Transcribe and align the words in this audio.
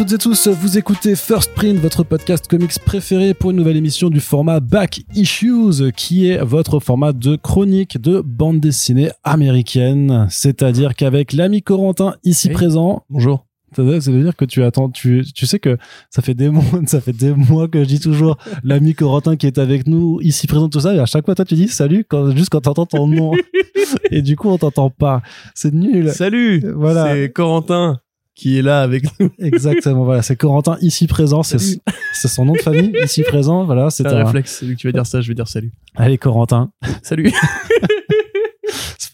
Toutes 0.00 0.12
et 0.12 0.18
tous, 0.18 0.48
vous 0.48 0.78
écoutez 0.78 1.14
First 1.14 1.52
Print, 1.52 1.78
votre 1.78 2.04
podcast 2.04 2.48
comics 2.48 2.78
préféré 2.86 3.34
pour 3.34 3.50
une 3.50 3.58
nouvelle 3.58 3.76
émission 3.76 4.08
du 4.08 4.20
format 4.20 4.58
Back 4.58 5.02
Issues, 5.14 5.92
qui 5.94 6.26
est 6.26 6.42
votre 6.42 6.80
format 6.80 7.12
de 7.12 7.36
chronique 7.36 8.00
de 8.00 8.22
bande 8.22 8.60
dessinée 8.60 9.10
américaine. 9.24 10.26
C'est-à-dire 10.30 10.94
qu'avec 10.94 11.34
l'ami 11.34 11.60
Corentin 11.60 12.14
ici 12.24 12.48
présent, 12.48 13.04
bonjour. 13.10 13.44
Ça 13.76 13.82
veut 13.82 14.00
ça 14.00 14.10
veut 14.10 14.22
dire 14.22 14.36
que 14.36 14.46
tu 14.46 14.62
attends, 14.62 14.88
tu, 14.88 15.22
tu 15.34 15.44
sais 15.44 15.58
que 15.58 15.76
ça 16.08 16.22
fait 16.22 16.32
des 16.32 16.48
mois, 16.48 16.64
ça 16.86 17.02
fait 17.02 17.12
des 17.12 17.34
mois 17.34 17.68
que 17.68 17.80
je 17.80 17.88
dis 17.88 18.00
toujours 18.00 18.38
l'ami 18.64 18.94
Corentin 18.94 19.36
qui 19.36 19.46
est 19.46 19.58
avec 19.58 19.86
nous 19.86 20.18
ici 20.22 20.46
présent 20.46 20.70
tout 20.70 20.80
ça 20.80 20.94
et 20.94 20.98
à 20.98 21.04
chaque 21.04 21.26
fois 21.26 21.34
toi 21.34 21.44
tu 21.44 21.56
dis 21.56 21.68
salut 21.68 22.06
quand 22.08 22.34
juste 22.34 22.48
quand 22.48 22.62
t'entends 22.62 22.86
ton 22.86 23.06
nom 23.06 23.32
et 24.10 24.22
du 24.22 24.34
coup 24.34 24.48
on 24.48 24.56
t'entend 24.56 24.88
pas. 24.88 25.20
C'est 25.54 25.74
nul. 25.74 26.10
Salut 26.10 26.64
Voilà. 26.74 27.12
C'est 27.12 27.30
Corentin 27.34 28.00
qui 28.40 28.58
est 28.58 28.62
là 28.62 28.80
avec 28.80 29.04
nous. 29.20 29.28
Exactement, 29.38 30.04
voilà, 30.04 30.22
c'est 30.22 30.34
Corentin 30.34 30.78
ici 30.80 31.06
présent, 31.06 31.42
c'est 31.42 31.58
son 32.14 32.46
nom 32.46 32.54
de 32.54 32.60
famille 32.60 32.90
ici 33.04 33.22
présent, 33.22 33.64
voilà, 33.64 33.90
c'est 33.90 34.02
C'est 34.02 34.08
un 34.08 34.20
un 34.20 34.24
réflexe. 34.24 34.62
Lui 34.62 34.76
que 34.76 34.80
tu 34.80 34.86
vas 34.86 34.92
dire 34.92 35.06
ça, 35.06 35.20
je 35.20 35.28
vais 35.28 35.34
dire 35.34 35.46
salut. 35.46 35.72
Allez 35.94 36.16
Corentin, 36.16 36.72
Salut 37.02 37.30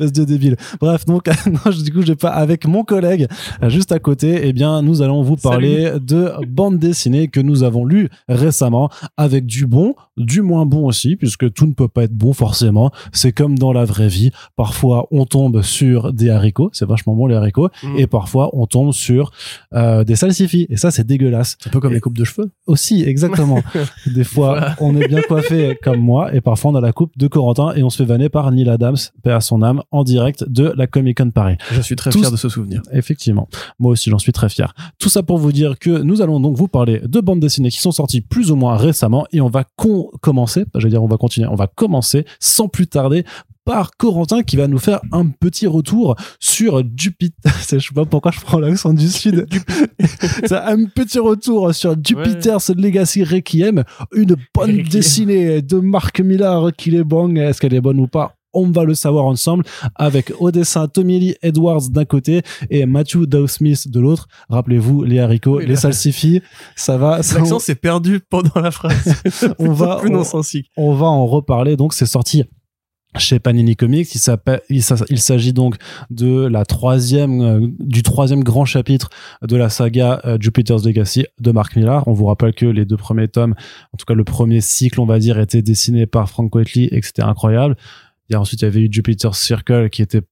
espèce 0.04 0.12
de 0.12 0.24
débile. 0.24 0.56
Bref, 0.80 1.04
donc 1.06 1.26
non, 1.46 1.70
je- 1.70 1.82
du 1.82 1.92
coup, 1.92 2.02
j'ai 2.02 2.16
pas 2.16 2.30
avec 2.30 2.66
mon 2.66 2.84
collègue 2.84 3.26
euh, 3.62 3.68
juste 3.68 3.92
à 3.92 3.98
côté, 3.98 4.40
eh 4.44 4.52
bien, 4.52 4.82
nous 4.82 5.02
allons 5.02 5.22
vous 5.22 5.36
parler 5.36 5.92
de 6.00 6.32
bande 6.48 6.78
dessinée 6.78 7.28
que 7.28 7.40
nous 7.40 7.62
avons 7.62 7.84
lu 7.84 8.08
récemment 8.28 8.90
avec 9.16 9.46
du 9.46 9.66
bon, 9.66 9.94
du 10.16 10.42
moins 10.42 10.66
bon 10.66 10.86
aussi, 10.86 11.16
puisque 11.16 11.52
tout 11.52 11.66
ne 11.66 11.72
peut 11.72 11.88
pas 11.88 12.04
être 12.04 12.12
bon 12.14 12.32
forcément. 12.32 12.90
C'est 13.12 13.32
comme 13.32 13.58
dans 13.58 13.72
la 13.72 13.84
vraie 13.84 14.08
vie, 14.08 14.30
parfois 14.56 15.06
on 15.10 15.24
tombe 15.24 15.62
sur 15.62 16.12
des 16.12 16.30
haricots, 16.30 16.70
c'est 16.72 16.86
vachement 16.86 17.14
bon 17.14 17.26
les 17.26 17.34
haricots, 17.34 17.68
Mm. 17.82 17.98
et 17.98 18.06
parfois 18.06 18.50
on 18.52 18.66
tombe 18.66 18.92
sur 18.92 19.30
euh, 19.74 20.04
des 20.04 20.16
salsifis, 20.16 20.66
et 20.70 20.76
ça 20.76 20.90
c'est 20.90 21.04
dégueulasse. 21.06 21.56
C'est 21.60 21.68
un 21.68 21.72
peu 21.72 21.80
comme 21.80 21.92
les 21.92 22.00
coupes 22.00 22.16
de 22.18 22.24
cheveux. 22.24 22.50
Aussi, 22.66 23.02
exactement. 23.02 23.62
Des 24.06 24.24
fois, 24.24 24.48
Voilà. 24.58 24.76
on 24.80 24.96
est 25.00 25.08
bien 25.08 25.22
coiffé 25.22 25.78
comme 25.82 26.00
moi, 26.00 26.34
et 26.34 26.40
parfois 26.40 26.70
on 26.70 26.74
a 26.74 26.80
la 26.80 26.92
coupe 26.92 27.12
de 27.16 27.26
Corentin 27.28 27.72
et 27.74 27.82
on 27.82 27.90
se 27.90 27.98
fait 28.02 28.04
vanner 28.08 28.28
par 28.28 28.50
Neil 28.52 28.68
Adams, 28.68 28.96
paix 29.22 29.30
à 29.32 29.40
son 29.40 29.62
âme, 29.62 29.82
en 29.90 30.04
direct 30.04 30.44
de 30.48 30.72
la 30.76 30.86
Comic 30.86 31.18
Con 31.18 31.30
Paris. 31.30 31.56
Je 31.72 31.80
suis 31.80 31.96
très 31.96 32.10
fier 32.12 32.30
de 32.30 32.36
ce 32.36 32.48
souvenir. 32.48 32.82
Effectivement. 32.92 33.48
Moi 33.78 33.92
aussi, 33.92 34.10
j'en 34.10 34.18
suis 34.18 34.32
très 34.32 34.48
fier. 34.48 34.74
Tout 34.98 35.08
ça 35.08 35.22
pour 35.22 35.38
vous 35.38 35.52
dire 35.52 35.78
que 35.78 35.90
nous 35.90 36.22
allons 36.22 36.40
donc 36.40 36.56
vous 36.56 36.68
parler 36.68 37.00
de 37.04 37.20
bandes 37.20 37.40
dessinées 37.40 37.70
qui 37.70 37.80
sont 37.80 37.92
sorties 37.92 38.20
plus 38.20 38.50
ou 38.50 38.56
moins 38.56 38.76
récemment 38.76 39.26
et 39.32 39.40
on 39.40 39.48
va 39.48 39.64
con- 39.76 40.10
commencer, 40.20 40.64
je 40.74 40.82
vais 40.84 40.90
dire 40.90 41.02
on 41.02 41.08
va 41.08 41.16
continuer, 41.16 41.46
on 41.48 41.54
va 41.56 41.66
commencer 41.66 42.24
sans 42.40 42.68
plus 42.68 42.86
tarder 42.86 43.24
par 43.64 43.96
Corentin 43.96 44.44
qui 44.44 44.56
va 44.56 44.68
nous 44.68 44.78
faire 44.78 45.00
un 45.10 45.26
petit 45.26 45.66
retour 45.66 46.14
sur 46.38 46.84
Jupiter. 46.96 47.52
Je 47.68 47.78
sais 47.80 47.94
pas 47.94 48.04
pourquoi 48.04 48.30
je 48.30 48.38
prends 48.40 48.60
l'accent 48.60 48.94
du 48.94 49.08
sud. 49.08 49.44
Un 50.52 50.84
petit 50.84 51.18
retour 51.18 51.74
sur 51.74 51.96
Jupiter's 52.00 52.70
Legacy 52.70 53.24
Requiem, 53.24 53.82
une 54.14 54.36
Requiem. 54.56 54.82
dessinée 54.88 55.62
de 55.62 55.78
Mark 55.78 56.20
Millar 56.20 56.70
qui 56.76 56.94
est 56.94 57.02
bonne. 57.04 57.36
Est-ce 57.36 57.60
qu'elle 57.60 57.74
est 57.74 57.80
bonne 57.80 57.98
ou 57.98 58.06
pas? 58.06 58.34
On 58.52 58.70
va 58.70 58.84
le 58.84 58.94
savoir 58.94 59.24
ensemble 59.26 59.64
avec 59.94 60.32
au 60.38 60.50
dessin 60.50 60.88
Tommy 60.88 61.18
Lee 61.18 61.34
Edwards 61.42 61.88
d'un 61.90 62.04
côté 62.04 62.42
et 62.70 62.86
Matthew 62.86 63.26
Dow 63.26 63.46
Smith 63.46 63.90
de 63.90 64.00
l'autre. 64.00 64.28
Rappelez-vous 64.48 65.04
les 65.04 65.18
haricots, 65.18 65.58
Oui, 65.58 65.66
les 65.66 65.76
salsifis, 65.76 66.40
ça 66.74 66.96
va. 66.96 67.16
L'accent 67.18 67.58
s'est 67.58 67.74
perdu 67.74 68.20
pendant 68.20 68.60
la 68.60 68.70
phrase. 68.70 69.14
On 69.58 69.72
va- 69.72 69.96
plus 70.00 70.10
on- 70.14 70.22
on 70.76 70.94
va 70.94 71.06
en 71.06 71.26
reparler. 71.26 71.76
Donc, 71.76 71.92
c'est 71.92 72.06
sorti 72.06 72.44
chez 73.18 73.38
Panini 73.38 73.76
Comics. 73.76 74.08
Il 74.68 74.82
s'agit 74.82 75.52
donc 75.54 75.76
de 76.10 76.46
la 76.46 76.64
troisième, 76.66 77.40
euh, 77.40 77.66
du 77.78 78.02
troisième 78.02 78.42
grand 78.44 78.66
chapitre 78.66 79.08
de 79.42 79.56
la 79.56 79.70
saga 79.70 80.20
euh, 80.26 80.36
Jupiter's 80.38 80.84
Legacy 80.84 81.24
de 81.40 81.50
Mark 81.50 81.76
Millar. 81.76 82.06
On 82.08 82.12
vous 82.12 82.26
rappelle 82.26 82.52
que 82.54 82.66
les 82.66 82.84
deux 82.84 82.98
premiers 82.98 83.28
tomes, 83.28 83.54
en 83.92 83.96
tout 83.96 84.04
cas 84.06 84.12
le 84.14 84.24
premier 84.24 84.60
cycle, 84.60 85.00
on 85.00 85.06
va 85.06 85.18
dire, 85.18 85.38
était 85.38 85.62
dessiné 85.62 86.06
par 86.06 86.28
Frank 86.28 86.50
Quitely 86.52 86.88
et 86.92 87.00
que 87.00 87.06
c'était 87.06 87.22
incroyable. 87.22 87.76
Il 88.28 88.34
y 88.34 88.36
a 88.36 88.40
ensuite, 88.40 88.62
il 88.62 88.64
y 88.64 88.68
avait 88.68 88.80
eu 88.80 88.88
Jupiter's 88.90 89.38
Circle 89.38 89.90
qui 89.90 90.02
était 90.02 90.22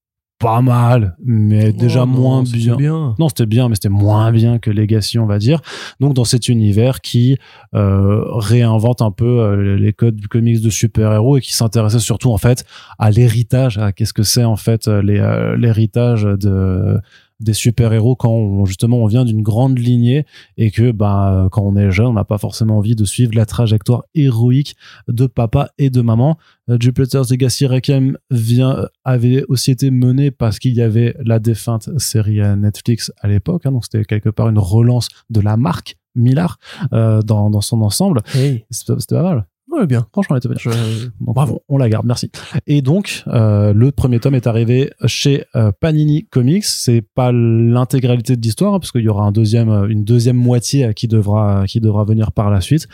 pas 0.40 0.60
mal, 0.60 1.16
mais 1.24 1.72
déjà 1.72 2.02
Oh 2.02 2.06
non, 2.06 2.12
moins 2.12 2.42
bien. 2.42 2.76
bien. 2.76 3.14
Non, 3.18 3.28
c'était 3.28 3.46
bien, 3.46 3.68
mais 3.68 3.76
c'était 3.76 3.88
moins 3.88 4.32
bien 4.32 4.58
que 4.58 4.70
Legacy, 4.70 5.18
on 5.18 5.26
va 5.26 5.38
dire. 5.38 5.60
Donc, 6.00 6.14
dans 6.14 6.24
cet 6.24 6.48
univers 6.48 7.00
qui 7.00 7.38
euh, 7.74 8.22
réinvente 8.30 9.00
un 9.00 9.10
peu 9.12 9.40
euh, 9.40 9.76
les 9.76 9.92
codes 9.92 10.16
du 10.16 10.28
comics 10.28 10.60
de 10.60 10.70
super-héros 10.70 11.38
et 11.38 11.40
qui 11.40 11.54
s'intéressait 11.54 12.00
surtout, 12.00 12.30
en 12.30 12.36
fait, 12.36 12.64
à 12.98 13.10
l'héritage, 13.10 13.78
à 13.78 13.92
qu'est-ce 13.92 14.12
que 14.12 14.24
c'est, 14.24 14.44
en 14.44 14.56
fait, 14.56 14.88
euh, 14.88 15.02
euh, 15.08 15.56
l'héritage 15.56 16.24
de 16.24 16.98
des 17.40 17.52
super-héros 17.52 18.16
quand 18.16 18.30
on, 18.30 18.64
justement 18.64 18.98
on 18.98 19.06
vient 19.06 19.24
d'une 19.24 19.42
grande 19.42 19.78
lignée 19.78 20.24
et 20.56 20.70
que 20.70 20.92
ben 20.92 21.48
quand 21.50 21.62
on 21.62 21.76
est 21.76 21.90
jeune 21.90 22.06
on 22.06 22.12
n'a 22.12 22.24
pas 22.24 22.38
forcément 22.38 22.78
envie 22.78 22.94
de 22.94 23.04
suivre 23.04 23.32
la 23.34 23.44
trajectoire 23.44 24.04
héroïque 24.14 24.76
de 25.08 25.26
papa 25.26 25.70
et 25.78 25.90
de 25.90 26.00
maman 26.00 26.38
euh, 26.70 26.78
Jupiter's 26.80 27.30
Legacy 27.30 27.66
Requiem 27.66 28.16
vient, 28.30 28.88
avait 29.04 29.44
aussi 29.48 29.70
été 29.70 29.90
mené 29.90 30.30
parce 30.30 30.58
qu'il 30.58 30.74
y 30.74 30.82
avait 30.82 31.14
la 31.18 31.38
défunte 31.38 31.90
série 31.98 32.40
euh, 32.40 32.56
Netflix 32.56 33.12
à 33.20 33.28
l'époque, 33.28 33.66
hein, 33.66 33.72
donc 33.72 33.84
c'était 33.84 34.04
quelque 34.04 34.30
part 34.30 34.48
une 34.48 34.58
relance 34.58 35.08
de 35.30 35.40
la 35.40 35.56
marque 35.56 35.96
Millar 36.14 36.58
euh, 36.92 37.22
dans, 37.22 37.50
dans 37.50 37.60
son 37.60 37.82
ensemble. 37.82 38.20
Hey. 38.34 38.64
C'était 38.70 38.94
pas 39.16 39.22
mal. 39.22 39.46
Ouais, 39.76 39.86
bien. 39.86 40.06
Franchement, 40.12 40.36
elle 40.36 40.38
était 40.38 40.48
bien. 40.48 40.58
Je- 40.58 41.08
Bravo. 41.20 41.62
On, 41.68 41.78
la 41.78 41.88
garde, 41.88 42.06
merci. 42.06 42.30
Et 42.66 42.80
donc, 42.82 43.22
euh, 43.26 43.72
le 43.72 43.90
premier 43.92 44.20
tome 44.20 44.34
est 44.34 44.46
arrivé 44.46 44.90
chez 45.06 45.44
euh, 45.56 45.72
Panini 45.80 46.26
Comics. 46.26 46.64
C'est 46.64 47.02
pas 47.14 47.32
l'intégralité 47.32 48.36
de 48.36 48.42
l'histoire, 48.42 48.74
hein, 48.74 48.78
parce 48.80 48.92
qu'il 48.92 49.02
y 49.02 49.08
aura 49.08 49.24
un 49.24 49.32
deuxième, 49.32 49.68
euh, 49.70 49.86
une 49.88 50.04
deuxième 50.04 50.36
moitié 50.36 50.92
qui 50.94 51.08
devra, 51.08 51.64
qui 51.66 51.80
devra 51.80 52.04
venir 52.04 52.32
par 52.32 52.50
la 52.50 52.60
suite. 52.60 52.86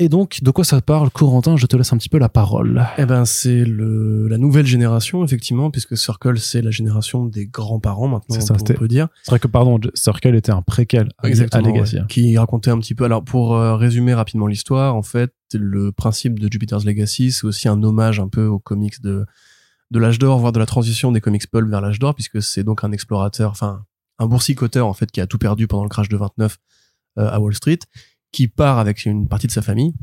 Et 0.00 0.08
donc, 0.08 0.40
de 0.42 0.50
quoi 0.50 0.64
ça 0.64 0.80
parle, 0.80 1.08
Corentin? 1.10 1.56
Je 1.56 1.66
te 1.66 1.76
laisse 1.76 1.92
un 1.92 1.96
petit 1.96 2.08
peu 2.08 2.18
la 2.18 2.28
parole. 2.28 2.84
Eh 2.98 3.06
ben, 3.06 3.24
c'est 3.24 3.64
le, 3.64 4.26
la 4.26 4.38
nouvelle 4.38 4.66
génération, 4.66 5.24
effectivement, 5.24 5.70
puisque 5.70 5.96
Circle, 5.96 6.36
c'est 6.40 6.62
la 6.62 6.72
génération 6.72 7.26
des 7.26 7.46
grands-parents 7.46 8.08
maintenant, 8.08 8.34
C'est 8.34 8.40
ça, 8.40 8.54
on 8.60 8.64
peut 8.74 8.88
dire. 8.88 9.06
C'est 9.22 9.30
vrai 9.30 9.38
que, 9.38 9.46
pardon, 9.46 9.78
Circle 9.94 10.34
était 10.34 10.50
un 10.50 10.62
préquel 10.62 11.10
à, 11.18 11.26
à 11.28 11.60
Legacy. 11.60 11.94
ouais. 11.94 12.02
hein. 12.02 12.06
Qui 12.08 12.36
racontait 12.36 12.72
un 12.72 12.78
petit 12.80 12.96
peu. 12.96 13.04
Alors, 13.04 13.22
pour 13.22 13.54
euh, 13.54 13.76
résumer 13.76 14.14
rapidement 14.14 14.48
l'histoire, 14.48 14.96
en 14.96 15.02
fait, 15.02 15.32
le 15.58 15.92
principe 15.92 16.38
de 16.38 16.50
Jupiter's 16.50 16.84
Legacy, 16.84 17.32
c'est 17.32 17.44
aussi 17.44 17.68
un 17.68 17.82
hommage 17.82 18.20
un 18.20 18.28
peu 18.28 18.46
aux 18.46 18.58
comics 18.58 19.00
de, 19.00 19.26
de 19.90 19.98
l'âge 19.98 20.18
d'or, 20.18 20.38
voire 20.38 20.52
de 20.52 20.58
la 20.58 20.66
transition 20.66 21.12
des 21.12 21.20
comics 21.20 21.48
pulp 21.50 21.68
vers 21.68 21.80
l'âge 21.80 21.98
d'or, 21.98 22.14
puisque 22.14 22.42
c'est 22.42 22.64
donc 22.64 22.84
un 22.84 22.92
explorateur, 22.92 23.50
enfin, 23.50 23.84
un 24.18 24.26
boursicoteur, 24.26 24.86
en 24.86 24.92
fait, 24.92 25.10
qui 25.10 25.20
a 25.20 25.26
tout 25.26 25.38
perdu 25.38 25.66
pendant 25.66 25.84
le 25.84 25.88
crash 25.88 26.08
de 26.08 26.16
29 26.16 26.58
euh, 27.18 27.30
à 27.30 27.40
Wall 27.40 27.54
Street, 27.54 27.78
qui 28.32 28.48
part 28.48 28.78
avec 28.78 29.04
une 29.04 29.28
partie 29.28 29.46
de 29.46 29.52
sa 29.52 29.62
famille, 29.62 29.94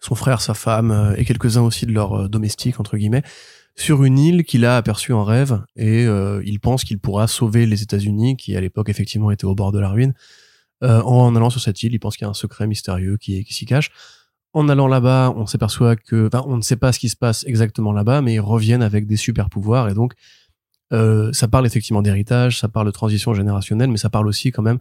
son 0.00 0.14
frère, 0.14 0.40
sa 0.40 0.54
femme 0.54 0.90
euh, 0.90 1.14
et 1.16 1.24
quelques-uns 1.24 1.62
aussi 1.62 1.86
de 1.86 1.92
leurs 1.92 2.22
euh, 2.24 2.28
domestiques, 2.28 2.80
entre 2.80 2.96
guillemets, 2.96 3.22
sur 3.76 4.04
une 4.04 4.18
île 4.18 4.44
qu'il 4.44 4.64
a 4.64 4.76
aperçue 4.76 5.12
en 5.12 5.24
rêve 5.24 5.62
et 5.76 6.04
il 6.44 6.58
pense 6.60 6.84
qu'il 6.84 6.98
pourra 6.98 7.28
sauver 7.28 7.64
les 7.64 7.82
États-Unis, 7.82 8.36
qui 8.36 8.54
à 8.54 8.60
l'époque 8.60 8.90
effectivement 8.90 9.30
étaient 9.30 9.46
au 9.46 9.54
bord 9.54 9.72
de 9.72 9.78
la 9.78 9.88
ruine, 9.88 10.12
en 10.82 11.34
allant 11.34 11.48
sur 11.48 11.62
cette 11.62 11.82
île. 11.82 11.94
Il 11.94 11.98
pense 11.98 12.16
qu'il 12.16 12.24
y 12.24 12.26
a 12.26 12.30
un 12.30 12.34
secret 12.34 12.66
mystérieux 12.66 13.16
qui 13.16 13.46
s'y 13.48 13.64
cache. 13.64 13.90
En 14.52 14.68
allant 14.68 14.88
là-bas, 14.88 15.32
on 15.36 15.46
s'aperçoit 15.46 15.94
que, 15.94 16.26
enfin, 16.26 16.44
on 16.46 16.56
ne 16.56 16.62
sait 16.62 16.76
pas 16.76 16.92
ce 16.92 16.98
qui 16.98 17.08
se 17.08 17.16
passe 17.16 17.44
exactement 17.46 17.92
là-bas, 17.92 18.20
mais 18.20 18.34
ils 18.34 18.40
reviennent 18.40 18.82
avec 18.82 19.06
des 19.06 19.16
super 19.16 19.48
pouvoirs 19.48 19.88
et 19.88 19.94
donc 19.94 20.14
euh, 20.92 21.32
ça 21.32 21.46
parle 21.46 21.66
effectivement 21.66 22.02
d'héritage, 22.02 22.58
ça 22.58 22.68
parle 22.68 22.86
de 22.86 22.90
transition 22.90 23.32
générationnelle, 23.32 23.90
mais 23.90 23.96
ça 23.96 24.10
parle 24.10 24.26
aussi 24.26 24.50
quand 24.50 24.62
même 24.62 24.78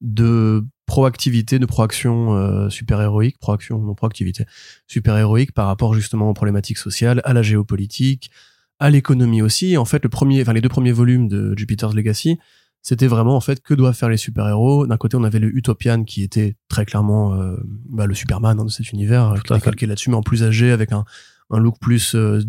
de 0.00 0.64
proactivité, 0.86 1.58
de 1.58 1.66
proaction 1.66 2.34
euh, 2.34 2.68
super-héroïque, 2.70 3.38
proaction, 3.38 3.78
non 3.78 3.94
proactivité, 3.94 4.46
super-héroïque 4.86 5.52
par 5.52 5.66
rapport 5.66 5.94
justement 5.94 6.28
aux 6.28 6.34
problématiques 6.34 6.78
sociales, 6.78 7.20
à 7.24 7.32
la 7.32 7.42
géopolitique, 7.42 8.30
à 8.78 8.90
l'économie 8.90 9.42
aussi. 9.42 9.76
En 9.76 9.84
fait, 9.84 10.02
le 10.02 10.08
premier, 10.08 10.42
enfin 10.42 10.52
les 10.52 10.60
deux 10.60 10.68
premiers 10.68 10.92
volumes 10.92 11.28
de 11.28 11.56
Jupiter's 11.56 11.94
Legacy, 11.94 12.38
c'était 12.82 13.06
vraiment 13.06 13.36
en 13.36 13.40
fait 13.40 13.62
que 13.62 13.74
doivent 13.74 13.94
faire 13.94 14.08
les 14.08 14.16
super-héros. 14.16 14.86
D'un 14.86 14.96
côté, 14.96 15.16
on 15.16 15.24
avait 15.24 15.38
le 15.38 15.48
Utopian 15.56 16.04
qui 16.04 16.22
était 16.22 16.56
très 16.68 16.84
clairement 16.84 17.34
euh, 17.34 17.56
bah, 17.88 18.06
le 18.06 18.14
Superman 18.14 18.58
hein, 18.58 18.64
de 18.64 18.70
cet 18.70 18.90
univers, 18.92 19.30
euh, 19.30 19.38
qui 19.38 19.60
calqué 19.60 19.86
là-dessus, 19.86 20.10
mais 20.10 20.16
en 20.16 20.22
plus 20.22 20.42
âgé, 20.42 20.72
avec 20.72 20.92
un, 20.92 21.04
un 21.50 21.58
look 21.58 21.76
plus 21.80 22.14
euh, 22.14 22.42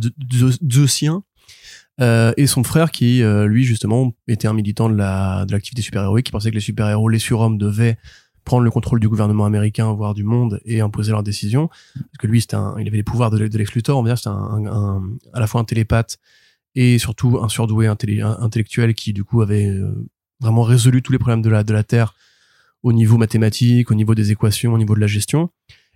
zeusien. 0.70 1.24
Euh, 2.02 2.34
et 2.38 2.48
son 2.48 2.64
frère 2.64 2.90
qui, 2.90 3.22
lui, 3.46 3.64
justement, 3.64 4.14
était 4.28 4.48
un 4.48 4.54
militant 4.54 4.90
de 4.90 4.96
la 4.96 5.46
de 5.46 5.52
l'activité 5.52 5.84
super-héroïque, 5.84 6.26
qui 6.26 6.32
pensait 6.32 6.50
que 6.50 6.56
les 6.56 6.62
super-héros, 6.62 7.08
les 7.08 7.20
surhommes, 7.20 7.60
devaient 7.60 7.98
prendre 8.44 8.64
le 8.64 8.72
contrôle 8.72 9.00
du 9.00 9.08
gouvernement 9.08 9.46
américain, 9.46 9.94
voire 9.94 10.16
du 10.16 10.24
monde, 10.24 10.60
et 10.66 10.82
imposer 10.82 11.12
leurs 11.12 11.24
décisions. 11.24 11.70
Parce 11.94 12.18
que 12.20 12.28
lui, 12.28 12.42
c'était 12.42 12.56
un, 12.56 12.76
il 12.80 12.88
avait 12.88 12.98
les 12.98 13.04
pouvoirs 13.04 13.30
de, 13.30 13.48
de 13.48 13.58
Lex 13.58 13.74
Luthor, 13.74 14.00
on 14.00 14.04
va 14.04 14.10
dire, 14.10 14.18
c'était 14.18 14.32
un, 14.32 15.04
à 15.34 15.40
la 15.40 15.48
fois 15.48 15.62
un 15.62 15.64
télépathe 15.64 16.18
et 16.76 16.98
surtout 16.98 17.40
un 17.42 17.48
surdoué 17.48 17.86
intellé- 17.86 18.22
un- 18.22 18.38
intellectuel 18.42 18.96
qui, 18.96 19.14
du 19.14 19.24
coup, 19.24 19.44
avait 19.44 19.68
euh, 19.68 19.94
vraiment 20.44 20.64
résolu 20.64 21.02
tous 21.02 21.12
les 21.12 21.20
problèmes 21.20 21.42
de 21.42 21.50
la, 21.50 21.64
de 21.64 21.74
la 21.74 21.84
Terre 21.84 22.14
au 22.84 22.94
niveau 22.94 23.18
mathématique, 23.18 23.90
au 23.92 23.96
niveau 23.96 24.14
des 24.14 24.32
équations, 24.32 24.74
au 24.74 24.78
niveau 24.78 24.94
de 24.94 25.00
la 25.00 25.08
gestion. 25.08 25.50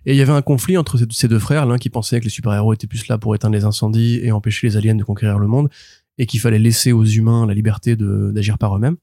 Et 0.06 0.12
il 0.12 0.16
y 0.16 0.22
avait 0.22 0.32
un 0.32 0.42
conflit 0.42 0.76
entre 0.78 0.96
ces- 1.10 1.28
deux 1.28 1.38
frères, 1.38 1.66
l'un 1.66 1.76
qui 1.76 1.90
pensait 1.90 2.18
que 2.20 2.24
les 2.24 2.30
super-héros 2.30 2.72
étaient 2.72 2.86
plus 2.86 3.08
là 3.08 3.18
pour 3.18 3.34
éteindre 3.34 3.54
les 3.54 3.64
incendies 3.64 4.20
et 4.22 4.32
empêcher 4.32 4.66
les 4.66 4.76
aliens 4.76 4.94
de 4.94 5.04
conquérir 5.04 5.38
le 5.38 5.46
monde, 5.48 5.68
et 6.16 6.26
qu'il 6.26 6.40
fallait 6.40 6.58
laisser 6.58 6.92
aux 6.92 7.04
humains 7.04 7.46
la 7.46 7.54
liberté 7.54 7.94
d'agir 7.96 8.56
par 8.58 8.74
eux-mêmes. 8.76 8.96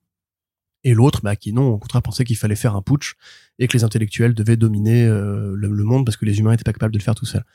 et 0.84 0.94
l'autre 0.94 1.22
bah, 1.24 1.36
qui 1.36 1.52
non 1.54 1.68
au 1.70 1.78
contraire 1.78 2.02
pensait 2.02 2.24
qu'il 2.26 2.38
fallait 2.38 2.56
faire 2.56 2.76
un 2.76 2.82
putsch 2.82 3.16
et 3.60 3.68
que 3.68 3.76
les 3.78 3.84
intellectuels 3.84 4.34
devaient 4.34 4.58
dominer 4.58 5.06
euh, 5.06 5.54
le, 5.56 5.84
monde 5.84 6.06
parce 6.06 6.18
que 6.18 6.26
les 6.26 6.40
humains 6.40 6.54
étaient 6.54 6.64
pas 6.64 6.74
capables 6.74 6.94
de 6.94 7.00
le 7.00 7.04
faire 7.04 7.16
tout 7.16 7.26
seuls. 7.26 7.46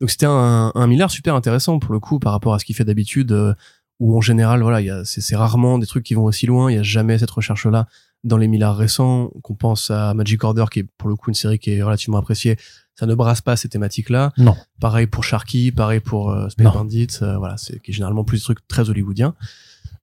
Donc 0.00 0.10
c'était 0.10 0.26
un, 0.26 0.70
un 0.74 0.86
Millard 0.86 1.10
super 1.10 1.34
intéressant 1.34 1.78
pour 1.78 1.92
le 1.94 2.00
coup 2.00 2.18
par 2.18 2.32
rapport 2.32 2.52
à 2.54 2.58
ce 2.58 2.64
qu'il 2.64 2.74
fait 2.74 2.84
d'habitude 2.84 3.32
euh, 3.32 3.54
où 4.00 4.16
en 4.16 4.20
général 4.20 4.62
voilà 4.62 4.80
il 4.80 4.86
y 4.86 4.90
a 4.90 5.04
c'est 5.04 5.36
rarement 5.36 5.78
des 5.78 5.86
trucs 5.86 6.04
qui 6.04 6.14
vont 6.14 6.24
aussi 6.24 6.46
loin. 6.46 6.70
Il 6.70 6.74
y 6.74 6.78
a 6.78 6.82
jamais 6.82 7.18
cette 7.18 7.30
recherche 7.30 7.66
là 7.66 7.86
dans 8.22 8.36
les 8.36 8.48
Millard 8.48 8.76
récents. 8.76 9.30
Qu'on 9.42 9.54
pense 9.54 9.90
à 9.90 10.14
Magic 10.14 10.42
Order 10.44 10.64
qui 10.70 10.80
est 10.80 10.86
pour 10.98 11.08
le 11.08 11.16
coup 11.16 11.30
une 11.30 11.34
série 11.34 11.58
qui 11.58 11.72
est 11.72 11.82
relativement 11.82 12.18
appréciée. 12.18 12.56
Ça 12.96 13.06
ne 13.06 13.14
brasse 13.14 13.40
pas 13.40 13.56
ces 13.56 13.68
thématiques 13.68 14.10
là 14.10 14.32
non. 14.38 14.56
Pareil 14.80 15.06
pour 15.06 15.24
Sharky 15.24 15.72
pareil 15.72 16.00
pour 16.00 16.30
euh, 16.30 16.48
Space 16.48 16.72
Bandits 16.72 17.18
euh, 17.22 17.38
voilà 17.38 17.56
c'est 17.56 17.80
qui 17.80 17.90
est 17.90 17.94
généralement 17.94 18.24
plus 18.24 18.38
des 18.38 18.44
trucs 18.44 18.66
très 18.68 18.88
hollywoodiens. 18.90 19.34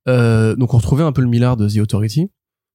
Euh, 0.07 0.55
donc 0.55 0.73
on 0.73 0.77
retrouvait 0.77 1.03
un 1.03 1.11
peu 1.11 1.21
le 1.21 1.27
Millard 1.27 1.57
de 1.57 1.69
The 1.69 1.77
Authority 1.77 2.29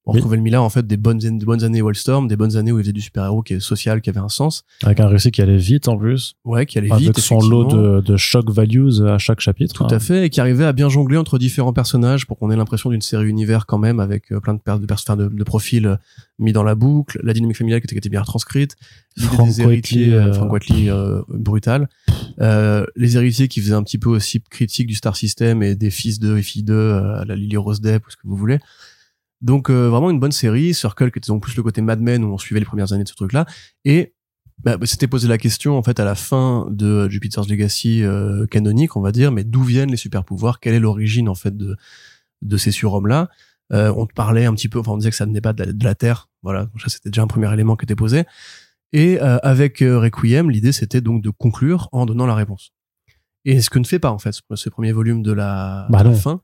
on 0.07 0.11
Oui. 0.13 0.17
retrouvait 0.17 0.37
le 0.37 0.41
Millard 0.43 0.63
en 0.63 0.69
fait 0.69 0.87
des 0.87 0.97
bonnes 0.97 1.17
des 1.19 1.45
bonnes 1.45 1.63
années 1.63 1.81
Wildstorm 1.81 2.27
des 2.27 2.35
bonnes 2.37 2.55
années 2.55 2.71
où 2.71 2.79
il 2.79 2.83
faisait 2.83 2.93
du 2.93 3.01
super 3.01 3.25
héros 3.25 3.43
qui 3.43 3.53
est 3.53 3.59
social 3.59 4.01
qui 4.01 4.09
avait 4.09 4.19
un 4.19 4.29
sens. 4.29 4.63
Avec 4.83 4.99
un 4.99 5.07
récit 5.07 5.31
qui 5.31 5.41
allait 5.41 5.57
vite 5.57 5.87
en 5.87 5.97
plus. 5.97 6.35
Ouais 6.45 6.65
qui 6.65 6.77
allait 6.77 6.91
avec 6.91 7.03
vite 7.03 7.19
son 7.19 7.39
lot 7.41 7.65
de, 7.65 8.01
de 8.01 8.17
shock 8.17 8.49
values 8.49 9.05
à 9.05 9.17
chaque 9.17 9.41
chapitre 9.41 9.73
Tout 9.87 9.93
à 9.93 9.99
fait, 9.99 10.25
et 10.25 10.29
qui 10.29 10.39
arrivait 10.41 10.65
à 10.65 10.73
bien 10.73 10.89
jongler 10.89 11.17
entre 11.17 11.37
différents 11.37 11.73
personnages 11.73 12.25
pour 12.25 12.39
qu'on 12.39 12.49
ait 12.49 12.55
l'impression 12.55 12.89
d'une 12.89 13.01
série 13.01 13.27
univers 13.27 13.65
quand 13.65 13.77
même, 13.77 13.99
avec 13.99 14.31
euh, 14.31 14.39
plein 14.39 14.53
de, 14.53 14.59
de, 14.65 14.85
de, 14.85 15.27
de 15.35 15.43
profils 15.43 15.85
euh, 15.85 15.95
mis 16.39 16.53
dans 16.53 16.63
la 16.63 16.75
boucle, 16.75 17.19
la 17.23 17.33
dynamique 17.33 17.57
familiale 17.57 17.81
qui 17.81 17.85
était, 17.85 17.95
qui 17.95 17.99
était 17.99 18.09
bien 18.09 18.21
retranscrite, 18.21 18.75
l'idée 19.17 19.29
Frank 19.35 19.47
des 19.47 19.61
héritiers, 19.61 20.13
euh, 20.13 20.31
Frank 20.33 20.51
Whiteley, 20.53 20.89
euh, 20.89 21.21
brutal, 21.29 21.89
euh, 22.39 22.85
les 22.95 23.17
héritiers 23.17 23.47
qui 23.47 23.59
faisaient 23.61 23.73
un 23.73 23.83
petit 23.83 23.97
peu 23.97 24.09
aussi 24.09 24.41
critique 24.41 24.87
du 24.87 24.93
Star 24.95 25.15
System 25.17 25.63
et 25.63 25.75
des 25.75 25.89
fils 25.89 26.19
d'eux 26.19 26.37
et 26.37 26.43
filles 26.43 26.65
euh, 26.69 27.21
à 27.21 27.25
la 27.25 27.35
Lily 27.35 27.57
Rose 27.57 27.81
Depp 27.81 28.05
ou 28.07 28.09
ce 28.11 28.15
que 28.15 28.21
vous 28.25 28.35
voulez. 28.35 28.59
Donc 29.41 29.69
euh, 29.69 29.89
vraiment 29.89 30.09
une 30.09 30.19
bonne 30.19 30.31
série, 30.31 30.73
Circle 30.73 31.11
qui 31.11 31.19
était 31.19 31.27
donc 31.27 31.43
plus 31.43 31.55
le 31.55 31.63
côté 31.63 31.81
Mad 31.81 32.01
Men 32.01 32.23
où 32.23 32.33
on 32.33 32.37
suivait 32.37 32.59
les 32.59 32.65
premières 32.65 32.93
années 32.93 33.03
de 33.03 33.09
ce 33.09 33.15
truc-là, 33.15 33.45
et 33.85 34.13
bah, 34.63 34.77
bah, 34.77 34.87
c'était 34.87 35.07
posé 35.07 35.27
la 35.27 35.37
question 35.37 35.77
en 35.77 35.83
fait 35.83 35.99
à 35.99 36.05
la 36.05 36.15
fin 36.15 36.67
de 36.71 37.07
Jupiter's 37.09 37.47
Legacy 37.47 38.03
euh, 38.03 38.47
canonique, 38.47 38.95
on 38.95 39.01
va 39.01 39.11
dire, 39.11 39.31
mais 39.31 39.43
d'où 39.43 39.61
viennent 39.61 39.91
les 39.91 39.97
super 39.97 40.23
pouvoirs 40.23 40.59
Quelle 40.59 40.73
est 40.73 40.79
l'origine 40.79 41.29
en 41.29 41.35
fait 41.35 41.55
de 41.55 41.75
de 42.41 42.57
ces 42.57 42.71
surhommes 42.71 43.07
là 43.07 43.29
euh, 43.73 43.93
On 43.95 44.05
te 44.05 44.13
parlait 44.13 44.45
un 44.45 44.53
petit 44.53 44.69
peu, 44.69 44.79
enfin 44.79 44.91
on 44.93 44.97
disait 44.97 45.09
que 45.09 45.15
ça 45.15 45.25
venait 45.25 45.41
pas 45.41 45.53
de 45.53 45.63
la, 45.63 45.73
de 45.73 45.83
la 45.83 45.95
Terre, 45.95 46.29
voilà. 46.43 46.65
Donc 46.65 46.81
ça 46.81 46.89
c'était 46.89 47.09
déjà 47.09 47.21
un 47.21 47.27
premier 47.27 47.51
élément 47.53 47.75
qui 47.75 47.85
était 47.85 47.95
posé. 47.95 48.25
Et 48.93 49.21
euh, 49.21 49.37
avec 49.43 49.81
euh, 49.81 49.99
Requiem, 49.99 50.49
l'idée 50.49 50.71
c'était 50.71 51.01
donc 51.01 51.21
de 51.21 51.29
conclure 51.29 51.89
en 51.91 52.05
donnant 52.05 52.25
la 52.25 52.35
réponse. 52.35 52.71
Et 53.45 53.61
ce 53.61 53.69
que 53.69 53.79
ne 53.79 53.85
fait 53.85 53.99
pas 53.99 54.11
en 54.11 54.19
fait 54.19 54.33
ce, 54.53 54.69
premier 54.69 54.91
volume 54.91 55.23
de 55.23 55.31
la, 55.31 55.87
Bah 55.89 56.03
de 56.03 56.09
la 56.09 56.15
fin. 56.15 56.41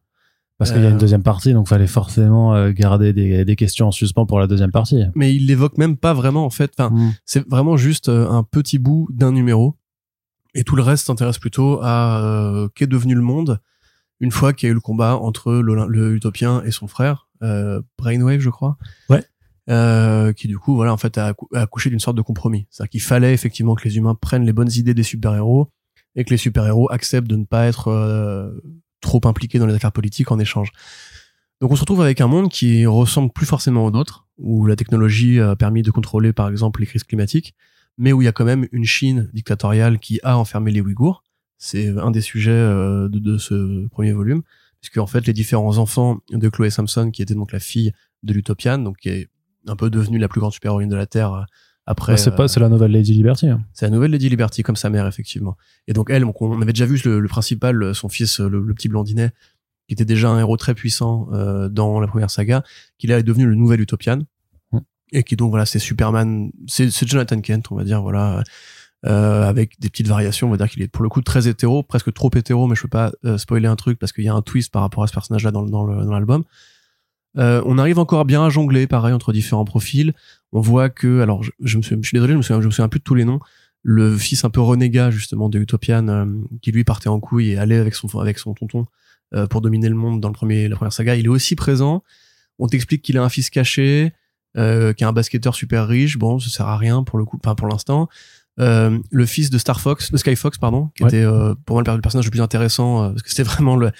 Parce 0.57 0.71
qu'il 0.71 0.81
y 0.81 0.85
a 0.85 0.89
Euh, 0.89 0.91
une 0.91 0.97
deuxième 0.97 1.23
partie 1.23 1.53
donc 1.53 1.67
fallait 1.67 1.87
forcément 1.87 2.53
euh, 2.55 2.71
garder 2.71 3.11
des, 3.13 3.43
des 3.45 3.55
questions 3.55 3.87
en 3.87 3.91
suspens 3.91 4.25
pour 4.25 4.39
la 4.39 4.47
deuxième 4.47 4.71
partie 4.71 5.03
Mais 5.15 5.33
il 5.35 5.47
l'évoque 5.47 5.77
même 5.77 5.97
pas 5.97 6.13
vraiment 6.13 6.45
en 6.45 6.49
fait. 6.49 6.71
Enfin, 6.77 6.93
Mm. 6.95 7.13
c'est 7.25 7.47
vraiment 7.49 7.75
juste 7.77 8.09
euh, 8.09 8.29
un 8.29 8.43
petit 8.43 8.77
bout 8.79 9.07
d'un 9.11 9.31
numéro 9.31 9.75
et 10.55 10.63
tout 10.63 10.75
le 10.75 10.83
reste 10.83 11.05
s'intéresse 11.07 11.39
plutôt 11.39 11.79
à 11.81 12.21
euh, 12.23 12.67
qu'est 12.75 12.87
devenu 12.87 13.15
le 13.15 13.21
monde 13.21 13.59
une 14.19 14.31
fois 14.31 14.53
qu'il 14.53 14.67
y 14.67 14.69
a 14.69 14.71
eu 14.71 14.75
le 14.75 14.79
combat 14.81 15.17
entre 15.17 15.51
le, 15.53 15.85
le 15.87 16.13
utopien 16.15 16.61
et 16.63 16.71
son 16.71 16.87
frère 16.87 17.27
euh, 17.41 17.81
Brainwave 17.97 18.39
je 18.39 18.49
crois 18.51 18.77
Ouais. 19.09 19.23
euh, 19.69 20.31
qui 20.33 20.47
du 20.47 20.57
coup 20.59 20.75
voilà 20.75 20.93
en 20.93 20.97
fait 20.97 21.17
a, 21.17 21.31
accou- 21.33 21.47
a 21.55 21.61
accouché 21.61 21.89
d'une 21.89 21.99
sorte 21.99 22.15
de 22.15 22.21
compromis 22.21 22.67
c'est 22.69 22.83
à 22.83 22.85
dire 22.85 22.91
qu'il 22.91 23.01
fallait 23.01 23.33
effectivement 23.33 23.73
que 23.75 23.83
les 23.87 23.97
humains 23.97 24.13
prennent 24.15 24.45
les 24.45 24.53
bonnes 24.53 24.71
idées 24.75 24.93
des 24.93 25.03
super 25.03 25.33
héros 25.35 25.71
et 26.15 26.23
que 26.23 26.29
les 26.29 26.37
super 26.37 26.67
héros 26.67 26.87
acceptent 26.91 27.27
de 27.29 27.35
ne 27.35 27.45
pas 27.45 27.65
être 27.65 27.87
euh, 27.87 28.51
trop 29.03 29.21
impliqués 29.25 29.59
dans 29.59 29.67
les 29.67 29.75
affaires 29.75 29.91
politiques 29.91 30.31
en 30.31 30.39
échange 30.39 30.71
donc 31.63 31.71
on 31.71 31.75
se 31.77 31.79
retrouve 31.79 32.01
avec 32.01 32.19
un 32.19 32.27
monde 32.27 32.49
qui 32.49 32.85
ressemble 32.85 33.31
plus 33.31 33.45
forcément 33.45 33.85
au 33.85 33.89
nôtre, 33.89 34.27
où 34.37 34.65
la 34.65 34.75
technologie 34.75 35.39
a 35.39 35.55
permis 35.55 35.81
de 35.81 35.91
contrôler 35.91 36.33
par 36.33 36.49
exemple 36.49 36.81
les 36.81 36.85
crises 36.85 37.05
climatiques, 37.05 37.55
mais 37.97 38.11
où 38.11 38.21
il 38.21 38.25
y 38.25 38.27
a 38.27 38.33
quand 38.33 38.43
même 38.43 38.67
une 38.73 38.83
Chine 38.83 39.29
dictatoriale 39.33 39.99
qui 39.99 40.19
a 40.23 40.37
enfermé 40.37 40.71
les 40.71 40.81
Ouïghours. 40.81 41.23
C'est 41.57 41.87
un 41.87 42.11
des 42.11 42.19
sujets 42.19 42.51
euh, 42.51 43.07
de, 43.07 43.37
ce 43.37 43.87
premier 43.87 44.11
volume, 44.11 44.41
puisque 44.81 44.97
en 44.97 45.07
fait 45.07 45.25
les 45.25 45.31
différents 45.31 45.77
enfants 45.77 46.19
de 46.31 46.49
Chloé 46.49 46.69
Sampson, 46.69 47.11
qui 47.11 47.21
était 47.21 47.33
donc 47.33 47.53
la 47.53 47.59
fille 47.59 47.93
de 48.23 48.33
l'Utopian, 48.33 48.79
donc 48.79 48.97
qui 48.97 49.07
est 49.07 49.29
un 49.65 49.77
peu 49.77 49.89
devenue 49.89 50.17
la 50.17 50.27
plus 50.27 50.41
grande 50.41 50.51
super-héroïne 50.51 50.89
de 50.89 50.97
la 50.97 51.05
Terre 51.05 51.45
après. 51.85 52.13
Bah, 52.13 52.17
c'est 52.17 52.31
euh, 52.31 52.35
pas 52.35 52.47
c'est 52.47 52.59
la 52.59 52.69
nouvelle 52.69 52.91
Lady 52.91 53.13
Liberty 53.13 53.47
hein. 53.47 53.63
c'est 53.73 53.85
la 53.85 53.91
nouvelle 53.91 54.11
Lady 54.11 54.29
Liberty, 54.29 54.63
comme 54.63 54.75
sa 54.75 54.89
mère, 54.89 55.07
effectivement. 55.07 55.57
Et 55.87 55.93
donc, 55.93 56.09
elle, 56.09 56.23
donc, 56.23 56.41
on 56.41 56.61
avait 56.61 56.73
déjà 56.73 56.85
vu 56.85 56.99
le, 57.05 57.19
le 57.19 57.27
principal, 57.27 57.93
son 57.95 58.09
fils, 58.09 58.39
le, 58.39 58.61
le 58.61 58.73
petit 58.73 58.89
blondinet, 58.89 59.31
qui 59.87 59.93
était 59.93 60.05
déjà 60.05 60.29
un 60.29 60.39
héros 60.39 60.57
très 60.57 60.73
puissant 60.73 61.27
euh, 61.33 61.69
dans 61.69 61.99
la 61.99 62.07
première 62.07 62.29
saga, 62.29 62.63
qui 62.97 63.07
là 63.07 63.19
est 63.19 63.23
devenu 63.23 63.45
le 63.45 63.55
nouvel 63.55 63.81
Utopian. 63.81 64.21
Mm. 64.71 64.79
Et 65.11 65.23
qui 65.23 65.35
donc, 65.35 65.49
voilà, 65.49 65.65
c'est 65.65 65.79
Superman, 65.79 66.51
c'est 66.67 67.07
Jonathan 67.07 67.39
Kent, 67.41 67.71
on 67.71 67.75
va 67.75 67.83
dire, 67.83 68.01
voilà, 68.01 68.43
euh, 69.05 69.43
avec 69.43 69.77
des 69.81 69.89
petites 69.89 70.07
variations. 70.07 70.47
On 70.47 70.51
va 70.51 70.57
dire 70.57 70.69
qu'il 70.69 70.81
est 70.81 70.87
pour 70.87 71.03
le 71.03 71.09
coup 71.09 71.21
très 71.21 71.49
hétéro, 71.49 71.83
presque 71.83 72.13
trop 72.13 72.31
hétéro, 72.33 72.67
mais 72.67 72.75
je 72.75 72.83
peux 72.83 72.87
pas 72.87 73.11
euh, 73.25 73.37
spoiler 73.37 73.67
un 73.67 73.75
truc 73.75 73.99
parce 73.99 74.13
qu'il 74.13 74.23
y 74.23 74.29
a 74.29 74.33
un 74.33 74.41
twist 74.41 74.71
par 74.71 74.81
rapport 74.81 75.03
à 75.03 75.07
ce 75.07 75.13
personnage-là 75.13 75.51
dans, 75.51 75.63
dans 75.63 75.85
dans 75.85 76.13
l'album. 76.13 76.43
Euh, 77.37 77.61
on 77.65 77.77
arrive 77.77 77.99
encore 77.99 78.23
bien 78.25 78.45
à 78.45 78.49
jongler, 78.49 78.87
pareil, 78.87 79.13
entre 79.13 79.33
différents 79.33 79.65
profils. 79.65 80.13
On 80.53 80.61
voit 80.61 80.89
que, 80.89 81.19
alors, 81.21 81.43
je, 81.43 81.51
je 81.61 81.77
me 81.77 81.81
suis, 81.83 81.97
je 82.01 82.07
suis 82.07 82.15
désolé, 82.15 82.33
je 82.33 82.37
me 82.37 82.41
souviens, 82.41 82.61
je 82.61 82.67
me 82.67 82.71
souviens 82.71 82.87
plus 82.87 82.99
de 82.99 83.03
tous 83.03 83.15
les 83.15 83.25
noms. 83.25 83.39
Le 83.81 84.15
fils 84.17 84.45
un 84.45 84.49
peu 84.49 84.61
renégat, 84.61 85.11
justement, 85.11 85.49
de 85.49 85.59
Utopian, 85.59 86.07
euh, 86.07 86.25
qui 86.61 86.71
lui 86.71 86.83
partait 86.85 87.09
en 87.09 87.19
couille 87.19 87.51
et 87.51 87.57
allait 87.57 87.77
avec 87.77 87.95
son, 87.95 88.07
avec 88.19 88.39
son 88.39 88.53
tonton 88.53 88.85
euh, 89.35 89.45
pour 89.47 89.59
dominer 89.61 89.89
le 89.89 89.95
monde 89.95 90.21
dans 90.21 90.29
le 90.29 90.33
premier, 90.33 90.69
la 90.69 90.75
première 90.77 90.93
saga. 90.93 91.15
Il 91.15 91.25
est 91.25 91.29
aussi 91.29 91.55
présent. 91.55 92.01
On 92.59 92.67
t'explique 92.67 93.01
qu'il 93.01 93.17
a 93.17 93.23
un 93.23 93.29
fils 93.29 93.49
caché, 93.49 94.13
euh, 94.55 94.93
qui 94.93 95.03
est 95.03 95.07
un 95.07 95.11
basketteur 95.11 95.53
super 95.55 95.87
riche. 95.87 96.17
Bon, 96.17 96.39
ça 96.39 96.49
sert 96.49 96.67
à 96.67 96.77
rien 96.77 97.03
pour 97.03 97.17
le 97.19 97.25
coup, 97.25 97.37
enfin, 97.43 97.55
pour 97.55 97.67
l'instant. 97.67 98.07
Euh, 98.59 98.99
le 99.09 99.25
fils 99.25 99.49
de 99.49 99.57
Star 99.57 99.81
Fox, 99.81 100.11
de 100.11 100.17
Sky 100.17 100.35
Fox, 100.35 100.59
pardon, 100.59 100.91
qui 100.95 101.01
Ouais. 101.03 101.09
était 101.09 101.23
euh, 101.25 101.55
pour 101.65 101.75
moi 101.75 101.83
le 101.95 102.01
personnage 102.01 102.25
le 102.25 102.31
plus 102.31 102.41
intéressant, 102.41 103.03
euh, 103.03 103.09
parce 103.09 103.23
que 103.23 103.29
c'était 103.29 103.41
vraiment 103.49 103.75
le, 103.75 103.91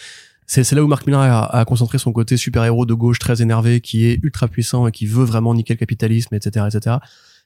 c'est 0.62 0.75
là 0.75 0.83
où 0.83 0.88
Mark 0.88 1.07
Millar 1.07 1.22
a, 1.24 1.60
a 1.60 1.65
concentré 1.65 1.98
son 1.98 2.12
côté 2.12 2.38
super-héros 2.38 2.86
de 2.86 2.93
gauche 2.93 3.17
très 3.17 3.41
énervé, 3.41 3.81
qui 3.81 4.05
est 4.05 4.19
ultra 4.22 4.48
puissant 4.48 4.86
et 4.88 4.91
qui 4.91 5.07
veut 5.07 5.24
vraiment 5.24 5.55
niquer 5.55 5.74
le 5.74 5.79
capitalisme, 5.79 6.36
etc., 6.36 6.67
etc. 6.72 6.98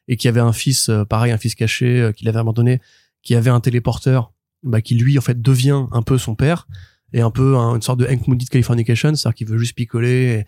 Et 0.10 0.18
qui 0.18 0.28
avait 0.28 0.40
un 0.42 0.52
fils, 0.52 0.90
euh, 0.90 1.06
pareil, 1.06 1.32
un 1.32 1.38
fils 1.38 1.56
caché, 1.56 2.02
euh, 2.02 2.12
qu'il 2.12 2.28
avait 2.28 2.40
abandonné, 2.40 2.82
qui 3.24 3.36
avait 3.36 3.50
un 3.50 3.60
téléporteur, 3.62 4.34
bah, 4.64 4.82
qui 4.82 4.96
lui, 4.96 5.18
en 5.18 5.22
fait, 5.22 5.42
devient 5.42 5.86
un 5.92 6.02
peu 6.02 6.18
son 6.18 6.36
père, 6.36 6.68
et 7.14 7.22
un 7.22 7.32
peu 7.32 7.56
un- 7.56 7.76
une 7.76 7.82
sorte 7.82 8.00
de 8.00 8.08
Hank 8.08 8.28
Moody 8.28 8.46
de 8.46 8.50
Californication, 8.50 9.16
c'est-à-dire 9.16 9.36
qu'il 9.36 9.48
veut 9.48 9.58
juste 9.58 9.76
picoler, 9.76 10.40
et, 10.42 10.46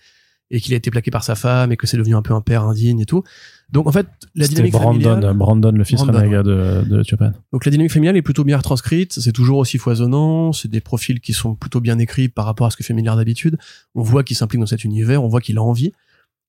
et 0.52 0.60
qu'il 0.60 0.74
a 0.74 0.78
été 0.78 0.90
plaqué 0.90 1.12
par 1.12 1.24
sa 1.24 1.36
femme, 1.36 1.72
et 1.72 1.78
que 1.78 1.86
c'est 1.86 1.98
devenu 1.98 2.16
un 2.16 2.22
peu 2.24 2.34
un 2.34 2.42
père 2.42 2.64
indigne 2.64 3.00
et 3.00 3.06
tout. 3.06 3.24
Donc, 3.72 3.86
en 3.86 3.92
fait, 3.92 4.08
la 4.34 4.48
dynamique 4.48 4.72
Brandon 4.74 5.00
familiale- 5.04 5.34
Brandon 5.38 5.72
le 5.72 5.84
fils 5.84 6.02
Brandon, 6.02 6.42
de 6.42 6.84
de 6.88 7.04
Chopin 7.04 7.34
donc 7.54 7.66
la 7.66 7.72
dynamique 7.72 7.92
familiale 7.92 8.18
est 8.18 8.24
plutôt 8.24 8.44
bien 8.44 8.58
retranscrite, 8.58 9.14
c'est 9.14 9.32
toujours 9.32 9.60
aussi 9.60 9.78
foisonnant, 9.78 10.52
c'est 10.54 10.68
des 10.70 10.82
profils 10.82 11.20
qui 11.20 11.34
sont 11.34 11.54
plutôt 11.54 11.80
bien 11.82 12.00
écrits 12.00 12.30
par 12.30 12.46
rapport 12.46 12.66
à 12.66 12.72
ce 12.72 12.78
que 12.78 12.84
fait 12.84 12.94
Millard 12.96 13.16
d'habitude. 13.18 13.58
On 13.94 14.02
voit 14.02 14.24
qu'il 14.24 14.36
s'implique 14.36 14.60
dans 14.60 14.66
cet 14.66 14.84
univers, 14.84 15.24
on 15.24 15.28
voit 15.28 15.42
qu'il 15.42 15.58
a 15.60 15.62
envie 15.62 15.92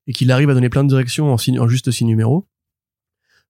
et 0.06 0.12
qu'il 0.14 0.30
arrive 0.32 0.48
à 0.48 0.54
donner 0.54 0.70
plein 0.70 0.82
de 0.82 0.88
directions 0.88 1.30
en, 1.30 1.36
six- 1.36 1.58
en 1.58 1.68
juste 1.68 1.90
six 1.90 2.06
numéros. 2.06 2.46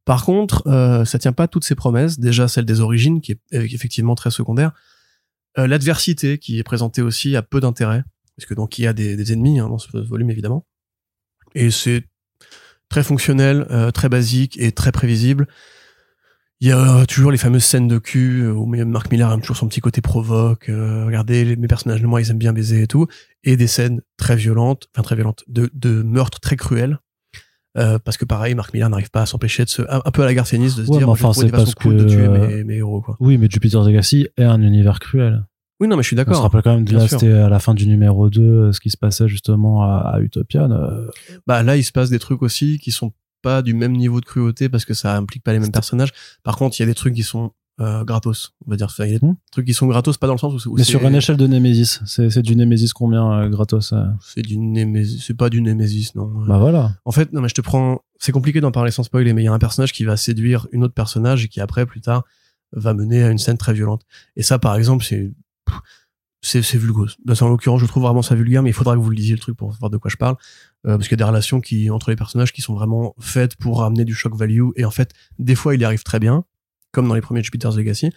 Par 0.04 0.24
contre, 0.24 0.66
euh, 0.66 1.04
ça 1.04 1.18
tient 1.20 1.32
pas 1.32 1.46
toutes 1.46 1.64
ses 1.64 1.74
promesses. 1.76 2.18
Déjà 2.18 2.48
celle 2.48 2.64
des 2.64 2.80
origines, 2.80 3.20
qui 3.20 3.32
est 3.32 3.40
euh, 3.54 3.62
effectivement 3.70 4.16
très 4.16 4.30
secondaire. 4.32 4.72
Euh, 5.58 5.66
L'adversité, 5.68 6.38
qui 6.38 6.58
est 6.58 6.62
présentée 6.64 7.02
aussi, 7.02 7.36
a 7.36 7.42
peu 7.42 7.60
d'intérêt, 7.60 8.02
parce 8.36 8.46
que 8.46 8.54
donc 8.54 8.78
il 8.78 8.82
y 8.82 8.86
a 8.86 8.92
des, 8.92 9.16
des 9.16 9.32
ennemis 9.32 9.58
hein, 9.60 9.68
dans 9.68 9.78
ce 9.78 9.96
volume 9.98 10.30
évidemment. 10.30 10.66
Et 11.54 11.70
c'est 11.70 12.04
très 12.88 13.02
fonctionnel, 13.02 13.66
euh, 13.70 13.90
très 13.90 14.08
basique 14.08 14.58
et 14.60 14.72
très 14.72 14.92
prévisible. 14.92 15.46
Il 16.62 16.68
y 16.68 16.72
a 16.72 17.06
toujours 17.06 17.30
les 17.30 17.38
fameuses 17.38 17.64
scènes 17.64 17.88
de 17.88 17.98
cul 17.98 18.42
euh, 18.42 18.52
où 18.52 18.66
Mark 18.66 19.10
Millar 19.10 19.32
aime 19.32 19.40
toujours 19.40 19.56
son 19.56 19.66
petit 19.68 19.80
côté 19.80 20.00
provoque. 20.02 20.68
euh, 20.68 21.06
regardez, 21.06 21.44
les- 21.44 21.56
mes 21.56 21.68
personnages 21.68 22.02
de 22.02 22.06
moi, 22.06 22.20
ils 22.20 22.30
aiment 22.30 22.38
bien 22.38 22.52
baiser 22.52 22.82
et 22.82 22.86
tout. 22.86 23.06
Et 23.44 23.56
des 23.56 23.66
scènes 23.66 24.02
très 24.18 24.36
violentes, 24.36 24.88
enfin 24.94 25.02
très 25.02 25.14
violentes, 25.16 25.42
de, 25.48 25.70
de 25.72 26.02
meurtres 26.02 26.38
très 26.40 26.56
cruels. 26.56 26.98
Euh, 27.78 27.98
parce 28.00 28.16
que 28.18 28.24
pareil, 28.24 28.54
Mark 28.54 28.74
Millar 28.74 28.90
n'arrive 28.90 29.10
pas 29.10 29.22
à 29.22 29.26
s'empêcher 29.26 29.64
de 29.64 29.70
se, 29.70 29.82
un, 29.82 30.02
un 30.04 30.10
peu 30.10 30.22
à 30.22 30.26
la 30.26 30.34
Garciennis, 30.34 30.74
de 30.76 30.84
se 30.84 30.90
Ouais, 30.90 30.98
dire, 30.98 31.08
enfin, 31.08 31.32
c'est 31.32 31.50
parce 31.50 31.74
cool 31.74 31.96
de 31.96 32.04
que, 32.04 32.08
tuer 32.10 32.26
euh, 32.26 32.48
mes, 32.48 32.64
mes 32.64 32.74
héros, 32.78 33.00
quoi. 33.00 33.16
oui 33.20 33.38
mais 33.38 33.46
Jupiter's 33.48 33.86
Legacy 33.86 34.26
est 34.36 34.42
un 34.42 34.60
univers 34.60 34.98
cruel 34.98 35.46
Oui, 35.80 35.88
non, 35.88 35.96
mais 35.96 36.02
je 36.02 36.08
suis 36.08 36.14
on 36.16 36.20
se 36.20 36.24
d'accord. 36.24 36.42
rappelle 36.42 36.62
quand 36.62 36.74
même 36.74 36.84
bien 36.84 36.98
là 36.98 37.08
c'était 37.08 37.32
à 37.32 37.48
la 37.48 37.58
fin 37.58 37.74
du 37.74 37.86
numéro 37.88 38.28
2 38.28 38.42
euh, 38.42 38.72
ce 38.72 38.80
qui 38.80 38.90
se 38.90 38.96
passait 38.98 39.28
justement 39.28 39.82
à, 39.82 40.12
à 40.14 40.20
Utopian 40.20 40.70
euh, 40.70 41.06
Bah 41.46 41.62
là, 41.62 41.76
il 41.76 41.82
se 41.84 41.92
passe 41.92 42.10
des 42.10 42.18
trucs 42.18 42.42
aussi 42.42 42.78
qui 42.78 42.90
sont 42.90 43.12
pas 43.42 43.62
du 43.62 43.72
même 43.72 43.92
niveau 43.96 44.20
de 44.20 44.26
cruauté 44.26 44.68
parce 44.68 44.84
que 44.84 44.92
ça 44.92 45.16
implique 45.16 45.42
pas 45.42 45.52
les 45.54 45.58
mêmes 45.60 45.72
personnages. 45.72 46.12
Par 46.42 46.56
contre, 46.56 46.78
il 46.78 46.82
y 46.82 46.84
a 46.84 46.86
des 46.86 46.94
trucs 46.94 47.14
qui 47.14 47.22
sont 47.22 47.52
euh, 47.80 48.04
gratos, 48.04 48.52
on 48.66 48.70
va 48.70 48.76
dire. 48.76 48.88
Enfin, 48.90 49.06
Il 49.06 49.12
y 49.12 49.16
a 49.16 49.18
des 49.18 49.26
Hmm. 49.26 49.36
trucs 49.52 49.64
qui 49.64 49.72
sont 49.72 49.86
gratos, 49.86 50.18
pas 50.18 50.26
dans 50.26 50.34
le 50.34 50.38
sens 50.38 50.52
où, 50.52 50.58
c'est- 50.58 50.68
où 50.68 50.74
mais 50.76 50.84
c'est- 50.84 50.90
sur 50.90 51.02
une 51.06 51.14
échelle 51.14 51.38
de 51.38 51.46
Nemesis 51.46 52.00
c'est 52.04 52.28
c'est 52.28 52.42
du 52.42 52.54
Nemesis 52.54 52.92
combien 52.92 53.32
euh, 53.32 53.48
gratos 53.48 53.94
euh 53.94 54.04
c'est 54.20 54.42
du 54.42 54.58
Némésis, 54.58 55.24
c'est 55.26 55.32
pas 55.32 55.48
du 55.48 55.62
Némésis, 55.62 56.14
non. 56.14 56.26
bah 56.46 56.58
voilà 56.58 56.92
En 57.06 57.10
fait, 57.12 57.32
non, 57.32 57.40
mais 57.40 57.48
je 57.48 57.54
te 57.54 57.62
prends. 57.62 58.02
C'est 58.18 58.32
compliqué 58.32 58.60
d'en 58.60 58.70
parler 58.70 58.90
sans 58.90 59.02
spoiler, 59.02 59.32
mais 59.32 59.40
il 59.40 59.44
y 59.46 59.48
a 59.48 59.52
un 59.54 59.58
personnage 59.58 59.94
qui 59.94 60.04
va 60.04 60.18
séduire 60.18 60.66
une 60.72 60.84
autre 60.84 60.92
personnage 60.92 61.46
et 61.46 61.48
qui 61.48 61.62
après, 61.62 61.86
plus 61.86 62.02
tard, 62.02 62.24
va 62.72 62.92
mener 62.92 63.22
à 63.22 63.30
une 63.30 63.38
scène 63.38 63.56
très 63.56 63.72
violente. 63.72 64.02
Et 64.36 64.42
ça, 64.42 64.58
par 64.58 64.76
exemple, 64.76 65.02
c'est 65.02 65.32
c'est 66.42 66.62
c'est 66.62 66.78
vulgose. 66.78 67.16
C'est 67.28 67.42
en 67.42 67.48
l'occurrence, 67.48 67.80
je 67.80 67.86
trouve 67.86 68.02
vraiment 68.04 68.22
ça 68.22 68.34
vulgaire, 68.34 68.62
mais 68.62 68.70
il 68.70 68.72
faudra 68.72 68.94
que 68.94 69.00
vous 69.00 69.10
le 69.10 69.16
lisiez 69.16 69.34
le 69.34 69.40
truc 69.40 69.56
pour 69.56 69.70
voir 69.72 69.90
de 69.90 69.96
quoi 69.98 70.10
je 70.10 70.16
parle. 70.16 70.36
euh, 70.86 70.96
parce 70.96 71.08
qu'il 71.08 71.12
y 71.12 71.20
a 71.20 71.24
des 71.24 71.28
relations 71.28 71.60
qui 71.60 71.90
entre 71.90 72.08
les 72.10 72.16
personnages 72.16 72.52
qui 72.52 72.62
sont 72.62 72.74
vraiment 72.74 73.14
faites 73.20 73.56
pour 73.56 73.82
amener 73.84 74.04
du 74.06 74.14
shock 74.14 74.34
value 74.34 74.68
et 74.76 74.84
en 74.86 74.90
fait 74.90 75.12
des 75.38 75.54
fois 75.54 75.74
il 75.74 75.80
y 75.82 75.84
arrive 75.84 76.02
très 76.02 76.18
bien 76.18 76.44
comme 76.92 77.06
dans 77.06 77.14
les 77.14 77.20
premiers 77.20 77.42
Jupiter's 77.42 77.76
Legacy 77.76 78.10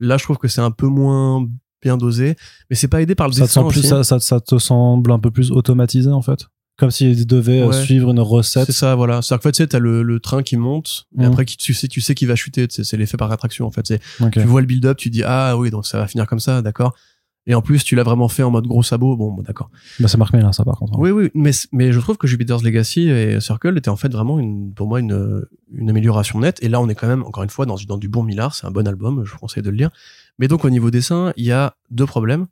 là 0.00 0.16
je 0.16 0.24
trouve 0.24 0.36
que 0.38 0.48
c'est 0.48 0.60
un 0.60 0.72
peu 0.72 0.88
moins 0.88 1.46
bien 1.80 1.96
dosé 1.96 2.34
mais 2.68 2.74
c'est 2.74 2.88
pas 2.88 3.00
aidé 3.02 3.14
par 3.14 3.28
le 3.28 3.34
Ça 3.34 3.42
te, 3.42 3.46
dessin 3.46 3.68
plus, 3.68 3.82
ça, 3.82 4.02
ça- 4.02 4.18
ça 4.18 4.40
te 4.40 4.58
semble 4.58 5.12
un 5.12 5.20
peu 5.20 5.30
plus 5.30 5.52
automatisé 5.52 6.10
en 6.10 6.22
fait? 6.22 6.48
Comme 6.76 6.90
s'il 6.90 7.24
devait 7.24 7.60
euh, 7.62 7.68
Ouais. 7.68 7.84
suivre 7.84 8.10
une 8.10 8.18
recette. 8.18 8.66
c'est 8.66 8.72
ça 8.72 8.96
voilà 8.96 9.22
c'est 9.22 9.34
à 9.34 9.36
dire 9.36 9.42
qu'en 9.42 9.48
fait 9.48 9.52
tu 9.52 9.62
sais 9.62 9.66
t'as 9.68 9.78
le, 9.78 10.02
le 10.02 10.18
train 10.18 10.42
qui 10.42 10.56
monte 10.56 11.06
et 11.16 11.20
Mhm. 11.20 11.26
après 11.30 11.44
qui, 11.44 11.56
tu 11.56 11.72
sais 11.72 11.86
tu 11.86 12.00
sais 12.00 12.16
qu'il 12.16 12.26
va 12.26 12.34
chuter 12.34 12.66
c'est 12.68 12.96
l'effet 12.96 13.16
par 13.16 13.30
attraction 13.30 13.64
en 13.64 13.70
fait 13.70 13.86
c'est 13.86 14.00
Ok. 14.20 14.32
tu 14.32 14.40
vois 14.40 14.60
le 14.60 14.66
build-up 14.66 14.96
tu 14.96 15.08
dis 15.10 15.22
ah 15.24 15.56
oui 15.56 15.70
donc 15.70 15.86
ça 15.86 15.98
va 15.98 16.08
finir 16.08 16.26
comme 16.26 16.40
ça 16.40 16.62
d'accord 16.62 16.96
et 17.48 17.54
en 17.56 17.62
plus 17.62 17.82
tu 17.82 17.96
l'as 17.96 18.04
vraiment 18.04 18.28
fait 18.28 18.44
en 18.44 18.50
mode 18.52 18.66
gros 18.68 18.82
sabot 18.84 19.16
bon 19.16 19.32
bah, 19.32 19.42
d'accord 19.44 19.70
Bah, 19.98 20.06
c'est 20.06 20.18
Mark 20.18 20.32
Millar, 20.32 20.54
ça 20.54 20.64
par 20.64 20.76
contre. 20.78 20.92
hein. 20.94 20.98
Oui, 21.00 21.10
oui, 21.10 21.30
mais, 21.34 21.50
mais 21.72 21.90
je 21.92 21.98
trouve 21.98 22.16
que 22.16 22.28
Jupiter's 22.28 22.62
Legacy 22.62 23.08
et 23.08 23.40
Circle 23.40 23.76
étaient 23.76 23.88
en 23.88 23.96
fait 23.96 24.12
vraiment 24.12 24.38
une, 24.38 24.72
pour 24.74 24.86
moi 24.86 25.00
une, 25.00 25.44
une 25.72 25.90
amélioration 25.90 26.38
nette. 26.38 26.62
Et 26.62 26.68
là, 26.68 26.80
on 26.80 26.88
est 26.88 26.94
quand 26.94 27.08
même, 27.08 27.24
encore 27.24 27.42
une 27.42 27.50
fois, 27.50 27.66
dans, 27.66 27.76
dans 27.88 27.96
du 27.98 28.08
bon 28.08 28.22
Millard. 28.22 28.54
C'est 28.54 28.66
un 28.66 28.70
bon 28.70 28.86
album, 28.86 29.24
je 29.24 29.32
vous 29.32 29.38
conseille 29.38 29.62
de 29.64 29.70
le 29.70 29.76
lire. 29.76 29.90
Mais 30.38 30.46
donc, 30.46 30.64
au 30.64 30.70
niveau 30.70 30.90
dessin, 30.90 31.32
il 31.36 31.44
y 31.46 31.52
a 31.52 31.74
deux 31.90 32.06
problèmes. 32.06 32.46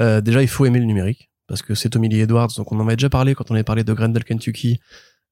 Euh, 0.00 0.20
déjà, 0.20 0.42
il 0.42 0.48
faut 0.48 0.64
aimer 0.66 0.80
le 0.80 0.86
numérique 0.86 1.30
parce 1.46 1.62
que 1.62 1.74
c'est 1.74 1.90
Tommy 1.90 2.08
Lee 2.08 2.20
Edwards. 2.20 2.48
Donc, 2.56 2.72
on 2.72 2.80
en 2.80 2.86
avait 2.86 2.96
déjà 2.96 3.10
parlé 3.10 3.34
quand 3.34 3.50
on 3.50 3.54
avait 3.54 3.62
parlé 3.62 3.84
de 3.84 3.92
Grendel 3.92 4.24
Kentucky 4.24 4.80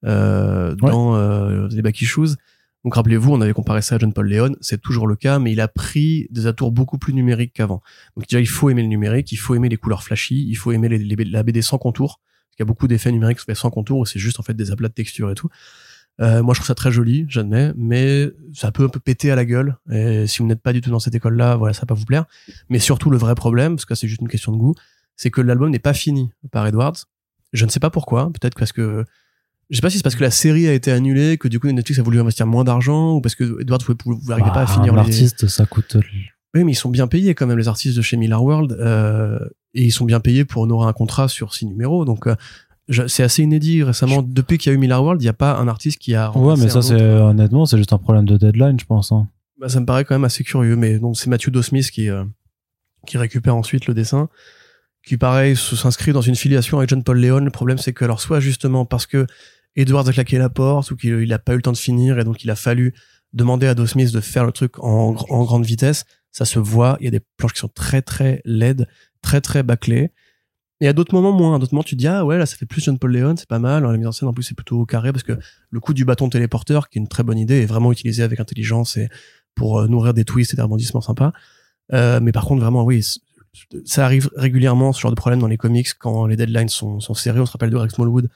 euh, 0.05 0.75
dans 0.77 1.17
euh, 1.17 1.67
les 1.71 1.83
Backy 1.83 2.05
Shoes. 2.05 2.37
Donc, 2.85 2.95
rappelez-vous, 2.95 3.33
on 3.33 3.41
avait 3.41 3.53
comparé 3.53 3.81
ça 3.81 3.95
à 3.95 3.99
John 3.99 4.13
Paul 4.13 4.29
Leon. 4.29 4.57
C'est 4.61 4.81
toujours 4.81 5.07
le 5.07 5.15
cas, 5.15 5.39
mais 5.39 5.53
il 5.53 5.61
a 5.61 5.69
pris 5.69 6.27
des 6.31 6.47
atours 6.47 6.73
beaucoup 6.73 6.99
plus 6.99 7.15
numériques 7.15 7.53
qu'avant. 7.55 7.81
Donc, 8.17 8.27
déjà, 8.29 8.41
il 8.41 8.49
faut 8.49 8.71
aimer 8.71 8.83
le 8.83 8.89
numérique, 8.89 9.31
il 9.31 9.37
faut 9.37 9.55
aimer 9.55 9.69
les 9.69 9.77
couleurs 9.77 10.03
flashy, 10.03 10.47
il 10.49 10.55
faut 10.57 10.73
aimer 10.73 10.89
les, 10.89 10.99
la 11.25 11.43
BD 11.43 11.63
sans 11.63 11.79
contour. 11.79 12.21
Parce 12.21 12.57
qu'il 12.57 12.65
y 12.65 12.67
a 12.67 12.71
beaucoup 12.71 12.89
d'effets 12.89 13.13
numériques 13.13 13.41
faits 13.41 13.57
sans 13.57 13.71
contour 13.71 13.99
où 13.99 14.05
c'est 14.05 14.19
juste 14.19 14.41
en 14.41 14.43
fait 14.43 14.55
des 14.55 14.73
aplats 14.73 14.89
de 14.89 14.95
texture 14.95 15.31
et 15.31 15.35
tout. 15.35 15.49
Euh, 16.21 16.43
moi, 16.43 16.55
je 16.55 16.59
trouve 16.59 16.67
ça 16.67 16.75
très 16.75 16.93
joli, 16.93 17.25
j'admets, 17.29 17.73
mais 17.77 18.31
ça 18.53 18.71
peut 18.71 18.85
un 18.85 18.89
peu 18.89 19.01
péter 19.01 19.31
à 19.31 19.37
la 19.37 19.45
gueule. 19.45 19.77
Et 19.91 20.27
si 20.27 20.41
vous 20.41 20.47
n'êtes 20.47 20.61
pas 20.61 20.73
du 20.73 20.81
tout 20.81 20.91
dans 20.91 20.99
cette 20.99 21.15
école-là, 21.15 21.57
voilà, 21.57 21.73
ça 21.73 21.83
va 21.83 21.87
pas 21.87 21.95
vous 21.95 22.05
plaire. 22.05 22.27
Mais 22.69 22.79
surtout, 22.79 23.11
le 23.11 23.17
vrai 23.17 23.35
problème, 23.35 23.77
parce 23.77 23.85
que 23.85 23.95
c'est 23.95 24.09
juste 24.09 24.21
une 24.21 24.29
question 24.29 24.53
de 24.53 24.59
goût, 24.59 24.75
c'est 25.17 25.31
que 25.31 25.41
l'album 25.41 25.71
n'est 25.71 25.79
pas 25.79 25.95
fini 25.95 26.31
par 26.51 26.67
Edwards. 26.67 26.97
Je 27.53 27.65
ne 27.65 27.71
sais 27.71 27.81
pas 27.81 27.91
pourquoi. 27.91 28.31
Peut-être 28.33 28.59
parce 28.59 28.73
que 28.73 29.05
je 29.73 29.77
sais 29.77 29.81
pas 29.83 29.91
si 29.91 29.97
c'est 29.97 30.03
parce 30.05 30.15
que 30.15 30.23
la 30.23 30.31
série 30.31 30.69
a 30.69 30.73
été 30.73 30.93
annulée, 30.93 31.37
que 31.39 31.49
du 31.49 31.59
coup 31.59 31.67
Netflix 31.69 31.99
a 31.99 32.03
voulu 32.05 32.21
investir 32.21 32.47
moins 32.47 32.63
d'argent, 32.63 33.15
ou 33.15 33.21
parce 33.21 33.35
que 33.35 33.61
Edwards 33.61 33.81
vous, 33.89 33.95
vous 34.05 34.29
n'arrivez 34.29 34.49
Bah, 34.51 34.55
pas 34.55 34.63
à 34.63 34.67
finir 34.67 34.93
un 34.93 34.97
les. 34.97 35.03
artiste, 35.03 35.49
ça 35.49 35.67
coûte. 35.67 35.97
Oui, 36.55 36.63
mais 36.65 36.73
ils 36.73 36.77
sont 36.77 36.91
bien 36.91 37.09
payés 37.09 37.35
quand 37.35 37.47
même 37.47 37.59
les 37.59 37.67
artistes 37.69 37.97
de 37.97 38.03
chez 38.03 38.17
Miller 38.17 38.43
World, 38.43 38.73
euh, 38.79 39.39
et 39.75 39.83
ils 39.85 39.91
sont 39.91 40.05
bien 40.05 40.21
payés 40.21 40.45
pour 40.45 40.63
honorer 40.63 40.87
un 40.87 40.93
contrat 40.93 41.27
sur 41.29 41.55
six 41.55 41.67
numéros. 41.67 42.05
Donc 42.05 42.27
euh, 42.27 42.37
c'est 43.09 43.23
assez 43.23 43.43
inédit 43.43 43.83
récemment. 43.83 44.23
Depuis 44.23 44.59
qu'il 44.59 44.71
y 44.71 44.73
a 44.73 44.77
eu 44.77 44.79
Miller 44.79 45.03
World, 45.03 45.21
il 45.23 45.25
n'y 45.25 45.31
a 45.31 45.35
pas 45.35 45.57
un 45.57 45.67
artiste 45.69 45.99
qui 45.99 46.15
a. 46.15 46.31
Ouais, 46.37 46.55
mais 46.59 46.69
ça, 46.69 46.83
c'est 46.83 47.01
honnêtement, 47.01 47.65
c'est 47.65 47.79
juste 47.79 47.93
un 47.95 47.99
problème 47.99 48.27
de 48.27 48.37
deadline, 48.37 48.79
je 48.79 48.85
pense. 48.85 49.11
hein. 49.13 49.29
Bah, 49.59 49.69
ça 49.71 49.81
me 49.81 49.87
paraît 49.87 50.05
quand 50.05 50.15
même 50.15 50.25
assez 50.25 50.45
curieux. 50.45 50.77
Mais 50.77 50.99
donc 50.99 51.17
c'est 51.17 51.29
Matthew 51.31 51.49
Dosmith 51.51 51.91
qui 51.91 52.11
euh, 52.11 52.25
qui 53.07 53.17
récupère 53.17 53.57
ensuite 53.57 53.87
le 53.87 53.95
dessin, 53.95 54.29
qui 55.07 55.17
pareil 55.17 55.57
s'inscrit 55.57 56.13
dans 56.13 56.21
une 56.21 56.35
filiation 56.37 56.79
avec 56.79 56.91
John 56.91 57.03
Paul 57.03 57.19
Leon. 57.19 57.39
Le 57.41 57.51
problème 57.51 57.79
c'est 57.79 57.93
que 57.95 58.05
alors 58.05 58.21
soit 58.21 58.41
justement 58.41 58.85
parce 58.85 59.07
que 59.07 59.27
Edwards 59.77 60.09
a 60.09 60.13
claqué 60.13 60.39
la 60.39 60.51
porte 60.51 60.91
ou 60.91 60.97
qu'il 60.97 61.21
il 61.21 61.33
a 61.33 61.39
pas 61.39 61.53
eu 61.53 61.57
le 61.57 61.63
temps 61.63 61.73
de 61.73 61.77
finir 61.79 62.19
et 62.19 62.25
donc 62.25 62.45
il 62.45 62.51
a 62.51 62.57
fallu 62.57 62.95
demander 63.33 63.67
à 63.67 63.75
Dosmith 63.75 64.13
de 64.13 64.21
faire 64.21 64.45
le 64.45 64.53
truc 64.53 64.79
en, 64.79 65.15
gr- 65.15 65.31
en 65.33 65.45
grande 65.45 65.65
vitesse. 65.65 66.05
Ça 66.31 66.45
se 66.45 66.59
voit. 66.59 66.97
Il 67.01 67.05
y 67.05 67.09
a 67.09 67.11
des 67.11 67.21
planches 67.37 67.53
qui 67.55 67.61
sont 67.61 67.69
très 67.69 68.03
très 68.03 68.43
laides, 68.45 68.87
très 69.23 69.41
très 69.41 69.63
bâclées. 69.63 70.11
Et 70.81 70.89
à 70.89 70.93
d'autres 70.93 71.15
moments 71.15 71.33
moins. 71.33 71.57
À 71.57 71.59
d'autres 71.59 71.75
moments, 71.75 71.85
tu 71.85 71.95
te 71.95 72.01
dis 72.01 72.09
ah 72.09 72.25
ouais 72.25 72.39
là 72.39 72.45
ça 72.47 72.57
fait 72.57 72.67
plus 72.67 72.83
John 72.83 72.99
Paul 72.99 73.13
Leon, 73.13 73.37
c'est 73.37 73.49
pas 73.49 73.59
mal. 73.59 73.85
La 73.85 73.97
mise 73.97 74.07
en 74.07 74.13
scène 74.13 74.29
en 74.29 74.33
plus 74.33 74.43
c'est 74.43 74.55
plutôt 74.55 74.81
au 74.81 74.87
carré 74.87 75.13
parce 75.13 75.23
que 75.23 75.39
le 75.71 75.81
coup 75.81 75.95
du 75.95 76.05
bâton 76.05 76.29
téléporteur, 76.29 76.89
qui 76.89 76.99
est 76.99 77.01
une 77.01 77.09
très 77.09 77.23
bonne 77.23 77.39
idée, 77.39 77.63
est 77.63 77.67
vraiment 77.67 77.93
utilisé 77.93 78.23
avec 78.23 78.41
intelligence 78.41 78.97
et 78.97 79.09
pour 79.55 79.81
euh, 79.81 79.87
nourrir 79.87 80.13
des 80.15 80.25
twists 80.25 80.53
et 80.55 80.57
des 80.57 80.63
rebondissements 80.63 81.01
sympas. 81.01 81.33
Euh, 81.93 82.21
mais 82.21 82.33
par 82.33 82.45
contre 82.47 82.63
vraiment 82.63 82.85
oui, 82.85 83.07
ça 83.85 84.05
arrive 84.05 84.31
régulièrement 84.37 84.93
ce 84.93 85.01
genre 85.01 85.11
de 85.13 85.17
problème 85.17 85.41
dans 85.41 85.47
les 85.47 85.59
comics 85.59 85.89
quand 85.99 86.27
les 86.27 86.37
deadlines 86.37 86.69
sont, 86.71 87.01
sont 87.01 87.15
serrés. 87.15 87.41
On 87.41 87.47
se 87.47 87.53
rappelle 87.53 87.71
de 87.71 87.77
Greg 87.77 87.91
Smallwood 87.91 88.29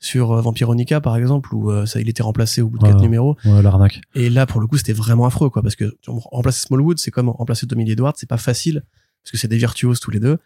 sur 0.00 0.32
euh, 0.32 0.40
Vampironica 0.40 1.00
par 1.00 1.16
exemple 1.16 1.52
où 1.54 1.70
euh, 1.70 1.84
ça 1.86 2.00
il 2.00 2.08
était 2.08 2.22
remplacé 2.22 2.62
au 2.62 2.68
bout 2.68 2.78
de 2.78 2.84
Ouais. 2.84 2.90
quatre 2.90 3.00
numéros. 3.02 3.36
Ouais, 3.44 3.62
l'arnaque. 3.62 4.00
Et 4.14 4.30
là, 4.30 4.46
pour 4.46 4.60
le 4.60 4.66
coup, 4.66 4.76
c'était 4.76 4.92
vraiment 4.92 5.26
affreux, 5.26 5.50
quoi, 5.50 5.62
parce 5.62 5.74
que 5.76 5.96
remplacer 6.06 6.66
Smallwood, 6.66 6.98
c'est 6.98 7.10
comme 7.10 7.28
remplacer 7.28 7.66
Tommy 7.66 7.90
Edwards, 7.90 8.14
c'est 8.16 8.28
pas 8.28 8.36
facile, 8.38 8.84
parce 9.22 9.32
que 9.32 9.36
c'est 9.38 9.48
des 9.48 9.56
virtuoses 9.58 9.98
tous 10.00 10.10
les 10.10 10.20
deux. 10.20 10.38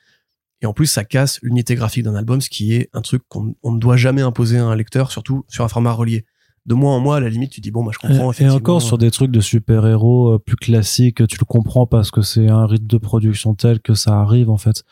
Et 0.62 0.66
en 0.66 0.72
plus, 0.72 0.86
ça 0.86 1.04
casse 1.04 1.38
l'unité 1.42 1.74
graphique 1.74 2.04
d'un 2.04 2.14
album, 2.14 2.40
ce 2.40 2.48
qui 2.48 2.72
est 2.74 2.88
un 2.92 3.00
truc 3.02 3.22
qu'on 3.28 3.54
on 3.62 3.72
ne 3.72 3.78
doit 3.80 3.96
jamais 3.96 4.22
imposer 4.22 4.58
à 4.58 4.64
un 4.64 4.76
lecteur, 4.76 5.10
surtout 5.10 5.44
sur 5.48 5.64
un 5.64 5.68
format 5.68 5.92
relié. 5.92 6.24
De 6.64 6.74
mois 6.74 6.92
en 6.92 7.00
mois, 7.00 7.16
à 7.16 7.20
la 7.20 7.28
limite, 7.28 7.50
tu 7.50 7.60
dis, 7.60 7.72
bon, 7.72 7.82
bah, 7.84 7.90
je 7.92 7.98
comprends, 7.98 8.16
Et, 8.16 8.26
et 8.26 8.30
effectivement. 8.30 8.54
encore 8.54 8.80
sur 8.82 8.96
des 8.96 9.10
trucs 9.10 9.32
de 9.32 9.40
super-héros 9.40 10.34
euh, 10.34 10.38
plus 10.38 10.54
classiques, 10.54 11.26
tu 11.26 11.36
le 11.40 11.44
comprends 11.44 11.86
parce 11.88 12.12
que 12.12 12.22
c'est 12.22 12.48
un 12.48 12.64
rythme 12.66 12.86
de 12.86 12.98
production 12.98 13.54
tel 13.54 13.80
que 13.80 13.94
ça 13.94 14.20
arrive 14.20 14.48
en 14.48 14.56
fait, 14.58 14.84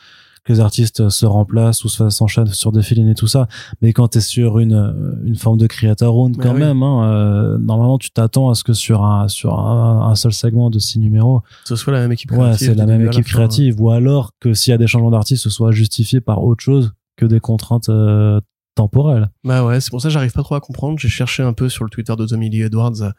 que 0.45 0.53
les 0.53 0.61
artistes 0.61 1.09
se 1.11 1.27
remplacent 1.27 1.85
ou 1.85 1.89
se- 1.89 2.11
s'enchaînent 2.11 2.47
sur 2.47 2.73
des 2.73 2.83
films 2.83 3.09
et 3.09 3.15
tout 3.15 3.27
ça. 3.27 3.47
Mais 3.83 3.93
quand 3.93 4.09
t'es 4.09 4.21
sur 4.21 4.59
une 4.59 5.21
une 5.25 5.37
forme 5.37 5.59
de 5.59 5.67
creator 5.67 6.17
own 6.17 6.33
Mais 6.37 6.43
quand 6.45 6.55
oui. 6.55 6.61
même, 6.61 6.83
hein, 6.83 7.05
euh, 7.13 7.59
normalement 7.59 7.99
tu 7.99 8.11
t'attends 8.11 8.51
à 8.51 8.55
ce 8.55 8.65
que 8.65 8.73
sur 8.73 9.05
un 9.05 9.29
sur 9.29 9.59
un, 9.59 10.09
un 10.11 10.15
seul 10.15 10.33
segment 10.33 10.71
de 10.71 10.79
six 10.79 10.99
numéros, 10.99 11.43
ce 11.65 11.77
soit 11.77 11.93
la 11.93 12.01
même 12.01 12.13
équipe 12.13 12.31
ouais, 12.33 12.39
créative. 12.39 12.69
c'est 12.69 12.75
la 12.75 12.87
même 12.87 13.03
la 13.05 13.11
équipe 13.13 13.27
fin. 13.27 13.37
créative, 13.39 13.81
ou 13.81 13.91
alors 13.91 14.33
que 14.41 14.55
s'il 14.55 14.71
y 14.71 14.75
a 14.75 14.79
des 14.79 14.87
changements 14.87 15.11
d'artistes, 15.11 15.43
ce 15.43 15.51
soit 15.51 15.73
justifié 15.73 16.21
par 16.21 16.43
autre 16.43 16.63
chose 16.63 16.93
que 17.17 17.27
des 17.27 17.41
contraintes 17.41 17.89
euh, 17.91 18.41
temporelles. 18.75 19.29
Bah 19.45 19.65
ouais, 19.65 19.81
c'est 19.81 19.91
pour 19.91 20.01
ça 20.01 20.09
que 20.09 20.13
j'arrive 20.15 20.33
pas 20.33 20.43
trop 20.43 20.55
à 20.55 20.61
comprendre. 20.61 20.99
J'ai 20.99 21.09
cherché 21.09 21.43
un 21.43 21.53
peu 21.53 21.69
sur 21.69 21.85
le 21.85 21.91
Twitter 21.91 22.15
de 22.17 22.25
Tommy 22.27 22.49
Lee 22.49 22.63
Edwards 22.63 23.03
euh, 23.03 23.11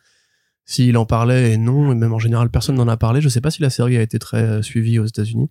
s'il 0.65 0.97
en 0.97 1.05
parlait 1.05 1.53
et 1.53 1.57
non, 1.57 1.91
et 1.91 1.95
même 1.95 2.13
en 2.13 2.19
général 2.19 2.49
personne 2.49 2.75
n'en 2.75 2.87
a 2.87 2.97
parlé. 2.97 3.21
Je 3.21 3.29
sais 3.29 3.41
pas 3.41 3.51
si 3.51 3.61
la 3.61 3.69
série 3.69 3.97
a 3.97 4.01
été 4.01 4.17
très 4.19 4.61
suivie 4.63 4.97
aux 4.99 5.05
États-Unis, 5.05 5.49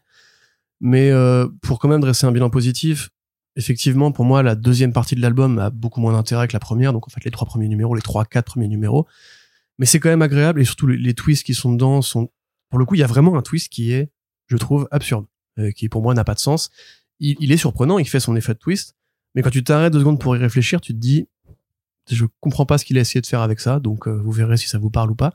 mais 0.81 1.11
euh, 1.11 1.49
pour 1.63 1.79
quand 1.79 1.89
même 1.89 2.01
dresser 2.01 2.27
un 2.27 2.33
bilan 2.33 2.51
positif, 2.51 3.11
effectivement 3.57 4.13
pour 4.13 4.25
moi 4.25 4.43
la 4.43 4.55
deuxième 4.55 4.93
partie 4.93 5.15
de 5.15 5.21
l'album 5.21 5.59
a 5.59 5.71
beaucoup 5.71 6.01
moins 6.01 6.13
d'intérêt 6.13 6.49
que 6.49 6.53
la 6.53 6.61
première. 6.61 6.93
Donc 6.93 7.07
en 7.07 7.11
fait 7.11 7.25
les 7.25 7.31
trois 7.31 7.47
premiers 7.47 7.69
numéros, 7.69 7.95
les 7.95 8.03
trois 8.03 8.25
quatre 8.25 8.47
premiers 8.47 8.69
numéros, 8.69 9.07
mais 9.79 9.87
c'est 9.87 10.01
quand 10.01 10.09
même 10.09 10.23
agréable 10.23 10.61
et 10.61 10.65
surtout 10.65 10.87
les, 10.87 11.15
twists 11.15 11.45
qui 11.45 11.55
sont 11.55 11.73
dedans 11.73 12.03
sont 12.03 12.31
pour 12.71 12.79
le 12.79 12.85
coup 12.85 12.95
il 12.95 13.01
y 13.01 13.05
a 13.05 13.07
vraiment 13.07 13.37
un 13.37 13.43
twist 13.43 13.71
qui 13.73 13.93
est, 13.93 14.11
je 14.47 14.57
trouve, 14.57 14.89
absurde, 14.91 15.27
euh, 15.59 15.71
qui 15.71 15.89
pour 15.89 16.03
moi 16.03 16.15
n'a 16.15 16.25
pas 16.25 16.35
de 16.35 16.41
sens. 16.41 16.71
Il, 17.19 17.37
il 17.41 17.53
est 17.53 17.57
surprenant, 17.57 17.99
il 17.99 18.09
fait 18.09 18.21
son 18.21 18.37
effet 18.37 18.55
de 18.55 18.59
twist. 18.59 18.95
Mais 19.35 19.43
quand 19.43 19.51
tu 19.51 19.63
t'arrêtes 19.63 19.93
deux 19.93 20.01
secondes 20.01 20.19
pour 20.19 20.35
y 20.35 20.39
réfléchir, 20.41 20.81
tu 20.81 20.93
te 20.93 20.99
dis, 20.99 21.29
je 22.11 22.25
comprends 22.41 22.67
pas 22.67 22.79
ce 22.79 22.85
qu'il 22.85 22.99
a 22.99 23.01
essayé 23.01 23.21
de 23.21 23.27
faire 23.27 23.41
avec 23.41 23.61
ça, 23.61 23.79
donc 23.79 24.09
euh, 24.09 24.13
vous 24.13 24.33
verrez 24.33 24.57
si 24.57 24.69
ça 24.69 24.79
vous 24.79 24.91
parle 24.91 25.11
ou 25.11 25.15
pas. 25.15 25.33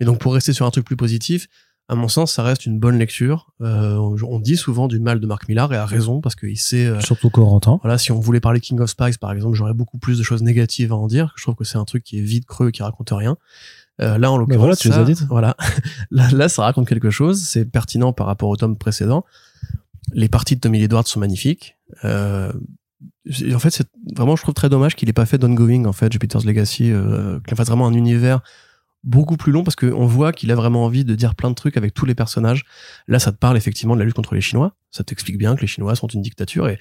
Mais 0.00 0.06
donc 0.06 0.18
pour 0.18 0.34
rester 0.34 0.52
sur 0.52 0.66
un 0.66 0.70
truc 0.70 0.84
plus 0.84 0.96
positif, 0.96 1.48
à 1.88 1.94
mon 1.94 2.08
sens, 2.08 2.32
ça 2.34 2.42
reste 2.42 2.66
une 2.66 2.78
bonne 2.78 2.98
lecture. 2.98 3.50
Euh, 3.62 3.96
on, 3.96 4.40
dit 4.40 4.56
souvent 4.56 4.88
du 4.88 5.00
mal 5.00 5.20
de 5.20 5.26
Mark 5.26 5.48
Millar 5.48 5.72
et 5.72 5.76
a 5.76 5.86
raison 5.86 6.20
parce 6.20 6.34
qu'il 6.34 6.58
sait. 6.58 6.86
euh, 6.86 7.00
Surtout 7.00 7.30
Corentin. 7.30 7.78
voilà, 7.82 7.96
si 7.98 8.12
on 8.12 8.20
voulait 8.20 8.40
parler 8.40 8.60
King 8.60 8.78
of 8.80 8.90
Spies 8.90 9.16
par 9.18 9.32
exemple, 9.32 9.54
j'aurais 9.56 9.72
beaucoup 9.74 9.98
plus 9.98 10.18
de 10.18 10.22
choses 10.22 10.42
négatives 10.42 10.92
à 10.92 10.96
en 10.96 11.06
dire. 11.06 11.32
Je 11.36 11.42
trouve 11.44 11.54
que 11.54 11.64
c'est 11.64 11.78
un 11.78 11.84
truc 11.86 12.04
qui 12.04 12.18
est 12.18 12.22
vide, 12.22 12.44
creux, 12.44 12.70
qui 12.70 12.82
raconte 12.82 13.10
rien. 13.10 13.36
Euh, 14.00 14.16
là, 14.18 14.30
en 14.30 14.36
l'occurrence, 14.36 14.60
voilà, 14.60 14.76
tu 14.76 14.88
les 14.88 14.94
ça- 14.94 15.00
as 15.00 15.04
dites. 15.04 15.22
Voilà, 15.30 15.56
là, 16.10 16.30
là, 16.30 16.48
ça 16.48 16.62
raconte 16.62 16.86
quelque 16.88 17.10
chose. 17.10 17.40
C'est 17.42 17.64
pertinent 17.64 18.12
par 18.12 18.26
rapport 18.26 18.48
au 18.50 18.56
tome 18.56 18.76
précédent. 18.76 19.24
Les 20.12 20.28
parties 20.28 20.56
de 20.56 20.60
Tommy 20.60 20.82
Edwards 20.82 21.06
sont 21.06 21.20
magnifiques. 21.20 21.76
Euh, 22.04 22.52
en 23.54 23.58
fait, 23.58 23.70
c'est 23.70 23.88
vraiment, 24.14 24.36
je 24.36 24.42
trouve 24.42 24.54
très 24.54 24.68
dommage 24.68 24.94
qu'il 24.94 25.08
ait 25.08 25.12
pas 25.14 25.26
fait 25.26 25.38
d'ongoing 25.38 25.84
en 25.86 25.92
fait, 25.92 26.12
Jupiter's 26.12 26.44
Legacy, 26.44 26.90
euh, 26.92 27.40
qu'il 27.46 27.56
fasse 27.56 27.68
vraiment 27.68 27.86
un 27.86 27.92
univers 27.94 28.40
beaucoup 29.04 29.36
plus 29.36 29.52
long 29.52 29.64
parce 29.64 29.76
qu'on 29.76 30.06
voit 30.06 30.32
qu'il 30.32 30.50
a 30.50 30.54
vraiment 30.54 30.84
envie 30.84 31.04
de 31.04 31.14
dire 31.14 31.34
plein 31.34 31.50
de 31.50 31.54
trucs 31.54 31.76
avec 31.76 31.94
tous 31.94 32.04
les 32.06 32.14
personnages. 32.14 32.64
Là, 33.06 33.18
ça 33.18 33.32
te 33.32 33.36
parle 33.36 33.56
effectivement 33.56 33.94
de 33.94 34.00
la 34.00 34.04
lutte 34.04 34.16
contre 34.16 34.34
les 34.34 34.40
Chinois. 34.40 34.74
Ça 34.90 35.04
t'explique 35.04 35.38
bien 35.38 35.56
que 35.56 35.60
les 35.60 35.66
Chinois 35.66 35.94
sont 35.94 36.08
une 36.08 36.22
dictature 36.22 36.68
et 36.68 36.78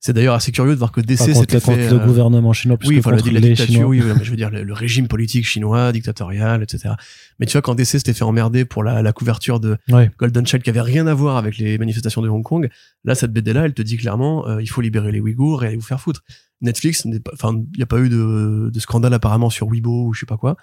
c'est 0.00 0.12
d'ailleurs 0.12 0.34
assez 0.34 0.52
curieux 0.52 0.72
de 0.72 0.78
voir 0.78 0.92
que 0.92 1.00
DC 1.00 1.32
contre 1.32 1.58
fait. 1.58 1.90
le 1.90 1.96
euh, 1.96 2.06
gouvernement 2.06 2.52
chinois 2.52 2.76
plus 2.76 2.88
oui, 2.88 2.94
que 2.96 3.00
enfin, 3.00 3.12
contre 3.16 3.32
la 3.32 3.40
les 3.40 3.48
dictature, 3.54 3.88
oui, 3.88 4.02
mais 4.04 4.22
je 4.24 4.30
veux 4.30 4.36
dire 4.36 4.50
le, 4.50 4.62
le 4.62 4.72
régime 4.72 5.08
politique 5.08 5.46
chinois, 5.46 5.90
dictatorial, 5.90 6.62
etc. 6.62 6.94
Mais 7.40 7.46
tu 7.46 7.52
vois, 7.52 7.62
quand 7.62 7.74
DC 7.74 7.86
s'était 7.86 8.12
fait 8.12 8.22
emmerder 8.22 8.64
pour 8.64 8.84
la, 8.84 9.02
la 9.02 9.12
couverture 9.12 9.58
de 9.58 9.78
Ouais. 9.88 10.10
Golden 10.18 10.46
Child 10.46 10.62
qui 10.62 10.70
avait 10.70 10.80
rien 10.82 11.06
à 11.06 11.14
voir 11.14 11.36
avec 11.36 11.56
les 11.58 11.78
manifestations 11.78 12.22
de 12.22 12.28
Hong 12.28 12.42
Kong, 12.44 12.68
là, 13.04 13.14
cette 13.14 13.32
BD-là, 13.32 13.64
elle 13.64 13.74
te 13.74 13.82
dit 13.82 13.96
clairement, 13.96 14.46
euh, 14.46 14.62
il 14.62 14.68
faut 14.68 14.80
libérer 14.80 15.12
les 15.12 15.20
Ouïghours 15.20 15.64
et 15.64 15.68
aller 15.68 15.76
vous 15.76 15.82
faire 15.82 16.00
foutre. 16.00 16.22
Netflix, 16.60 17.06
enfin, 17.32 17.54
il 17.54 17.76
n'y 17.76 17.82
a 17.82 17.86
pas 17.86 17.98
eu 17.98 18.08
de, 18.08 18.70
de 18.72 18.80
scandale 18.80 19.12
apparemment 19.12 19.50
sur 19.50 19.68
Weibo 19.68 20.06
ou 20.06 20.14
je 20.14 20.20
sais 20.20 20.26
pas 20.26 20.36
quoi. 20.38 20.56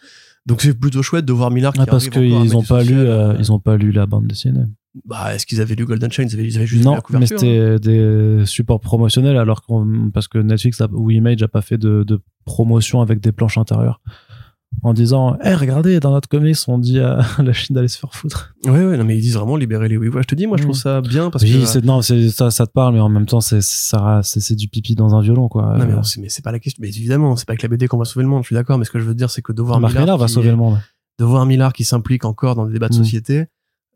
Donc 0.46 0.62
c'est 0.62 0.78
plutôt 0.78 1.02
chouette 1.02 1.26
de 1.26 1.34
voir 1.34 1.52
Millard 1.52 1.74
qui 1.74 1.80
Ah, 1.82 1.86
parce 1.86 2.10
qu'ils 2.10 2.38
mettre 2.40 2.56
ont 2.56 2.62
du 2.62 2.68
pas 2.68 2.84
lu, 2.84 2.98
euh, 2.98 3.32
euh, 3.32 3.36
ils 3.40 3.52
ont 3.52 3.60
pas 3.60 3.78
lu 3.78 3.92
la 3.92 4.06
bande 4.06 4.28
dessinée. 4.28 4.66
Bah, 5.06 5.34
est-ce 5.34 5.46
qu'ils 5.46 5.62
avaient 5.62 5.74
lu 5.76 5.86
Golden 5.86 6.12
Child 6.12 6.30
Ils 6.32 6.36
avaient, 6.36 6.48
ils 6.48 6.58
avaient 6.58 6.68
juste 6.68 6.84
Non, 6.84 6.92
la 6.92 6.98
mais 6.98 7.02
couverture. 7.02 7.36
hein. 7.38 7.40
c'était 7.40 7.80
des 7.80 8.46
supports 8.46 8.80
promotionnels 8.80 9.38
alors 9.38 9.62
qu'on, 9.62 10.12
parce 10.14 10.28
que 10.28 10.38
Netflix 10.38 10.82
a- 10.82 10.88
ou 10.92 11.10
Image 11.12 11.42
a 11.42 11.48
pas 11.48 11.62
fait 11.62 11.78
de, 11.78 12.04
de 12.04 12.22
promotion 12.46 13.02
avec 13.02 13.20
des 13.22 13.32
planches 13.32 13.58
intérieures. 13.58 14.02
En 14.82 14.94
disant 14.94 15.38
Eh, 15.44 15.53
regardez, 15.53 16.00
dans 16.00 16.12
notre 16.12 16.27
comics, 16.27 16.58
on 16.68 16.77
dit 16.77 17.00
à 17.00 17.20
la 17.44 17.53
Chine 17.53 17.75
d'aller 17.75 17.88
se 17.88 17.98
faire 17.98 18.13
foutre. 18.13 18.53
Ouais, 18.65 18.72
ouais, 18.86 18.98
non, 18.98 19.03
mais 19.03 19.15
ils 19.18 19.22
disent 19.22 19.36
vraiment 19.36 19.56
libérer 19.56 19.88
les 19.88 19.98
Ouïghours. 19.98 20.22
Je 20.24 20.27
te 20.27 20.36
dis, 20.36 20.48
moi, 20.48 20.58
je 20.58 20.63
trouve 20.63 20.75
ça 20.75 21.01
bien 21.01 21.30
parce 21.30 21.44
oui, 21.44 21.60
que. 21.62 21.65
c'est, 21.65 21.84
non, 21.86 22.01
c'est, 22.01 22.30
ça, 22.30 22.50
ça 22.51 22.65
te 22.65 22.72
parle, 22.72 22.96
mais 22.96 23.00
en 23.00 23.10
même 23.10 23.25
temps, 23.25 23.42
c'est, 23.42 23.62
ça, 23.62 24.22
c'est, 24.24 24.56
du 24.56 24.68
pipi 24.68 24.96
dans 24.96 25.15
un 25.15 25.22
violon, 25.22 25.48
quoi. 25.48 25.77
Non, 25.77 25.86
mais, 25.86 25.94
Euh, 25.94 26.01
mais 26.20 26.30
c'est 26.30 26.44
pas 26.44 26.51
la 26.51 26.60
question. 26.60 26.82
Mais 26.82 26.89
évidemment, 26.89 27.36
c'est 27.36 27.46
pas 27.46 27.51
avec 27.53 27.62
la 27.63 27.70
BD 27.70 27.88
qu'on 27.88 27.98
va 27.98 28.06
sauver 28.06 28.24
le 28.24 28.30
monde, 28.30 28.44
je 28.44 28.48
suis 28.48 28.56
d'accord. 28.56 28.77
Mais 28.77 28.86
ce 28.86 28.92
que 28.92 29.00
je 29.00 29.06
veux 29.06 29.15
dire, 29.15 29.30
c'est 29.30 29.42
que 29.42 29.51
de 29.53 29.62
voir 29.62 29.80
Marc 29.80 29.94
Millard, 29.94 30.06
Millar 30.06 30.18
va 30.18 30.25
qui- 30.27 30.34
sauver 30.34 30.50
le 30.50 30.56
monde. 30.58 30.77
de 31.20 31.25
voir 31.25 31.46
Millard 31.46 31.74
qui 31.74 31.84
s'implique 31.84 32.25
encore 32.25 32.56
dans 32.56 32.65
des 32.65 32.74
débats 32.74 32.89
de 32.89 32.96
Mm. 32.96 32.98
société, 32.98 33.46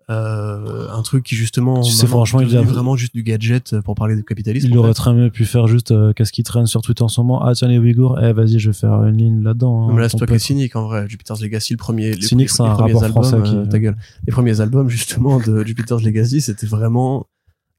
euh, 0.09 0.87
un 0.89 1.01
truc 1.01 1.23
qui 1.25 1.35
justement, 1.35 1.81
Tu 1.81 1.91
sais, 1.91 2.07
franchement, 2.07 2.39
il 2.41 2.55
a- 2.55 2.61
vraiment 2.61 2.95
juste 2.95 3.13
du 3.13 3.23
gadget 3.23 3.79
pour 3.81 3.93
parler 3.95 4.15
de 4.15 4.21
capitalisme. 4.21 4.67
Il 4.71 4.77
aurait 4.77 4.93
très 4.93 5.13
bien 5.13 5.29
pu 5.29 5.43
faire 5.45 5.67
juste 5.67 5.91
euh, 5.91 6.13
qu'est-ce 6.13 6.31
qui 6.31 6.43
traîne 6.43 6.65
sur 6.65 6.81
Twitter 6.81 7.03
en 7.03 7.07
ce 7.09 7.19
moment? 7.19 7.43
Ah 7.43 7.53
tiens 7.53 7.67
les 7.67 7.77
Ouïghours, 7.77 8.17
eh 8.21 8.31
vas-y 8.31 8.57
je 8.59 8.69
vais 8.69 8.73
faire 8.77 9.03
une 9.03 9.17
ligne 9.17 9.43
là-dedans. 9.43 9.89
hein, 9.89 9.93
mais 9.93 10.01
là, 10.01 10.09
c'est 10.09 10.17
toi 10.17 10.27
qui 10.27 10.33
es 10.35 10.39
cynique 10.39 10.75
en 10.77 10.85
vrai. 10.87 11.07
Jupiter's 11.09 11.41
Legacy, 11.41 11.73
le 11.73 11.77
premier, 11.77 12.13
les, 12.13 12.21
Cynique, 12.25 12.49
c'est 12.49 12.61
un 12.61 12.73
rapport 12.73 13.03
albums, 13.03 13.23
français 13.23 13.49
qui- 13.49 13.55
euh, 13.55 13.65
ta 13.65 13.79
gueule. 13.79 13.97
Les 14.25 14.31
premiers 14.31 14.61
albums 14.61 14.89
justement 14.89 15.39
de 15.39 15.63
Jupiter's 15.65 16.01
Legacy, 16.03 16.39
c'était 16.41 16.67
vraiment 16.67 17.27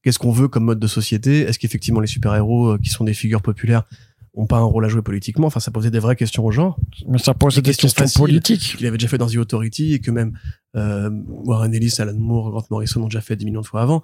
qu'est-ce 0.02 0.18
qu'on 0.18 0.30
veut 0.32 0.48
comme 0.48 0.64
mode 0.64 0.78
de 0.80 0.86
société? 0.86 1.40
Est-ce 1.40 1.58
qu'effectivement 1.58 2.00
les 2.00 2.06
super-héros 2.06 2.72
euh, 2.72 2.78
qui 2.78 2.90
sont 2.90 3.04
des 3.04 3.14
figures 3.14 3.42
populaires 3.42 3.84
ont 4.38 4.46
pas 4.46 4.58
un 4.58 4.64
rôle 4.64 4.84
à 4.84 4.88
jouer 4.88 5.02
politiquement 5.02 5.48
Enfin, 5.48 5.60
ça 5.60 5.70
posait 5.70 5.90
des 5.90 5.98
vraies 5.98 6.16
questions 6.16 6.44
aux 6.44 6.50
gens. 6.50 6.76
Mais 7.06 7.18
ça 7.18 7.34
pose 7.34 7.56
des 7.56 7.62
questions 7.62 7.88
faciles. 7.88 8.20
politiques. 8.20 8.76
qu'il 8.76 8.86
avait 8.86 8.96
déjà 8.96 9.08
fait 9.08 9.18
dans 9.18 9.26
The 9.26 9.36
Authority 9.36 9.94
et 9.94 9.98
que 9.98 10.10
même 10.10 10.38
euh, 10.76 11.10
Warren 11.26 11.74
Ellis, 11.74 11.94
Alan 11.98 12.14
Moore, 12.14 12.50
Grant 12.50 12.66
Morrison 12.70 13.02
ont 13.02 13.08
déjà 13.08 13.20
fait 13.20 13.36
des 13.36 13.44
millions 13.44 13.60
de 13.60 13.66
fois 13.66 13.82
avant. 13.82 14.02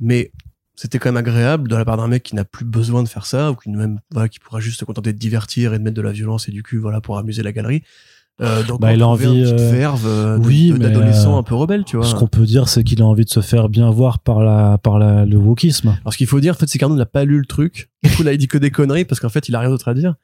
Mais 0.00 0.32
c'était 0.74 0.98
quand 0.98 1.10
même 1.10 1.16
agréable 1.16 1.68
de 1.68 1.76
la 1.76 1.84
part 1.84 1.96
d'un 1.96 2.08
mec 2.08 2.22
qui 2.22 2.34
n'a 2.34 2.44
plus 2.44 2.64
besoin 2.64 3.02
de 3.02 3.08
faire 3.08 3.26
ça 3.26 3.52
ou 3.52 3.56
qui 3.56 3.70
même 3.70 4.00
voilà, 4.10 4.28
qui 4.28 4.40
pourra 4.40 4.60
juste 4.60 4.80
se 4.80 4.84
contenter 4.84 5.12
de 5.12 5.18
divertir 5.18 5.74
et 5.74 5.78
de 5.78 5.84
mettre 5.84 5.96
de 5.96 6.02
la 6.02 6.12
violence 6.12 6.48
et 6.48 6.52
du 6.52 6.62
cul 6.62 6.78
voilà 6.78 7.00
pour 7.00 7.18
amuser 7.18 7.42
la 7.42 7.52
galerie. 7.52 7.82
Euh, 8.40 8.62
donc 8.64 8.80
Bah, 8.80 8.92
il 8.94 9.02
a 9.02 9.08
envie, 9.08 9.26
une 9.26 9.58
euh, 9.60 9.70
verve 9.70 10.06
euh, 10.06 10.38
oui, 10.38 10.72
d'adolescent 10.72 11.36
euh, 11.36 11.38
un 11.38 11.42
peu 11.42 11.54
rebelle, 11.54 11.84
tu 11.84 11.96
vois. 11.96 12.06
Ce 12.06 12.14
qu'on 12.14 12.26
peut 12.26 12.44
dire 12.44 12.68
c'est 12.68 12.82
qu'il 12.82 13.02
a 13.02 13.04
envie 13.04 13.24
de 13.24 13.30
se 13.30 13.40
faire 13.40 13.68
bien 13.68 13.90
voir 13.90 14.20
par 14.20 14.40
la 14.40 14.78
par 14.78 14.98
la, 14.98 15.26
le 15.26 15.36
wokisme. 15.36 15.96
Alors 16.00 16.12
ce 16.12 16.18
qu'il 16.18 16.26
faut 16.26 16.40
dire, 16.40 16.54
en 16.54 16.56
fait, 16.56 16.66
c'est 16.68 16.78
qu'Arnaud 16.78 16.96
n'a 16.96 17.06
pas 17.06 17.24
lu 17.24 17.38
le 17.38 17.44
truc. 17.44 17.90
Du 18.02 18.10
coup, 18.10 18.22
là, 18.22 18.32
il 18.32 18.38
dit 18.38 18.48
que 18.48 18.58
des 18.58 18.70
conneries 18.70 19.04
parce 19.04 19.20
qu'en 19.20 19.28
fait, 19.28 19.48
il 19.48 19.54
a 19.54 19.60
rien 19.60 19.68
d'autre 19.68 19.86
à 19.86 19.94
dire, 19.94 20.14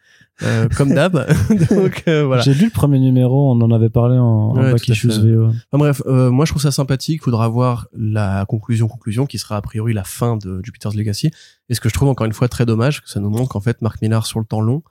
euh, 0.42 0.68
comme 0.76 0.94
d'hab. 0.94 1.14
donc 1.70 2.02
voilà. 2.06 2.40
J'ai 2.40 2.54
lu 2.54 2.64
le 2.64 2.70
premier 2.70 2.98
numéro, 2.98 3.52
on 3.52 3.60
en 3.60 3.70
avait 3.70 3.90
parlé 3.90 4.18
en, 4.18 4.24
en 4.24 4.56
Ouais, 4.56 4.72
back 4.72 4.88
issues 4.88 5.10
fait. 5.10 5.18
VO. 5.18 5.46
Enfin, 5.46 5.78
bref, 5.78 6.02
moi 6.06 6.44
je 6.46 6.52
trouve 6.52 6.62
ça 6.62 6.72
sympathique. 6.72 7.22
Faudra 7.22 7.46
voir 7.48 7.88
la 7.92 8.46
conclusion, 8.46 8.88
conclusion, 8.88 9.26
qui 9.26 9.38
sera 9.38 9.56
a 9.56 9.62
priori 9.62 9.92
la 9.92 10.04
fin 10.04 10.36
de 10.38 10.60
Jupiter's 10.64 10.94
Legacy. 10.94 11.30
Et 11.68 11.74
ce 11.74 11.80
que 11.80 11.88
je 11.90 11.94
trouve 11.94 12.08
encore 12.08 12.26
une 12.26 12.32
fois 12.32 12.48
très 12.48 12.64
dommage, 12.64 13.02
que 13.02 13.08
ça 13.10 13.20
nous 13.20 13.30
montre 13.30 13.50
qu'en 13.50 13.60
fait 13.60 13.82
Marc 13.82 14.00
Millar 14.00 14.26
sur 14.26 14.40
le 14.40 14.46
temps 14.46 14.62
long 14.62 14.82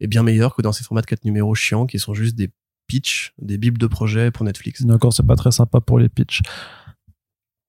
est 0.00 0.08
bien 0.08 0.22
meilleur 0.24 0.56
que 0.56 0.62
dans 0.62 0.72
ces 0.72 0.82
formats 0.82 1.02
de 1.02 1.06
4 1.06 1.24
numéros 1.24 1.54
chiants 1.54 1.86
qui 1.86 2.00
sont 2.00 2.14
juste 2.14 2.34
des 2.34 2.50
des 3.38 3.58
bibles 3.58 3.78
de 3.78 3.86
projets 3.86 4.30
pour 4.30 4.44
Netflix. 4.44 4.82
D'accord, 4.82 5.12
c'est 5.12 5.26
pas 5.26 5.36
très 5.36 5.52
sympa 5.52 5.80
pour 5.80 5.98
les 5.98 6.08
pitchs. 6.08 6.42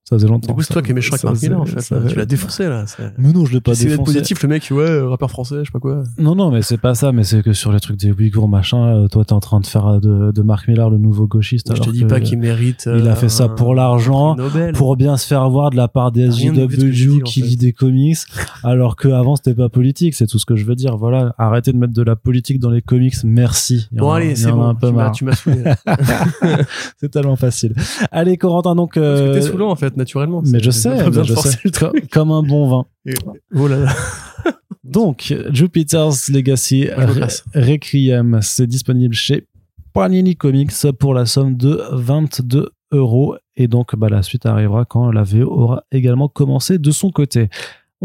Ça 0.10 0.18
faisait 0.18 0.28
longtemps. 0.28 0.48
Du 0.48 0.54
coup, 0.54 0.62
c'est 0.64 0.74
toi 0.74 0.82
qui 0.82 0.92
es 0.92 0.94
méchant 0.94 1.14
avec 1.14 1.24
Marc 1.24 1.42
Millar 1.42 1.62
en 1.62 1.66
fait. 1.66 1.80
ça 1.80 1.96
Tu 2.10 2.16
l'as 2.18 2.26
défoncé 2.26 2.68
là. 2.68 2.84
c'est- 2.88 3.14
Mais 3.18 3.32
non, 3.32 3.46
je 3.46 3.54
l'ai 3.54 3.62
pas 3.62 3.72
défoncé. 3.72 3.98
positif, 4.04 4.44
le 4.44 4.50
mec, 4.50 4.68
ouais, 4.70 4.84
euh, 4.84 5.08
rappeur 5.08 5.30
français, 5.32 5.60
je 5.60 5.64
sais 5.64 5.72
pas 5.72 5.80
quoi. 5.80 6.04
Non, 6.18 6.36
non, 6.36 6.52
mais 6.52 6.62
c'est 6.62 6.78
pas 6.78 6.94
ça, 6.94 7.14
mais 7.14 7.24
c'est 7.24 7.42
que 7.42 7.54
sur 7.54 7.72
les 7.72 7.80
trucs 7.80 7.96
des 7.98 8.12
Ouïghours, 8.12 8.50
machin, 8.50 8.86
euh, 8.86 9.08
toi, 9.08 9.24
t'es 9.24 9.32
en 9.32 9.40
train 9.40 9.62
de 9.62 9.66
faire 9.66 10.02
de, 10.02 10.32
de 10.34 10.42
Marc 10.42 10.68
Millar 10.68 10.90
le 10.90 10.98
nouveau 10.98 11.26
gauchiste. 11.26 11.74
je 11.74 11.82
te 11.82 11.90
dis 11.90 12.04
pas 12.04 12.20
qu'il 12.20 12.38
mérite. 12.38 12.84
il 12.94 13.08
a 13.08 13.12
euh, 13.12 13.16
fait 13.16 13.30
ça 13.30 13.48
pour 13.48 13.74
l'argent, 13.76 14.36
pour 14.74 14.98
bien 14.98 15.16
se 15.16 15.26
faire 15.26 15.50
voir 15.50 15.70
de 15.70 15.78
la 15.78 15.88
part 15.88 16.12
des 16.12 16.30
SJW 16.30 17.22
qui 17.24 17.42
lit 17.42 17.56
des 17.56 17.72
comics, 17.72 18.18
alors 18.64 18.98
que 18.98 19.08
avant 19.08 19.38
c'était 19.38 19.54
pas 19.56 19.70
politique, 19.70 20.16
c'est 20.16 20.28
tout 20.28 20.38
ce 20.38 20.46
que 20.46 20.58
je 20.58 20.66
veux 20.66 20.76
dire. 20.76 20.98
Voilà, 20.98 21.34
arrêtez 21.38 21.72
de 21.72 21.78
mettre 21.78 21.94
de 21.94 22.04
la 22.04 22.18
politique 22.18 22.60
dans 22.60 22.72
les 22.72 22.82
comics, 22.82 23.16
merci. 23.24 23.88
Bon 23.94 24.12
allez, 24.12 24.36
c'est 24.36 24.52
bon. 24.52 24.64
un 24.64 24.76
peu 24.76 24.88
tu 24.88 24.94
m'as- 24.94 25.04
marre. 25.04 25.12
Tu 25.14 25.24
m'as 25.24 25.36
saoulé. 25.36 25.64
là. 25.64 25.78
c'est 27.00 27.10
tellement 27.10 27.38
facile. 27.38 27.74
Allez, 28.12 28.36
Corentin, 28.38 28.76
donc. 28.76 28.96
Parce 28.96 29.06
que 29.22 29.26
euh, 29.26 29.34
t'es 29.34 29.42
saoulant 29.42 29.70
en 29.70 29.76
fait, 29.76 29.94
naturellement. 30.04 30.42
mais 30.46 30.60
je 30.62 30.70
sais, 30.72 30.90
mais 30.90 31.24
je 31.24 31.34
comme 32.12 32.32
un 32.32 32.44
bon 32.44 32.70
vin. 32.70 32.86
Et- 33.06 33.14
Oh 33.56 33.68
là 33.68 33.78
là. 33.80 33.94
Donc, 34.84 35.34
Jupiter's 35.52 36.30
Legacy 36.30 36.86
Re-. 36.88 37.44
Requiem, 37.56 38.40
c'est 38.42 38.68
disponible 38.68 39.16
chez 39.16 39.48
Panini 39.94 40.36
Comics 40.36 40.72
pour 41.00 41.14
la 41.14 41.26
somme 41.26 41.56
de 41.56 41.82
22 41.94 42.70
euros. 42.92 43.36
Et 43.56 43.68
donc, 43.68 43.96
bah, 43.96 44.10
la 44.10 44.22
suite 44.24 44.46
arrivera 44.46 44.86
quand 44.86 45.12
la 45.12 45.24
VO 45.24 45.46
aura 45.50 45.84
également 45.92 46.28
commencé 46.28 46.78
de 46.80 46.92
son 46.92 47.12
côté. 47.12 47.50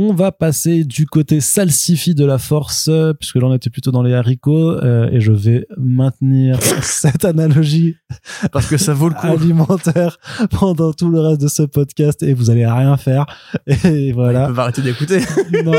On 0.01 0.15
va 0.15 0.31
passer 0.31 0.85
du 0.85 1.07
côté 1.07 1.41
salsifie 1.41 2.15
de 2.15 2.25
la 2.25 2.39
force, 2.39 2.87
euh, 2.87 3.15
puisque 3.15 3.35
là 3.35 3.49
on 3.49 3.53
était 3.53 3.69
plutôt 3.69 3.91
dans 3.91 4.05
les 4.05 4.15
haricots, 4.15 4.71
euh, 4.71 5.11
et 5.11 5.21
je 5.21 5.33
vais 5.33 5.67
maintenir 5.77 6.63
cette 6.83 7.25
analogie 7.25 7.97
Parce 8.53 8.69
que 8.69 8.77
ça 8.77 8.95
vaut 8.95 9.09
le 9.09 9.17
coup. 9.17 9.27
alimentaire 9.27 10.19
pendant 10.53 10.93
tout 10.93 11.09
le 11.11 11.19
reste 11.19 11.41
de 11.41 11.49
ce 11.49 11.65
podcast, 11.65 12.23
et 12.23 12.33
vous 12.33 12.49
allez 12.49 12.65
rien 12.65 12.97
faire. 12.97 13.27
Et 13.67 14.13
voilà. 14.13 14.47
peuvent 14.47 14.61
arrêter 14.61 14.83
d'écouter. 14.83 15.19
non, 15.65 15.73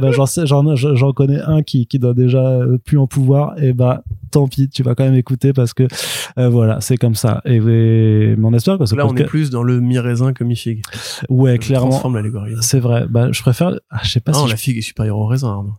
bah, 0.00 0.10
j'en, 0.10 0.74
j'en 0.74 1.12
connais 1.12 1.40
un 1.40 1.62
qui, 1.62 1.86
qui 1.86 2.00
doit 2.00 2.14
déjà 2.14 2.44
euh, 2.44 2.78
plus 2.78 2.98
en 2.98 3.06
pouvoir, 3.06 3.54
et 3.62 3.72
bah, 3.72 4.02
tant 4.32 4.48
pis, 4.48 4.68
tu 4.68 4.82
vas 4.82 4.94
quand 4.96 5.04
même 5.04 5.14
écouter 5.14 5.52
parce 5.52 5.72
que, 5.74 5.84
euh, 6.38 6.48
voilà, 6.48 6.80
c'est 6.80 6.96
comme 6.96 7.14
ça. 7.14 7.40
Et, 7.44 7.56
et- 7.56 8.36
mais 8.36 8.44
on 8.44 8.52
espère 8.52 8.78
que 8.78 8.94
Là, 8.96 9.06
on 9.06 9.14
est 9.16 9.24
plus 9.24 9.50
dans 9.50 9.62
le 9.62 9.80
mi-raisin 9.80 10.32
que 10.32 10.42
mi-figue. 10.44 10.82
ouais, 11.28 11.54
Je 11.60 11.66
clairement, 11.66 11.90
transforme 11.90 12.16
l'allégorie. 12.16 12.54
c'est 12.60 12.80
vrai. 12.80 13.06
Bah, 13.08 13.30
je 13.30 13.40
préfère, 13.42 13.78
ah, 13.90 14.00
je 14.02 14.10
sais 14.10 14.20
pas 14.20 14.32
Ah, 14.32 14.34
si, 14.34 14.40
non, 14.40 14.46
je- 14.46 14.52
la 14.52 14.56
figue 14.56 14.78
est 14.78 14.82
supérieure 14.82 15.18
au 15.18 15.26
raisin. 15.26 15.48
Arnaud. 15.50 15.74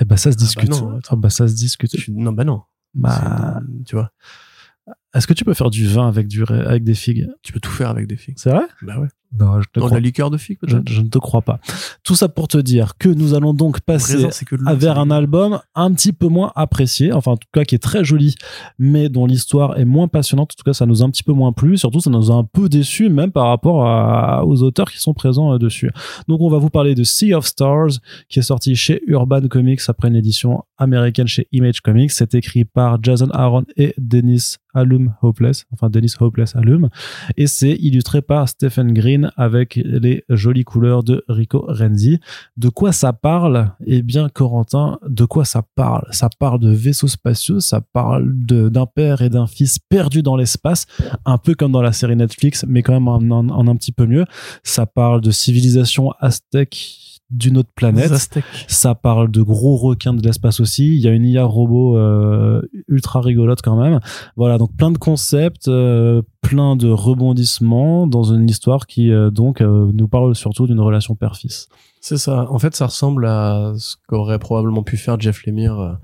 eh 0.00 0.04
bah, 0.04 0.16
ça 0.16 0.30
se 0.32 0.36
bah 0.36 0.42
discute. 0.44 0.70
non, 0.70 0.98
Ah, 1.08 1.16
bah, 1.16 1.28
ça 1.30 1.48
se 1.48 1.54
discute. 1.54 1.98
Je 1.98 2.10
Non, 2.12 2.32
bah 2.32 2.44
non. 2.44 2.62
Bah, 2.94 3.60
Tu 3.86 3.94
vois, 3.96 4.10
est-ce 5.14 5.26
que 5.26 5.32
tu 5.34 5.44
peux 5.44 5.54
faire 5.54 5.70
du 5.70 5.86
vin 5.86 6.08
avec 6.08 6.28
du, 6.28 6.44
avec 6.44 6.84
des 6.84 6.94
figues? 6.94 7.28
tu 7.42 7.52
peux 7.52 7.60
tout 7.60 7.70
faire 7.70 7.90
avec 7.90 8.06
des 8.06 8.16
figues. 8.16 8.36
C'est 8.38 8.50
vrai? 8.50 8.64
Bah 8.82 8.98
ouais. 9.00 9.08
Non, 9.38 9.60
je 9.60 9.66
te 9.72 9.80
Dans 9.80 9.86
crois. 9.86 9.96
la 9.96 10.00
liqueur 10.02 10.30
de 10.30 10.36
figue, 10.36 10.58
Je, 10.66 10.76
ne 10.76 11.08
te 11.08 11.18
crois 11.18 11.40
pas. 11.42 11.58
Tout 12.04 12.14
ça 12.14 12.28
pour 12.28 12.48
te 12.48 12.58
dire 12.58 12.98
que 12.98 13.08
nous 13.08 13.32
allons 13.34 13.54
donc 13.54 13.80
passer 13.80 14.16
vers 14.76 14.98
un 14.98 15.10
album 15.10 15.60
un 15.74 15.92
petit 15.92 16.12
peu 16.12 16.28
moins 16.28 16.52
apprécié, 16.54 17.12
enfin 17.12 17.32
en 17.32 17.36
tout 17.36 17.48
cas 17.52 17.64
qui 17.64 17.74
est 17.74 17.78
très 17.82 18.04
joli, 18.04 18.34
mais 18.78 19.08
dont 19.08 19.24
l'histoire 19.26 19.78
est 19.78 19.84
moins 19.86 20.08
passionnante. 20.08 20.52
En 20.52 20.56
tout 20.58 20.64
cas, 20.64 20.74
ça 20.74 20.84
nous 20.86 21.02
a 21.02 21.06
un 21.06 21.10
petit 21.10 21.22
peu 21.22 21.32
moins 21.32 21.52
plu. 21.52 21.78
Surtout, 21.78 22.00
ça 22.00 22.10
nous 22.10 22.30
a 22.30 22.34
un 22.34 22.44
peu 22.44 22.68
déçu, 22.68 23.08
même 23.08 23.32
par 23.32 23.46
rapport 23.48 23.86
à- 23.86 24.44
aux 24.44 24.62
auteurs 24.62 24.90
qui 24.90 24.98
sont 24.98 25.14
présents 25.14 25.54
euh, 25.54 25.58
dessus. 25.58 25.90
Donc, 26.28 26.40
on 26.42 26.50
va 26.50 26.58
vous 26.58 26.70
parler 26.70 26.94
de 26.94 27.02
Sea 27.04 27.32
of 27.34 27.46
Stars, 27.46 27.88
qui 28.28 28.38
est 28.38 28.42
sorti 28.42 28.74
chez 28.76 29.00
Urban 29.06 29.48
Comics 29.48 29.80
après 29.88 30.08
une 30.08 30.16
édition 30.16 30.62
américaine 30.78 31.26
chez 31.26 31.48
Image 31.52 31.80
Comics. 31.80 32.10
C'est 32.12 32.34
écrit 32.34 32.64
par 32.64 33.02
Jason 33.02 33.28
Aaron 33.32 33.64
et 33.76 33.94
Dennis 33.98 34.56
Alum 34.74 35.14
Hopeless, 35.22 35.64
enfin 35.72 35.90
Dennis 35.90 36.14
Hopeless 36.20 36.56
Alum, 36.56 36.88
et 37.36 37.46
c'est 37.46 37.72
illustré 37.72 38.22
par 38.22 38.48
Stephen 38.48 38.92
Green 38.92 39.30
avec 39.36 39.76
les 39.76 40.24
jolies 40.28 40.64
couleurs 40.64 41.02
de 41.02 41.24
Rico 41.28 41.64
Renzi. 41.68 42.20
De 42.56 42.68
quoi 42.68 42.92
ça 42.92 43.12
parle? 43.12 43.72
Eh 43.86 44.02
bien, 44.02 44.28
Corentin, 44.28 44.98
de 45.06 45.24
quoi 45.24 45.44
ça 45.44 45.62
parle? 45.74 46.06
Ça 46.10 46.28
parle 46.38 46.60
de 46.60 46.70
vaisseaux 46.70 47.08
spatiaux, 47.08 47.60
ça 47.60 47.80
parle 47.92 48.32
d'un 48.34 48.86
père 48.86 49.22
et 49.22 49.28
d'un 49.30 49.46
fils 49.46 49.78
perdus 49.78 50.22
dans 50.22 50.36
l'espace, 50.36 50.86
un 51.24 51.38
peu 51.38 51.54
comme 51.54 51.72
dans 51.72 51.82
la 51.82 51.92
série 51.92 52.16
Netflix, 52.16 52.64
mais 52.68 52.82
quand 52.82 52.92
même 52.92 53.08
en- 53.08 53.18
en 53.48 53.68
un 53.68 53.76
petit 53.76 53.92
peu 53.92 54.06
mieux. 54.06 54.24
Ça 54.62 54.86
parle 54.86 55.20
de 55.20 55.30
civilisation 55.30 56.12
aztèque 56.20 56.98
d'une 57.32 57.58
autre 57.58 57.70
planète. 57.74 58.12
Ça 58.68 58.94
parle 58.94 59.30
de 59.30 59.42
gros 59.42 59.76
requins 59.76 60.14
de 60.14 60.22
l'espace 60.22 60.60
aussi. 60.60 60.94
Il 60.94 61.00
y 61.00 61.08
a 61.08 61.10
une 61.12 61.24
IA 61.24 61.44
robot 61.44 61.96
euh, 61.96 62.62
ultra 62.88 63.20
rigolote 63.20 63.60
quand 63.62 63.76
même. 63.80 64.00
Voilà, 64.36 64.58
donc 64.58 64.76
plein 64.76 64.90
de 64.90 64.98
concepts, 64.98 65.68
euh, 65.68 66.22
plein 66.42 66.76
de 66.76 66.88
rebondissements 66.88 68.06
dans 68.06 68.24
une 68.24 68.48
histoire 68.48 68.86
qui 68.86 69.10
euh, 69.10 69.30
donc 69.30 69.60
nous 69.60 70.08
parle 70.08 70.34
surtout 70.34 70.66
d'une 70.66 70.80
relation 70.80 71.14
père-fils. 71.14 71.68
C'est 72.00 72.18
ça. 72.18 72.50
En 72.50 72.58
fait, 72.58 72.74
ça 72.76 72.86
ressemble 72.86 73.26
à 73.26 73.72
ce 73.78 73.96
qu'aurait 74.08 74.38
probablement 74.38 74.82
pu 74.82 74.96
faire 74.96 75.18
Jeff 75.20 75.44
Lemire. 75.46 75.98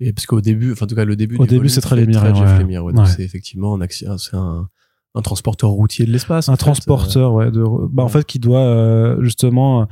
Et 0.00 0.12
parce 0.12 0.26
qu'au 0.26 0.40
début, 0.40 0.72
enfin, 0.72 0.84
en 0.84 0.88
tout 0.88 0.94
cas, 0.96 1.04
le 1.04 1.16
début 1.16 1.36
Au 1.38 1.44
du 1.44 1.48
début, 1.48 1.68
c'est 1.68 1.80
très 1.80 1.96
Lemire, 1.96 2.20
Jeff 2.34 2.52
ouais. 2.52 2.58
Lemire, 2.58 2.84
ouais. 2.84 2.92
Donc, 2.92 3.06
Ouais. 3.06 3.10
c'est 3.10 3.22
effectivement 3.22 3.74
un, 3.74 3.78
acci- 3.80 4.04
c'est 4.18 4.36
un, 4.36 4.68
un 5.14 5.22
transporteur 5.22 5.70
routier 5.70 6.04
de 6.04 6.10
l'espace. 6.10 6.48
Un 6.48 6.52
fait. 6.52 6.58
transporteur, 6.58 7.32
ouais, 7.32 7.50
de, 7.50 7.64
bah, 7.90 8.02
en 8.02 8.08
fait, 8.08 8.26
qui 8.26 8.38
doit 8.38 9.16
justement 9.22 9.86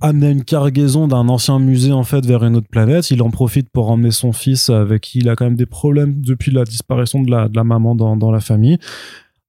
amener 0.00 0.30
une 0.30 0.44
cargaison 0.44 1.08
d'un 1.08 1.28
ancien 1.28 1.58
musée 1.58 1.92
en 1.92 2.02
fait 2.04 2.24
vers 2.26 2.44
une 2.44 2.56
autre 2.56 2.68
planète. 2.68 3.10
Il 3.10 3.22
en 3.22 3.30
profite 3.30 3.68
pour 3.70 3.90
emmener 3.90 4.10
son 4.10 4.32
fils 4.32 4.68
avec 4.70 5.02
qui 5.02 5.18
il 5.20 5.28
a 5.28 5.36
quand 5.36 5.44
même 5.46 5.56
des 5.56 5.66
problèmes 5.66 6.20
depuis 6.20 6.50
la 6.52 6.64
disparition 6.64 7.22
de 7.22 7.30
la, 7.30 7.48
de 7.48 7.56
la 7.56 7.64
maman 7.64 7.94
dans, 7.94 8.16
dans 8.16 8.30
la 8.30 8.40
famille. 8.40 8.78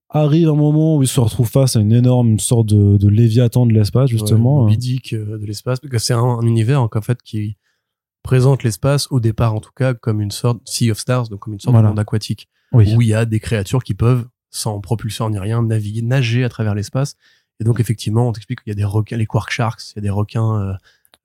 Arrive 0.09 0.47
un 0.49 0.55
moment 0.55 0.95
où 0.95 1.01
il 1.03 1.07
se 1.07 1.19
retrouve 1.19 1.49
face 1.49 1.75
à 1.75 1.81
une 1.81 1.91
énorme 1.91 2.29
une 2.29 2.39
sorte 2.39 2.67
de, 2.67 2.97
de 2.97 3.09
léviathan 3.09 3.65
de 3.65 3.73
l'espace 3.73 4.09
justement. 4.09 4.63
Ouais, 4.65 4.77
euh, 5.13 5.37
de 5.37 5.45
l'espace. 5.45 5.79
Parce 5.81 5.91
que 5.91 5.97
c'est 5.97 6.13
un, 6.13 6.19
un 6.23 6.41
univers, 6.43 6.81
en 6.81 6.89
fait, 7.01 7.21
qui 7.21 7.57
présente 8.23 8.63
l'espace, 8.63 9.07
au 9.11 9.19
départ 9.19 9.53
en 9.53 9.59
tout 9.59 9.71
cas, 9.75 9.93
comme 9.93 10.21
une 10.21 10.31
sorte 10.31 10.59
Sea 10.65 10.91
of 10.91 10.97
Stars, 10.97 11.27
donc 11.29 11.39
comme 11.39 11.53
une 11.53 11.59
sorte 11.59 11.73
Voilà. 11.73 11.87
de 11.87 11.91
monde 11.91 11.99
aquatique. 11.99 12.47
oui. 12.71 12.93
où 12.95 13.01
il 13.01 13.09
y 13.09 13.13
a 13.13 13.25
des 13.25 13.39
créatures 13.41 13.83
qui 13.83 13.93
peuvent, 13.95 14.25
sans 14.49 14.79
propulseur 14.79 15.29
ni 15.29 15.39
rien, 15.39 15.61
naviguer, 15.61 16.01
nager 16.01 16.43
à 16.45 16.49
travers 16.49 16.73
l'espace. 16.73 17.15
Et 17.59 17.63
donc, 17.63 17.79
effectivement, 17.79 18.27
on 18.29 18.31
t'explique 18.31 18.61
qu'il 18.63 18.71
y 18.71 18.75
a 18.75 18.75
des 18.75 18.83
requins, 18.85 19.17
les 19.17 19.25
quark 19.25 19.49
sharks, 19.51 19.81
il 19.91 19.97
y 19.97 19.99
a 19.99 20.01
des 20.03 20.09
requins 20.09 20.61
euh, 20.61 20.73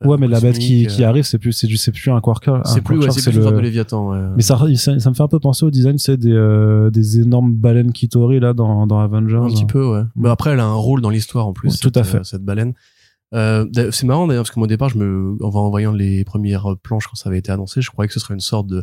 Ouais, 0.05 0.17
mais 0.19 0.27
la 0.27 0.41
bête 0.41 0.59
qui, 0.59 0.87
qui 0.89 1.05
euh, 1.05 1.09
arrive, 1.09 1.23
c'est 1.25 1.39
plus, 1.39 1.53
c'est 1.53 1.69
du- 1.69 1.77
c'est 1.77 1.93
plus 1.93 2.11
un 2.11 2.21
quarker. 2.21 2.55
un 2.57 2.65
c'est 2.65 2.81
plus, 2.81 2.99
ouais, 2.99 3.11
c'est 3.13 3.31
plus 3.31 3.39
le- 3.39 3.51
de 3.53 3.59
Léviathan. 3.61 4.11
ouais. 4.11 4.19
Mais 4.35 4.43
ça, 4.43 4.59
ça, 4.75 4.99
ça 4.99 5.11
me 5.11 5.15
fait 5.15 5.23
un 5.23 5.29
peu 5.29 5.39
penser 5.39 5.65
au 5.65 5.71
design, 5.71 5.97
c'est 5.99 6.17
des, 6.17 6.33
euh, 6.33 6.91
des 6.91 7.21
énormes 7.21 7.53
baleines 7.55 7.93
Kitori 7.93 8.41
là 8.41 8.53
dans, 8.53 8.87
dans 8.89 8.99
Avengers. 8.99 9.37
un 9.37 9.47
petit 9.47 9.65
peu, 9.67 9.87
ouais. 9.87 10.03
Mais 10.17 10.29
après, 10.29 10.51
elle 10.51 10.59
a 10.61 10.65
un 10.67 10.75
rôle 10.75 11.03
dans 11.03 11.11
l'histoire 11.11 11.47
en 11.47 11.53
plus. 11.53 11.69
Ouais, 11.69 11.75
tout 11.77 11.83
cette, 11.89 11.97
à 11.99 12.03
fait. 12.05 12.19
euh, 12.19 12.25
cette 12.25 12.43
baleine. 12.45 12.75
Euh, 13.35 13.65
c'est 13.93 14.05
marrant 14.07 14.27
d'ailleurs 14.27 14.43
parce 14.43 14.51
que 14.51 14.59
moi 14.59 14.65
au 14.65 14.69
départ, 14.69 14.89
je 14.89 14.99
me, 14.99 15.37
en 15.41 15.49
en 15.51 15.71
voyant 15.71 15.93
les 15.93 16.25
premières 16.25 16.75
planches 16.83 17.07
quand 17.07 17.15
ça 17.15 17.29
avait 17.29 17.39
été 17.39 17.53
annoncé, 17.53 17.81
je 17.81 17.91
croyais 17.91 18.09
que 18.09 18.13
ce 18.15 18.21
serait 18.21 18.35
une 18.35 18.41
sorte 18.41 18.67
de 18.67 18.83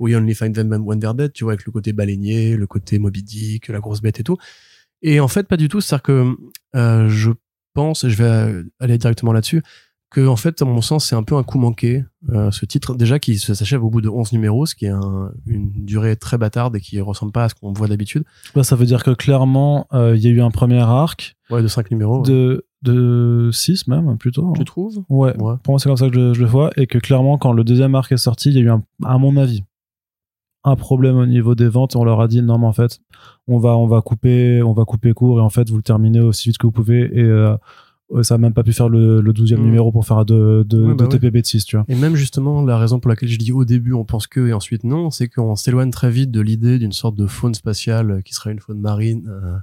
We 0.00 0.14
Only 0.16 0.34
Find 0.34 0.52
Them 0.54 0.72
When 0.84 0.98
They're 1.00 1.14
Dead, 1.14 1.32
tu 1.32 1.44
vois, 1.44 1.52
avec 1.54 1.64
le 1.64 1.70
côté 1.72 1.92
baleinier, 1.92 2.56
le 2.56 2.66
côté 2.66 2.98
Moby 2.98 3.22
Dick, 3.22 3.68
la 3.68 3.78
grosse 3.78 4.02
bête 4.02 4.18
et 4.20 4.24
tout. 4.24 4.36
Et 5.02 5.20
en 5.20 5.28
fait, 5.28 5.46
pas 5.48 5.56
du 5.56 5.68
tout. 5.68 5.80
C'est-à-dire 5.80 6.02
que 6.02 6.36
euh, 6.74 7.08
je 7.08 7.30
pense, 7.74 8.04
et 8.04 8.10
je 8.10 8.16
vais 8.16 8.24
euh, 8.28 8.62
aller 8.80 8.98
directement 8.98 9.32
là-dessus, 9.32 9.62
que 10.10 10.26
en 10.26 10.36
fait, 10.36 10.62
à 10.62 10.64
mon 10.64 10.80
sens, 10.80 11.06
c'est 11.06 11.16
un 11.16 11.22
peu 11.24 11.34
un 11.36 11.42
coup 11.42 11.58
manqué. 11.58 12.04
euh, 12.30 12.50
ce 12.50 12.64
titre, 12.66 12.94
déjà, 12.96 13.18
qui 13.20 13.38
s'achève 13.38 13.84
au 13.84 13.90
bout 13.90 14.00
de 14.00 14.08
11 14.08 14.32
numéros, 14.32 14.66
ce 14.66 14.74
qui 14.74 14.86
est 14.86 14.90
un- 14.90 15.30
une 15.46 15.70
durée 15.84 16.16
très 16.16 16.38
bâtarde 16.38 16.74
et 16.76 16.80
qui 16.80 17.00
ressemble 17.00 17.30
pas 17.32 17.44
à 17.44 17.48
ce 17.48 17.54
qu'on 17.54 17.72
voit 17.72 17.86
d'habitude. 17.86 18.24
Là, 18.56 18.64
ça 18.64 18.74
veut 18.76 18.86
dire 18.86 19.04
que 19.04 19.10
clairement, 19.12 19.86
euh, 19.92 20.16
il 20.16 20.22
y 20.22 20.26
a 20.26 20.30
eu 20.30 20.40
un 20.40 20.50
premier 20.50 20.80
arc 20.80 21.36
Ouais, 21.50 21.62
de 21.62 21.68
5 21.68 21.90
numéros. 21.92 22.22
ouais. 22.22 22.28
de, 22.28 22.66
de 22.82 23.50
6 23.52 23.86
même, 23.88 24.16
plutôt. 24.18 24.52
Tu 24.56 24.64
trouves? 24.64 25.04
Ouais. 25.08 25.36
Ouais. 25.40 25.54
Pour 25.62 25.72
moi, 25.74 25.78
c'est 25.78 25.88
comme 25.88 25.96
ça 25.96 26.08
que 26.08 26.14
je, 26.14 26.34
je 26.34 26.40
le 26.40 26.46
vois. 26.46 26.70
Et 26.76 26.86
que 26.88 26.98
clairement, 26.98 27.38
quand 27.38 27.52
le 27.52 27.62
deuxième 27.64 27.94
arc 27.94 28.10
est 28.12 28.16
sorti, 28.16 28.48
il 28.50 28.56
y 28.56 28.58
a 28.58 28.62
eu, 28.62 28.70
un, 28.70 28.82
à 29.04 29.18
mon 29.18 29.36
avis, 29.36 29.62
un 30.66 30.76
problème 30.76 31.16
au 31.16 31.24
niveau 31.26 31.54
des 31.54 31.68
ventes. 31.68 31.96
On 31.96 32.04
leur 32.04 32.20
a 32.20 32.28
dit, 32.28 32.42
non, 32.42 32.58
mais 32.58 32.66
en 32.66 32.72
fait, 32.72 33.00
on 33.48 33.58
va, 33.58 33.76
on 33.76 33.86
va 33.86 34.02
couper, 34.02 34.62
on 34.62 34.72
va 34.74 34.84
couper 34.84 35.12
court 35.14 35.38
et 35.38 35.42
en 35.42 35.48
fait, 35.50 35.70
vous 35.70 35.76
le 35.76 35.82
terminez 35.82 36.20
aussi 36.20 36.48
vite 36.50 36.58
que 36.58 36.66
vous 36.66 36.72
pouvez. 36.72 37.00
Et 37.18 37.22
euh, 37.22 37.56
ça 38.22 38.34
a 38.34 38.38
même 38.38 38.52
pas 38.52 38.62
pu 38.62 38.72
faire 38.72 38.88
le, 38.88 39.20
le 39.20 39.32
12e 39.32 39.56
Mm. 39.56 39.62
numéro 39.64 39.90
pour 39.92 40.04
faire 40.06 40.24
de, 40.24 40.64
de, 40.68 40.78
Ouais, 40.84 40.94
bah 40.94 41.06
de 41.06 41.14
ouais. 41.14 41.18
TPB 41.18 41.40
de 41.40 41.46
6, 41.46 41.64
tu 41.64 41.76
vois. 41.76 41.84
Et 41.88 41.94
même 41.94 42.14
justement, 42.16 42.62
la 42.62 42.78
raison 42.78 43.00
pour 43.00 43.08
laquelle 43.08 43.28
je 43.28 43.38
dis 43.38 43.52
au 43.52 43.64
début 43.64 43.92
on 43.94 44.04
pense 44.04 44.26
que 44.26 44.46
et 44.46 44.52
ensuite 44.52 44.84
non, 44.84 45.10
c'est 45.10 45.28
qu'on 45.28 45.56
s'éloigne 45.56 45.90
très 45.90 46.10
vite 46.10 46.30
de 46.30 46.40
l'idée 46.40 46.78
d'une 46.78 46.92
sorte 46.92 47.16
de 47.16 47.26
faune 47.26 47.54
spatiale 47.54 48.22
qui 48.24 48.34
serait 48.34 48.52
une 48.52 48.60
faune 48.60 48.80
marine 48.80 49.26
euh, 49.28 49.56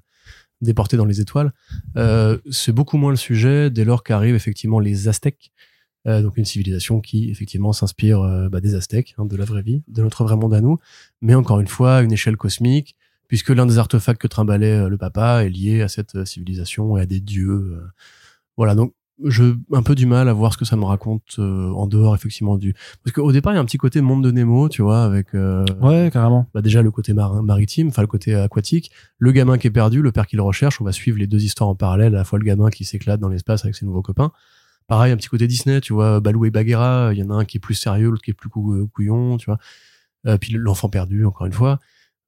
déportée 0.62 0.96
dans 0.98 1.06
les 1.06 1.20
étoiles. 1.22 1.54
Euh, 1.98 2.38
c'est 2.50 2.72
beaucoup 2.74 2.98
moins 2.98 3.12
le 3.12 3.18
sujet 3.18 3.70
dès 3.70 3.84
lors 3.86 4.04
qu'arrivent 4.04 4.36
effectivement 4.36 4.80
les 4.80 5.08
Aztèques, 5.10 5.52
euh, 6.08 6.22
donc 6.22 6.38
une 6.38 6.46
civilisation 6.46 7.00
qui 7.02 7.30
effectivement 7.30 7.74
s'inspire 7.74 8.22
euh, 8.22 8.50
bah, 8.50 8.62
des 8.62 8.76
Aztèques, 8.76 9.16
hein, 9.18 9.26
de 9.26 9.36
la 9.36 9.46
vraie 9.46 9.62
vie, 9.62 9.84
de 9.88 10.02
notre 10.02 10.24
vrai 10.24 10.36
monde 10.36 10.54
à 10.54 10.62
nous, 10.62 10.80
mais 11.22 11.36
encore 11.36 11.60
une 11.60 11.68
fois 11.68 11.98
à 11.98 12.02
une 12.02 12.12
échelle 12.12 12.38
cosmique, 12.38 12.96
puisque 13.28 13.50
l'un 13.50 13.66
des 13.66 13.78
artefacts 13.78 14.22
que 14.22 14.28
trimbalait 14.28 14.80
euh, 14.84 14.90
le 14.90 14.98
papa 14.98 15.44
est 15.46 15.50
lié 15.50 15.82
à 15.82 15.88
cette 15.88 16.26
civilisation 16.26 16.98
et 16.98 17.02
à 17.02 17.06
des 17.06 17.20
dieux. 17.20 17.82
Voilà, 18.58 18.76
donc 18.76 18.94
je 19.24 19.56
un 19.72 19.84
peu 19.84 19.96
du 19.96 20.06
mal 20.06 20.28
à 20.28 20.34
voir 20.34 20.54
ce 20.54 20.58
que 20.58 20.66
ça 20.66 20.76
me 20.76 20.86
raconte 20.86 21.36
euh, 21.38 21.70
en 21.72 21.88
dehors 21.88 22.16
effectivement 22.16 22.58
du 22.58 22.74
parce 23.04 23.14
qu'au 23.14 23.32
départ 23.32 23.54
il 23.54 23.56
y 23.56 23.60
a 23.60 23.62
un 23.62 23.66
petit 23.66 23.78
côté 23.78 24.02
monde 24.02 24.24
de 24.24 24.32
Nemo 24.32 24.70
tu 24.70 24.82
vois 24.82 25.04
avec 25.04 25.36
euh, 25.36 25.64
Ouais, 25.82 26.10
carrément. 26.12 26.48
bah 26.54 26.62
déjà 26.62 26.82
le 26.82 26.90
côté 26.90 27.14
marin, 27.14 27.44
maritime 27.44 27.90
enfin 27.90 28.02
le 28.02 28.08
côté 28.08 28.34
aquatique 28.34 28.92
le 29.20 29.32
gamin 29.32 29.60
qui 29.60 29.68
est 29.68 29.72
perdu 29.72 30.02
le 30.02 30.12
père 30.12 30.26
qui 30.26 30.36
le 30.36 30.42
recherche 30.42 30.82
on 30.82 30.84
va 30.84 30.92
suivre 30.92 31.20
les 31.20 31.28
deux 31.28 31.44
histoires 31.44 31.70
en 31.70 31.76
parallèle 31.76 32.16
à 32.16 32.20
la 32.20 32.24
fois 32.24 32.40
le 32.40 32.46
gamin 32.46 32.72
qui 32.72 32.86
s'éclate 32.86 33.20
dans 33.20 33.30
l'espace 33.30 33.64
avec 33.64 33.76
ses 33.76 33.86
nouveaux 33.86 34.02
copains 34.02 34.32
pareil 34.88 35.12
un 35.12 35.18
petit 35.18 35.30
côté 35.30 35.48
Disney 35.48 35.82
tu 35.82 35.94
vois 35.94 36.20
Balou 36.20 36.46
et 36.46 36.52
Bagheera 36.52 37.12
il 37.14 37.20
y 37.20 37.24
en 37.24 37.30
a 37.30 37.34
un 37.36 37.46
qui 37.46 37.58
est 37.58 37.60
plus 37.60 37.76
sérieux 37.76 38.10
l'autre 38.10 38.22
qui 38.22 38.32
est 38.32 38.34
plus 38.34 38.50
euh, 38.56 38.86
couillon 38.94 39.38
tu 39.38 39.46
vois. 39.46 39.58
Euh, 40.26 40.38
puis 40.38 40.54
l'enfant 40.54 40.90
perdu 40.90 41.26
encore 41.26 41.48
une 41.48 41.54
fois. 41.54 41.80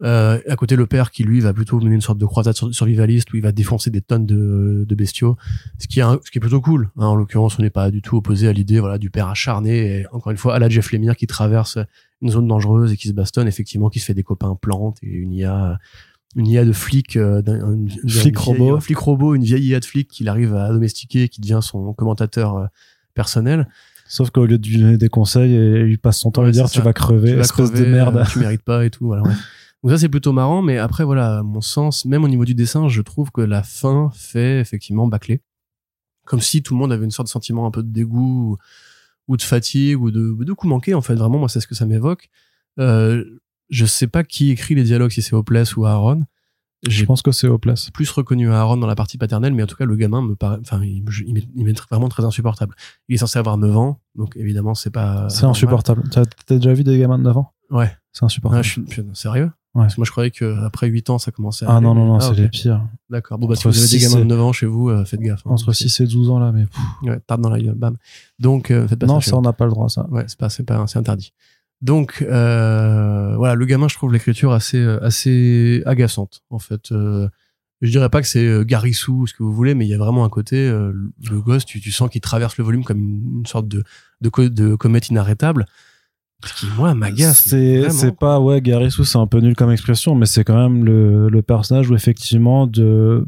Euh, 0.04 0.42
à 0.50 0.58
côté 0.58 0.76
le 0.76 0.88
père 0.88 1.10
qui 1.10 1.24
lui 1.24 1.40
va 1.40 1.54
plutôt 1.54 1.80
mener 1.80 1.96
une 1.96 2.02
sorte 2.02 2.18
de 2.18 2.26
croisade 2.26 2.54
sur- 2.54 2.76
survivaliste 2.76 3.32
où 3.32 3.38
il 3.38 3.42
va 3.42 3.54
défoncer 3.54 3.90
des 3.90 4.02
tonnes 4.02 4.26
de, 4.26 4.86
bestiaux. 4.94 5.38
Ce 5.80 5.88
qui 5.88 6.00
est 6.00 6.04
un- 6.04 6.20
ce 6.22 6.32
qui 6.32 6.38
est 6.38 6.42
plutôt 6.42 6.60
cool 6.60 6.90
hein. 6.98 7.06
en 7.06 7.16
l'occurrence 7.16 7.58
on 7.58 7.62
n'est 7.62 7.70
pas 7.70 7.92
du 7.92 8.02
tout 8.02 8.18
opposé 8.18 8.50
à 8.50 8.52
l'idée 8.52 8.82
voilà 8.82 8.98
du 8.98 9.10
père 9.10 9.30
acharné 9.30 10.00
et 10.02 10.08
encore 10.12 10.32
une 10.32 10.38
fois 10.38 10.54
à 10.56 10.60
la 10.60 10.68
Jeff 10.68 10.92
Lemire 10.92 11.16
qui 11.16 11.28
traverse 11.28 11.78
une 12.22 12.30
zone 12.30 12.46
dangereuse 12.48 12.92
et 12.92 12.98
qui 12.98 13.08
se 13.08 13.14
bastonne 13.14 13.48
effectivement 13.48 13.90
qui 13.90 14.00
se 14.00 14.06
fait 14.06 14.14
des 14.14 14.24
copains 14.24 14.56
plantes 14.62 14.98
et 15.02 15.08
une 15.08 15.32
IA 15.32 15.80
une 16.36 16.48
IA 16.48 16.66
de 16.66 16.72
flic 16.74 17.16
euh, 17.16 17.42
d'un- 17.42 17.74
une- 17.74 17.90
une 18.04 18.10
Flic 18.10 18.38
vieille- 18.40 18.58
robot. 18.60 18.76
un 18.76 18.80
flic 18.80 18.98
robot 18.98 19.36
une 19.36 19.44
vieille 19.44 19.66
IA 19.68 19.80
de 19.80 19.86
flic 19.86 20.08
qu'il 20.10 20.28
arrive 20.30 20.54
à 20.56 20.70
domestiquer 20.70 21.30
qui 21.30 21.42
devient 21.42 21.60
son 21.62 21.94
commentateur 21.94 22.58
euh, 22.58 22.66
personnel 23.14 23.68
Sauf 24.08 24.30
qu'au 24.30 24.46
lieu 24.46 24.60
de 24.60 24.68
lui 24.68 24.78
donner 24.78 24.98
des 24.98 25.10
conseils, 25.10 25.52
il 25.90 25.98
passe 25.98 26.20
son 26.20 26.30
temps 26.30 26.44
à 26.44 26.46
lui 26.46 26.52
dire 26.52 26.70
tu 26.70 26.80
vas 26.80 26.94
crever, 26.94 27.30
tu 27.32 27.36
vas 27.38 27.42
espèce 27.42 27.70
crever, 27.72 27.86
de 27.86 27.92
merde. 27.92 28.18
euh, 28.18 28.24
tu 28.32 28.38
mérites 28.38 28.62
pas 28.62 28.86
et 28.86 28.92
tout 28.92 29.06
voilà 29.08 29.24
ouais. 29.24 29.34
donc 29.84 29.92
ça 29.92 29.98
c'est 29.98 30.10
plutôt 30.10 30.32
marrant 30.32 30.62
mais 30.62 30.78
après 30.78 31.04
voilà 31.04 31.40
à 31.40 31.44
mon 31.44 31.62
sens 31.62 32.06
même 32.06 32.24
au 32.24 32.28
niveau 32.28 32.46
du 32.46 32.54
dessin 32.54 32.88
je 32.88 33.02
trouve 33.02 33.32
que 33.32 33.42
la 33.42 33.64
fin 33.64 34.12
fait 34.14 34.60
effectivement 34.60 35.08
bâclé 35.08 35.42
comme 36.26 36.42
si 36.42 36.62
tout 36.64 36.74
le 36.76 36.80
monde 36.80 36.92
avait 36.94 37.06
une 37.06 37.12
sorte 37.12 37.28
de 37.28 37.32
sentiment 37.32 37.66
un 37.68 37.72
peu 37.72 37.82
de 37.84 37.92
dégoût 37.92 38.52
ou, 38.54 38.58
ou 39.28 39.38
de 39.38 39.42
fatigue 39.42 40.00
ou 40.02 40.12
de, 40.12 40.36
de 40.44 40.54
coup 40.54 40.68
manqué 40.68 40.94
en 40.94 41.02
fait 41.02 41.16
vraiment 41.16 41.40
moi 41.40 41.50
c'est 41.50 41.60
ce 41.60 41.68
que 41.68 41.76
ça 41.76 41.86
m'évoque 41.88 42.30
euh, 42.80 43.24
je 43.70 43.86
sais 43.86 44.08
pas 44.08 44.24
qui 44.24 44.52
écrit 44.52 44.76
les 44.76 44.84
dialogues 44.84 45.12
si 45.12 45.22
c'est 45.22 45.34
Hopeless 45.34 45.76
ou 45.76 45.86
Aaron 45.86 46.24
Je 46.88 47.04
pense 47.06 47.22
que 47.22 47.32
c'est 47.32 47.50
place. 47.58 47.90
plus 47.92 48.10
reconnu 48.12 48.52
Aaron 48.52 48.78
dans 48.78 48.86
la 48.88 48.96
partie 48.96 49.18
paternelle, 49.18 49.54
mais 49.54 49.64
en 49.64 49.68
tout 49.68 49.76
cas, 49.76 49.86
le 49.86 49.96
gamin 49.96 50.22
me 50.22 50.36
paraît, 50.36 50.58
enfin, 50.62 50.82
il, 50.84 51.04
il 51.56 51.64
m'est- 51.66 51.80
vraiment 51.90 52.10
très 52.10 52.24
insupportable. 52.26 52.76
Il 53.10 53.16
est 53.16 53.18
censé 53.18 53.40
avoir 53.40 53.58
9 53.58 53.76
ans, 53.76 54.00
donc 54.16 54.36
évidemment, 54.38 54.76
c'est 54.76 54.92
pas. 54.92 55.28
C'est 55.30 55.46
insupportable. 55.46 56.04
T'as 56.12 56.24
déjà 56.50 56.74
vu 56.74 56.84
des 56.84 56.98
gamins 57.00 57.18
de 57.18 57.24
9 57.24 57.38
ans? 57.38 57.52
Ouais. 57.72 57.92
C'est 58.14 58.24
insupportable. 58.24 58.60
Ah, 58.60 58.64
je 58.64 58.70
suis, 58.72 58.86
sérieux? 59.14 59.52
Ouais. 59.74 59.82
Parce 59.82 59.96
que 59.96 60.00
moi, 60.00 60.06
je 60.06 60.12
croyais 60.12 60.32
qu'après 60.32 60.88
8 60.88 61.10
ans, 61.10 61.18
ça 61.18 61.32
commençait 61.32 61.66
à. 61.66 61.70
Ah 61.72 61.78
aller, 61.78 61.86
non, 61.86 61.96
non, 61.96 62.06
non, 62.06 62.18
Ah, 62.18 62.22
c'est 62.34 62.40
les 62.42 62.48
pires. 62.48 62.82
D'accord. 63.10 63.38
Bon, 63.40 63.48
bah, 63.48 63.56
si 63.56 63.68
vous 63.68 63.78
avez 63.78 63.88
des 63.90 63.98
gamins 64.00 64.16
de 64.18 64.22
et- 64.22 64.26
9 64.26 64.40
ans 64.42 64.54
chez 64.54 64.68
vous, 64.68 64.88
euh, 64.90 65.04
faites 65.04 65.20
gaffe. 65.20 65.42
hein. 65.46 65.50
Entre 65.52 65.74
C'est- 65.74 65.90
6 65.90 66.00
et 66.02 66.08
12 66.08 66.30
ans 66.30 66.40
là, 66.40 66.52
mais 66.54 66.66
pff, 66.66 66.80
Ouais, 67.04 67.20
tape 67.28 67.42
dans 67.42 67.50
la 67.50 67.60
gueule, 67.60 67.76
bam. 67.76 67.98
Donc, 68.40 68.72
euh, 68.72 68.88
faites 68.88 69.00
pas 69.00 69.06
non, 69.08 69.16
ça. 69.16 69.20
chez 69.26 69.32
ça 69.32 69.38
on 69.38 69.42
n'a 69.42 69.52
pas 69.52 69.66
le 69.66 69.72
droit 69.72 69.90
ça. 69.90 70.08
Ouais, 70.12 70.24
c'est 70.28 70.38
pas, 70.38 70.50
c'est 70.50 70.64
pas, 70.64 70.86
c'est 70.88 70.98
interdit. 71.00 71.34
Donc, 71.86 72.24
euh, 72.28 73.36
voilà, 73.38 73.54
le 73.54 73.66
gamin, 73.66 73.88
je 73.88 73.94
trouve 73.96 74.12
l'écriture 74.12 74.52
assez, 74.54 74.80
euh, 74.80 74.98
assez 75.06 75.84
agaçante, 75.86 76.42
en 76.50 76.58
fait. 76.58 76.92
Euh, 76.92 77.28
je 77.82 77.92
dirais 77.92 78.10
pas 78.10 78.22
que 78.24 78.28
c'est 78.28 78.44
euh, 78.48 78.64
Garissou 78.64 79.22
ou 79.22 79.28
ce 79.28 79.34
que 79.36 79.44
vous 79.44 79.54
voulez, 79.54 79.76
mais 79.76 79.86
il 79.86 79.90
y 79.90 79.94
a 79.94 80.00
vraiment 80.00 80.26
un 80.26 80.30
côté, 80.30 80.56
euh, 80.68 80.92
le 81.30 81.42
gosse, 81.42 81.64
tu, 81.64 81.80
tu 81.80 81.92
sens 81.92 82.10
qu'il 82.10 82.22
traverse 82.22 82.58
le 82.58 82.64
volume 82.64 82.84
comme 82.84 82.98
une, 83.00 83.46
sorte 83.46 83.68
de, 83.68 83.84
de, 84.22 84.30
co- 84.30 84.50
de 84.50 84.74
comète 84.74 85.10
inarrêtable. 85.10 85.68
Ce 86.44 86.54
qui, 86.56 86.66
moi, 86.76 86.96
m'agace. 86.96 87.44
C'est 87.46 87.90
c'est 87.92 88.16
pas 88.18 88.40
ouais 88.40 88.62
Garissou 88.62 89.04
c'est 89.06 89.18
un 89.20 89.28
peu 89.28 89.40
nul 89.40 89.56
comme 89.56 89.72
expression 89.72 90.16
mais 90.16 90.26
c'est 90.26 90.44
quand 90.44 90.58
même 90.58 90.84
le, 90.84 91.30
le 91.30 91.42
personnage 91.42 91.90
où 91.90 91.96
effectivement 91.96 92.68
de 92.68 93.26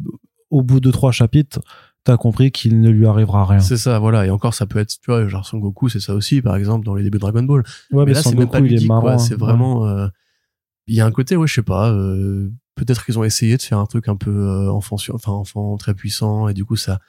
au 0.52 0.62
bout 0.62 0.80
de 0.82 0.91
trois 0.91 1.12
chapitres 1.12 1.60
t'as 2.08 2.15
compris 2.15 2.54
qu'il 2.54 2.80
ne 2.80 2.89
lui 2.89 3.06
arrivera 3.06 3.46
rien. 3.46 3.60
C'est 3.60 3.76
ça, 3.76 4.00
voilà. 4.00 4.26
Et 4.26 4.30
encore, 4.30 4.54
ça 4.54 4.65
peut 4.65 4.80
être, 4.80 4.91
tu 4.91 5.12
vois, 5.12 5.28
genre 5.28 5.46
Son 5.46 5.58
Goku, 5.58 5.89
c'est 5.89 6.00
ça 6.00 6.15
aussi, 6.15 6.41
par 6.41 6.56
exemple, 6.56 6.86
dans 6.86 6.96
les 6.96 7.04
débuts 7.04 7.17
de 7.17 7.22
Dragon 7.22 7.43
Ball. 7.43 7.65
Ouais 7.91 8.06
mais 8.06 8.13
là, 8.13 8.24
c'est 8.24 8.34
même 8.34 8.50
pas 8.50 8.62
il 8.62 8.82
est 8.82 8.88
marrant. 8.88 9.02
quoi. 9.02 9.17
C'est 9.17 9.34
hein. 9.34 9.38
vraiment, 9.38 9.86
euh, 9.86 10.08
il 10.86 10.96
y 10.96 11.02
a 11.02 11.06
un 11.06 11.12
côté, 11.12 11.36
ouais, 11.36 11.48
je 11.48 11.56
sais 11.56 11.63
pas, 11.63 11.91
euh, 11.91 12.50
peut-être 12.76 13.04
qu'ils 13.04 13.20
ont 13.20 13.26
essayé 13.26 13.58
de 13.58 13.62
faire 13.62 13.78
un 13.78 13.86
truc 13.86 14.08
un 14.08 14.15
peu 14.15 14.32
euh, 14.32 14.72
enfant, 14.72 14.96
sur- 14.96 15.15
enfin, 15.15 15.34
enfant 15.34 15.76
très 15.76 15.93
puissant, 15.93 16.48
et 16.48 16.54
du 16.54 16.63
coup, 16.63 16.78
ça, 16.78 17.02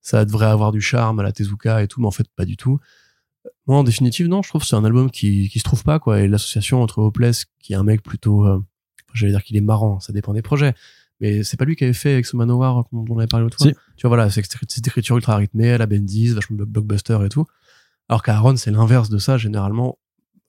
ça 0.00 0.24
devrait 0.24 0.46
avoir 0.46 0.72
du 0.72 0.80
charme 0.80 1.20
à 1.20 1.22
la 1.22 1.30
Tezuka 1.30 1.80
et 1.84 1.86
tout, 1.86 2.00
mais 2.00 2.08
en 2.08 2.10
fait, 2.10 2.26
pas 2.34 2.44
du 2.44 2.56
tout. 2.56 2.80
Moi, 3.68 3.78
en 3.78 3.84
définitive, 3.84 4.26
non, 4.26 4.42
je 4.42 4.48
trouve 4.48 4.62
que 4.62 4.66
c'est 4.66 4.74
un 4.74 4.84
album 4.84 5.12
qui, 5.12 5.48
qui 5.48 5.60
se 5.60 5.64
trouve 5.64 5.84
pas, 5.84 6.00
quoi. 6.00 6.18
Et 6.18 6.26
l'association 6.26 6.82
entre 6.82 6.98
Hopeless, 6.98 7.44
qui 7.60 7.72
est 7.72 7.76
un 7.76 7.84
mec 7.84 8.02
plutôt, 8.02 8.44
j'allais 9.14 9.30
dire 9.30 9.44
qu'il 9.44 9.56
est 9.56 9.60
marrant, 9.60 10.00
ça 10.00 10.12
dépend 10.12 10.34
des 10.34 10.42
projets. 10.42 10.74
Mais 11.20 11.44
c'est 11.44 11.56
pas 11.56 11.64
lui 11.64 11.76
qui 11.76 11.84
avait 11.84 11.92
fait 11.92 12.16
Exo 12.18 12.36
Manowar, 12.36 12.84
dont 12.92 13.04
on 13.10 13.18
avait 13.18 13.26
parlé 13.26 13.44
l'autre 13.44 13.58
fois. 13.58 13.66
Si. 13.68 13.74
Tu 13.96 14.02
vois, 14.06 14.16
voilà, 14.16 14.30
c'est 14.30 14.42
cette 14.68 14.86
écriture 14.86 15.16
ultra 15.16 15.36
rythmée, 15.36 15.76
la 15.76 15.86
Bendis, 15.86 16.28
vachement 16.28 16.56
blo- 16.56 16.66
blockbuster 16.66 17.18
et 17.24 17.28
tout. 17.28 17.44
Alors 18.08 18.22
qu'Aaron, 18.22 18.56
c'est 18.56 18.70
l'inverse 18.70 19.10
de 19.10 19.18
ça, 19.18 19.36
généralement. 19.36 19.98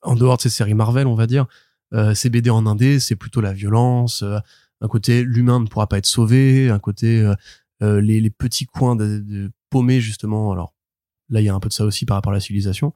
En 0.02 0.14
dehors 0.16 0.36
de 0.38 0.42
ces 0.42 0.48
séries 0.48 0.74
Marvel, 0.74 1.06
on 1.06 1.14
va 1.14 1.26
dire, 1.26 1.46
euh, 1.92 2.14
ces 2.14 2.30
BD 2.30 2.50
en 2.50 2.66
indé, 2.66 2.98
c'est 3.00 3.16
plutôt 3.16 3.40
la 3.40 3.52
violence, 3.52 4.22
euh, 4.22 4.38
un 4.80 4.88
côté 4.88 5.22
l'humain 5.22 5.60
ne 5.60 5.66
pourra 5.66 5.86
pas 5.86 5.98
être 5.98 6.06
sauvé, 6.06 6.70
un 6.70 6.78
côté 6.80 7.20
euh, 7.20 7.34
euh, 7.82 8.00
les, 8.00 8.20
les 8.20 8.30
petits 8.30 8.66
coins 8.66 8.96
de, 8.96 9.18
de 9.18 9.52
paumés, 9.70 10.00
justement. 10.00 10.50
Alors 10.52 10.74
là, 11.28 11.40
il 11.40 11.44
y 11.44 11.48
a 11.48 11.54
un 11.54 11.60
peu 11.60 11.68
de 11.68 11.74
ça 11.74 11.84
aussi 11.84 12.04
par 12.06 12.16
rapport 12.16 12.32
à 12.32 12.34
la 12.34 12.40
civilisation, 12.40 12.94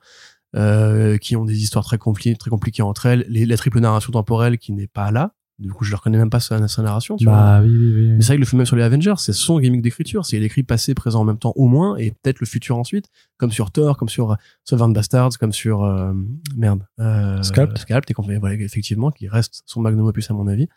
euh, 0.57 1.17
qui 1.19 1.37
ont 1.37 1.45
des 1.45 1.63
histoires 1.63 1.85
très, 1.85 1.99
compli 1.99 2.37
très 2.37 2.51
compliquées 2.51 2.83
entre 2.83 3.07
elles. 3.07 3.25
Les, 3.29 3.45
la 3.47 3.57
triple 3.57 3.79
narration 3.81 4.13
temporelle 4.13 4.59
qui 4.59 4.73
n'est 4.73 4.89
pas 4.89 5.11
là. 5.13 5.35
Du 5.59 5.73
coup, 5.73 5.85
je 5.85 5.91
ne 5.91 5.97
reconnais 5.97 6.19
même 6.19 6.29
pas 6.29 6.41
sa, 6.41 6.69
sa 6.69 6.83
narration. 6.83 7.17
Tu 7.17 7.25
vois. 7.25 7.35
Bah 7.35 7.61
oui 7.63 7.71
oui 7.71 7.93
oui. 7.95 8.09
Mais 8.09 8.21
c'est 8.21 8.27
vrai 8.27 8.35
qu'il 8.35 8.41
le 8.41 8.47
fait 8.47 8.57
même 8.59 8.67
sur 8.67 8.77
les 8.77 8.83
Avengers, 8.83 9.15
c'est 9.17 9.33
son 9.33 9.59
gimmick 9.59 9.81
d'écriture. 9.81 10.27
C'est 10.27 10.37
il 10.37 10.43
écrit 10.43 10.63
passé, 10.63 10.95
présent 10.95 11.21
en 11.21 11.25
même 11.25 11.39
temps 11.39 11.55
au 11.57 11.67
moins, 11.67 11.97
et 11.97 12.11
peut-être 12.11 12.41
le 12.41 12.47
futur 12.47 12.77
ensuite, 12.77 13.07
comme 13.39 13.51
sur 13.51 13.71
Thor, 13.71 13.97
comme 13.97 14.11
sur 14.11 14.33
euh, 14.33 14.37
Seven 14.65 14.93
Bastards, 14.93 15.39
comme 15.41 15.53
sur 15.53 15.85
euh, 15.85 16.13
merde, 16.57 16.87
euh, 17.01 17.43
Sculpt. 17.43 17.79
Sculpt, 17.79 18.11
et 18.11 18.15
compagnie, 18.15 18.39
voilà, 18.39 18.57
effectivement, 18.57 19.11
qui 19.11 19.29
reste 19.29 19.63
son 19.65 19.81
magnum 19.81 20.07
opus 20.07 20.31
à 20.31 20.35
mon 20.35 20.47
avis. 20.47 20.69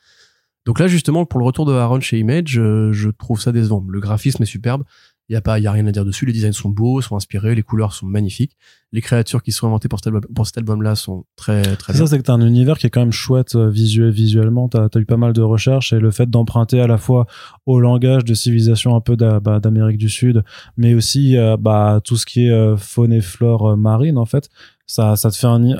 Donc 0.65 0.79
là, 0.79 0.87
justement, 0.87 1.25
pour 1.25 1.39
le 1.39 1.45
retour 1.45 1.65
de 1.65 1.73
Aaron 1.73 1.99
chez 1.99 2.19
Image, 2.19 2.59
euh, 2.59 2.91
je 2.91 3.09
trouve 3.09 3.41
ça 3.41 3.51
décevant. 3.51 3.83
Le 3.87 3.99
graphisme 3.99 4.43
est 4.43 4.45
superbe. 4.45 4.83
Il 5.29 5.33
y 5.33 5.35
a 5.35 5.41
pas, 5.41 5.59
il 5.59 5.63
y 5.63 5.67
a 5.67 5.71
rien 5.71 5.85
à 5.85 5.91
dire 5.91 6.05
dessus. 6.05 6.25
Les 6.25 6.33
designs 6.33 6.53
sont 6.53 6.69
beaux, 6.69 7.01
sont 7.01 7.15
inspirés, 7.15 7.53
les 7.53 7.61
couleurs 7.61 7.93
sont 7.93 8.07
magnifiques. 8.07 8.57
Les 8.91 9.01
créatures 9.01 9.43
qui 9.43 9.51
sont 9.51 9.67
inventées 9.67 9.87
pour 9.87 9.99
cet 9.99 10.07
album, 10.07 10.21
pour 10.33 10.47
cet 10.47 10.57
album-là 10.57 10.95
sont 10.95 11.25
très, 11.35 11.61
très 11.75 11.93
C'est 11.93 11.99
ça, 11.99 12.07
c'est 12.07 12.17
que 12.17 12.23
t'as 12.23 12.33
un 12.33 12.41
univers 12.41 12.79
qui 12.79 12.87
est 12.87 12.89
quand 12.89 13.01
même 13.01 13.11
chouette 13.11 13.55
euh, 13.55 13.69
visuel, 13.69 14.09
visuellement. 14.09 14.69
T'as 14.69 14.87
as 14.91 14.99
eu 14.99 15.05
pas 15.05 15.17
mal 15.17 15.33
de 15.33 15.43
recherches 15.43 15.93
et 15.93 15.99
le 15.99 16.09
fait 16.09 16.27
d'emprunter 16.27 16.81
à 16.81 16.87
la 16.87 16.97
fois 16.97 17.27
au 17.67 17.79
langage 17.79 18.25
de 18.25 18.33
civilisation 18.33 18.95
un 18.95 19.01
peu 19.01 19.15
bah, 19.15 19.59
d'Amérique 19.59 19.99
du 19.99 20.09
Sud, 20.09 20.43
mais 20.77 20.95
aussi 20.95 21.37
euh, 21.37 21.57
bah, 21.57 22.01
tout 22.03 22.17
ce 22.17 22.25
qui 22.25 22.47
est 22.47 22.51
euh, 22.51 22.75
faune 22.75 23.13
et 23.13 23.21
flore 23.21 23.77
marine, 23.77 24.17
en 24.17 24.25
fait, 24.25 24.49
ça, 24.87 25.15
ça 25.15 25.29
te 25.29 25.35
fait 25.35 25.47
un. 25.47 25.77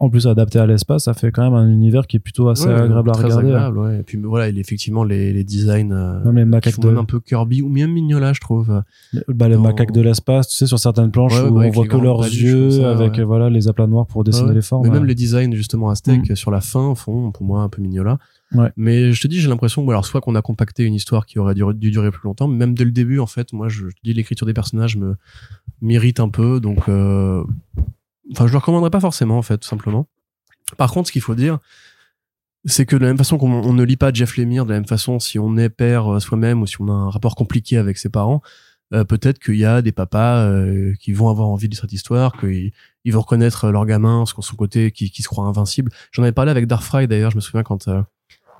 En 0.00 0.10
plus, 0.10 0.26
adapté 0.26 0.58
à 0.58 0.66
l'espace, 0.66 1.04
ça 1.04 1.14
fait 1.14 1.30
quand 1.30 1.42
même 1.44 1.54
un 1.54 1.68
univers 1.70 2.06
qui 2.08 2.16
est 2.16 2.20
plutôt 2.20 2.48
assez 2.48 2.66
Ouais, 2.66 2.74
agréable 2.74 3.10
à 3.10 3.12
très 3.12 3.24
regarder. 3.24 3.44
hein. 3.46 3.54
agréable, 3.54 3.78
ouais. 3.78 4.00
Et 4.00 4.02
puis 4.02 4.18
voilà, 4.18 4.48
il, 4.48 4.58
effectivement, 4.58 5.04
les, 5.04 5.32
les 5.32 5.44
designs 5.44 5.92
euh, 5.92 6.22
Même 6.24 6.34
les 6.36 6.42
qui 6.42 6.48
macaques 6.48 6.74
font 6.74 6.82
de, 6.82 6.88
même 6.88 6.98
un 6.98 7.04
peu 7.04 7.20
Kirby 7.20 7.62
ou 7.62 7.68
même 7.68 7.92
Mignola, 7.92 8.32
je 8.32 8.40
trouve. 8.40 8.82
bah, 9.28 9.48
les 9.48 9.54
dans- 9.54 9.62
macaques 9.62 9.92
de 9.92 10.00
l'espace, 10.00 10.48
tu 10.48 10.56
sais, 10.56 10.66
sur 10.66 10.80
certaines 10.80 11.12
planches 11.12 11.40
Ouais, 11.40 11.48
où 11.48 11.60
on 11.62 11.70
voit 11.70 11.86
que 11.86 11.96
leurs 11.96 12.22
yeux 12.24 12.70
ça, 12.72 12.90
avec 12.90 13.20
voilà 13.20 13.48
les 13.50 13.68
aplats 13.68 13.86
noirs 13.86 14.06
pour 14.06 14.24
dessiner 14.24 14.52
les 14.52 14.62
formes. 14.62 14.82
Mais 14.84 14.92
même 14.92 15.04
les 15.04 15.14
designs 15.14 15.52
justement 15.54 15.88
aztèques 15.90 16.36
sur 16.36 16.50
la 16.50 16.60
fin 16.60 16.94
font 16.96 17.30
pour 17.30 17.46
moi 17.46 17.62
un 17.62 17.68
peu 17.68 17.80
mignola. 17.80 18.18
Ouais. 18.52 18.70
Mais 18.76 19.12
je 19.12 19.20
te 19.22 19.28
dis, 19.28 19.38
j'ai 19.40 19.48
l'impression, 19.48 19.88
alors 19.88 20.04
soit 20.04 20.20
qu'on 20.20 20.34
a 20.34 20.42
compacté 20.42 20.84
une 20.84 20.94
histoire 20.94 21.24
qui 21.24 21.38
aurait 21.38 21.54
dû, 21.54 21.62
dû 21.74 21.90
durer 21.92 22.10
plus 22.10 22.20
longtemps, 22.24 22.46
mais 22.48 22.56
même 22.58 22.74
dès 22.74 22.84
le 22.84 22.90
début, 22.92 23.18
en 23.20 23.26
fait, 23.26 23.52
moi, 23.52 23.68
je, 23.68 23.84
je 23.88 23.94
te 23.94 24.00
dis, 24.04 24.12
l'écriture 24.12 24.46
des 24.46 24.52
personnages 24.54 24.96
me 24.96 25.14
m'irrite 25.80 26.20
un 26.20 26.28
peu, 26.28 26.60
donc, 26.60 26.88
euh, 26.88 27.42
enfin, 28.32 28.46
je 28.46 28.52
le 28.52 28.58
recommanderais 28.58 28.90
pas 28.90 29.00
forcément, 29.00 29.38
en 29.38 29.42
fait, 29.42 29.58
tout 29.58 29.68
simplement. 29.68 30.06
Par 30.76 30.90
contre, 30.90 31.08
ce 31.08 31.12
qu'il 31.12 31.22
faut 31.22 31.34
dire, 31.34 31.58
c'est 32.64 32.86
que 32.86 32.96
de 32.96 33.02
la 33.02 33.08
même 33.08 33.18
façon 33.18 33.38
qu'on 33.38 33.52
on 33.52 33.72
ne 33.72 33.82
lit 33.82 33.96
pas 33.96 34.12
Jeff 34.12 34.36
Lemire, 34.36 34.64
de 34.64 34.70
la 34.70 34.76
même 34.76 34.86
façon, 34.88 35.18
si 35.18 35.38
on 35.38 35.56
est 35.56 35.68
père 35.68 36.14
euh, 36.14 36.20
soi-même 36.20 36.62
ou 36.62 36.66
si 36.66 36.80
on 36.80 36.88
a 36.88 36.92
un 36.92 37.10
rapport 37.10 37.34
compliqué 37.34 37.76
avec 37.76 37.98
ses 37.98 38.08
parents, 38.08 38.40
euh, 38.92 39.04
peut-être 39.04 39.38
qu'il 39.38 39.56
y 39.56 39.64
a 39.64 39.82
des 39.82 39.92
papas 39.92 40.46
euh, 40.46 40.94
qui 41.00 41.12
vont 41.12 41.28
avoir 41.28 41.48
envie 41.48 41.68
de 41.68 41.74
cette 41.74 41.92
histoire, 41.92 42.38
qu'ils 42.38 42.72
ils 43.04 43.12
vont 43.12 43.20
reconnaître 43.20 43.70
leur 43.70 43.84
gamin, 43.86 44.24
son 44.26 44.40
son 44.40 44.56
côté 44.56 44.90
qui, 44.92 45.10
se 45.22 45.28
croit 45.28 45.44
invincible. 45.44 45.92
J'en 46.12 46.22
avais 46.22 46.32
parlé 46.32 46.50
avec 46.50 46.66
Darkfry 46.66 47.06
d'ailleurs, 47.06 47.30
je 47.30 47.36
me 47.36 47.40
souviens 47.40 47.62
quand 47.62 47.86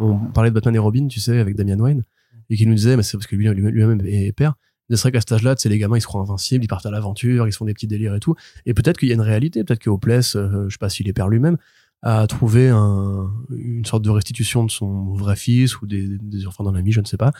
on 0.00 0.18
parlait 0.34 0.50
de 0.50 0.54
Batman 0.54 0.74
et 0.74 0.78
Robin, 0.78 1.06
tu 1.08 1.20
sais, 1.20 1.38
avec 1.38 1.56
Damian 1.56 1.78
Wayne, 1.78 2.04
et 2.50 2.56
qui 2.56 2.66
nous 2.66 2.74
disait, 2.74 2.96
mais 2.96 3.02
c'est 3.02 3.16
parce 3.16 3.26
que 3.26 3.36
lui- 3.36 3.48
lui-même 3.48 4.02
est 4.04 4.32
père. 4.32 4.54
C'est 4.90 5.00
vrai 5.00 5.12
qu'à 5.12 5.20
cet 5.20 5.32
âge-là, 5.32 5.54
c'est 5.56 5.68
les 5.68 5.78
gamins, 5.78 5.96
ils 5.96 6.00
se 6.00 6.06
croient 6.06 6.20
invincibles, 6.20 6.64
ils 6.64 6.68
partent 6.68 6.86
à 6.86 6.90
l'aventure, 6.90 7.48
ils 7.48 7.52
se 7.52 7.58
font 7.58 7.64
des 7.64 7.74
petits 7.74 7.86
délires 7.86 8.14
et 8.14 8.20
tout. 8.20 8.34
Et 8.66 8.74
peut-être 8.74 8.98
qu'il 8.98 9.08
y 9.08 9.12
a 9.12 9.14
une 9.14 9.20
réalité, 9.20 9.64
peut-être 9.64 9.80
que 9.80 9.90
Hopeless, 9.90 10.36
euh, 10.36 10.66
je 10.68 10.74
sais 10.74 10.78
pas 10.78 10.88
s'il 10.88 11.08
est 11.08 11.12
père 11.12 11.28
lui-même, 11.28 11.56
a 12.02 12.26
trouvé 12.26 12.68
un, 12.68 13.32
une 13.50 13.84
sorte 13.86 14.04
de 14.04 14.10
restitution 14.10 14.64
de 14.64 14.70
son 14.70 15.14
vrai 15.14 15.36
fils 15.36 15.80
ou 15.80 15.86
des, 15.86 16.18
des 16.20 16.46
enfants 16.46 16.64
d'un 16.64 16.74
ami, 16.74 16.92
je 16.92 17.00
ne 17.00 17.06
sais 17.06 17.16
pas. 17.16 17.32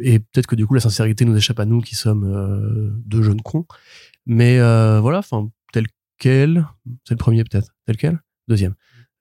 Et 0.00 0.18
peut-être 0.18 0.46
que 0.46 0.56
du 0.56 0.66
coup, 0.66 0.74
la 0.74 0.80
sincérité 0.80 1.24
nous 1.24 1.36
échappe 1.36 1.60
à 1.60 1.64
nous 1.64 1.80
qui 1.80 1.94
sommes 1.94 2.24
euh, 2.24 2.90
deux 3.06 3.22
jeunes 3.22 3.40
cons. 3.40 3.66
Mais 4.26 4.58
euh, 4.58 5.00
voilà, 5.00 5.18
enfin, 5.18 5.48
tel 5.72 5.86
quel, 6.18 6.66
c'est 7.04 7.14
le 7.14 7.18
premier 7.18 7.44
peut-être, 7.44 7.74
tel 7.86 7.96
quel, 7.96 8.20
deuxième. 8.48 8.74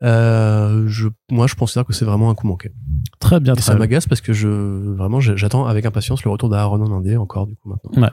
Euh, 0.04 0.86
je, 0.88 1.08
moi, 1.32 1.48
je 1.48 1.56
considère 1.56 1.86
que 1.86 1.94
c'est 1.94 2.06
vraiment 2.06 2.30
un 2.30 2.36
coup 2.36 2.48
manqué. 2.48 2.72
Très 3.20 3.40
bien, 3.40 3.54
Et 3.54 3.58
très 3.58 3.72
ça 3.72 3.76
m'agace 3.76 4.08
parce 4.08 4.22
que 4.22 4.34
je, 4.34 4.48
vraiment, 4.48 5.20
j'attends 5.20 5.66
avec 5.66 5.86
impatience 5.86 6.24
le 6.24 6.32
retour 6.32 6.50
d'Aaron 6.50 6.82
en 6.82 6.92
indé 6.92 7.16
encore 7.18 7.48
du 7.48 7.56
coup 7.56 7.70
maintenant. 7.70 8.10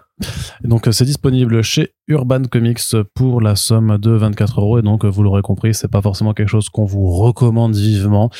Et 0.64 0.68
donc 0.68 0.86
euh, 0.86 0.92
c'est 0.92 1.04
disponible 1.04 1.62
chez 1.62 1.94
Urban 2.06 2.42
Comics 2.44 2.80
pour 3.14 3.40
la 3.40 3.56
somme 3.56 3.98
de 3.98 4.10
24 4.10 4.60
euros 4.60 4.78
et 4.78 4.82
donc 4.82 5.04
euh, 5.04 5.08
vous 5.08 5.22
l'aurez 5.22 5.42
compris 5.42 5.74
c'est 5.74 5.88
pas 5.88 6.02
forcément 6.02 6.34
quelque 6.34 6.48
chose 6.48 6.68
qu'on 6.68 6.84
vous 6.84 7.10
recommande 7.10 7.74
vivement 7.74 8.30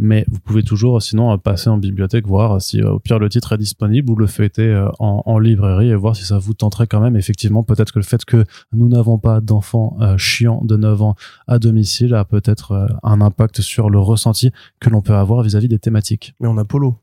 mais 0.00 0.24
vous 0.30 0.40
pouvez 0.40 0.62
toujours 0.62 0.96
euh, 0.96 1.00
sinon 1.00 1.32
euh, 1.32 1.36
passer 1.36 1.68
en 1.70 1.76
bibliothèque 1.78 2.26
voir 2.26 2.60
si 2.60 2.80
euh, 2.80 2.92
au 2.92 2.98
pire 2.98 3.18
le 3.18 3.28
titre 3.28 3.52
est 3.52 3.58
disponible 3.58 4.10
ou 4.10 4.16
le 4.16 4.26
feuilleter 4.26 4.62
euh, 4.66 4.88
en, 4.98 5.22
en 5.26 5.38
librairie 5.38 5.90
et 5.90 5.94
voir 5.94 6.16
si 6.16 6.24
ça 6.24 6.38
vous 6.38 6.54
tenterait 6.54 6.86
quand 6.86 7.00
même 7.00 7.16
effectivement 7.16 7.62
peut-être 7.62 7.92
que 7.92 7.98
le 7.98 8.04
fait 8.04 8.24
que 8.24 8.44
nous 8.72 8.88
n'avons 8.88 9.18
pas 9.18 9.40
d'enfants 9.40 9.96
euh, 10.00 10.16
chiants 10.16 10.62
de 10.64 10.76
9 10.76 11.02
ans 11.02 11.14
à 11.46 11.58
domicile 11.58 12.14
a 12.14 12.24
peut-être 12.24 12.72
euh, 12.72 12.86
un 13.02 13.20
impact 13.20 13.60
sur 13.60 13.90
le 13.90 13.98
ressenti 13.98 14.50
que 14.80 14.88
l'on 14.90 15.02
peut 15.02 15.14
avoir 15.14 15.42
vis-à-vis 15.42 15.68
des 15.68 15.78
thématiques 15.78 16.34
Mais 16.40 16.48
on 16.48 16.56
a 16.56 16.64
Polo. 16.64 16.96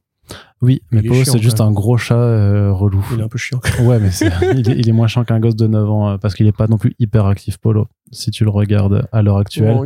oui 0.62 0.82
mais 0.92 1.02
Polo 1.04 1.24
c'est 1.24 1.40
juste 1.42 1.62
un 1.62 1.72
gros 1.72 1.98
chat 1.98 2.16
euh, 2.18 2.74
relou 2.74 3.06
Il 3.14 3.20
est 3.20 3.24
un 3.24 3.28
peu 3.30 3.38
chiant. 3.38 3.60
Ouais, 3.82 4.00
mais 4.00 4.10
il, 4.58 4.70
est, 4.70 4.78
il 4.80 4.90
est 4.90 4.92
moins 4.92 5.08
chiant 5.08 5.24
qu'un 5.24 5.40
gosse 5.40 5.56
de 5.56 5.68
9 5.68 5.90
ans 5.90 6.10
euh, 6.10 6.18
parce 6.18 6.34
qu'il 6.36 6.48
est 6.48 6.52
pas 6.58 6.68
non 6.68 6.78
plus 6.78 6.96
hyper 7.00 7.26
actif, 7.28 7.58
Polo. 7.58 7.88
Si 8.12 8.32
tu 8.32 8.44
le 8.44 8.50
regardes 8.50 9.08
à 9.12 9.22
l'heure 9.22 9.38
actuelle, 9.38 9.78
Oh, 9.80 9.86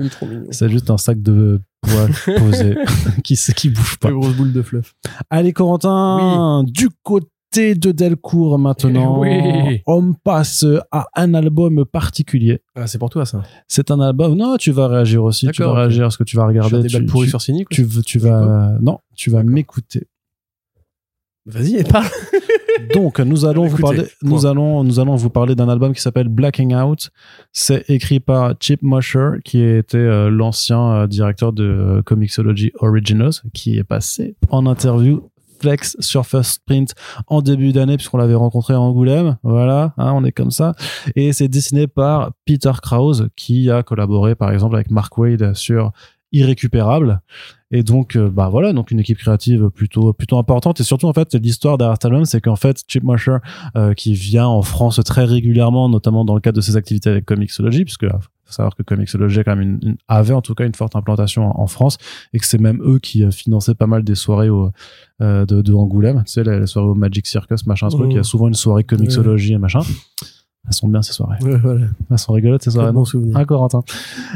c'est 0.51 0.69
juste 0.69 0.89
un 0.89 0.97
sac 0.97 1.21
de 1.21 1.59
posé 1.81 2.75
qui, 3.23 3.35
qui 3.55 3.69
bouge 3.69 3.97
pas. 3.97 4.11
Grosse 4.11 4.35
boule 4.35 4.53
de 4.53 4.61
fluff. 4.61 4.93
Allez, 5.29 5.53
Corentin, 5.53 6.63
du 6.67 6.89
côté 7.03 7.75
de 7.75 7.91
Delcourt 7.91 8.57
maintenant, 8.59 9.19
Oui. 9.19 9.81
on 9.85 10.13
passe 10.13 10.65
à 10.91 11.07
un 11.15 11.33
album 11.33 11.83
particulier. 11.85 12.61
Ah, 12.75 12.87
c'est 12.87 12.97
pour 12.97 13.09
toi 13.09 13.25
ça. 13.25 13.43
C'est 13.67 13.91
un 13.91 13.99
album. 13.99 14.35
Non, 14.35 14.55
tu 14.57 14.71
vas 14.71 14.87
réagir 14.87 15.23
aussi. 15.23 15.47
Tu 15.51 15.63
vas 15.63 15.73
réagir 15.73 16.05
à 16.05 16.09
ce 16.11 16.17
que 16.17 16.23
tu 16.23 16.37
vas 16.37 16.43
Je 16.43 16.47
regarder. 16.49 16.89
fais 16.89 16.99
des 16.99 17.05
Tu, 17.05 17.13
tu, 17.13 17.27
sur 17.27 17.41
Cynic. 17.41 17.67
tu, 17.69 17.85
Je 18.05 18.19
vas. 18.19 18.77
Non, 18.81 18.99
tu 19.15 19.29
vas 19.29 19.43
m'écouter. 19.43 20.07
Vas-y, 21.51 21.77
et 21.77 21.83
parle. 21.83 22.07
Donc, 22.93 23.19
nous 23.19 23.45
allons 23.45 23.67
vous 23.67 23.77
parler, 23.77 24.03
point. 24.03 24.29
nous 24.29 24.45
allons, 24.45 24.83
nous 24.83 24.99
allons 24.99 25.15
vous 25.15 25.29
parler 25.29 25.55
d'un 25.55 25.69
album 25.69 25.93
qui 25.93 26.01
s'appelle 26.01 26.29
Blacking 26.29 26.75
Out. 26.75 27.09
C'est 27.51 27.89
écrit 27.89 28.19
par 28.19 28.53
Chip 28.59 28.81
Mosher, 28.81 29.39
qui 29.43 29.61
était 29.61 29.97
euh, 29.97 30.29
l'ancien 30.29 30.91
euh, 30.91 31.07
directeur 31.07 31.53
de 31.53 31.63
euh, 31.63 32.01
Comixology 32.03 32.71
Originals, 32.79 33.33
qui 33.53 33.77
est 33.77 33.83
passé 33.83 34.35
en 34.49 34.65
interview 34.65 35.29
Flex 35.59 35.95
sur 35.99 36.25
First 36.25 36.63
Print 36.65 36.93
en 37.27 37.41
début 37.41 37.71
d'année, 37.71 37.97
puisqu'on 37.97 38.17
l'avait 38.17 38.35
rencontré 38.35 38.73
à 38.73 38.79
Angoulême. 38.79 39.37
Voilà, 39.43 39.93
hein, 39.97 40.11
on 40.15 40.23
est 40.23 40.31
comme 40.31 40.51
ça. 40.51 40.73
Et 41.15 41.33
c'est 41.33 41.47
dessiné 41.47 41.87
par 41.87 42.31
Peter 42.45 42.71
Krause, 42.81 43.29
qui 43.35 43.69
a 43.69 43.83
collaboré, 43.83 44.33
par 44.35 44.51
exemple, 44.51 44.75
avec 44.75 44.89
Mark 44.89 45.15
Wade 45.17 45.53
sur 45.53 45.91
Irrécupérable. 46.31 47.21
Et 47.71 47.83
donc, 47.83 48.15
euh, 48.15 48.29
bah 48.29 48.49
voilà, 48.49 48.73
donc 48.73 48.91
une 48.91 48.99
équipe 48.99 49.17
créative 49.17 49.69
plutôt 49.69 50.13
plutôt 50.13 50.37
importante. 50.37 50.79
Et 50.79 50.83
surtout, 50.83 51.07
en 51.07 51.13
fait, 51.13 51.33
l'histoire 51.35 51.77
derrière 51.77 51.95
cet 51.95 52.05
album, 52.05 52.25
c'est 52.25 52.41
qu'en 52.41 52.55
fait, 52.55 52.83
Chip 52.87 53.03
Mosher, 53.03 53.37
euh, 53.77 53.93
qui 53.93 54.13
vient 54.13 54.47
en 54.47 54.61
France 54.61 54.99
très 55.05 55.23
régulièrement, 55.23 55.87
notamment 55.89 56.25
dans 56.25 56.35
le 56.35 56.41
cadre 56.41 56.57
de 56.57 56.61
ses 56.61 56.75
activités 56.75 57.09
avec 57.09 57.25
Comixology, 57.25 57.83
puisque 57.85 58.03
euh, 58.03 58.09
faut 58.45 58.51
savoir 58.53 58.75
que 58.75 58.83
Comixology 58.83 59.39
a 59.39 59.43
quand 59.45 59.55
même 59.55 59.79
une, 59.81 59.89
une- 59.91 59.97
avait 60.09 60.33
en 60.33 60.41
tout 60.41 60.53
cas 60.53 60.65
une 60.65 60.75
forte 60.75 60.95
implantation 60.97 61.45
en, 61.57 61.61
en 61.63 61.67
France, 61.67 61.97
et 62.33 62.39
que 62.39 62.45
c'est 62.45 62.59
même 62.59 62.81
eux 62.83 62.99
qui 62.99 63.23
euh, 63.23 63.31
finançaient 63.31 63.75
pas 63.75 63.87
mal 63.87 64.03
des 64.03 64.15
soirées 64.15 64.49
au, 64.49 64.71
euh, 65.21 65.45
de, 65.45 65.61
de 65.61 65.73
Angoulême, 65.73 66.23
tu 66.25 66.33
sais, 66.33 66.43
les, 66.43 66.59
les 66.59 66.67
soirées 66.67 66.89
au 66.89 66.95
Magic 66.95 67.25
Circus, 67.25 67.65
machin, 67.67 67.87
truc. 67.87 68.01
Mhm. 68.05 68.11
Il 68.11 68.15
y 68.17 68.19
a 68.19 68.23
souvent 68.23 68.47
une 68.49 68.53
soirée 68.53 68.83
Comixology 68.83 69.53
et 69.53 69.57
machin. 69.57 69.79
Elles 70.67 70.73
sont 70.75 70.87
bien 70.87 71.01
ces 71.01 71.11
soirées. 71.13 71.37
Ouais, 71.41 71.57
voilà. 71.57 71.87
Elles 72.09 72.17
sont 72.19 72.33
rigolotes 72.33 72.61
ces 72.63 72.69
soirées. 72.71 72.91
Bon 72.91 73.03
souvenir. 73.03 73.35
ah, 73.35 73.45
Corentin. 73.45 73.81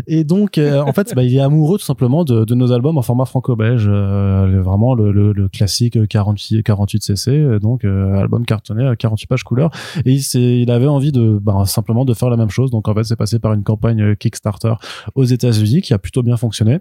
Et 0.08 0.24
donc, 0.24 0.58
euh, 0.58 0.82
en 0.82 0.92
fait, 0.92 1.14
bah, 1.16 1.24
il 1.24 1.36
est 1.36 1.40
amoureux 1.40 1.78
tout 1.78 1.86
simplement 1.86 2.24
de, 2.26 2.44
de 2.46 2.56
nos 2.56 2.72
albums 2.72 2.98
en 2.98 3.04
format 3.04 3.26
franco-belge, 3.26 3.88
euh, 3.88 4.60
vraiment 4.62 4.96
le, 4.96 5.12
le, 5.12 5.34
le 5.34 5.48
classique 5.50 6.08
48, 6.08 6.64
48 6.64 7.04
cc, 7.04 7.60
donc 7.60 7.86
euh, 7.86 8.16
album 8.16 8.44
cartonné, 8.46 8.86
à 8.88 8.96
48 8.96 9.28
pages 9.28 9.44
couleur. 9.44 9.70
Et 10.04 10.14
il, 10.14 10.40
il 10.42 10.72
avait 10.72 10.88
envie 10.88 11.12
de 11.12 11.38
bah, 11.40 11.64
simplement 11.68 12.06
de 12.06 12.14
faire 12.16 12.30
la 12.32 12.38
même 12.38 12.50
chose. 12.50 12.72
Donc, 12.72 12.88
en 12.88 12.94
fait, 12.96 13.04
c'est 13.04 13.16
passé 13.16 13.38
par 13.38 13.54
une 13.54 13.64
campagne 13.64 14.02
euh, 14.02 14.16
Kickstarter 14.16 14.74
aux 15.14 15.26
États-Unis 15.26 15.82
qui 15.84 15.94
a 15.94 16.00
plutôt 16.00 16.24
bien 16.24 16.38
fonctionné. 16.38 16.80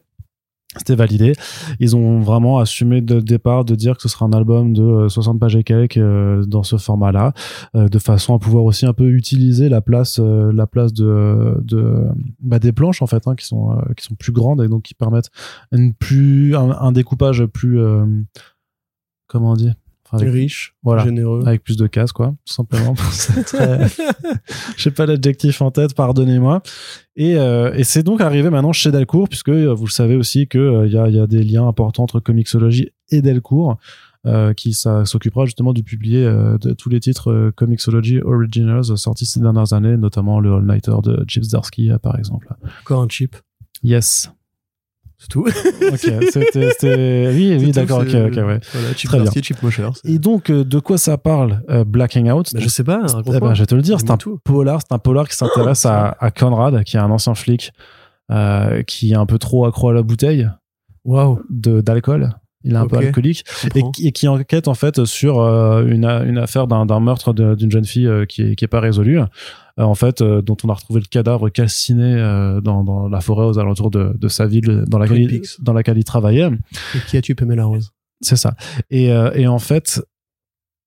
C'était 0.77 0.97
validé. 0.97 1.33
Ils 1.81 1.95
ont 1.97 2.21
vraiment 2.21 2.59
assumé 2.59 3.01
de 3.01 3.21
départ 3.21 3.65
de 3.65 3.75
dire 3.75 3.97
que 3.97 4.03
ce 4.03 4.09
sera 4.09 4.27
un 4.27 4.33
album 4.33 4.73
de 4.73 4.83
euh, 4.83 5.09
60 5.09 5.39
pages 5.39 5.57
et 5.57 5.65
quelques 5.65 5.99
euh, 5.99 6.45
dans 6.47 6.63
ce 6.63 6.77
format-là, 6.77 7.33
euh, 7.77 7.89
de 7.89 7.99
façon 7.99 8.35
à 8.35 8.39
pouvoir 8.39 8.65
aussi 8.65 8.85
un 8.87 8.93
peu 8.93 9.09
utiliser 9.09 9.69
la 9.69 9.81
place, 9.81 10.19
euh, 10.21 10.53
la 10.53 10.67
place 10.67 10.93
de, 10.93 11.57
de 11.63 12.05
bah, 12.41 12.59
des 12.59 12.73
planches 12.73 13.03
en 13.03 13.07
fait, 13.07 13.27
hein, 13.27 13.35
qui 13.37 13.47
sont 13.47 13.73
euh, 13.73 13.93
qui 13.97 14.05
sont 14.05 14.15
plus 14.15 14.33
grandes 14.33 14.63
et 14.63 14.69
donc 14.69 14.83
qui 14.83 14.95
permettent 14.95 15.31
une 15.73 15.95
plus 15.95 16.57
un, 16.57 16.71
un 16.71 16.93
découpage 16.93 17.45
plus 17.47 17.81
euh, 17.81 18.05
comment 19.29 19.55
dit? 19.55 19.71
Enfin, 20.07 20.19
avec, 20.23 20.33
riche, 20.35 20.75
Voilà. 20.83 21.05
généreux. 21.05 21.43
avec 21.47 21.63
plus 21.65 21.77
de 21.77 21.87
cases 21.87 22.13
quoi, 22.13 22.35
tout 22.45 22.53
simplement. 22.53 22.95
Très- 23.47 23.89
Je 24.77 24.83
sais 24.83 24.91
pas 24.91 25.07
l'adjectif 25.07 25.63
en 25.63 25.71
tête, 25.71 25.95
pardonnez-moi. 25.95 26.63
Et, 27.17 27.37
euh, 27.37 27.73
et 27.75 27.85
c'est 27.85 28.03
donc 28.03 28.21
arrivé 28.21 28.51
maintenant 28.51 28.73
chez 28.73 28.91
Delcourt, 28.93 29.29
puisque 29.29 29.49
euh, 29.49 29.73
vous 29.73 29.87
le 29.87 29.91
savez 29.91 30.17
aussi 30.17 30.47
qu'il 30.47 30.83
il 30.87 30.93
y, 30.93 30.99
a, 30.99 31.09
il 31.09 31.15
y 31.15 31.21
a 31.21 31.27
des 31.27 31.43
liens 31.43 31.67
importants 31.67 32.03
entre 32.03 32.21
Comixology 32.21 32.91
et 33.11 33.23
Delcourt, 33.23 33.79
euh, 34.27 34.53
qui 34.55 34.73
s'occupera 34.75 35.45
justement 35.47 35.73
de 35.73 35.83
publier 35.83 36.25
euh, 36.25 36.57
de 36.59 36.73
tous 36.73 36.89
les 36.89 37.01
titres 37.01 37.31
euh, 37.31 37.53
Comixology 37.55 38.21
Originals 38.21 38.97
sortis 38.97 39.27
ces 39.27 39.41
dernières 39.41 39.73
années, 39.75 39.97
notamment 39.97 40.41
le 40.41 40.55
All-Nighter 40.55 40.97
de 41.03 41.25
Chips 41.29 41.49
Darsky, 41.49 41.91
euh, 41.91 41.99
par 41.99 42.19
exemple. 42.19 42.49
Encore 42.83 43.03
un 43.03 43.09
chip. 43.09 43.37
Yes. 43.83 44.31
C'est 45.25 45.29
tout. 45.31 45.47
Ok, 45.93 46.25
c'était... 46.33 47.31
Oui, 47.35 47.57
oui, 47.59 47.73
d'accord, 47.73 48.01
ok, 48.01 48.09
ok, 48.09 48.37
ouais. 48.37 48.61
Voilà, 48.73 48.95
chip 48.95 49.09
Très 49.09 49.21
bien. 49.21 49.31
Mosher. 49.63 49.91
Et 50.05 50.19
donc, 50.19 50.51
euh, 50.51 50.65
de 50.65 50.79
quoi 50.79 50.99
ça 50.99 51.17
parle, 51.17 51.63
euh, 51.71 51.85
Blacking 51.85 52.31
Out 52.31 52.51
Bah, 52.53 52.61
je 52.61 52.69
sais 52.69 52.85
pas, 52.85 53.01
Eh 53.09 53.13
raconte-moi. 53.13 53.41
ben, 53.49 53.55
je 53.55 53.63
vais 53.63 53.67
te 53.67 53.75
le 53.75 53.81
dire, 53.83 54.01
c'est 54.01 54.11
un 54.11 54.17
tout. 54.19 54.39
polar, 54.45 54.81
c'est 54.87 54.95
un 54.95 54.99
polar 54.99 55.27
qui 55.29 55.35
s'intéresse 55.37 55.87
à, 55.87 56.15
à 56.21 56.31
Conrad, 56.31 56.85
qui 56.85 56.97
est 56.99 57.01
un 57.01 57.11
ancien 57.11 57.35
flic, 57.35 57.73
euh, 58.31 58.83
qui 58.83 59.13
est 59.13 59.17
un 59.17 59.27
peu 59.27 59.39
trop 59.39 59.65
accro 59.67 59.89
à 59.89 59.95
la 59.95 60.03
bouteille 60.03 60.49
Waouh. 61.05 61.41
d'alcool 61.51 62.35
il 62.65 62.73
est 62.73 62.77
un 62.77 62.87
peu 62.87 62.97
alcoolique. 62.97 63.45
Et, 63.75 63.83
et 64.09 64.13
qui 64.13 64.27
enquête 64.27 64.67
en 64.69 64.75
fait 64.75 65.05
sur 65.05 65.41
euh, 65.41 65.87
une, 65.87 66.05
a- 66.05 66.23
une 66.25 66.39
affaire 66.39 66.67
d'un 66.67 67.01
meurtre 67.01 67.33
d'une 67.33 67.71
jeune 67.71 67.85
fille 67.85 68.07
euh, 68.07 68.25
qui 68.27 68.43
est, 68.43 68.55
qui 68.57 68.65
est 68.65 68.69
pas 68.69 68.81
résolue. 68.81 69.21
Euh, 69.21 69.83
en 69.83 69.95
fait 69.95 70.21
euh, 70.23 70.41
dont 70.41 70.57
on 70.65 70.69
a 70.69 70.75
retrouvé 70.75 71.01
le 71.01 71.07
cadavre 71.07 71.49
calciné 71.49 72.15
euh, 72.15 72.61
dans, 72.61 72.85
dans 72.85 73.09
la 73.09 73.21
forêt 73.21 73.45
aux 73.45 73.59
alentours 73.59 73.91
de, 73.91 74.17
de 74.17 74.29
sa 74.29 74.47
ville 74.47 74.85
dans 74.87 74.99
laquelle, 74.99 75.23
il, 75.33 75.43
dans 75.61 75.73
laquelle 75.73 75.99
il 75.99 76.05
travaillait. 76.05 76.49
Et 76.95 76.99
qui 77.09 77.17
a-tu 77.17 77.35
Pamela 77.35 77.65
Rose? 77.65 77.91
C'est 78.21 78.37
ça. 78.37 78.55
Et, 78.91 79.13
euh, 79.13 79.33
et 79.35 79.47
en 79.47 79.59
fait 79.59 80.01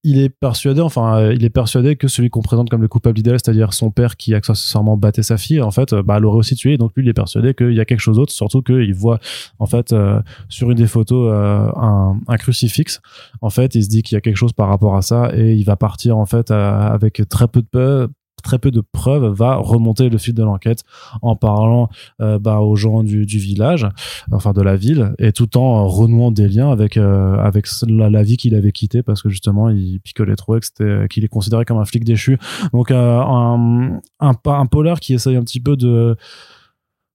il 0.03 0.19
est 0.19 0.29
persuadé, 0.29 0.81
enfin, 0.81 1.17
euh, 1.17 1.33
il 1.33 1.43
est 1.43 1.49
persuadé 1.49 1.95
que 1.95 2.07
celui 2.07 2.29
qu'on 2.29 2.41
présente 2.41 2.69
comme 2.69 2.81
le 2.81 2.87
coupable 2.87 3.19
idéal, 3.19 3.37
c'est-à-dire 3.43 3.73
son 3.73 3.91
père 3.91 4.15
qui 4.15 4.33
accessoirement 4.33 4.95
battait 4.95 5.23
sa 5.23 5.37
fille, 5.37 5.61
en 5.61 5.71
fait, 5.71 5.93
euh, 5.93 6.03
bah, 6.03 6.19
l'aurait 6.19 6.37
aussi 6.37 6.55
tué. 6.55 6.77
Donc 6.77 6.91
lui, 6.95 7.03
il 7.03 7.09
est 7.09 7.13
persuadé 7.13 7.53
qu'il 7.53 7.73
y 7.73 7.79
a 7.79 7.85
quelque 7.85 7.99
chose 7.99 8.17
d'autre, 8.17 8.31
surtout 8.31 8.61
qu'il 8.61 8.93
voit, 8.93 9.19
en 9.59 9.65
fait, 9.65 9.93
euh, 9.93 10.21
sur 10.49 10.71
une 10.71 10.77
des 10.77 10.87
photos, 10.87 11.31
euh, 11.33 11.69
un, 11.75 12.19
un 12.27 12.37
crucifix. 12.37 12.99
En 13.41 13.49
fait, 13.49 13.75
il 13.75 13.83
se 13.83 13.89
dit 13.89 14.03
qu'il 14.03 14.15
y 14.15 14.17
a 14.17 14.21
quelque 14.21 14.37
chose 14.37 14.53
par 14.53 14.69
rapport 14.69 14.95
à 14.95 15.01
ça 15.01 15.31
et 15.35 15.53
il 15.53 15.63
va 15.63 15.75
partir, 15.75 16.17
en 16.17 16.25
fait, 16.25 16.51
avec 16.51 17.21
très 17.29 17.47
peu 17.47 17.61
de 17.61 17.67
peu 17.67 18.07
très 18.43 18.59
peu 18.59 18.71
de 18.71 18.81
preuves 18.81 19.25
va 19.25 19.55
remonter 19.55 20.09
le 20.09 20.17
fil 20.17 20.33
de 20.33 20.43
l'enquête 20.43 20.83
en 21.21 21.35
parlant 21.35 21.89
euh, 22.21 22.39
bah, 22.39 22.59
aux 22.59 22.75
gens 22.75 23.03
du, 23.03 23.25
village 23.25 23.87
enfin 24.31 24.51
de 24.51 24.61
la 24.61 24.75
ville 24.75 25.13
et 25.19 25.31
tout 25.31 25.57
en 25.57 25.87
renouant 25.87 26.31
des 26.31 26.47
liens 26.47 26.71
avec 26.71 26.97
euh, 26.97 27.37
avec 27.37 27.67
la, 27.87 28.23
vie 28.23 28.37
qu'il 28.37 28.55
avait 28.55 28.71
quittée 28.71 29.03
parce 29.03 29.21
que 29.21 29.29
justement 29.29 29.69
il 29.69 29.99
picolait 29.99 30.35
trop 30.35 30.57
et 30.57 30.59
c'était 30.61 31.07
qu'il 31.09 31.23
est 31.23 31.29
considéré 31.29 31.65
comme 31.65 31.77
un 31.77 31.85
flic 31.85 32.03
déchu. 32.03 32.37
Donc 32.73 32.91
euh, 32.91 33.19
un, 33.19 33.99
un 34.19 34.33
un 34.45 34.65
polar 34.65 34.99
qui 34.99 35.13
essaye 35.13 35.35
un 35.35 35.43
petit 35.43 35.59
peu 35.59 35.75
de 35.75 36.15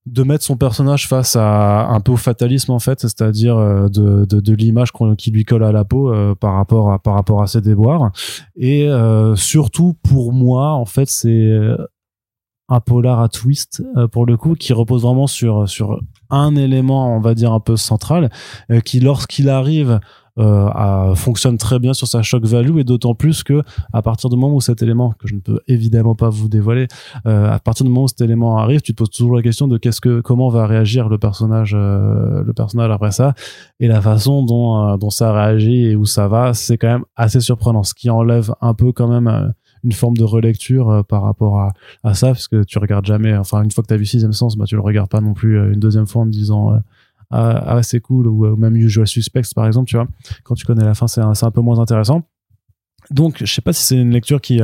de 0.07 0.23
mettre 0.25 0.45
son 0.45 0.57
personnage 0.57 1.07
face 1.07 1.37
à 1.37 1.87
un 1.87 2.01
peu 2.01 2.13
au 2.13 2.17
fatalisme 2.17 2.73
en 2.73 2.81
fait 2.81 3.01
c'est-à-dire 3.01 3.57
euh, 3.57 3.89
de, 3.89 4.25
de, 4.25 4.41
de 4.41 4.55
l'image 4.55 4.91
qui 5.17 5.31
lui 5.31 5.45
colle 5.45 5.63
à 5.63 5.71
la 5.71 5.85
peau 5.85 6.13
euh, 6.13 6.35
par 6.35 6.55
rapport 6.55 6.93
à 6.93 6.99
par 6.99 7.15
rapport 7.15 7.43
à 7.43 7.47
ses 7.47 7.61
déboires. 7.61 8.11
Et 8.57 8.89
euh, 8.89 9.37
surtout 9.37 9.95
pour 10.03 10.33
moi 10.33 10.73
en 10.73 10.85
fait 10.85 11.09
c'est 11.09 11.53
un 12.73 12.81
polar 12.81 13.21
à 13.21 13.29
twist 13.29 13.83
euh, 13.97 14.09
pour 14.09 14.27
le 14.27 14.37
coup 14.37 14.55
qui 14.55 14.73
repose 14.73 15.03
vraiment 15.03 15.27
sur 15.27 15.69
sur 15.69 16.01
un 16.31 16.57
élément 16.57 17.15
on 17.15 17.21
va 17.21 17.35
dire 17.35 17.53
un 17.53 17.61
peu 17.61 17.77
central 17.77 18.31
euh, 18.71 18.81
qui 18.81 19.01
lorsqu'il 19.01 19.49
arrive 19.49 20.01
euh, 20.39 20.67
à- 20.69 21.13
fonctionne 21.15 21.59
très 21.59 21.79
bien 21.79 21.93
sur 21.93 22.07
sa 22.09 22.23
shock 22.23 22.45
value 22.45 22.79
et 22.79 22.85
d'autant 22.85 23.15
plus 23.15 23.43
que 23.43 23.63
à 23.93 24.01
partir 24.01 24.31
du 24.31 24.37
moment 24.37 24.55
où 24.55 24.61
cet 24.61 24.83
élément 24.83 25.13
que 25.19 25.29
je 25.29 25.35
ne 25.35 25.41
peux 25.41 25.61
évidemment 25.69 26.15
pas 26.15 26.31
vous 26.31 26.49
dévoiler 26.49 26.87
euh, 27.27 27.51
à 27.51 27.59
partir 27.59 27.85
du 27.85 27.91
moment 27.91 28.05
où 28.05 28.09
cet 28.09 28.23
élément 28.23 28.57
arrive 28.57 28.81
tu 28.81 28.93
te 28.93 28.97
poses 28.99 29.11
toujours 29.11 29.37
la 29.37 29.43
question 29.43 29.69
de 29.69 29.77
qu'est-ce 29.77 30.01
que 30.01 30.21
comment 30.21 30.49
va 30.49 30.67
réagir 30.67 31.09
le 31.11 31.19
personnage 31.19 31.75
euh, 31.77 32.43
le 32.45 32.53
personnage 32.53 32.91
après 32.91 33.11
ça. 33.13 33.35
Et 33.81 33.89
la 33.89 34.01
façon 34.01 34.43
dont 34.43 34.89
euh, 34.89 34.97
dont 34.97 35.11
ça 35.11 35.33
réagit 35.33 35.85
et 35.87 35.97
où 35.97 36.05
ça 36.07 36.29
va 36.29 36.55
c'est 36.55 36.79
quand 36.79 36.89
même 36.89 37.05
assez 37.17 37.41
surprenant 37.41 37.83
ce 37.83 37.95
qui 37.95 38.09
enlève 38.09 38.55
un 38.61 38.73
peu 38.75 38.93
quand 38.93 39.09
même 39.09 39.29
euh, 39.29 39.49
une 39.85 39.93
forme 39.93 40.17
de 40.17 40.25
relecture 40.25 40.89
euh, 40.91 41.03
par 41.03 41.23
rapport 41.23 41.59
à, 41.59 41.73
à 42.05 42.15
ça 42.15 42.29
parce 42.29 42.49
que 42.49 42.63
tu 42.65 42.79
regardes 42.79 43.05
jamais 43.05 43.37
enfin 43.37 43.63
une 43.63 43.71
fois 43.71 43.83
que 43.83 43.89
tu 43.89 43.95
as 43.95 43.99
vu 43.99 44.07
sixième 44.07 44.33
sens 44.33 44.57
bah 44.57 44.65
tu 44.67 44.77
le 44.77 44.81
regardes 44.81 45.11
pas 45.11 45.21
non 45.21 45.35
plus 45.35 45.57
une 45.73 45.81
deuxième 45.81 46.07
fois 46.07 46.23
en 46.23 46.27
te 46.27 46.31
disant 46.31 46.73
ah, 47.33 47.83
c'est 47.83 48.01
cool 48.01 48.27
ou 48.29 48.57
même 48.57 48.77
Usual 48.77 49.07
Suspects 49.07 49.55
par 49.55 49.67
exemple 49.67 49.89
tu 49.89 49.97
vois. 49.97 50.07
Quand 50.45 50.55
tu 50.55 50.65
connais 50.65 50.85
la 50.85 50.95
fin 50.95 51.07
c'est 51.07 51.21
un, 51.21 51.51
peu 51.51 51.61
moins 51.61 51.79
intéressant. 51.79 52.23
Donc 53.11 53.39
je 53.41 53.53
sais 53.53 53.63
pas 53.63 53.73
si 53.73 53.83
c'est 53.83 53.97
une 53.97 54.13
lecture 54.13 54.41
qui 54.41 54.61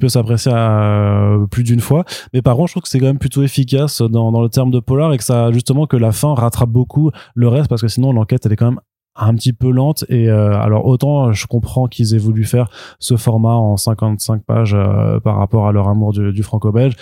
peut 0.00 0.08
s'apprécier 0.08 0.52
euh, 0.54 1.46
plus 1.46 1.64
d'une 1.64 1.80
fois 1.80 2.04
mais 2.32 2.42
par 2.42 2.56
contre 2.56 2.68
je 2.68 2.72
trouve 2.74 2.82
que 2.82 2.88
c'est 2.88 3.00
quand 3.00 3.06
même 3.06 3.18
plutôt 3.18 3.42
efficace 3.42 4.02
dans, 4.02 4.42
le 4.42 4.48
terme 4.48 4.70
de 4.70 4.80
polar 4.80 5.12
et 5.12 5.18
que 5.18 5.24
ça 5.24 5.50
justement 5.52 5.86
que 5.86 5.96
la 5.96 6.12
fin 6.12 6.34
rattrape 6.34 6.68
beaucoup 6.68 7.10
le 7.34 7.48
reste 7.48 7.68
parce 7.68 7.80
que 7.80 7.88
sinon 7.88 8.12
l'enquête 8.12 8.44
elle 8.44 8.52
est 8.52 8.56
quand 8.56 8.70
même 8.70 8.80
un 9.16 9.34
petit 9.34 9.52
peu 9.52 9.70
lente 9.70 10.04
et 10.08 10.28
euh, 10.28 10.52
alors 10.60 10.86
autant 10.86 11.32
je 11.32 11.46
comprends 11.46 11.88
qu'ils 11.88 12.14
aient 12.14 12.18
voulu 12.18 12.44
faire 12.44 12.68
ce 12.98 13.16
format 13.16 13.54
en 13.54 13.76
55 13.76 14.44
pages 14.44 14.74
euh, 14.74 15.18
par 15.20 15.36
rapport 15.36 15.66
à 15.66 15.72
leur 15.72 15.88
amour 15.88 16.12
du 16.12 16.42
franco-belge 16.42 16.94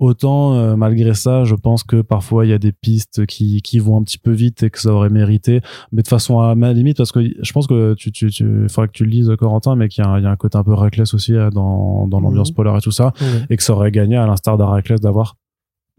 autant 0.00 0.54
euh, 0.54 0.74
malgré 0.74 1.14
ça 1.14 1.44
je 1.44 1.54
pense 1.54 1.84
que 1.84 2.00
parfois 2.02 2.44
il 2.44 2.48
y 2.48 2.52
a 2.52 2.58
des 2.58 2.72
pistes 2.72 3.24
qui, 3.26 3.62
qui 3.62 3.78
vont 3.78 3.96
un 3.98 4.02
petit 4.02 4.18
peu 4.18 4.32
vite 4.32 4.64
et 4.64 4.70
que 4.70 4.80
ça 4.80 4.92
aurait 4.92 5.10
mérité. 5.10 5.60
Mais 5.92 6.02
de 6.02 6.08
façon 6.08 6.40
à 6.40 6.54
ma 6.56 6.72
limite 6.72 6.96
parce 6.96 7.12
que 7.12 7.20
je 7.22 7.52
pense 7.52 7.68
que 7.68 7.94
tu 7.94 8.10
tu 8.10 8.30
tu 8.30 8.66
faudrait 8.68 8.88
que 8.88 8.92
tu 8.94 9.04
le 9.04 9.10
lises 9.10 9.30
Corentin 9.38 9.76
mais 9.76 9.88
qu'il 9.88 10.02
y 10.02 10.06
a, 10.06 10.10
un- 10.10 10.18
il 10.18 10.24
y 10.24 10.26
a 10.26 10.30
un 10.30 10.36
côté 10.36 10.58
un 10.58 10.64
peu 10.64 10.74
reckless 10.74 11.14
aussi 11.14 11.34
euh, 11.36 11.50
dans, 11.50 12.08
dans 12.08 12.18
l'ambiance 12.20 12.50
Mhm. 12.50 12.56
polar 12.56 12.76
et 12.76 12.80
tout 12.80 12.90
ça 12.90 13.12
et 13.50 13.56
que 13.56 13.62
ça 13.62 13.74
aurait 13.74 13.92
gagné 13.92 14.16
à 14.16 14.26
l'instar 14.26 14.56
d'Araclès 14.58 15.00
d'avoir 15.00 15.36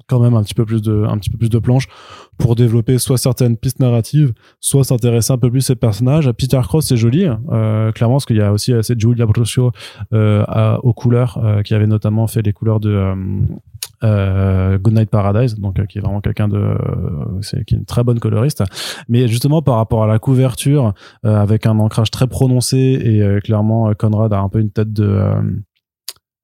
quand 0.08 0.20
même 0.20 0.34
un 0.34 0.42
petit 0.44 0.56
peu 0.56 0.66
plus 0.66 0.82
de 0.82 1.06
un 1.08 1.18
petit 1.20 1.30
peu 1.30 1.38
plus 1.38 1.50
de 1.50 1.60
planches 1.60 1.88
pour 2.38 2.56
développer 2.56 2.98
soit 2.98 3.18
certaines 3.20 3.56
pistes 3.56 3.80
narratives 3.80 4.34
soit 4.60 4.84
s'intéresser 4.84 5.32
un 5.32 5.38
peu 5.38 5.50
plus 5.52 5.60
à 5.60 5.68
ces 5.68 5.76
personnages. 5.76 6.30
Peter 6.34 6.60
Cross 6.64 6.88
c'est 6.88 6.98
joli 6.98 7.28
euh, 7.52 7.92
clairement 7.94 8.16
parce 8.16 8.26
qu'il 8.26 8.36
y 8.38 8.42
a 8.42 8.52
aussi 8.52 8.74
euh, 8.74 8.82
cette 8.82 9.00
Giulia 9.00 9.26
Broccio 9.28 9.72
euh, 10.14 10.44
à- 10.48 10.80
aux 10.84 10.94
couleurs 10.94 11.38
euh, 11.44 11.62
qui 11.62 11.76
avait 11.76 11.88
notamment 11.88 12.26
fait 12.28 12.42
les 12.42 12.52
couleurs 12.52 12.80
de 12.82 13.14
euh, 14.04 14.78
Goodnight 14.78 15.10
Paradise 15.10 15.56
donc 15.56 15.80
euh, 15.80 15.86
qui 15.86 15.98
est 15.98 16.02
vraiment 16.02 16.22
quelqu'un 16.22 16.48
de 16.48 16.58
euh, 16.58 17.64
qui 17.66 17.76
est 17.76 17.78
une 17.78 17.86
très 17.86 18.04
bonne 18.04 18.20
coloriste. 18.20 18.64
Mais 19.08 19.28
justement 19.28 19.62
par 19.62 19.76
rapport 19.76 20.04
à 20.04 20.08
la 20.08 20.20
couverture 20.20 20.94
euh, 21.26 21.36
avec 21.36 21.66
un 21.66 21.80
ancrage 21.80 22.12
très 22.12 22.28
prononcé 22.28 22.78
et 22.78 23.42
clairement 23.42 23.94
Conrad 23.94 24.34
a 24.34 24.40
un 24.40 24.50
peu 24.50 24.60
une 24.60 24.72
tête 24.72 24.94
de 24.94 25.32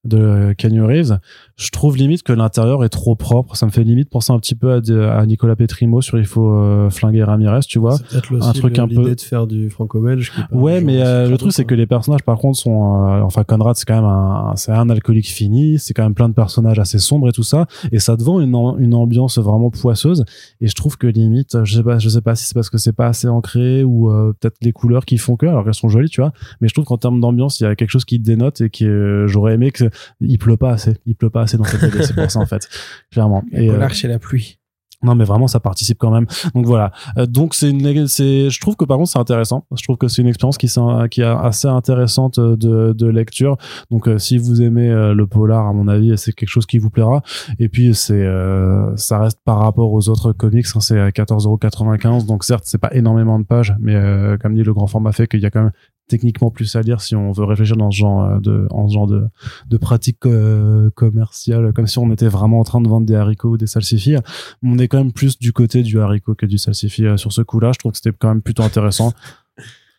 de 0.03 0.53
Kenny 0.57 0.79
Reeves, 0.79 1.19
je 1.57 1.71
trouve 1.71 1.97
limite 1.97 2.21
que 2.21 2.33
l'intérieur 2.33 2.83
est 2.85 2.89
trop 2.89 3.15
propre. 3.15 3.55
Ça 3.55 3.65
me 3.65 3.71
fait 3.71 3.83
limite 3.83 4.11
penser 4.11 4.31
un 4.31 4.37
petit 4.39 4.53
peu 4.53 4.73
à, 4.73 5.25
Nicolas 5.25 5.55
Petrimo 5.55 6.01
sur 6.01 6.19
Il 6.19 6.25
faut 6.25 6.51
euh, 6.51 6.91
flinguer 6.91 7.23
Ramirez, 7.23 7.61
tu 7.67 7.79
vois. 7.79 7.97
Un 8.43 8.53
truc 8.53 8.77
le- 8.77 8.83
un 8.83 8.87
peu- 8.87 8.93
l'idée 8.93 9.15
de 9.15 9.21
faire 9.21 9.47
du 9.47 9.71
franco-belge. 9.71 10.31
Ouais, 10.51 10.81
mais 10.81 11.01
euh, 11.01 11.27
le 11.27 11.35
truc 11.37 11.51
c'est 11.51 11.65
que 11.65 11.73
les 11.73 11.87
personnages 11.87 12.21
par 12.21 12.37
contre 12.37 12.59
sont, 12.59 13.07
euh, 13.07 13.21
enfin 13.21 13.43
Conrad 13.43 13.75
c'est 13.75 13.85
quand 13.85 13.95
même 13.95 14.05
un, 14.05 14.53
c'est 14.55 14.71
un 14.71 14.87
alcoolique 14.89 15.27
fini, 15.29 15.79
c'est 15.79 15.95
quand 15.95 16.03
même 16.03 16.13
plein 16.13 16.29
de 16.29 16.35
personnages 16.35 16.77
assez 16.77 16.99
sombres 16.99 17.27
et 17.29 17.31
tout 17.31 17.41
ça, 17.43 17.65
et 17.91 17.97
ça 17.97 18.15
te 18.15 18.23
vend 18.23 18.39
une, 18.39 18.55
une 18.77 18.93
ambiance 18.93 19.39
vraiment 19.39 19.71
poisseuse. 19.71 20.25
Et 20.61 20.67
je 20.67 20.75
trouve 20.75 20.97
que 20.97 21.07
limite, 21.07 21.63
je 21.63 21.77
sais 21.77 21.83
pas, 21.83 21.97
je 21.97 22.09
sais 22.09 22.21
pas 22.21 22.35
si 22.35 22.45
c'est 22.45 22.53
parce 22.53 22.69
que 22.69 22.77
c'est 22.77 22.93
pas 22.93 23.07
assez 23.07 23.27
ancré 23.27 23.83
ou 23.83 24.11
peut-être 24.39 24.57
les 24.61 24.73
couleurs 24.73 25.05
qui 25.05 25.17
font 25.17 25.35
que, 25.37 25.47
alors 25.47 25.63
qu'elles 25.63 25.73
sont 25.73 25.89
jolies, 25.89 26.09
tu 26.09 26.21
vois. 26.21 26.33
Mais 26.61 26.67
je 26.67 26.73
trouve 26.75 26.85
qu'en 26.85 26.97
termes 26.97 27.19
d'ambiance, 27.19 27.59
il 27.59 27.63
y 27.63 27.67
a 27.67 27.75
quelque 27.75 27.89
chose 27.89 28.05
qui 28.05 28.19
dénote 28.19 28.61
et 28.61 28.69
que 28.69 29.25
j'aurais 29.27 29.55
aimé 29.55 29.71
que 29.71 29.85
il 30.21 30.37
pleut 30.37 30.57
pas 30.57 30.71
assez, 30.71 30.97
il 31.07 31.15
pleut 31.15 31.29
pas 31.31 31.41
assez 31.41 31.46
dans 31.55 31.63
cette 31.63 31.79
BD, 31.79 32.03
c'est 32.03 32.13
pour 32.13 32.29
ça 32.29 32.39
en 32.39 32.45
fait, 32.45 32.67
clairement. 33.11 33.43
Et, 33.53 33.69
euh, 33.69 33.73
Polar 33.73 33.93
chez 33.93 34.09
la 34.09 34.19
pluie. 34.19 34.59
non, 35.03 35.15
mais 35.15 35.23
vraiment, 35.23 35.47
ça 35.47 35.59
participe 35.59 35.99
quand 35.99 36.11
même. 36.11 36.25
Donc 36.55 36.65
voilà. 36.65 36.91
Euh, 37.17 37.25
donc 37.25 37.53
c'est 37.53 37.69
une, 37.69 38.07
c'est, 38.07 38.49
je 38.49 38.59
trouve 38.59 38.75
que 38.75 38.83
par 38.83 38.97
contre 38.97 39.11
c'est 39.11 39.19
intéressant. 39.19 39.65
Je 39.75 39.83
trouve 39.83 39.97
que 39.97 40.07
c'est 40.07 40.21
une 40.21 40.27
expérience 40.27 40.57
qui, 40.57 40.65
est 40.65 41.23
assez 41.23 41.67
intéressante 41.67 42.39
de, 42.39 42.93
de 42.93 43.07
lecture. 43.07 43.57
Donc 43.91 44.07
euh, 44.07 44.17
si 44.17 44.37
vous 44.37 44.61
aimez 44.61 44.89
euh, 44.89 45.13
le 45.13 45.27
polar, 45.27 45.67
à 45.67 45.73
mon 45.73 45.87
avis, 45.87 46.17
c'est 46.17 46.33
quelque 46.33 46.49
chose 46.49 46.65
qui 46.65 46.79
vous 46.79 46.89
plaira. 46.89 47.21
Et 47.59 47.69
puis 47.69 47.93
c'est, 47.93 48.13
euh, 48.13 48.95
ça 48.97 49.19
reste 49.19 49.39
par 49.45 49.59
rapport 49.59 49.91
aux 49.93 50.09
autres 50.09 50.33
comics, 50.33 50.65
hein, 50.75 50.79
c'est 50.79 50.99
à 50.99 51.09
14,95€. 51.11 52.25
Donc 52.25 52.43
certes, 52.43 52.63
c'est 52.65 52.79
pas 52.79 52.93
énormément 52.93 53.39
de 53.39 53.45
pages, 53.45 53.75
mais 53.79 53.95
euh, 53.95 54.37
comme 54.37 54.55
dit 54.55 54.63
le 54.63 54.73
grand 54.73 54.87
format 54.87 55.11
fait 55.11 55.27
qu'il 55.27 55.41
y 55.41 55.45
a 55.45 55.51
quand 55.51 55.61
même 55.63 55.71
techniquement 56.07 56.51
plus 56.51 56.75
à 56.75 56.81
lire 56.81 57.01
si 57.01 57.15
on 57.15 57.31
veut 57.31 57.43
réfléchir 57.43 57.75
dans 57.75 57.91
ce 57.91 57.97
genre 57.97 58.23
euh, 58.23 58.39
de 58.39 58.67
en 58.71 58.87
ce 58.87 58.93
genre 58.93 59.07
de 59.07 59.27
de 59.67 59.77
pratique 59.77 60.25
euh, 60.25 60.89
commerciale 60.91 61.73
comme 61.73 61.87
si 61.87 61.99
on 61.99 62.11
était 62.11 62.27
vraiment 62.27 62.59
en 62.59 62.63
train 62.63 62.81
de 62.81 62.87
vendre 62.87 63.05
des 63.05 63.15
haricots 63.15 63.49
ou 63.49 63.57
des 63.57 63.67
salsifis 63.67 64.15
on 64.63 64.77
est 64.77 64.87
quand 64.87 64.97
même 64.97 65.11
plus 65.11 65.37
du 65.37 65.53
côté 65.53 65.83
du 65.83 65.99
haricot 65.99 66.35
que 66.35 66.45
du 66.45 66.57
salsifis 66.57 67.05
euh, 67.05 67.17
sur 67.17 67.31
ce 67.31 67.41
coup-là. 67.41 67.71
Je 67.73 67.79
trouve 67.79 67.91
que 67.91 67.97
c'était 67.97 68.15
quand 68.17 68.29
même 68.29 68.41
plutôt 68.41 68.63
intéressant 68.63 69.13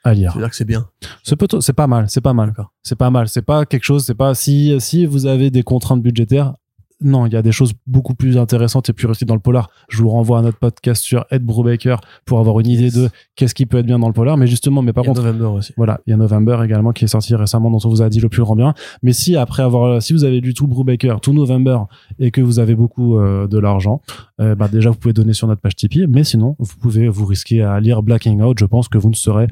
à 0.05 0.15
lire. 0.15 0.33
C'est-à-dire 0.33 0.51
que 0.51 0.57
c'est 0.57 0.65
bien. 0.65 0.89
C'est 1.23 1.37
c'est 1.61 1.73
pas 1.73 1.87
mal, 1.87 2.07
c'est 2.09 2.21
pas 2.21 2.33
mal. 2.33 2.55
C'est 2.83 2.97
pas 2.97 3.11
mal. 3.11 3.29
C'est 3.29 3.43
pas 3.43 3.67
quelque 3.67 3.85
chose, 3.85 4.05
c'est 4.05 4.15
pas 4.15 4.35
si, 4.35 4.75
si 4.81 5.07
vous 5.07 5.27
avez 5.27 5.51
des 5.51 5.63
contraintes 5.63 6.03
budgétaires. 6.03 6.55
Non, 7.01 7.27
il 7.27 7.33
y 7.33 7.37
a 7.37 7.43
des 7.43 7.53
choses 7.53 7.75
beaucoup 7.87 8.15
plus 8.15 8.37
intéressantes 8.39 8.89
et 8.89 8.93
plus 8.93 9.07
réussies 9.07 9.25
dans 9.25 9.35
le 9.35 9.41
polar. 9.41 9.71
Je 9.89 10.03
vous 10.03 10.09
renvoie 10.09 10.41
à 10.41 10.43
notre 10.43 10.59
podcast 10.59 11.03
sur 11.05 11.25
Ed 11.31 11.45
Brubaker 11.45 11.97
pour 12.25 12.41
avoir 12.41 12.59
une 12.59 12.67
idée 12.67 12.85
Yes. 12.85 12.95
de 12.95 13.09
qu'est-ce 13.37 13.55
qui 13.55 13.67
peut 13.67 13.79
être 13.79 13.87
bien 13.87 13.99
dans 14.01 14.09
le 14.09 14.13
polar. 14.13 14.37
Mais 14.37 14.47
justement, 14.49 14.83
mais 14.83 14.93
par 14.93 15.05
contre, 15.05 15.23
November 15.23 15.45
aussi. 15.59 15.73
voilà, 15.77 16.01
il 16.07 16.11
y 16.11 16.13
a 16.13 16.17
November 16.17 16.59
également 16.65 16.93
qui 16.93 17.05
est 17.05 17.09
sorti 17.09 17.35
récemment 17.37 17.71
dont 17.71 17.79
on 17.85 17.89
vous 17.89 18.03
a 18.03 18.09
dit 18.09 18.19
le 18.21 18.29
plus 18.29 18.43
grand 18.43 18.57
bien. 18.57 18.75
Mais 19.03 19.13
si 19.13 19.37
après 19.37 19.63
avoir, 19.63 20.03
si 20.03 20.13
vous 20.13 20.25
avez 20.25 20.41
lu 20.41 20.55
tout 20.55 20.67
Brubaker, 20.67 21.21
tout 21.21 21.33
November 21.33 21.79
et 22.19 22.31
que 22.33 22.41
vous 22.41 22.59
avez 22.59 22.75
beaucoup 22.75 23.19
euh, 23.19 23.47
de 23.47 23.59
l'argent, 23.59 24.03
euh, 24.41 24.55
bah 24.57 24.67
déjà 24.67 24.91
vous 24.91 24.97
pouvez 24.97 25.15
donner 25.15 25.35
sur 25.35 25.47
notre 25.47 25.61
page 25.61 25.77
Tipeee. 25.77 26.07
Mais 26.09 26.25
sinon, 26.25 26.57
vous 26.59 26.75
pouvez 26.81 27.09
vous 27.09 27.27
risquer 27.27 27.63
à 27.63 27.79
lire 27.79 28.03
Blacking 28.03 28.43
Out. 28.43 28.59
Je 28.59 28.65
pense 28.65 28.89
que 28.89 28.99
vous 28.99 29.11
ne 29.11 29.15
serez 29.15 29.47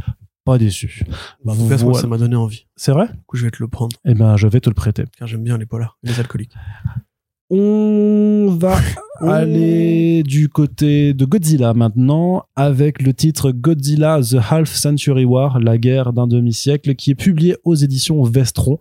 pas 0.44 0.58
déçu. 0.58 1.04
Bah, 1.44 1.52
voilà. 1.56 1.94
ça 2.00 2.06
m'a 2.08 2.18
donné 2.18 2.34
envie. 2.36 2.66
C'est 2.76 2.92
vrai? 2.92 3.06
Du 3.06 3.18
coup, 3.26 3.36
je 3.36 3.44
vais 3.44 3.50
te 3.50 3.58
le 3.60 3.68
prendre, 3.68 3.96
Eh 4.04 4.14
ben, 4.14 4.36
je 4.36 4.46
vais 4.48 4.60
te 4.60 4.68
le 4.68 4.74
prêter. 4.74 5.04
car 5.18 5.26
j'aime 5.28 5.42
bien 5.44 5.58
les 5.58 5.66
polars, 5.66 5.98
les 6.02 6.18
alcooliques. 6.20 6.52
On 7.48 8.56
va 8.58 8.76
aller 9.20 10.22
du 10.24 10.48
côté 10.48 11.14
de 11.14 11.24
Godzilla 11.24 11.74
maintenant 11.74 12.44
avec 12.56 13.00
le 13.00 13.14
titre 13.14 13.52
Godzilla 13.52 14.20
The 14.20 14.36
Half 14.50 14.74
Century 14.74 15.24
War, 15.24 15.60
la 15.60 15.78
guerre 15.78 16.12
d'un 16.12 16.26
demi-siècle, 16.26 16.94
qui 16.96 17.12
est 17.12 17.14
publié 17.14 17.56
aux 17.64 17.76
éditions 17.76 18.22
Vestron, 18.24 18.78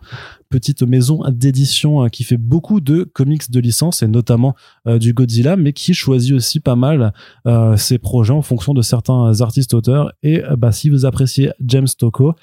petite 0.49 0.81
maison 0.81 1.21
d'édition 1.29 2.03
euh, 2.03 2.07
qui 2.07 2.23
fait 2.23 2.37
beaucoup 2.37 2.81
de 2.81 3.03
comics 3.03 3.49
de 3.51 3.59
licence 3.59 4.01
et 4.01 4.07
notamment 4.07 4.55
euh, 4.87 4.97
du 4.97 5.13
Godzilla, 5.13 5.55
mais 5.57 5.71
qui 5.71 5.93
choisit 5.93 6.33
aussi 6.33 6.59
pas 6.59 6.75
mal 6.75 7.13
euh, 7.47 7.77
ses 7.77 7.99
projets 7.99 8.33
en 8.33 8.41
fonction 8.41 8.73
de 8.73 8.81
certains 8.81 9.41
artistes 9.41 9.73
auteurs. 9.75 10.11
Et 10.23 10.41
bah, 10.57 10.71
si 10.71 10.89
vous 10.89 11.05
appréciez 11.05 11.51
James 11.65 11.87
Tocco, 11.97 12.33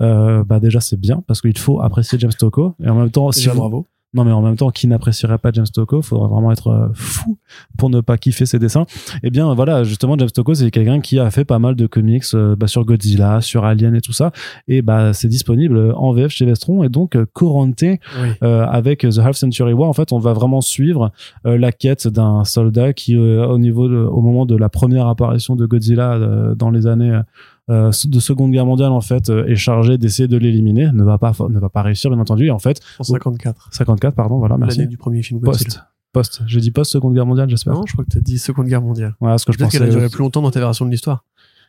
euh, 0.00 0.44
bah 0.44 0.60
déjà 0.60 0.80
c'est 0.80 0.98
bien 0.98 1.22
parce 1.26 1.40
qu'il 1.42 1.58
faut 1.58 1.80
apprécier 1.82 2.18
James 2.18 2.32
Tocco 2.38 2.74
et 2.82 2.88
en 2.88 2.94
même 2.94 3.10
temps 3.10 3.32
si 3.32 3.48
vous- 3.48 3.56
bravo. 3.58 3.86
Non, 4.12 4.24
mais 4.24 4.32
en 4.32 4.42
même 4.42 4.56
temps, 4.56 4.70
qui 4.70 4.86
n'apprécierait 4.88 5.38
pas 5.38 5.50
James 5.52 5.66
Tocco? 5.72 6.02
Faudrait 6.02 6.28
vraiment 6.28 6.50
être 6.50 6.66
euh, 6.68 6.88
fou 6.94 7.38
pour 7.78 7.90
ne 7.90 8.00
pas 8.00 8.18
kiffer 8.18 8.44
ses 8.46 8.58
dessins. 8.58 8.86
Eh 9.22 9.30
bien, 9.30 9.54
voilà, 9.54 9.84
justement, 9.84 10.16
James 10.18 10.30
Tocco, 10.30 10.54
c'est 10.54 10.70
quelqu'un 10.70 11.00
qui 11.00 11.18
a 11.20 11.30
fait 11.30 11.44
pas 11.44 11.58
mal 11.60 11.76
de 11.76 11.86
comics 11.86 12.24
euh, 12.34 12.56
bah, 12.56 12.66
sur 12.66 12.84
Godzilla, 12.84 13.40
sur 13.40 13.64
Alien 13.64 13.94
et 13.94 14.00
tout 14.00 14.12
ça. 14.12 14.32
Et 14.66 14.82
bah, 14.82 15.12
c'est 15.12 15.28
disponible 15.28 15.92
en 15.96 16.12
VF 16.12 16.30
chez 16.32 16.44
Vestron. 16.44 16.82
Et 16.82 16.88
donc, 16.88 17.14
euh, 17.14 17.24
Corante, 17.32 17.82
Oui. 17.82 17.96
euh, 18.42 18.66
avec 18.66 19.00
The 19.08 19.18
Half 19.18 19.36
Century 19.36 19.72
War, 19.72 19.88
en 19.88 19.92
fait, 19.92 20.12
on 20.12 20.18
va 20.18 20.32
vraiment 20.32 20.60
suivre 20.60 21.12
euh, 21.46 21.56
la 21.56 21.70
quête 21.70 22.08
d'un 22.08 22.44
soldat 22.44 22.92
qui, 22.92 23.16
euh, 23.16 23.46
au 23.46 23.58
niveau, 23.58 23.88
de- 23.88 23.96
au 23.96 24.20
moment 24.20 24.44
de 24.44 24.56
la 24.56 24.68
première 24.68 25.06
apparition 25.06 25.54
de 25.56 25.66
Godzilla 25.66 26.18
dans 26.56 26.70
les 26.70 26.86
années 26.86 27.20
euh, 27.68 27.90
de 28.06 28.20
Seconde 28.20 28.50
Guerre 28.52 28.66
mondiale, 28.66 28.92
en 28.92 29.00
fait, 29.00 29.28
euh, 29.30 29.46
est 29.46 29.56
chargé 29.56 29.98
d'essayer 29.98 30.26
de 30.28 30.36
l'éliminer. 30.36 30.90
Ne 30.92 31.04
va 31.04 31.18
pas, 31.18 31.32
ne 31.48 31.58
va 31.58 31.68
pas 31.68 31.82
réussir, 31.82 32.10
bien 32.10 32.18
entendu. 32.18 32.46
Et 32.46 32.50
en 32.50 32.58
fait, 32.58 32.80
En 32.98 33.04
54. 33.04 33.68
54, 33.72 34.14
pardon, 34.14 34.38
voilà, 34.38 34.56
merci. 34.58 34.78
L'année 34.78 34.88
du 34.90 34.96
premier 34.96 35.22
film. 35.22 35.40
Post. 35.40 35.80
Post. 36.12 36.42
J'ai 36.46 36.60
dit 36.60 36.70
post 36.72 36.90
Seconde 36.90 37.14
Guerre 37.14 37.26
mondiale, 37.26 37.48
j'espère. 37.48 37.74
Non, 37.74 37.84
je 37.86 37.92
crois 37.92 38.04
que 38.04 38.10
t'as 38.10 38.20
dit 38.20 38.38
Seconde 38.38 38.66
Guerre 38.66 38.82
mondiale. 38.82 39.14
Voilà 39.20 39.38
ce 39.38 39.46
que 39.46 39.52
je 39.52 39.58
pensais. 39.58 39.78
qu'elle 39.78 39.86
a 39.86 39.90
duré 39.90 40.08
plus 40.08 40.18
longtemps 40.20 40.42
dans 40.42 40.50
ta 40.50 40.58
version 40.60 40.84
de 40.84 40.90
l'histoire. 40.90 41.24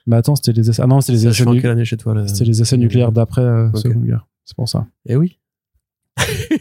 Mais 0.07 0.15
attends, 0.15 0.35
c'était 0.35 0.53
les 0.53 0.67
essais. 0.67 0.81
Ah 0.83 0.87
non, 0.87 0.99
c'était 1.01 1.11
les 1.13 1.27
essais, 1.27 1.43
change 1.43 1.53
nu- 1.55 1.61
quelle 1.61 1.69
année 1.71 1.85
chez 1.85 1.97
toi 1.97 2.15
là 2.15 2.27
c'était 2.27 2.45
les 2.45 2.59
essais 2.59 2.75
nucléaires 2.77 3.11
d'après 3.11 3.41
euh. 3.43 3.71
Seconde 3.75 4.03
Guerre. 4.05 4.25
C'est 4.45 4.55
pour 4.55 4.67
ça. 4.67 4.87
Eh 5.05 5.15
oui. 5.15 5.37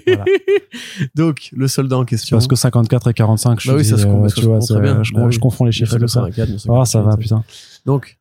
Voilà. 0.07 0.25
Donc, 1.15 1.49
le 1.53 1.67
soldat 1.69 1.97
en 1.99 2.05
question. 2.05 2.37
Parce 2.37 2.47
que 2.47 2.55
54 2.57 3.09
et 3.09 3.15
45, 3.15 3.61
je 3.61 3.69
Bah 3.71 3.77
oui, 3.77 3.83
dis, 3.83 3.89
ça 3.89 3.97
se 3.97 4.07
euh, 4.07 4.27
tu 4.29 4.43
vois, 4.45 4.59
bien. 4.81 5.03
je, 5.03 5.13
Bah 5.15 5.23
je 5.31 5.37
oui. 5.37 5.39
confonds 5.41 5.65
les 5.65 5.73
chiffres 5.73 5.97
tout 5.99 6.07
ça. 6.07 6.21
1954, 6.27 6.81
Ah, 6.81 6.85
ça 6.85 7.01
va, 7.01 7.17
1958. 7.17 7.23
putain. 7.23 7.45
Donc, 7.87 8.19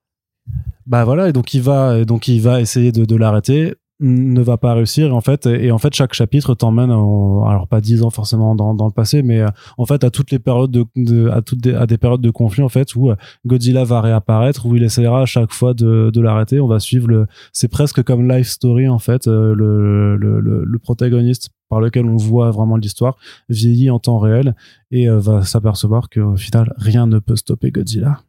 Bah 0.89 1.05
voilà, 1.05 1.29
et 1.29 1.33
donc 1.33 1.53
il 1.53 1.61
va, 1.61 2.03
donc 2.03 2.27
il 2.27 2.41
va 2.41 2.59
essayer 2.59 2.91
de, 2.91 3.05
de 3.05 3.15
l'arrêter, 3.15 3.75
ne 4.01 4.41
va 4.41 4.57
pas 4.57 4.73
réussir, 4.73 5.13
en 5.13 5.19
fait, 5.21 5.45
et 5.45 5.71
en 5.71 5.77
fait, 5.77 5.93
chaque 5.93 6.13
chapitre 6.13 6.55
t'emmène, 6.55 6.89
alors 6.89 7.67
pas 7.69 7.79
10 7.81 8.01
ans 8.01 8.09
forcément 8.09 8.55
dans, 8.55 8.73
dans 8.73 8.87
le 8.87 8.91
passé, 8.93 9.21
mais 9.21 9.41
euh, 9.41 9.47
en 9.77 9.85
fait 9.85 10.03
à 10.03 10.09
toutes 10.09 10.31
les 10.31 10.39
périodes 10.39 10.71
de, 10.71 10.85
de- 10.95 11.29
à 11.29 11.41
toutes 11.43 11.59
des, 11.59 11.75
à 11.75 11.85
des 11.85 11.97
périodes 11.99 12.21
de 12.21 12.29
conflit 12.31 12.63
en 12.63 12.69
fait 12.69 12.95
où 12.95 13.11
euh, 13.11 13.15
Godzilla 13.45 13.83
va 13.83 14.01
réapparaître, 14.01 14.65
où 14.65 14.75
il 14.75 14.83
essaiera 14.83 15.21
à 15.21 15.25
chaque 15.25 15.51
fois 15.53 15.73
de, 15.75 16.09
de 16.11 16.21
l'arrêter. 16.21 16.59
On 16.59 16.67
va 16.67 16.79
suivre 16.79 17.07
le, 17.07 17.27
c'est 17.53 17.67
presque 17.67 18.01
comme 18.03 18.27
life 18.27 18.47
story 18.47 18.87
en 18.87 18.99
fait, 18.99 19.27
euh, 19.27 19.53
le, 19.53 20.15
le, 20.17 20.39
le, 20.39 20.63
le 20.63 20.79
protagoniste 20.79 21.49
par 21.69 21.81
lequel 21.81 22.05
on 22.05 22.15
voit 22.15 22.49
vraiment 22.49 22.77
l'histoire 22.77 23.15
vieillit 23.49 23.91
en 23.91 23.99
temps 23.99 24.17
réel 24.17 24.55
et 24.89 25.07
va 25.07 25.43
s'apercevoir 25.43 26.09
qu'au 26.09 26.35
final 26.35 26.73
rien 26.77 27.05
ne 27.05 27.19
peut 27.19 27.35
stopper 27.35 27.69
Godzilla. 27.69 28.21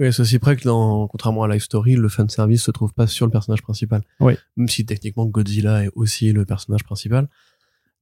Oui, 0.00 0.12
ceci 0.12 0.38
près 0.38 0.56
que 0.56 0.64
dans, 0.64 1.06
contrairement 1.06 1.44
à 1.44 1.48
Life 1.48 1.64
Story, 1.64 1.94
le 1.94 2.08
fan 2.08 2.28
service 2.28 2.62
se 2.64 2.70
trouve 2.70 2.92
pas 2.92 3.06
sur 3.06 3.26
le 3.26 3.32
personnage 3.32 3.62
principal. 3.62 4.02
Oui. 4.20 4.34
Même 4.56 4.68
si 4.68 4.84
techniquement 4.84 5.26
Godzilla 5.26 5.84
est 5.84 5.90
aussi 5.94 6.32
le 6.32 6.44
personnage 6.44 6.82
principal. 6.82 7.28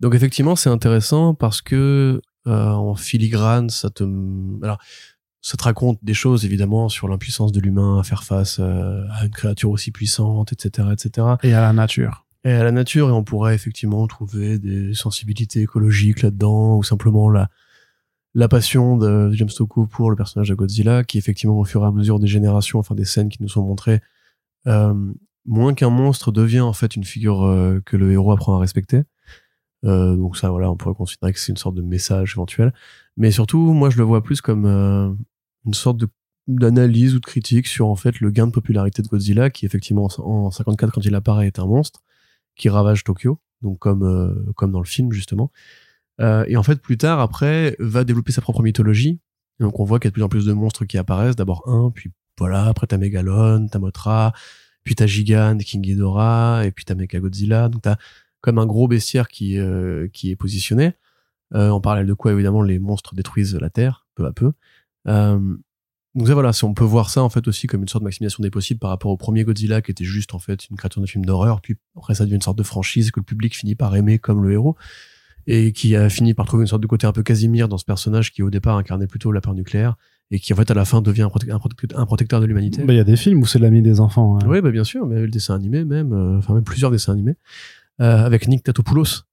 Donc 0.01 0.15
effectivement, 0.15 0.57
c'est 0.57 0.71
intéressant 0.71 1.35
parce 1.35 1.61
que 1.61 2.23
euh, 2.47 2.69
en 2.71 2.95
filigrane, 2.95 3.69
ça 3.69 3.91
te, 3.91 4.05
alors, 4.63 4.79
ça 5.43 5.57
te 5.57 5.63
raconte 5.65 5.99
des 6.03 6.15
choses 6.15 6.45
évidemment 6.45 6.89
sur 6.89 7.09
l'impuissance 7.09 7.53
de 7.53 7.61
l'humain 7.61 7.99
à 7.99 8.03
faire 8.03 8.25
face 8.25 8.59
euh, 8.59 9.05
à 9.13 9.27
une 9.27 9.31
créature 9.31 9.71
aussi 9.71 9.91
puissante, 9.91 10.53
etc., 10.53 10.89
etc. 10.93 11.27
Et 11.43 11.53
à 11.53 11.61
la 11.61 11.73
nature. 11.73 12.25
et 12.45 12.53
à 12.53 12.65
la 12.65 12.73
nature 12.73 13.11
et 13.11 13.13
on 13.13 13.23
pourrait 13.23 13.55
effectivement 13.55 14.07
trouver 14.07 14.59
des 14.59 14.95
sensibilités 14.95 15.61
écologiques 15.61 16.23
là-dedans 16.23 16.77
ou 16.79 16.83
simplement 16.83 17.29
la 17.29 17.51
la 18.35 18.49
passion 18.49 18.97
de 18.97 19.31
James 19.33 19.51
Tocco 19.55 19.87
pour 19.87 20.11
le 20.11 20.17
personnage 20.17 20.49
de 20.49 20.55
Godzilla 20.55 21.05
qui 21.05 21.19
effectivement 21.19 21.59
au 21.59 21.65
fur 21.65 21.83
et 21.83 21.87
à 21.87 21.91
mesure 21.91 22.19
des 22.19 22.27
générations 22.27 22.79
enfin 22.79 22.95
des 22.95 23.05
scènes 23.05 23.29
qui 23.29 23.43
nous 23.43 23.49
sont 23.49 23.63
montrées 23.63 24.01
euh, 24.67 24.95
moins 25.45 25.75
qu'un 25.75 25.91
monstre 25.91 26.33
devient 26.33 26.61
en 26.61 26.73
fait 26.73 26.97
une 26.97 27.05
figure 27.05 27.45
euh, 27.45 27.81
que 27.85 27.97
le 27.97 28.13
héros 28.13 28.33
apprend 28.33 28.57
à 28.57 28.59
respecter 28.59 29.03
Euh, 29.85 30.15
donc 30.15 30.37
ça 30.37 30.49
voilà 30.51 30.71
on 30.71 30.77
pourrait 30.77 30.95
considérer 30.95 31.33
que 31.33 31.41
c'est 31.41 31.51
une 31.51 31.59
sorte 31.59 31.75
de 31.75 31.83
message 31.83 32.35
éventuel 32.35 32.73
mais 33.17 33.33
surtout 33.33 33.73
moi 33.73 33.91
je 33.91 33.99
le 33.99 34.05
vois 34.05 34.23
plus 34.23 34.41
comme 34.41 34.65
euh, 34.65 35.13
une 35.67 35.75
sorte 35.75 35.99
d'analyse 36.47 37.15
ou 37.17 37.21
de 37.21 37.27
critique 37.27 37.67
sur 37.67 37.89
en 37.89 37.97
fait 37.97 38.21
le 38.21 38.31
gain 38.31 38.47
de 38.47 38.53
popularité 38.53 39.03
de 39.03 39.09
Godzilla 39.09 39.51
qui 39.51 39.67
effectivement 39.67 40.09
en 40.19 40.51
54 40.53 40.93
quand 40.93 41.05
il 41.05 41.15
apparaît 41.17 41.49
est 41.49 41.59
un 41.59 41.67
monstre 41.67 42.03
qui 42.57 42.69
ravage 42.69 43.05
Tokyo, 43.05 43.39
donc 43.63 43.79
comme 43.79 44.03
euh, 44.03 44.53
comme 44.57 44.73
dans 44.73 44.81
le 44.81 44.87
film 44.87 45.13
justement. 45.13 45.51
Euh, 46.21 46.45
et 46.47 46.57
en 46.57 46.63
fait, 46.63 46.81
plus 46.81 46.97
tard, 46.97 47.21
après, 47.21 47.77
va 47.79 48.05
développer 48.05 48.33
sa 48.33 48.43
propre 48.43 48.63
mythologie. 48.63 49.21
Donc 49.61 49.81
on 49.81 49.85
voit 49.85 49.99
qu'il 49.99 50.07
y 50.07 50.09
a 50.09 50.11
de 50.11 50.15
plus 50.15 50.23
en 50.23 50.29
plus 50.29 50.47
de 50.47 50.53
monstres 50.53 50.85
qui 50.85 50.99
apparaissent. 50.99 51.37
D'abord 51.37 51.69
un, 51.69 51.91
puis 51.91 52.11
voilà, 52.39 52.67
après 52.67 52.87
t'as 52.87 52.99
Megalon, 52.99 53.69
t'as 53.71 53.79
Mothra, 53.79 54.33
puis 54.85 54.95
t'as 54.95 55.07
Gigan, 55.07 55.59
King 55.59 55.83
Ghidorah, 55.83 56.67
et 56.67 56.73
puis 56.73 56.85
t'as 56.85 56.95
Mechagodzilla. 56.95 57.69
Donc 57.69 57.83
t'as 57.83 57.97
comme 58.41 58.59
un 58.59 58.67
gros 58.67 58.89
bestiaire 58.89 59.29
qui 59.29 59.59
euh, 59.59 60.09
qui 60.13 60.31
est 60.31 60.37
positionné. 60.37 60.95
Euh, 61.55 61.71
en 61.71 61.81
parallèle 61.81 62.07
de 62.07 62.15
quoi, 62.15 62.33
évidemment, 62.33 62.63
les 62.63 62.79
monstres 62.79 63.15
détruisent 63.15 63.55
la 63.55 63.71
Terre 63.71 64.07
peu 64.15 64.27
à 64.27 64.33
peu. 64.33 64.53
Euh, 65.07 65.57
donc 66.15 66.27
ça 66.27 66.35
voilà, 66.35 66.53
si 66.53 66.65
on 66.65 66.75
peut 66.75 66.85
voir 66.85 67.09
ça 67.09 67.23
en 67.23 67.31
fait 67.31 67.49
aussi 67.49 67.67
comme 67.67 67.83
une 67.83 67.89
sorte 67.89 68.03
de 68.03 68.07
maximisation 68.07 68.43
des 68.43 68.51
possibles 68.51 68.81
par 68.81 68.91
rapport 68.91 69.11
au 69.11 69.17
premier 69.17 69.45
Godzilla 69.45 69.81
qui 69.81 69.91
était 69.91 70.05
juste 70.05 70.35
en 70.35 70.39
fait 70.39 70.69
une 70.69 70.77
créature 70.77 71.01
de 71.01 71.07
film 71.07 71.25
d'horreur, 71.25 71.63
puis 71.63 71.77
après 71.97 72.15
ça 72.15 72.25
devient 72.25 72.35
une 72.35 72.43
sorte 72.43 72.59
de 72.59 72.63
franchise 72.63 73.11
que 73.11 73.21
le 73.21 73.25
public 73.25 73.57
finit 73.57 73.75
par 73.75 73.97
aimer 73.97 74.19
comme 74.19 74.43
le 74.43 74.53
héros 74.53 74.77
et 75.47 75.73
qui 75.73 75.97
a 75.97 76.09
fini 76.09 76.35
par 76.35 76.47
trouver 76.47 76.63
une 76.63 76.67
sorte 76.69 76.83
de 76.83 76.87
côté 76.87 77.07
un 77.07 77.13
peu 77.13 77.23
Casimir 77.23 77.69
dans 77.69 77.79
ce 77.79 77.85
personnage 77.85 78.33
qui 78.33 78.43
au 78.43 78.51
départ 78.51 78.77
incarnait 78.77 79.07
plutôt 79.07 79.33
la 79.33 79.41
peur 79.41 79.55
nucléaire 79.55 79.97
et 80.31 80.39
qui 80.39 80.53
en 80.53 80.57
fait 80.57 80.71
à 80.71 80.75
la 80.75 80.85
fin 80.85 81.03
devient 81.03 81.23
un, 81.23 81.29
protec- 81.29 81.51
un 81.53 81.59
protec- 81.59 81.95
un 81.97 82.07
protecteur 82.07 82.41
de 82.41 82.47
l'humanité. 82.47 82.83
Bah, 82.85 82.93
Il 82.93 82.97
y 82.97 83.01
a 83.01 83.05
des 83.05 83.17
films 83.17 83.41
où 83.43 83.47
c'est 83.47 83.59
l'ami 83.59 83.83
des 83.83 84.01
enfants. 84.01 84.39
hein. 84.41 84.47
Oui, 84.47 84.61
bah 84.63 84.71
bien 84.71 84.85
sûr, 84.85 85.07
mais 85.07 85.21
le 85.21 85.29
dessin 85.29 85.55
animé 85.55 85.85
même, 85.85 86.13
euh, 86.13 86.39
enfin 86.39 86.55
même 86.55 86.65
plusieurs 86.65 86.91
dessins 86.91 87.13
animés, 87.13 87.35
euh, 88.01 88.25
avec 88.25 88.49
Nick 88.49 88.63
Tatopoulos. 88.65 89.25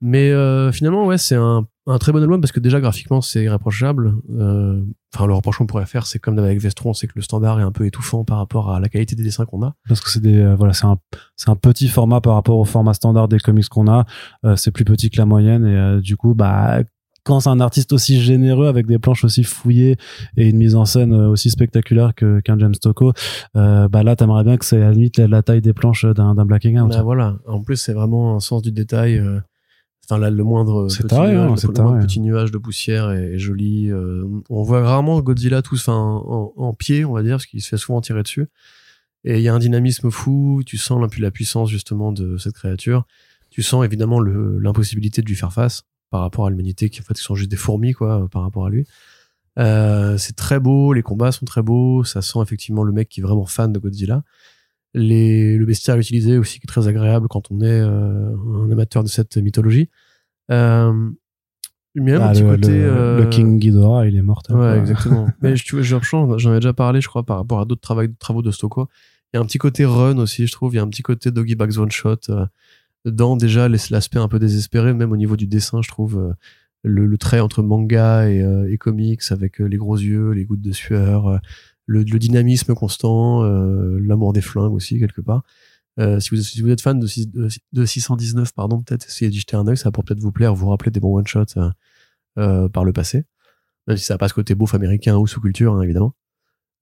Mais 0.00 0.30
euh, 0.30 0.70
finalement, 0.72 1.06
ouais, 1.06 1.18
c'est 1.18 1.34
un, 1.36 1.66
un 1.88 1.98
très 1.98 2.12
bon 2.12 2.20
album 2.22 2.40
parce 2.40 2.52
que 2.52 2.60
déjà 2.60 2.80
graphiquement 2.80 3.20
c'est 3.20 3.42
irréprochable. 3.44 4.14
Euh, 4.38 4.82
Enfin, 5.14 5.26
le 5.26 5.32
reproche 5.32 5.56
qu'on 5.56 5.66
pourrait 5.66 5.86
faire, 5.86 6.06
c'est 6.06 6.18
comme 6.18 6.38
avec 6.38 6.60
Vestron, 6.60 6.92
c'est 6.92 7.06
que 7.06 7.14
le 7.16 7.22
standard 7.22 7.58
est 7.58 7.62
un 7.62 7.72
peu 7.72 7.86
étouffant 7.86 8.22
par 8.24 8.36
rapport 8.36 8.70
à 8.70 8.80
la 8.80 8.90
qualité 8.90 9.16
des 9.16 9.22
dessins 9.22 9.46
qu'on 9.46 9.62
a. 9.62 9.74
parce 9.88 10.02
que 10.02 10.10
c'est 10.10 10.20
des 10.20 10.38
euh, 10.40 10.54
voilà 10.56 10.74
c'est 10.74 10.84
un 10.84 10.98
c'est 11.36 11.48
un 11.48 11.56
petit 11.56 11.88
format 11.88 12.20
par 12.20 12.34
rapport 12.34 12.58
au 12.58 12.66
format 12.66 12.92
standard 12.92 13.26
des 13.28 13.38
comics 13.38 13.66
qu'on 13.68 13.88
a 13.90 14.04
Euh, 14.44 14.56
c'est 14.56 14.72
plus 14.72 14.84
petit 14.84 15.08
que 15.08 15.16
la 15.16 15.24
moyenne 15.24 15.64
et 15.64 15.74
euh, 15.74 16.00
du 16.02 16.16
coup 16.18 16.34
bah 16.34 16.80
quand 17.24 17.40
c'est 17.40 17.48
un 17.48 17.60
artiste 17.60 17.92
aussi 17.94 18.20
généreux 18.20 18.66
avec 18.68 18.86
des 18.86 18.98
planches 18.98 19.24
aussi 19.24 19.42
fouillées 19.42 19.96
et 20.36 20.48
une 20.50 20.58
mise 20.58 20.74
en 20.76 20.84
scène 20.84 21.14
euh, 21.14 21.28
aussi 21.30 21.50
spectaculaire 21.50 22.14
que 22.14 22.40
qu'un 22.40 22.58
James 22.58 22.74
Tocco 22.78 23.14
euh, 23.56 23.88
bah 23.88 24.02
là 24.02 24.16
t'aimerais 24.16 24.44
bien 24.44 24.58
que 24.58 24.66
c'est 24.66 24.76
à 24.82 24.88
la 24.88 24.92
limite 24.92 25.16
la, 25.16 25.28
la 25.28 25.42
taille 25.42 25.62
des 25.62 25.72
planches 25.72 26.04
d'un 26.04 26.34
d'un 26.34 26.44
Blacking 26.44 26.78
Out 26.78 26.90
Bah, 26.90 27.02
voilà. 27.02 27.36
En 27.46 27.62
plus, 27.62 27.76
c'est 27.76 27.94
vraiment 27.94 28.36
un 28.36 28.40
sens 28.40 28.60
du 28.60 28.70
détail. 28.70 29.16
euh, 29.18 29.40
Enfin, 30.08 30.20
là, 30.20 30.30
le 30.30 30.44
moindre 30.44 30.88
petit, 31.02 31.08
taré, 31.08 31.32
nuage, 31.32 31.46
hein, 31.46 31.50
le- 31.50 31.56
c'est 31.56 31.66
le 31.66 31.72
moindre 31.74 31.90
taré. 31.96 32.06
petit 32.06 32.20
nuage 32.20 32.50
de 32.52 32.58
poussière 32.58 33.10
est, 33.10 33.32
est 33.34 33.38
joli. 33.38 33.90
euh, 33.90 34.24
on 34.50 34.62
voit 34.62 34.82
rarement 34.82 35.20
Godzilla 35.20 35.62
tous 35.62 35.88
en, 35.88 36.52
en 36.56 36.72
pied, 36.74 37.04
on 37.04 37.12
va 37.12 37.22
dire, 37.22 37.32
parce 37.36 37.46
qu'il 37.46 37.60
se 37.60 37.68
fait 37.68 37.76
souvent 37.76 38.00
tirer 38.00 38.22
dessus. 38.22 38.46
Et 39.24 39.38
il 39.38 39.42
y 39.42 39.48
a 39.48 39.54
un 39.54 39.58
dynamisme 39.58 40.10
fou. 40.10 40.62
Tu 40.64 40.76
sens 40.76 41.00
la 41.18 41.30
puissance 41.32 41.68
justement 41.70 42.12
de 42.12 42.36
cette 42.36 42.54
créature. 42.54 43.04
Tu 43.50 43.62
sens 43.62 43.84
évidemment 43.84 44.20
l'impossibilité 44.20 45.22
de 45.22 45.26
lui 45.26 45.34
faire 45.34 45.52
face 45.52 45.82
par 46.10 46.20
rapport 46.20 46.46
à 46.46 46.50
l'humanité 46.50 46.88
qui 46.90 47.00
en 47.00 47.04
fait 47.04 47.16
sont 47.16 47.34
juste 47.34 47.50
des 47.50 47.56
fourmis 47.56 47.92
quoi 47.92 48.22
euh, 48.22 48.28
par 48.28 48.42
rapport 48.42 48.66
à 48.66 48.70
lui. 48.70 48.86
Euh, 49.58 50.18
c'est 50.18 50.36
très 50.36 50.60
beau, 50.60 50.92
les 50.92 51.02
combats 51.02 51.32
sont 51.32 51.46
très 51.46 51.62
beaux, 51.62 52.04
ça 52.04 52.20
sent 52.22 52.38
effectivement 52.42 52.84
le 52.84 52.92
mec 52.92 53.08
qui 53.08 53.20
est 53.20 53.22
vraiment 53.22 53.46
fan 53.46 53.72
de 53.72 53.78
Godzilla. 53.78 54.22
Les, 54.98 55.56
le 55.58 55.66
bestiaire 55.66 55.98
utilisé 55.98 56.38
aussi 56.38 56.58
qui 56.58 56.64
est 56.64 56.68
très 56.68 56.88
agréable 56.88 57.28
quand 57.28 57.50
on 57.50 57.60
est 57.60 57.80
euh, 57.80 58.34
un 58.64 58.70
amateur 58.70 59.04
de 59.04 59.08
cette 59.08 59.36
mythologie. 59.36 59.90
Euh, 60.50 61.10
mais 61.94 62.12
Ah, 62.14 62.28
un 62.30 62.32
petit 62.32 62.42
le, 62.42 62.48
côté. 62.56 62.68
le- 62.78 62.84
euh, 62.84 63.24
le 63.24 63.26
King 63.28 63.58
Ghidorah 63.58 64.06
il 64.06 64.16
est 64.16 64.22
mortel 64.22 64.56
Ouais, 64.56 64.62
quoi. 64.72 64.76
exactement. 64.78 65.28
Mais 65.42 65.54
je- 65.56 65.64
tu 65.64 65.76
vois, 65.76 65.82
j'en 66.38 66.52
ai 66.54 66.56
déjà 66.56 66.72
parlé, 66.72 67.00
je 67.02 67.08
crois, 67.08 67.24
par 67.24 67.36
rapport 67.36 67.60
à 67.60 67.64
d'autres 67.66 67.80
travaux, 67.82 68.02
travaux 68.18 68.42
de 68.42 68.50
Stocco. 68.50 68.88
Il 69.32 69.36
y 69.36 69.38
a 69.38 69.42
un 69.42 69.46
petit 69.46 69.58
côté 69.58 69.84
run 69.84 70.16
aussi, 70.18 70.46
je 70.46 70.52
trouve. 70.52 70.72
Il 70.72 70.76
y 70.76 70.78
a 70.80 70.82
un 70.82 70.88
petit 70.88 71.02
côté 71.02 71.30
Doggy 71.30 71.56
Bags 71.56 71.78
One 71.78 71.90
Shot. 71.90 72.16
euh, 72.30 72.46
dans 73.04 73.36
déjà 73.36 73.68
l'aspect 73.68 74.18
un 74.18 74.28
peu 74.28 74.38
désespéré, 74.38 74.92
même 74.94 75.12
au 75.12 75.16
niveau 75.16 75.36
du 75.36 75.46
dessin, 75.46 75.80
je 75.82 75.88
trouve. 75.88 76.34
le, 76.82 77.06
le 77.06 77.18
trait 77.18 77.40
entre 77.40 77.62
manga 77.62 78.28
et, 78.30 78.44
et 78.70 78.78
comics 78.78 79.20
avec 79.30 79.58
les 79.58 79.76
gros 79.76 79.96
yeux, 79.96 80.30
les 80.30 80.44
gouttes 80.44 80.62
de 80.62 80.72
sueur, 80.72 81.40
le, 81.86 82.02
le 82.02 82.18
dynamisme 82.18 82.74
constant, 82.74 83.42
euh, 83.44 83.98
l'amour 84.00 84.32
des 84.32 84.40
flingues 84.40 84.72
aussi, 84.74 84.98
quelque 84.98 85.20
part. 85.20 85.42
Euh, 85.98 86.20
si, 86.20 86.30
vous, 86.30 86.36
si 86.42 86.60
vous 86.60 86.68
êtes 86.70 86.80
fan 86.82 86.98
de, 87.00 87.06
six- 87.06 87.30
de, 87.30 87.48
de 87.72 87.84
619, 87.86 88.52
pardon, 88.52 88.82
peut-être 88.82 89.06
essayez 89.06 89.30
d'y 89.30 89.38
jeter 89.38 89.56
un 89.56 89.66
œil, 89.66 89.76
ça 89.78 89.90
pourrait 89.90 90.04
peut-être 90.04 90.20
vous 90.20 90.32
plaire, 90.32 90.54
vous 90.54 90.68
rappeler 90.68 90.90
des 90.90 91.00
bons 91.00 91.16
one-shots 91.16 91.58
euh, 92.38 92.68
par 92.68 92.84
le 92.84 92.92
passé, 92.92 93.24
même 93.86 93.96
si 93.96 94.04
ça 94.04 94.14
n'a 94.14 94.18
pas 94.18 94.28
ce 94.28 94.34
côté 94.34 94.54
beauf 94.54 94.74
américain 94.74 95.16
ou 95.16 95.26
sous-culture, 95.26 95.74
hein, 95.74 95.82
évidemment. 95.82 96.14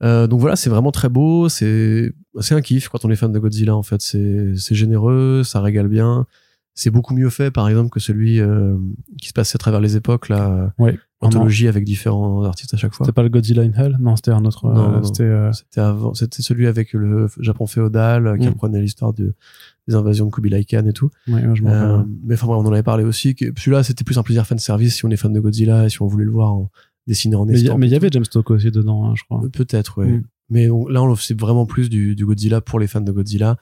Euh, 0.03 0.27
donc 0.27 0.41
voilà, 0.41 0.57
c'est 0.57 0.69
vraiment 0.71 0.91
très 0.91 1.09
beau, 1.09 1.49
c'est 1.49 2.13
un 2.51 2.61
kiff 2.61 2.89
quand 2.89 3.05
on 3.05 3.11
est 3.11 3.17
fan 3.17 3.31
de 3.31 3.39
Godzilla 3.39 3.77
en 3.77 3.85
fait, 3.85 4.01
c'est 4.03 4.75
généreux, 4.75 5.43
ça 5.45 5.61
régale 5.61 5.87
bien. 5.89 6.27
C'est 6.75 6.91
beaucoup 6.91 7.15
mieux 7.15 7.31
fait 7.31 7.53
par 7.53 7.69
exemple 7.69 7.91
que 7.91 8.01
celui 8.01 8.41
euh, 8.41 8.77
qui 9.21 9.29
se 9.29 9.33
passait 9.33 9.55
à 9.57 9.59
travers 9.59 9.81
les 9.81 9.95
époques 9.97 10.29
là, 10.29 10.73
Ouais. 10.79 10.99
Anthologie 11.27 11.69
avec 11.69 11.85
différents 11.85 12.43
artistes 12.45 12.75
à 12.75 12.77
chaque 12.77 12.95
fois. 12.95 13.05
C'était 13.07 13.15
pas 13.15 13.23
le 13.23 13.29
Godzilla 13.29 13.63
in 13.63 13.73
Hell? 13.73 13.97
Non, 14.01 14.17
c'était 14.17 14.31
un 14.33 14.45
autre. 14.45 14.67
Non, 14.67 14.77
euh, 14.77 14.97
non. 14.97 15.03
C'était. 15.05 15.23
euh, 15.25 15.53
C'était 15.53 15.81
avant, 15.81 16.15
c'était 16.15 16.43
celui 16.43 16.67
avec 16.67 16.93
le 16.93 17.29
Japon 17.41 17.67
féodal 17.67 18.27
euh, 18.27 18.37
qui 18.37 18.47
Mm. 18.47 18.51
reprenait 18.51 18.81
l'histoire 18.81 19.13
de 19.13 19.35
des 19.87 19.95
invasions 19.95 20.25
de 20.27 20.31
Kubilai 20.31 20.65
Khan 20.65 20.87
et 20.87 20.93
tout. 20.93 21.11
ouais, 21.29 21.35
ouais, 21.47 21.55
je 21.55 21.63
Euh, 21.65 22.03
mais 22.25 22.35
enfin 22.35 22.47
on 22.49 22.53
en 22.67 22.73
avait 22.73 22.83
parlé 22.83 23.05
aussi. 23.05 23.37
Celui-là, 23.57 23.83
c'était 23.83 24.03
plus 24.05 24.17
un 24.19 24.23
plaisir 24.23 24.47
fan 24.47 24.59
service 24.59 24.95
si 24.97 25.05
on 25.05 25.11
est 25.11 25.17
fan 25.17 25.33
de 25.33 25.41
Godzilla 25.41 25.85
et 25.85 25.89
si 25.91 26.01
on 26.01 26.07
voulait 26.07 26.25
le 26.25 26.31
voir 26.31 26.53
en 26.55 26.71
dessiné 27.07 27.37
en 27.37 27.47
estampe 27.49 27.79
mais 27.79 27.87
il 27.89 27.93
y 27.93 27.97
avait. 27.97 28.09
James 28.11 28.25
aussi 28.49 28.71
dedans, 28.71 29.05
hein, 29.05 29.13
je 29.15 29.25
crois. 29.25 29.43
Euh, 29.45 29.49
peut-être, 29.51 29.99
ouais. 29.99 30.07
Mm. 30.09 30.23
Mais 30.51 30.71
on- 30.71 30.89
là, 30.89 31.03
on 31.03 31.15
c'est 31.17 31.39
vraiment 31.39 31.67
plus 31.67 31.91
du, 31.91 32.15
du 32.17 32.25
Godzilla 32.25 32.61
pour 32.63 32.79
les 32.79 32.87
fans 32.87 33.01
de 33.03 33.13
Godzilla, 33.13 33.57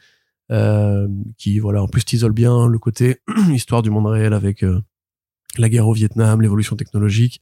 euh, 0.50 1.08
qui 1.38 1.58
voilà, 1.58 1.82
en 1.82 1.88
plus 1.88 2.04
t'isole 2.04 2.32
bien 2.32 2.66
le 2.68 2.78
côté 2.78 3.16
histoire 3.52 3.82
du 3.82 3.90
monde 3.90 4.06
réel 4.06 4.32
avec 4.32 4.62
euh, 4.62 4.80
la 5.58 5.68
guerre 5.68 5.88
au 5.88 5.92
Vietnam, 5.92 6.40
l'évolution 6.40 6.76
technologique, 6.76 7.40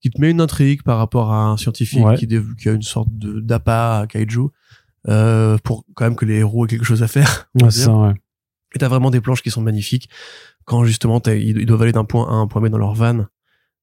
qui 0.00 0.10
te 0.10 0.20
met 0.20 0.30
une 0.30 0.40
intrigue 0.40 0.82
par 0.82 0.98
rapport 0.98 1.32
à 1.32 1.46
un 1.46 1.56
scientifique 1.56 2.04
Ouais. 2.04 2.16
qui, 2.16 2.68
a 2.68 2.72
une 2.72 2.82
sorte 2.82 3.08
de 3.12 3.40
d'appât 3.40 4.00
à 4.00 4.06
kaiju. 4.06 4.48
Euh, 5.08 5.56
pour 5.62 5.84
quand 5.94 6.04
même 6.04 6.16
que 6.16 6.24
les 6.24 6.38
héros 6.38 6.66
aient 6.66 6.68
quelque 6.68 6.84
chose 6.84 7.02
à 7.02 7.08
faire. 7.08 7.48
on 7.60 7.64
Ouais, 7.64 7.70
ça, 7.70 7.94
ouais. 7.94 8.14
Et 8.74 8.78
t'as 8.78 8.88
vraiment 8.88 9.10
des 9.10 9.20
planches 9.20 9.42
qui 9.42 9.50
sont 9.50 9.62
magnifiques 9.62 10.08
quand 10.64 10.84
justement 10.84 11.22
ils, 11.26 11.64
doivent 11.64 11.82
aller 11.82 11.92
d'un 11.92 12.04
point 12.04 12.28
A 12.28 12.32
à 12.32 12.34
un 12.34 12.46
point 12.46 12.60
B 12.60 12.68
dans 12.68 12.78
leur 12.78 12.94
van. 12.94 13.26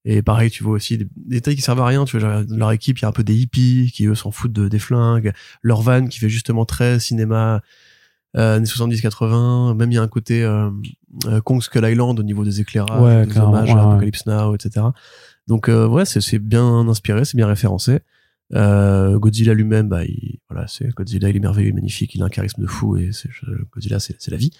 Et 0.05 0.21
pareil, 0.21 0.51
tu 0.51 0.63
vois 0.63 0.73
aussi 0.73 0.97
des 0.97 1.07
détails 1.15 1.55
qui 1.55 1.61
servent 1.61 1.79
à 1.79 1.85
rien. 1.85 2.03
Tu 2.03 2.19
vois, 2.19 2.43
leur 2.49 2.71
équipe, 2.73 2.99
il 2.99 3.03
y 3.03 3.05
a 3.05 3.07
un 3.07 3.13
peu 3.13 3.23
des 3.23 3.35
hippies 3.35 3.91
qui 3.93 4.05
eux 4.05 4.15
s'en 4.15 4.31
foutent 4.31 4.51
de, 4.51 4.67
des 4.67 4.79
flingues. 4.79 5.31
Leur 5.61 5.81
van 5.81 6.05
qui 6.07 6.19
fait 6.19 6.27
justement 6.29 6.65
très 6.65 6.99
cinéma 6.99 7.61
euh, 8.37 8.57
années 8.57 8.65
70-80. 8.65 9.75
Même 9.75 9.91
il 9.91 9.95
y 9.95 9.97
a 9.97 10.01
un 10.01 10.07
côté 10.07 10.43
euh, 10.43 10.69
euh, 11.25 11.41
Kong 11.41 11.61
Skull 11.61 11.85
Island 11.85 12.19
au 12.19 12.23
niveau 12.23 12.43
des 12.43 12.61
éclairages, 12.61 13.01
Ouais, 13.01 13.25
des 13.25 13.37
hommages 13.37 13.71
à 13.71 13.75
ouais. 13.75 13.81
Apocalypse 13.81 14.25
Now, 14.25 14.55
etc. 14.55 14.85
Donc 15.47 15.69
euh, 15.69 15.87
ouais, 15.87 16.05
c'est 16.05 16.39
bien 16.39 16.87
inspiré, 16.87 17.25
c'est 17.25 17.37
bien 17.37 17.47
référencé. 17.47 17.99
Euh, 18.53 19.17
Godzilla 19.17 19.53
lui-même, 19.53 19.89
bah, 19.89 20.03
il, 20.05 20.39
voilà, 20.49 20.67
c'est 20.67 20.89
Godzilla, 20.89 21.29
il 21.29 21.35
est 21.35 21.39
merveilleux, 21.39 21.69
il 21.69 21.71
est 21.71 21.75
magnifique, 21.75 22.13
il 22.13 22.21
a 22.21 22.25
un 22.25 22.29
charisme 22.29 22.61
de 22.61 22.67
fou 22.67 22.97
et 22.97 23.09
Godzilla, 23.71 23.99
c'est 23.99 24.29
la 24.29 24.37
vie. 24.37 24.51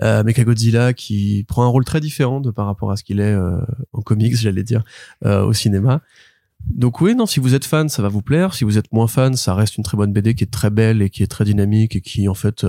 Euh, 0.00 0.22
mais 0.24 0.32
Godzilla 0.32 0.92
qui 0.92 1.44
prend 1.46 1.64
un 1.64 1.68
rôle 1.68 1.84
très 1.84 2.00
différent 2.00 2.40
de 2.40 2.50
par 2.50 2.66
rapport 2.66 2.90
à 2.90 2.96
ce 2.96 3.04
qu'il 3.04 3.20
est 3.20 3.34
euh, 3.34 3.60
en 3.92 4.00
comics, 4.00 4.36
j'allais 4.36 4.64
dire, 4.64 4.84
euh, 5.24 5.44
au 5.44 5.52
cinéma. 5.52 6.00
Donc 6.66 7.00
oui, 7.00 7.16
non, 7.16 7.26
si 7.26 7.40
vous 7.40 7.54
êtes 7.54 7.64
fan, 7.64 7.88
ça 7.88 8.02
va 8.02 8.08
vous 8.08 8.22
plaire. 8.22 8.54
Si 8.54 8.64
vous 8.64 8.78
êtes 8.78 8.92
moins 8.92 9.08
fan, 9.08 9.34
ça 9.34 9.54
reste 9.54 9.76
une 9.76 9.84
très 9.84 9.96
bonne 9.96 10.12
BD 10.12 10.34
qui 10.34 10.44
est 10.44 10.50
très 10.50 10.70
belle 10.70 11.02
et 11.02 11.10
qui 11.10 11.24
est 11.24 11.26
très 11.26 11.44
dynamique 11.44 11.96
et 11.96 12.00
qui 12.00 12.28
en 12.28 12.34
fait, 12.34 12.64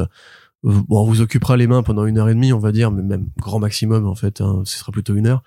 euh, 0.66 0.72
bon, 0.88 1.05
vous 1.05 1.22
occupera 1.22 1.57
les 1.57 1.68
mains 1.68 1.84
pendant 1.84 2.05
une 2.05 2.18
heure 2.18 2.30
et 2.30 2.34
demie, 2.36 2.53
on 2.53 2.59
va 2.59 2.72
dire, 2.72 2.91
mais 2.91 3.03
même 3.03 3.28
grand 3.39 3.59
maximum 3.59 4.05
en 4.07 4.16
fait, 4.16 4.41
hein, 4.41 4.61
ce 4.66 4.78
sera 4.78 4.91
plutôt 4.91 5.16
une 5.16 5.28
heure 5.28 5.43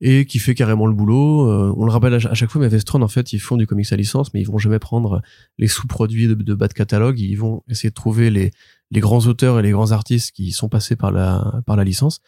et 0.00 0.26
qui 0.26 0.38
fait 0.38 0.54
carrément 0.54 0.86
le 0.86 0.94
boulot. 0.94 1.50
Euh, 1.50 1.74
on 1.76 1.84
le 1.84 1.90
rappelle 1.90 2.14
à, 2.14 2.20
ch- 2.20 2.30
à 2.30 2.34
chaque 2.34 2.50
fois, 2.50 2.60
mais 2.60 2.68
Vestron, 2.68 3.02
en 3.02 3.08
fait, 3.08 3.32
ils 3.32 3.40
font 3.40 3.56
du 3.56 3.66
comics 3.66 3.92
à 3.92 3.96
licence, 3.96 4.32
mais 4.32 4.40
ils 4.40 4.46
vont 4.46 4.58
jamais 4.58 4.78
prendre 4.78 5.22
les 5.58 5.66
sous-produits 5.66 6.28
de, 6.28 6.54
bas 6.54 6.68
de 6.68 6.72
catalogue. 6.72 7.18
Ils 7.18 7.34
vont 7.34 7.64
essayer 7.68 7.88
de 7.90 7.94
trouver 7.94 8.30
les, 8.30 8.52
les 8.92 9.00
grands 9.00 9.26
auteurs 9.26 9.58
et 9.58 9.62
les 9.62 9.72
grands 9.72 9.90
artistes 9.90 10.30
qui 10.30 10.52
sont 10.52 10.68
passés 10.68 10.94
par 10.94 11.10
la, 11.10 11.62
par 11.66 11.74
la 11.74 11.82
licence. 11.82 12.20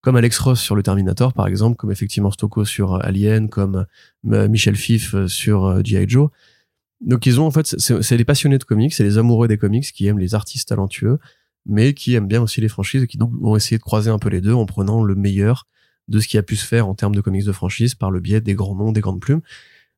Comme 0.00 0.14
Alex 0.14 0.38
Ross 0.38 0.60
sur 0.60 0.76
le 0.76 0.84
Terminator, 0.84 1.32
par 1.32 1.48
exemple, 1.48 1.74
comme 1.76 1.90
effectivement 1.90 2.30
Stocco 2.30 2.64
sur 2.64 3.04
Alien, 3.04 3.48
comme 3.48 3.84
euh, 4.30 4.48
Michel 4.48 4.76
Fif 4.76 5.16
euh, 5.16 5.26
sur 5.26 5.64
euh, 5.64 5.80
G.I. 5.82 6.08
Joe. 6.08 6.30
Donc 7.00 7.26
ils 7.26 7.40
ont 7.40 7.46
en 7.46 7.50
fait, 7.50 7.66
c'est 7.66 8.00
c'est 8.00 8.16
les 8.16 8.24
passionnés 8.24 8.58
de 8.58 8.64
comics, 8.64 8.94
c'est 8.94 9.02
les 9.04 9.18
amoureux 9.18 9.48
des 9.48 9.58
comics 9.58 9.90
qui 9.92 10.06
aiment 10.06 10.18
les 10.20 10.36
artistes 10.36 10.68
talentueux, 10.68 11.18
mais 11.68 11.94
qui 11.94 12.14
aiment 12.14 12.26
bien 12.26 12.42
aussi 12.42 12.60
les 12.60 12.68
franchises 12.68 13.02
et 13.02 13.06
qui 13.06 13.18
donc 13.18 13.32
vont 13.40 13.54
essayer 13.54 13.78
de 13.78 13.82
croiser 13.82 14.10
un 14.10 14.18
peu 14.18 14.28
les 14.28 14.40
deux 14.40 14.54
en 14.54 14.66
prenant 14.66 15.04
le 15.04 15.14
meilleur 15.14 15.66
de 16.08 16.18
ce 16.20 16.26
qui 16.26 16.38
a 16.38 16.42
pu 16.42 16.56
se 16.56 16.66
faire 16.66 16.88
en 16.88 16.94
termes 16.94 17.14
de 17.14 17.20
comics 17.20 17.44
de 17.44 17.52
franchise 17.52 17.94
par 17.94 18.10
le 18.10 18.20
biais 18.20 18.40
des 18.40 18.54
grands 18.54 18.74
noms, 18.74 18.92
des 18.92 19.02
grandes 19.02 19.20
plumes. 19.20 19.42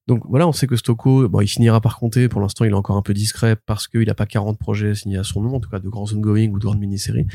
Donc 0.08 0.24
voilà, 0.28 0.48
on 0.48 0.52
sait 0.52 0.66
que 0.66 0.74
Stocco, 0.74 1.28
bon, 1.28 1.40
il 1.40 1.46
finira 1.46 1.80
par 1.80 1.98
compter. 1.98 2.28
Pour 2.28 2.40
l'instant, 2.40 2.64
il 2.64 2.72
est 2.72 2.74
encore 2.74 2.96
un 2.96 3.02
peu 3.02 3.14
discret 3.14 3.54
parce 3.54 3.86
qu'il 3.86 4.06
n'a 4.06 4.14
pas 4.14 4.26
40 4.26 4.58
projets 4.58 4.94
signés 4.96 5.18
à 5.18 5.24
son 5.24 5.40
nom, 5.40 5.54
en 5.54 5.60
tout 5.60 5.70
cas 5.70 5.78
de 5.78 5.88
grands 5.88 6.12
ongoing 6.12 6.50
ou 6.50 6.58
de 6.58 6.64
grandes 6.64 6.80
mini-séries. 6.80 7.26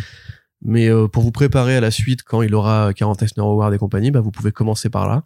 Mais 0.62 0.90
euh, 0.90 1.08
pour 1.08 1.24
vous 1.24 1.32
préparer 1.32 1.78
à 1.78 1.80
la 1.80 1.92
suite, 1.92 2.24
quand 2.24 2.42
il 2.42 2.54
aura 2.54 2.94
40 2.94 3.22
Eisner 3.24 3.44
Awards 3.44 3.74
et 3.74 3.78
compagnie, 3.78 4.12
bah, 4.12 4.20
vous 4.20 4.32
pouvez 4.32 4.52
commencer 4.52 4.90
par 4.90 5.08
là. 5.08 5.24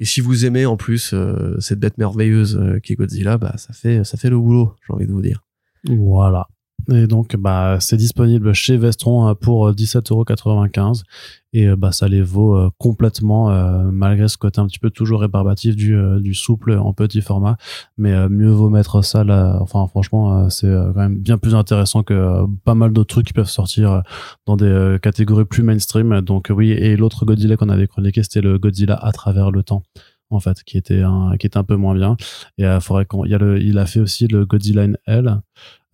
Et 0.00 0.04
si 0.04 0.20
vous 0.20 0.46
aimez 0.46 0.64
en 0.66 0.76
plus 0.76 1.12
euh, 1.12 1.60
cette 1.60 1.78
bête 1.78 1.98
merveilleuse 1.98 2.56
euh, 2.56 2.80
qui 2.80 2.94
est 2.94 2.96
Godzilla, 2.96 3.36
bah 3.36 3.54
ça 3.58 3.74
fait 3.74 4.02
ça 4.02 4.16
fait 4.16 4.30
le 4.30 4.38
boulot, 4.38 4.74
j'ai 4.86 4.94
envie 4.94 5.06
de 5.06 5.12
vous 5.12 5.20
dire. 5.20 5.44
Voilà. 5.84 6.48
Et 6.92 7.06
donc, 7.06 7.36
bah, 7.36 7.78
c'est 7.80 7.96
disponible 7.96 8.52
chez 8.52 8.76
Vestron 8.76 9.28
euh, 9.28 9.34
pour 9.34 9.68
euh, 9.68 9.72
17,95€. 9.72 11.02
Et 11.52 11.66
euh, 11.66 11.76
bah, 11.76 11.90
ça 11.90 12.06
les 12.06 12.22
vaut 12.22 12.56
euh, 12.56 12.70
complètement, 12.78 13.50
euh, 13.50 13.90
malgré 13.90 14.28
ce 14.28 14.36
côté 14.36 14.60
un 14.60 14.66
petit 14.66 14.78
peu 14.78 14.90
toujours 14.90 15.20
rébarbatif 15.20 15.74
du, 15.74 15.96
euh, 15.96 16.20
du 16.20 16.34
souple 16.34 16.72
en 16.72 16.92
petit 16.92 17.22
format. 17.22 17.56
Mais 17.98 18.12
euh, 18.12 18.28
mieux 18.28 18.50
vaut 18.50 18.70
mettre 18.70 19.02
ça 19.02 19.24
là. 19.24 19.58
Enfin, 19.60 19.86
franchement, 19.88 20.44
euh, 20.44 20.48
c'est 20.48 20.68
euh, 20.68 20.92
quand 20.92 21.00
même 21.00 21.18
bien 21.18 21.38
plus 21.38 21.54
intéressant 21.54 22.02
que 22.02 22.14
euh, 22.14 22.46
pas 22.64 22.74
mal 22.74 22.92
d'autres 22.92 23.14
trucs 23.14 23.26
qui 23.26 23.32
peuvent 23.32 23.48
sortir 23.48 23.92
euh, 23.92 24.00
dans 24.46 24.56
des 24.56 24.66
euh, 24.66 24.98
catégories 24.98 25.44
plus 25.44 25.62
mainstream. 25.62 26.20
Donc, 26.20 26.50
euh, 26.50 26.54
oui. 26.54 26.70
Et 26.70 26.96
l'autre 26.96 27.24
Godzilla 27.24 27.56
qu'on 27.56 27.68
avait 27.68 27.88
chroniqué, 27.88 28.22
c'était 28.22 28.42
le 28.42 28.58
Godzilla 28.58 28.94
à 28.94 29.12
travers 29.12 29.50
le 29.50 29.62
temps 29.62 29.82
en 30.30 30.40
fait, 30.40 30.62
qui 30.64 30.78
était 30.78 31.02
un, 31.02 31.36
qui 31.38 31.46
était 31.46 31.58
un 31.58 31.64
peu 31.64 31.76
moins 31.76 31.94
bien. 31.94 32.16
Et 32.58 32.64
euh, 32.66 32.80
faudrait 32.80 33.04
qu'on, 33.04 33.24
il 33.24 33.30
y 33.30 33.34
a 33.34 33.38
le, 33.38 33.60
il 33.60 33.78
a 33.78 33.86
fait 33.86 34.00
aussi 34.00 34.26
le 34.28 34.46
Godzilla 34.46 34.86
Hell, 35.06 35.40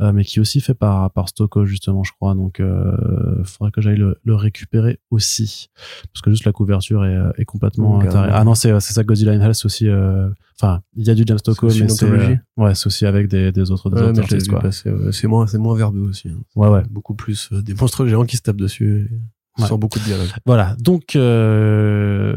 euh, 0.03 0.13
mais 0.13 0.25
qui 0.25 0.39
est 0.39 0.41
aussi 0.41 0.61
fait 0.61 0.75
par 0.75 1.11
par 1.11 1.29
Stocco 1.29 1.65
justement, 1.65 2.05
je 2.05 2.13
crois. 2.13 2.35
Donc, 2.35 2.61
euh, 2.61 3.43
faudrait 3.45 3.71
que 3.73 3.81
j'aille 3.81 3.97
le, 3.97 4.19
le 4.25 4.35
récupérer 4.35 5.01
aussi, 5.11 5.69
parce 6.13 6.21
que 6.23 6.31
juste 6.31 6.45
la 6.45 6.53
couverture 6.53 7.05
est, 7.05 7.15
euh, 7.17 7.31
est 7.39 7.45
complètement 7.47 8.01
euh, 8.03 8.11
Ah 8.15 8.45
non, 8.45 8.55
c'est 8.55 8.79
c'est 8.81 8.93
ça 8.93 9.05
Godzilla 9.05 9.33
Hell, 9.35 9.55
c'est 9.55 9.67
aussi. 9.67 9.89
euh, 9.89 10.29
Enfin, 10.59 10.81
il 10.97 11.07
y 11.07 11.11
a 11.11 11.15
du 11.15 11.23
James 11.27 11.37
Stocco, 11.37 11.67
mais 11.67 11.89
c'est 11.91 12.07
euh, 12.07 12.35
ouais, 12.57 12.75
c'est 12.75 12.87
aussi 12.87 13.05
avec 13.05 13.29
des 13.29 13.53
des 13.53 13.71
autres 13.71 13.91
des 13.91 14.01
Ouais, 14.01 14.09
autres 14.09 14.21
artistes 14.21 14.51
ouais. 14.51 15.13
C'est 15.13 15.27
moins 15.27 15.47
c'est 15.47 15.59
moins 15.59 15.77
verbeux 15.77 16.01
aussi. 16.09 16.29
hein. 16.31 16.39
Ouais 16.57 16.69
ouais. 16.69 16.83
Beaucoup 16.91 17.15
plus 17.15 17.51
euh, 17.53 17.61
des 17.61 17.75
monstres 17.75 18.07
géants 18.07 18.25
qui 18.25 18.39
se 18.39 18.43
tapent 18.43 18.57
dessus. 18.57 19.07
et 19.13 19.15
Ouais. 19.59 19.67
Sans 19.69 19.79
beaucoup 19.79 19.99
de 19.99 20.05
dialogue. 20.05 20.29
Voilà, 20.45 20.77
donc 20.79 21.17
euh, 21.17 22.35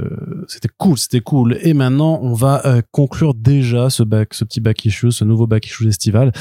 c'était 0.48 0.70
cool, 0.78 0.98
c'était 0.98 1.20
cool. 1.20 1.58
Et 1.62 1.74
maintenant, 1.74 2.20
on 2.22 2.34
va 2.34 2.66
euh, 2.66 2.82
conclure 2.92 3.34
déjà 3.34 3.90
ce 3.90 4.04
bac, 4.04 4.34
ce 4.34 4.46
petit 4.46 4.62
back 4.62 4.86
issue, 4.86 5.12
ce 5.12 5.26
nouveau 5.26 5.46
back 5.46 5.66
issue 5.66 5.88
estival, 5.88 6.32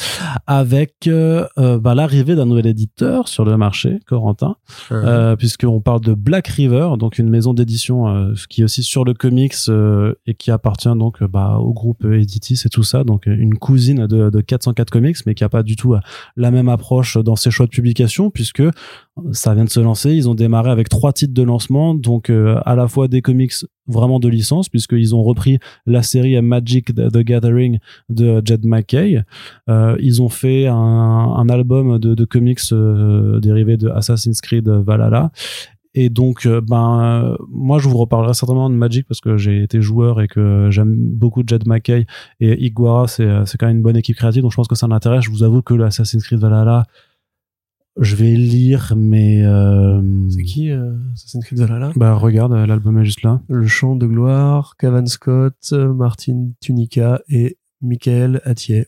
avec 0.47 1.09
euh, 1.09 1.47
euh, 1.59 1.79
bah, 1.79 1.97
l'arrivée 1.97 2.37
d'un 2.37 2.47
nouvel 2.47 2.67
éditeur 2.67 3.27
sur 3.27 3.45
le 3.45 3.57
marché, 3.57 3.99
Corentin, 4.07 4.57
puisqu'on 5.37 5.81
parle 5.81 6.01
de 6.01 6.15
Black 6.15 6.47
River, 6.47 6.91
donc 6.97 7.19
une 7.19 7.29
maison 7.29 7.55
d'édition 7.55 8.33
qui 8.49 8.61
est 8.61 8.65
aussi 8.65 8.85
sur 8.85 9.05
le 9.05 9.15
comics 9.15 9.55
et 10.27 10.35
qui 10.35 10.51
appartient 10.51 10.95
donc 10.97 11.23
bah, 11.25 11.59
au 11.59 11.73
groupe 11.73 12.05
Editis 12.05 12.63
et 12.65 12.69
tout 12.69 12.85
ça, 12.85 13.03
donc 13.03 13.27
une 13.27 13.59
cousine 13.59 14.07
de, 14.07 14.31
de 14.31 14.41
404 14.41 14.91
Comics, 14.91 15.19
mais 15.27 15.35
qui 15.35 15.43
a 15.43 15.49
pas 15.49 15.63
du 15.63 15.75
tout 15.75 15.97
la 16.37 16.51
même 16.51 16.69
approche 16.69 17.17
dans 17.19 17.37
ses 17.37 17.51
choix 17.51 17.67
de 17.67 17.71
publication, 17.71 18.31
puisque 18.31 18.63
ça 19.33 19.55
vient 19.55 19.65
de 19.65 19.71
se 19.71 19.81
lancer. 19.81 20.15
Ils 20.15 20.29
ont 20.29 20.35
démarré 20.35 20.71
avec 20.71 20.89
trois 20.89 21.13
titres 21.13 21.35
de 21.35 21.43
lancement, 21.43 21.95
donc 21.95 22.31
euh, 22.31 22.61
à 22.65 22.75
la 22.75 22.89
fois 22.89 23.09
des 23.09 23.23
comics 23.23 23.53
vraiment 23.87 24.21
de 24.21 24.29
licence, 24.29 24.69
puisqu'ils 24.69 25.15
ont 25.15 25.23
repris 25.23 25.59
la 25.87 26.03
série 26.03 26.41
Magic 26.43 26.95
the 26.95 27.11
the 27.11 27.19
Gathering 27.19 27.79
de 28.09 28.43
Jed 28.45 28.65
McKay. 28.65 29.23
Euh, 29.69 29.97
ils 30.01 30.21
ont 30.21 30.29
fait 30.29 30.67
un, 30.67 30.75
un 30.75 31.49
album 31.49 31.99
de, 31.99 32.15
de 32.15 32.25
comics 32.25 32.61
euh, 32.73 33.41
dérivés 33.41 33.77
de 33.77 33.89
Assassin's 33.89 34.41
Creed 34.41 34.69
Valhalla. 34.69 35.31
Et 35.95 36.11
donc, 36.11 36.47
euh, 36.47 36.61
ben, 36.61 37.37
moi, 37.51 37.79
je 37.79 37.89
vous 37.89 37.97
reparlerai 37.97 38.35
certainement 38.35 38.71
de 38.71 38.75
Magic 38.75 39.07
parce 39.09 39.21
que 39.21 39.37
j'ai 39.37 39.63
été 39.63 39.81
joueur 39.81 40.21
et 40.21 40.29
que 40.29 40.69
j'aime 40.71 40.95
beaucoup 40.95 41.43
Jed 41.45 41.67
McKay 41.67 42.07
et 42.41 42.65
Iguara, 42.65 43.09
c'est 43.09 43.25
euh, 43.25 43.45
c'est 43.47 43.59
quand 43.59 43.67
même 43.67 43.79
une 43.79 43.83
bonne 43.83 43.97
équipe 43.97 44.17
créative, 44.17 44.43
donc 44.43 44.53
je 44.53 44.57
pense 44.57 44.69
que 44.69 44.77
ça 44.77 44.87
m'intéresse. 44.87 45.25
Je 45.25 45.31
vous 45.31 45.43
avoue 45.43 45.63
que 45.63 45.75
l'Assassin's 45.75 46.23
Creed 46.23 46.39
Valhalla, 46.39 46.85
je 48.01 48.17
vais 48.17 48.35
lire, 48.35 48.95
mais 48.97 49.45
euh, 49.45 50.01
C'est 50.31 50.43
qui 50.43 50.71
euh, 50.71 50.93
Assassin's 51.15 51.45
Creed 51.45 51.59
Valhalla? 51.59 51.93
Bah 51.97 52.15
regarde, 52.15 52.53
euh, 52.53 52.67
l'album 52.67 52.99
est 52.99 53.05
juste 53.05 53.23
là. 53.23 53.41
Le 53.49 53.67
chant 53.67 53.97
de 53.97 54.07
gloire, 54.07 54.75
Cavan 54.79 55.07
Scott, 55.07 55.73
Martin 55.73 56.51
Tunica 56.61 57.21
et 57.29 57.59
Michael 57.83 58.41
Attier. 58.45 58.87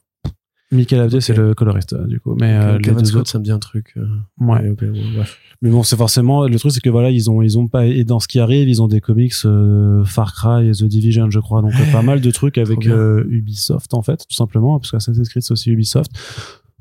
Michael 0.72 1.00
Abdiel, 1.00 1.18
Ok. 1.18 1.22
c'est 1.24 1.34
le 1.36 1.52
coloriste 1.52 1.94
euh, 1.94 2.06
du 2.06 2.20
coup, 2.20 2.36
mais 2.38 2.54
euh, 2.54 2.78
les 2.78 2.92
deux 2.92 3.04
Scott, 3.04 3.22
autres. 3.22 3.30
ça 3.30 3.40
me 3.40 3.44
dit 3.44 3.50
un 3.50 3.58
truc. 3.58 3.92
euh, 3.96 4.06
Ouais. 4.38 4.68
ok, 4.70 4.82
ouais. 4.82 5.24
Mais 5.62 5.68
bon, 5.70 5.82
c'est 5.82 5.96
forcément 5.96 6.46
le 6.46 6.56
truc, 6.60 6.70
c'est 6.70 6.80
que 6.80 6.88
voilà, 6.90 7.10
ils 7.10 7.28
ont 7.28 7.42
ils 7.42 7.58
ont 7.58 7.66
pas 7.66 7.86
et 7.86 8.04
dans 8.04 8.20
ce 8.20 8.28
qui 8.28 8.38
arrive, 8.38 8.68
ils 8.68 8.80
ont 8.80 8.86
des 8.86 9.00
comics 9.00 9.32
euh, 9.46 10.04
Far 10.04 10.32
Cry 10.32 10.68
et 10.68 10.70
The 10.70 10.84
Division, 10.84 11.28
je 11.28 11.40
crois, 11.40 11.60
donc 11.60 11.72
pas 11.90 12.02
mal 12.02 12.20
de 12.20 12.30
trucs 12.30 12.56
avec 12.56 12.86
Ubisoft 12.86 13.94
en 13.94 14.02
fait, 14.02 14.18
tout 14.28 14.36
simplement, 14.36 14.78
parce 14.78 14.92
que 14.92 14.96
Assassin's 14.98 15.28
Creed 15.28 15.42
c'est 15.42 15.52
aussi 15.52 15.70
Ubisoft. 15.72 16.12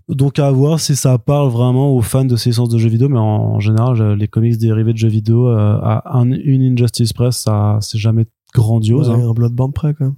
Donc 0.09 0.39
à 0.39 0.49
voir 0.51 0.79
si 0.79 0.95
ça 0.95 1.17
parle 1.19 1.49
vraiment 1.49 1.91
aux 1.95 2.01
fans 2.01 2.25
de 2.25 2.35
ces 2.35 2.49
licences 2.49 2.69
de 2.69 2.77
jeux 2.77 2.89
vidéo, 2.89 3.09
mais 3.09 3.19
en, 3.19 3.23
en 3.23 3.59
général, 3.59 4.13
les 4.13 4.27
comics 4.27 4.57
dérivés 4.57 4.93
de 4.93 4.97
jeux 4.97 5.07
vidéo 5.07 5.47
euh, 5.49 5.77
à 5.81 6.17
un, 6.17 6.31
une 6.31 6.63
Injustice 6.63 7.13
Press, 7.13 7.37
ça 7.37 7.77
c'est 7.81 7.99
jamais 7.99 8.25
grandiose. 8.53 9.09
Ouais, 9.09 9.15
hein. 9.15 9.29
Un 9.29 9.33
Bloodborne 9.33 9.71
près, 9.71 9.93
quand 9.93 10.05
même. 10.05 10.15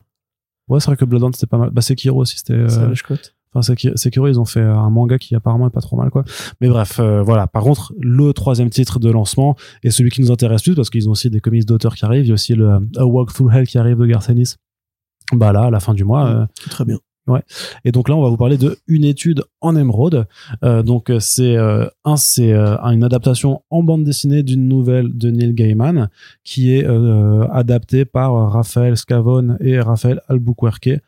Ouais, 0.69 0.79
c'est 0.79 0.85
vrai 0.87 0.95
que 0.95 1.03
Bloodborne 1.05 1.33
c'était 1.33 1.47
pas 1.47 1.57
mal. 1.57 1.71
Bah 1.71 1.81
Sekiro 1.81 2.21
aussi 2.21 2.37
c'était. 2.37 2.53
Euh. 2.53 2.93
Enfin, 3.53 3.75
Sekiro, 3.95 4.29
ils 4.29 4.39
ont 4.39 4.45
fait 4.45 4.61
un 4.61 4.89
manga 4.89 5.17
qui 5.17 5.35
apparemment 5.35 5.67
est 5.67 5.71
pas 5.71 5.81
trop 5.81 5.97
mal, 5.97 6.09
quoi. 6.09 6.23
Mais 6.61 6.69
bref, 6.69 7.01
euh, 7.01 7.21
voilà. 7.21 7.47
Par 7.47 7.63
contre, 7.63 7.93
le 7.99 8.31
troisième 8.31 8.69
titre 8.69 8.97
de 8.97 9.11
lancement 9.11 9.57
et 9.83 9.91
celui 9.91 10.09
qui 10.09 10.21
nous 10.21 10.31
intéresse 10.31 10.61
plus 10.61 10.73
parce 10.73 10.89
qu'ils 10.89 11.09
ont 11.09 11.11
aussi 11.11 11.29
des 11.29 11.41
comics 11.41 11.65
d'auteurs 11.65 11.95
qui 11.95 12.05
arrivent. 12.05 12.23
Il 12.23 12.29
y 12.29 12.31
a 12.31 12.35
aussi 12.35 12.55
le 12.55 12.69
euh, 12.69 12.79
A 12.95 13.05
Walk 13.05 13.33
Through 13.33 13.51
Hell 13.53 13.67
qui 13.67 13.77
arrive 13.77 13.97
de 13.97 14.05
Garth 14.05 14.29
Ennis. 14.29 14.55
Bah 15.33 15.51
là, 15.51 15.63
à 15.63 15.69
la 15.69 15.81
fin 15.81 15.93
du 15.93 16.05
mois. 16.05 16.27
euh, 16.27 16.45
Très 16.69 16.85
bien. 16.85 16.97
Et 17.85 17.91
donc 17.91 18.09
là, 18.09 18.15
on 18.15 18.21
va 18.21 18.29
vous 18.29 18.37
parler 18.37 18.57
de 18.57 18.77
une 18.87 19.03
étude 19.03 19.43
en 19.61 19.75
émeraude. 19.75 20.27
Euh, 20.63 20.83
donc 20.83 21.09
euh, 21.09 21.19
c'est 21.19 21.55
euh, 21.55 21.87
un, 22.03 22.17
c'est 22.17 22.53
une 22.53 23.03
adaptation 23.03 23.61
en 23.69 23.83
bande 23.83 24.03
dessinée 24.03 24.43
d'une 24.43 24.67
nouvelle 24.67 25.15
de 25.15 25.29
Neil 25.29 25.53
Gaiman 25.53 26.09
qui 26.43 26.73
est 26.73 26.85
adaptée 27.51 28.05
par 28.05 28.51
Raphaël 28.51 28.97
Scavone 28.97 29.57
et 29.61 29.79
Raphaël 29.79 30.21
Albuquerque. 30.27 30.99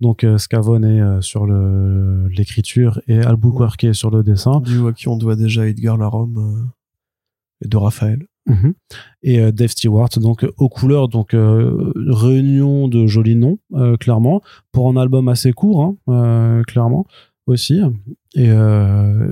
Donc 0.00 0.24
Scavone 0.36 0.84
est 0.84 1.22
sur 1.22 1.44
le 1.44 2.28
l'écriture 2.28 3.00
et 3.08 3.18
Albuquerque 3.18 3.94
sur 3.94 4.10
le 4.10 4.22
dessin. 4.22 4.60
Du 4.60 4.86
à 4.86 4.92
qui 4.92 5.08
on 5.08 5.16
doit 5.16 5.36
déjà 5.36 5.66
Edgar 5.66 5.96
Larome 5.96 6.38
euh, 6.38 7.64
et 7.64 7.68
de 7.68 7.76
Raphaël. 7.76 8.26
Mhm. 8.48 8.74
Et 9.22 9.40
euh, 9.40 9.52
Dave 9.52 9.68
Stewart, 9.68 10.08
donc 10.20 10.42
euh, 10.42 10.50
aux 10.56 10.68
couleurs, 10.68 11.08
donc 11.08 11.34
euh, 11.34 11.92
réunion 11.96 12.88
de 12.88 13.06
jolis 13.06 13.36
noms, 13.36 13.58
euh, 13.74 13.96
clairement, 13.96 14.40
pour 14.72 14.88
un 14.88 14.96
album 14.96 15.28
assez 15.28 15.52
court, 15.52 15.94
hein, 16.08 16.62
clairement 16.66 17.06
aussi. 17.46 17.80
Et 18.34 18.50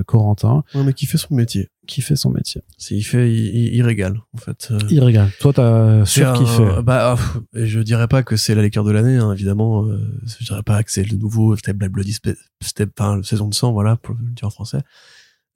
Corentin, 0.05 0.63
Ouais, 0.73 0.83
mais 0.83 0.93
qui 0.93 1.05
fait 1.05 1.17
son 1.17 1.35
métier. 1.35 1.69
qui 1.85 2.01
fait 2.01 2.15
son 2.15 2.31
métier. 2.31 2.61
Il 2.91 3.03
fait, 3.03 3.31
il, 3.31 3.81
régale, 3.83 4.19
en 4.33 4.37
fait. 4.37 4.73
Il 4.89 4.99
régale. 5.03 5.29
Toi, 5.39 5.53
t'as 5.53 6.03
surkiffé. 6.05 6.63
un- 6.63 6.81
Bah, 6.81 7.15
je 7.53 7.79
dirais 7.79 8.07
pas 8.07 8.23
que 8.23 8.35
c'est 8.35 8.55
la 8.55 8.61
lecture 8.63 8.83
de 8.83 8.91
l'année, 8.91 9.17
hein, 9.17 9.31
évidemment. 9.33 9.85
je 10.25 10.43
dirais 10.45 10.63
pas 10.63 10.83
que 10.83 10.91
c'est 10.91 11.03
le 11.03 11.17
nouveau 11.17 11.55
Step 11.55 11.77
Black 11.77 11.91
Bloody 11.91 12.13
Step, 12.13 12.89
enfin, 12.99 13.21
saison 13.23 13.47
de 13.47 13.53
sang, 13.53 13.71
voilà, 13.71 13.95
pour 13.97 14.15
le 14.15 14.29
dire 14.31 14.47
en 14.47 14.51
français. 14.51 14.79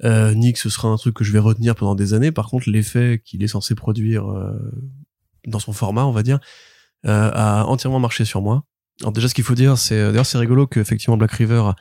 Euh, 0.03 0.33
Nick, 0.33 0.57
ce 0.57 0.69
sera 0.69 0.87
un 0.87 0.97
truc 0.97 1.15
que 1.15 1.23
je 1.23 1.31
vais 1.31 1.39
retenir 1.39 1.75
pendant 1.75 1.95
des 1.95 2.13
années. 2.13 2.31
Par 2.31 2.47
contre, 2.47 2.69
l'effet 2.69 3.21
qu'il 3.23 3.43
est 3.43 3.47
censé 3.47 3.75
produire 3.75 4.29
euh, 4.31 4.53
dans 5.45 5.59
son 5.59 5.73
format, 5.73 6.05
on 6.05 6.11
va 6.11 6.23
dire, 6.23 6.39
euh, 7.05 7.31
a 7.33 7.65
entièrement 7.65 7.99
marché 7.99 8.25
sur 8.25 8.41
moi. 8.41 8.63
Alors 9.01 9.11
déjà, 9.11 9.27
ce 9.27 9.33
qu'il 9.33 9.43
faut 9.43 9.55
dire, 9.55 9.77
c'est 9.77 9.99
d'ailleurs 9.99 10.25
c'est 10.25 10.37
rigolo 10.37 10.67
que 10.67 10.79
effectivement 10.79 11.17
Black 11.17 11.31
River 11.31 11.71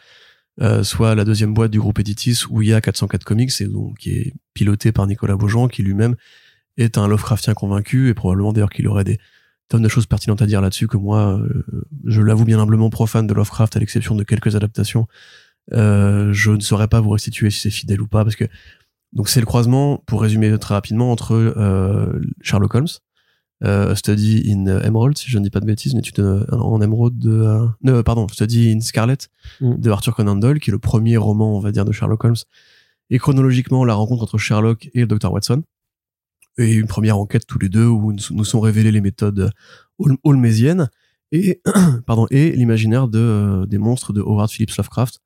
euh, 0.61 0.83
soit 0.83 1.15
la 1.15 1.25
deuxième 1.25 1.55
boîte 1.55 1.71
du 1.71 1.79
groupe 1.79 1.99
Editis 2.01 2.43
où 2.51 2.61
il 2.61 2.69
y 2.69 2.75
a 2.75 2.81
404 2.83 3.25
comics 3.25 3.53
et 3.61 3.67
donc 3.67 3.97
qui 3.99 4.11
est 4.11 4.35
piloté 4.53 4.93
par 4.93 5.07
Nicolas 5.07 5.37
Beaujean, 5.37 5.69
qui 5.69 5.83
lui-même 5.83 6.17
est 6.77 6.99
un 6.99 7.09
Lovecraftien 7.09 7.55
convaincu 7.55 8.09
et 8.09 8.15
probablement 8.15 8.53
d'ailleurs 8.53 8.71
qu'il 8.71 8.87
aurait 8.87 9.05
des 9.05 9.19
tonnes 9.69 9.83
de 9.83 9.89
choses 9.89 10.07
pertinentes 10.07 10.43
à 10.43 10.47
dire 10.47 10.61
là-dessus 10.61 10.87
que 10.87 10.99
moi, 10.99 11.39
euh, 11.39 11.65
je 12.05 12.21
l'avoue 12.21 12.45
bien 12.45 12.59
humblement 12.59 12.91
profane 12.91 13.27
de 13.27 13.33
Lovecraft 13.33 13.77
à 13.77 13.81
l'exception 13.81 14.17
de 14.17 14.25
quelques 14.25 14.55
adaptations. 14.55 15.07
Euh, 15.73 16.33
je 16.33 16.51
ne 16.53 16.61
saurais 16.61 16.89
pas 16.89 17.01
vous 17.01 17.11
restituer 17.11 17.51
si 17.51 17.61
c'est 17.61 17.71
fidèle 17.71 18.01
ou 18.01 18.09
pas 18.09 18.25
parce 18.25 18.37
que 18.37 18.45
donc 19.13 19.29
c'est 19.29 19.41
le 19.41 19.47
croisement, 19.47 20.03
pour 20.07 20.23
résumer 20.23 20.57
très 20.59 20.75
rapidement, 20.75 21.11
entre 21.13 21.33
euh, 21.35 22.21
Sherlock 22.43 22.75
Holmes, 22.75 22.87
euh, 23.65 23.95
Study 23.95 24.51
in 24.53 24.67
Emerald, 24.83 25.19
si 25.19 25.29
je 25.31 25.39
ne 25.39 25.45
dis 25.45 25.51
pas 25.51 25.61
de 25.61 25.67
bêtises, 25.67 25.93
une 25.93 25.99
étude 25.99 26.21
euh, 26.21 26.47
en 26.53 26.81
émeraude 26.81 27.19
de... 27.19 27.31
euh, 27.31 27.67
non, 27.83 28.03
pardon, 28.03 28.27
Study 28.29 28.73
in 28.73 28.81
Scarlet 28.81 29.17
Mm. 29.61 29.77
de 29.81 29.91
Arthur 29.91 30.15
Conan 30.15 30.37
Doyle, 30.37 30.61
qui 30.61 30.71
est 30.71 30.73
le 30.73 30.79
premier 30.79 31.17
roman, 31.17 31.57
on 31.57 31.61
va 31.61 31.73
dire, 31.73 31.85
de 31.85 31.93
Sherlock 31.93 32.25
Holmes, 32.25 32.37
et 33.11 33.19
chronologiquement 33.19 33.85
la 33.85 33.95
rencontre 33.95 34.23
entre 34.23 34.39
Sherlock 34.39 34.89
et 34.95 35.01
le 35.01 35.07
Dr 35.07 35.33
Watson, 35.33 35.63
et 36.59 36.73
une 36.75 36.87
première 36.87 37.19
enquête 37.19 37.47
tous 37.47 37.59
les 37.59 37.69
deux 37.69 37.87
où 37.87 38.13
nous 38.13 38.45
sont 38.45 38.61
révélées 38.61 38.93
les 38.93 39.01
méthodes 39.01 39.51
hol- 39.99 40.17
holmésiennes. 40.25 40.89
Et 41.33 41.61
pardon 42.07 42.27
et 42.31 42.53
l'imaginaire 42.53 43.09
de 43.09 43.19
euh, 43.19 43.67
des 43.67 43.79
monstres 43.79 44.13
de 44.13 44.21
Howard 44.21 44.51
Phillips 44.51 44.77
Lovecraft 44.77 45.21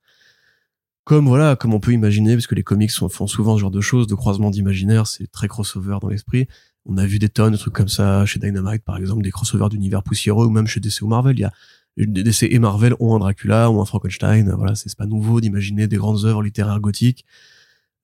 comme 1.04 1.28
voilà 1.28 1.56
comme 1.56 1.74
on 1.74 1.80
peut 1.80 1.92
imaginer 1.92 2.34
parce 2.34 2.46
que 2.46 2.54
les 2.54 2.62
comics 2.62 2.90
font 2.90 3.26
souvent 3.26 3.56
ce 3.56 3.60
genre 3.60 3.70
de 3.70 3.80
choses 3.80 4.06
de 4.06 4.14
croisement 4.14 4.50
d'imaginaire 4.50 5.06
c'est 5.06 5.30
très 5.30 5.48
crossover 5.48 5.98
dans 6.00 6.08
l'esprit. 6.08 6.48
On 6.86 6.98
a 6.98 7.06
vu 7.06 7.18
des 7.18 7.28
tonnes 7.28 7.52
de 7.52 7.56
trucs 7.56 7.74
comme 7.74 7.88
ça 7.88 8.26
chez 8.26 8.38
Dynamite 8.38 8.84
par 8.84 8.96
exemple 8.96 9.22
des 9.22 9.30
crossovers 9.30 9.68
d'univers 9.68 10.02
poussiéreux 10.02 10.46
ou 10.46 10.50
même 10.50 10.66
chez 10.66 10.80
DC 10.80 11.02
ou 11.02 11.06
Marvel. 11.06 11.36
Il 11.38 11.40
y 11.40 11.44
a 11.44 11.52
DC 11.96 12.44
et 12.44 12.58
Marvel 12.58 12.94
ont 13.00 13.14
un 13.14 13.18
Dracula 13.18 13.70
ou 13.70 13.80
un 13.80 13.84
Frankenstein 13.84 14.52
voilà 14.56 14.74
c'est 14.74 14.94
pas 14.96 15.06
nouveau 15.06 15.40
d'imaginer 15.40 15.86
des 15.86 15.96
grandes 15.96 16.24
œuvres 16.24 16.42
littéraires 16.42 16.80
gothiques 16.80 17.24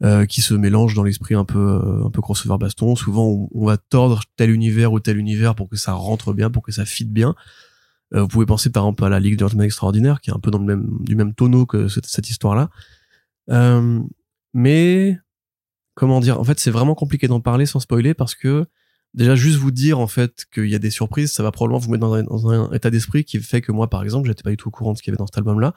euh, 0.03 0.26
qui 0.26 0.40
se 0.42 0.55
mélangent 0.55 0.94
dans 0.94 1.03
l'esprit 1.03 1.34
un 1.34 1.44
peu 1.44 1.59
euh, 1.59 2.07
un 2.07 2.11
peu 2.11 2.20
crossover 2.20 2.59
baston. 2.59 2.96
Souvent 2.96 3.26
on, 3.26 3.48
on 3.53 3.66
va 3.66 3.78
tordre 3.78 4.22
tel 4.36 4.51
univers 4.51 4.92
ou 4.92 5.01
tel 5.01 5.16
univers 5.16 5.55
pour 5.55 5.68
que 5.68 5.76
ça 5.76 5.92
rentre 5.92 6.32
bien 6.34 6.51
pour 6.51 6.62
que 6.62 6.72
ça 6.72 6.84
fit 6.84 7.05
bien 7.05 7.34
vous 8.12 8.28
pouvez 8.28 8.46
penser 8.46 8.70
par 8.70 8.84
exemple 8.84 9.04
à 9.04 9.08
la 9.08 9.20
Ligue 9.20 9.34
des 9.36 9.44
Gentlemen 9.44 9.66
Extraordinaires, 9.66 10.20
qui 10.20 10.30
est 10.30 10.34
un 10.34 10.40
peu 10.40 10.50
dans 10.50 10.58
le 10.58 10.64
même, 10.64 10.98
du 11.00 11.14
même 11.14 11.34
tonneau 11.34 11.66
que 11.66 11.88
cette, 11.88 12.06
cette 12.06 12.28
histoire-là. 12.28 12.70
Euh, 13.50 14.00
mais, 14.54 15.18
comment 15.94 16.20
dire, 16.20 16.40
en 16.40 16.44
fait, 16.44 16.58
c'est 16.58 16.70
vraiment 16.70 16.94
compliqué 16.94 17.28
d'en 17.28 17.40
parler 17.40 17.66
sans 17.66 17.80
spoiler 17.80 18.14
parce 18.14 18.34
que, 18.34 18.66
déjà, 19.14 19.34
juste 19.34 19.58
vous 19.58 19.70
dire, 19.70 19.98
en 19.98 20.06
fait, 20.06 20.46
qu'il 20.52 20.66
y 20.66 20.74
a 20.74 20.78
des 20.78 20.90
surprises, 20.90 21.32
ça 21.32 21.42
va 21.42 21.52
probablement 21.52 21.78
vous 21.78 21.90
mettre 21.90 22.00
dans 22.00 22.14
un, 22.14 22.22
dans 22.24 22.50
un 22.50 22.72
état 22.72 22.90
d'esprit 22.90 23.24
qui 23.24 23.38
fait 23.38 23.61
que 23.61 23.72
moi, 23.72 23.88
par 23.88 24.02
exemple, 24.02 24.28
j'étais 24.28 24.42
pas 24.42 24.50
du 24.50 24.56
tout 24.56 24.68
au 24.68 24.72
courant 24.72 24.92
de 24.92 24.98
ce 24.98 25.02
qu'il 25.02 25.11
y 25.11 25.12
avait 25.12 25.18
dans 25.18 25.26
cet 25.26 25.38
album-là. 25.38 25.74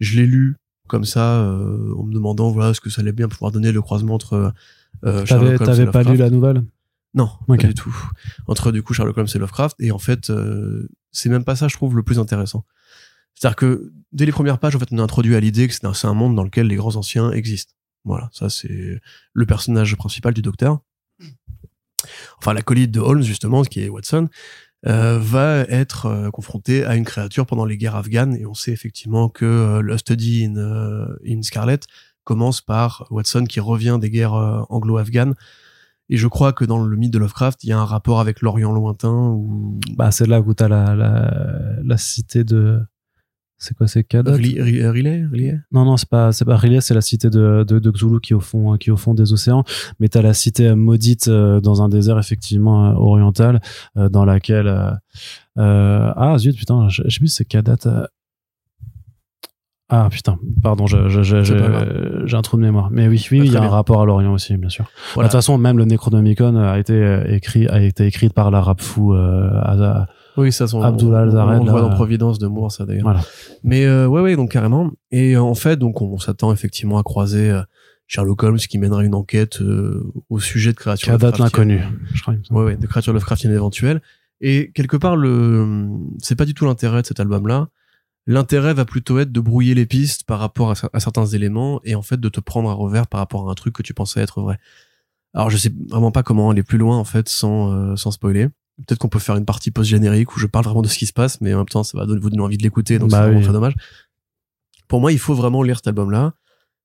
Je 0.00 0.20
l'ai 0.20 0.26
lu 0.26 0.56
comme 0.88 1.04
ça, 1.04 1.40
euh, 1.40 1.94
en 1.96 2.04
me 2.04 2.12
demandant, 2.12 2.50
voilà, 2.50 2.74
ce 2.74 2.80
que 2.80 2.90
ça 2.90 3.00
allait 3.00 3.12
bien 3.12 3.28
pouvoir 3.28 3.50
donner 3.52 3.72
le 3.72 3.80
croisement 3.80 4.14
entre 4.14 4.52
euh, 5.04 5.24
Sherlock 5.24 5.60
Holmes 5.60 5.66
t'avais 5.66 5.90
pas 5.90 6.02
lu 6.02 6.16
la 6.16 6.28
nouvelle? 6.28 6.64
Non, 7.14 7.30
Ok. 7.48 7.62
pas 7.62 7.66
du 7.68 7.74
tout. 7.74 7.94
Entre 8.46 8.72
du 8.72 8.82
coup 8.82 8.92
Sherlock 8.94 9.16
Holmes 9.16 9.28
et 9.34 9.38
Lovecraft, 9.38 9.76
et 9.78 9.90
en 9.90 9.98
fait, 9.98 10.28
euh, 10.30 10.88
c'est 11.12 11.28
même 11.28 11.44
pas 11.44 11.56
ça, 11.56 11.68
je 11.68 11.76
trouve, 11.76 11.96
le 11.96 12.02
plus 12.02 12.18
intéressant. 12.18 12.64
C'est-à-dire 13.34 13.56
que 13.56 13.92
dès 14.12 14.26
les 14.26 14.32
premières 14.32 14.58
pages, 14.58 14.76
en 14.76 14.78
fait, 14.78 14.88
on 14.92 14.98
est 14.98 15.02
introduit 15.02 15.36
à 15.36 15.40
l'idée 15.40 15.68
que 15.68 15.74
c'est 15.74 16.06
un, 16.06 16.14
monde 16.14 16.34
dans 16.34 16.44
lequel 16.44 16.66
les 16.66 16.76
grands 16.76 16.96
anciens 16.96 17.30
existent. 17.32 17.74
Voilà, 18.04 18.28
ça 18.32 18.50
c'est 18.50 19.00
le 19.32 19.46
personnage 19.46 19.94
principal 19.96 20.34
du 20.34 20.42
docteur. 20.42 20.80
Enfin, 22.38 22.52
l'acolyte 22.52 22.90
de 22.90 23.00
Holmes, 23.00 23.22
justement, 23.22 23.62
qui 23.62 23.80
est 23.80 23.88
Watson, 23.88 24.28
euh, 24.86 25.18
va 25.20 25.60
être 25.68 26.06
euh, 26.06 26.30
confronté 26.30 26.84
à 26.84 26.96
une 26.96 27.04
créature 27.04 27.46
pendant 27.46 27.64
les 27.64 27.76
guerres 27.76 27.94
afghanes, 27.94 28.36
et 28.36 28.46
on 28.46 28.54
sait 28.54 28.72
effectivement 28.72 29.28
que 29.28 29.44
euh, 29.44 29.80
le 29.80 29.96
study 29.96 30.46
in, 30.46 30.56
euh, 30.56 31.06
in 31.24 31.42
Scarlet 31.42 31.78
commence 32.24 32.60
par 32.60 33.06
Watson 33.10 33.44
qui 33.44 33.60
revient 33.60 33.98
des 34.00 34.10
guerres 34.10 34.34
euh, 34.34 34.62
anglo-afghanes 34.68 35.34
et 36.12 36.16
je 36.16 36.28
crois 36.28 36.52
que 36.52 36.64
dans 36.64 36.84
le 36.84 36.96
mythe 36.96 37.12
de 37.12 37.18
Lovecraft, 37.18 37.64
il 37.64 37.68
y 37.70 37.72
a 37.72 37.78
un 37.78 37.84
rapport 37.84 38.20
avec 38.20 38.42
l'Orient 38.42 38.72
lointain 38.72 39.30
ou 39.30 39.80
Bah, 39.96 40.10
c'est 40.10 40.26
là 40.26 40.40
où 40.40 40.52
t'as 40.54 40.68
la, 40.68 40.94
la, 40.94 41.76
la 41.84 41.96
cité 41.96 42.44
de. 42.44 42.80
C'est 43.64 43.74
quoi, 43.76 43.86
c'est 43.86 44.02
Kadat 44.02 44.32
Ri- 44.32 44.60
Ri- 44.60 44.88
Riley, 44.88 45.24
Riley? 45.30 45.60
Non, 45.70 45.84
non, 45.84 45.96
c'est 45.96 46.08
pas, 46.08 46.32
c'est 46.32 46.44
pas 46.44 46.56
Riley, 46.56 46.80
c'est 46.80 46.94
la 46.94 47.00
cité 47.00 47.30
de, 47.30 47.64
de, 47.66 47.78
de 47.78 47.90
Xulu 47.92 48.18
qui 48.20 48.32
est 48.32 48.36
au 48.36 48.40
fond, 48.40 48.76
qui 48.76 48.88
est 48.90 48.92
au 48.92 48.96
fond 48.96 49.14
des 49.14 49.32
océans. 49.32 49.62
Mais 50.00 50.08
t'as 50.08 50.20
la 50.20 50.34
cité 50.34 50.74
maudite 50.74 51.28
euh, 51.28 51.60
dans 51.60 51.80
un 51.80 51.88
désert 51.88 52.18
effectivement 52.18 52.86
euh, 52.90 52.94
oriental, 52.94 53.60
euh, 53.96 54.08
dans 54.08 54.24
laquelle, 54.24 54.66
euh, 54.66 54.90
euh, 55.58 56.12
ah 56.16 56.36
zut, 56.38 56.56
putain, 56.56 56.88
je, 56.88 57.02
je 57.06 57.10
sais 57.14 57.20
plus 57.20 57.28
si 57.28 57.36
c'est 57.36 57.44
Kadat. 57.44 58.08
Ah 59.94 60.08
putain, 60.10 60.38
pardon, 60.62 60.86
je, 60.86 61.10
je, 61.10 61.22
je- 61.22 61.42
j'ai 62.24 62.36
un 62.36 62.40
trou 62.40 62.56
de 62.56 62.62
mémoire. 62.62 62.88
Mais 62.90 63.08
oui, 63.08 63.22
oui, 63.30 63.40
il 63.44 63.52
y 63.52 63.56
a 63.56 63.62
un 63.62 63.68
rapport 63.68 64.00
à 64.00 64.06
l'Orient 64.06 64.32
aussi, 64.32 64.56
bien 64.56 64.70
sûr. 64.70 64.86
Voilà. 65.12 65.28
De 65.28 65.32
toute 65.32 65.36
façon, 65.38 65.58
même 65.58 65.76
le 65.76 65.84
Necronomicon 65.84 66.56
a 66.56 66.78
été 66.78 66.94
euh, 66.94 67.24
écrit, 67.28 67.68
a 67.68 67.82
été 67.82 68.06
écrit 68.06 68.30
par 68.30 68.50
l'arabe 68.50 68.80
fou. 68.80 69.12
Euh, 69.12 69.50
à- 69.52 70.06
Oui, 70.38 70.50
ça, 70.50 70.64
on, 70.72 70.80
Abdullah 70.80 71.24
on- 71.26 71.60
On, 71.60 71.64
le 71.64 71.70
voit 71.70 71.80
dans 71.82 71.90
Providence 71.90 72.38
de 72.38 72.46
Moore, 72.46 72.72
ça 72.72 72.86
d'ailleurs. 72.86 73.02
Voilà. 73.02 73.20
Mais 73.64 73.84
euh, 73.84 74.06
ouais, 74.06 74.22
ouais, 74.22 74.34
donc 74.34 74.50
carrément. 74.52 74.90
Et 75.10 75.34
euh, 75.36 75.42
en 75.42 75.54
fait, 75.54 75.76
donc 75.76 76.00
on 76.00 76.16
s'attend 76.18 76.52
effectivement 76.54 76.96
à 76.96 77.02
croiser 77.02 77.50
euh, 77.50 77.60
Sherlock 78.06 78.42
Holmes 78.44 78.56
qui 78.56 78.78
mènera 78.78 79.04
une 79.04 79.14
enquête 79.14 79.58
au 80.30 80.40
sujet 80.40 80.72
de 80.72 80.76
créatures 80.78 81.12
Lovecraftiennes. 81.12 81.68
l'inconnu, 81.68 81.80
je 82.14 82.22
crois. 82.22 82.34
Ouais, 82.50 82.64
ouais, 82.64 82.76
de 82.76 82.86
créatures 82.86 83.12
Lovecraftiennes 83.12 83.52
éventuelles. 83.52 84.00
Et 84.40 84.70
quelque 84.74 84.96
part, 84.96 85.16
le, 85.16 85.86
c'est 86.18 86.34
pas 86.34 86.46
du 86.46 86.54
tout 86.54 86.64
l'intérêt 86.64 87.02
de 87.02 87.06
cet 87.06 87.20
album-là. 87.20 87.68
L'intérêt 88.26 88.72
va 88.74 88.84
plutôt 88.84 89.18
être 89.18 89.32
de 89.32 89.40
brouiller 89.40 89.74
les 89.74 89.86
pistes 89.86 90.24
par 90.24 90.38
rapport 90.38 90.70
à, 90.70 90.74
cer- 90.74 90.88
à 90.92 91.00
certains 91.00 91.26
éléments 91.26 91.80
et 91.84 91.94
en 91.96 92.02
fait 92.02 92.20
de 92.20 92.28
te 92.28 92.38
prendre 92.40 92.70
à 92.70 92.72
revers 92.74 93.06
par 93.08 93.18
rapport 93.18 93.48
à 93.48 93.52
un 93.52 93.54
truc 93.54 93.74
que 93.74 93.82
tu 93.82 93.94
pensais 93.94 94.20
être 94.20 94.40
vrai. 94.40 94.58
Alors 95.34 95.50
je 95.50 95.56
sais 95.56 95.72
vraiment 95.88 96.12
pas 96.12 96.22
comment 96.22 96.50
aller 96.50 96.62
plus 96.62 96.78
loin 96.78 96.96
en 96.98 97.04
fait 97.04 97.28
sans, 97.28 97.72
euh, 97.72 97.96
sans 97.96 98.10
spoiler. 98.12 98.48
Peut-être 98.86 98.98
qu'on 98.98 99.08
peut 99.08 99.18
faire 99.18 99.36
une 99.36 99.44
partie 99.44 99.70
post-générique 99.70 100.36
où 100.36 100.38
je 100.38 100.46
parle 100.46 100.64
vraiment 100.64 100.82
de 100.82 100.88
ce 100.88 100.98
qui 100.98 101.06
se 101.06 101.12
passe, 101.12 101.40
mais 101.40 101.52
en 101.52 101.58
même 101.58 101.66
temps 101.68 101.82
ça 101.82 101.98
va 101.98 102.06
donner- 102.06 102.20
vous 102.20 102.30
donner 102.30 102.42
envie 102.42 102.58
de 102.58 102.62
l'écouter, 102.62 102.98
donc 102.98 103.10
Bah 103.10 103.16
c'est 103.18 103.22
vraiment 103.24 103.38
oui. 103.38 103.44
très 103.44 103.52
dommage. 103.52 103.74
Pour 104.88 105.00
moi, 105.00 105.10
il 105.12 105.18
faut 105.18 105.34
vraiment 105.34 105.62
lire 105.62 105.76
cet 105.76 105.88
album-là. 105.88 106.34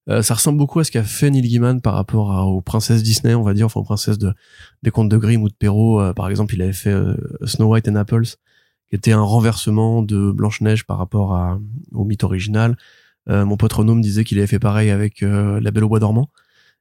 Euh, 0.10 0.22
ça 0.22 0.34
ressemble 0.36 0.58
beaucoup 0.58 0.80
à 0.80 0.86
ce 0.86 0.92
qu'a 0.92 1.04
fait 1.04 1.30
Neil 1.30 1.42
Gaiman 1.48 1.82
par 1.82 1.94
rapport 1.94 2.32
à- 2.32 2.46
aux 2.46 2.62
princesses 2.62 3.04
Disney, 3.04 3.36
on 3.36 3.44
va 3.44 3.54
dire, 3.54 3.66
enfin 3.66 3.82
aux 3.82 3.84
princesses 3.84 4.18
de, 4.18 4.34
des 4.82 4.90
contes 4.92 5.10
de 5.10 5.18
Grimm 5.18 5.44
ou 5.44 5.50
de 5.50 5.54
Perrault. 5.54 6.00
Euh, 6.00 6.14
par 6.14 6.30
exemple, 6.30 6.54
il 6.56 6.62
avait 6.62 6.72
fait 6.74 6.92
euh, 6.92 7.16
Snow 7.46 7.68
White 7.74 7.90
and 7.90 7.96
Apples, 7.96 8.24
qui 8.90 8.96
était 8.96 9.12
un 9.12 9.22
renversement 9.22 10.02
de 10.02 10.32
Blanche-Neige 10.32 10.86
par 10.86 10.98
rapport 10.98 11.60
au 11.92 12.06
mythe 12.06 12.24
original. 12.24 12.78
Euh, 13.30 13.46
mon 13.46 13.58
pote 13.58 13.74
disait 14.02 14.24
qu'il 14.24 14.38
avait 14.38 14.48
fait 14.48 14.60
pareil 14.60 14.90
avec 14.90 15.22
euh, 15.24 15.60
La 15.60 15.72
Belle 15.72 15.84
au 15.84 15.90
Bois 15.90 16.00
dormant. 16.00 16.30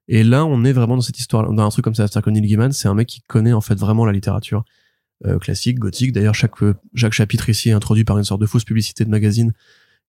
Et 0.09 0.22
là, 0.22 0.44
on 0.44 0.64
est 0.64 0.72
vraiment 0.72 0.94
dans 0.94 1.02
cette 1.02 1.18
histoire, 1.18 1.52
dans 1.52 1.66
un 1.66 1.68
truc 1.68 1.84
comme 1.84 1.94
ça. 1.94 2.07
Gaiman, 2.07 2.70
c'est 2.70 2.88
un 2.88 2.94
mec 2.94 3.09
qui 3.09 3.22
connaît 3.22 3.52
en 3.52 3.61
fait 3.61 3.74
vraiment 3.74 4.04
la 4.04 4.12
littérature. 4.12 4.64
euh, 5.24 5.38
classique, 5.38 5.78
gothique. 5.78 6.12
D'ailleurs, 6.12 6.34
chaque, 6.34 6.54
chaque 6.94 7.12
chapitre 7.12 7.48
ici 7.48 7.70
est 7.70 7.72
introduit 7.72 8.04
par 8.04 8.18
une 8.18 8.24
sorte 8.24 8.40
de 8.40 8.46
fausse 8.46 8.64
publicité 8.64 9.04
de 9.04 9.11
magazine 9.11 9.52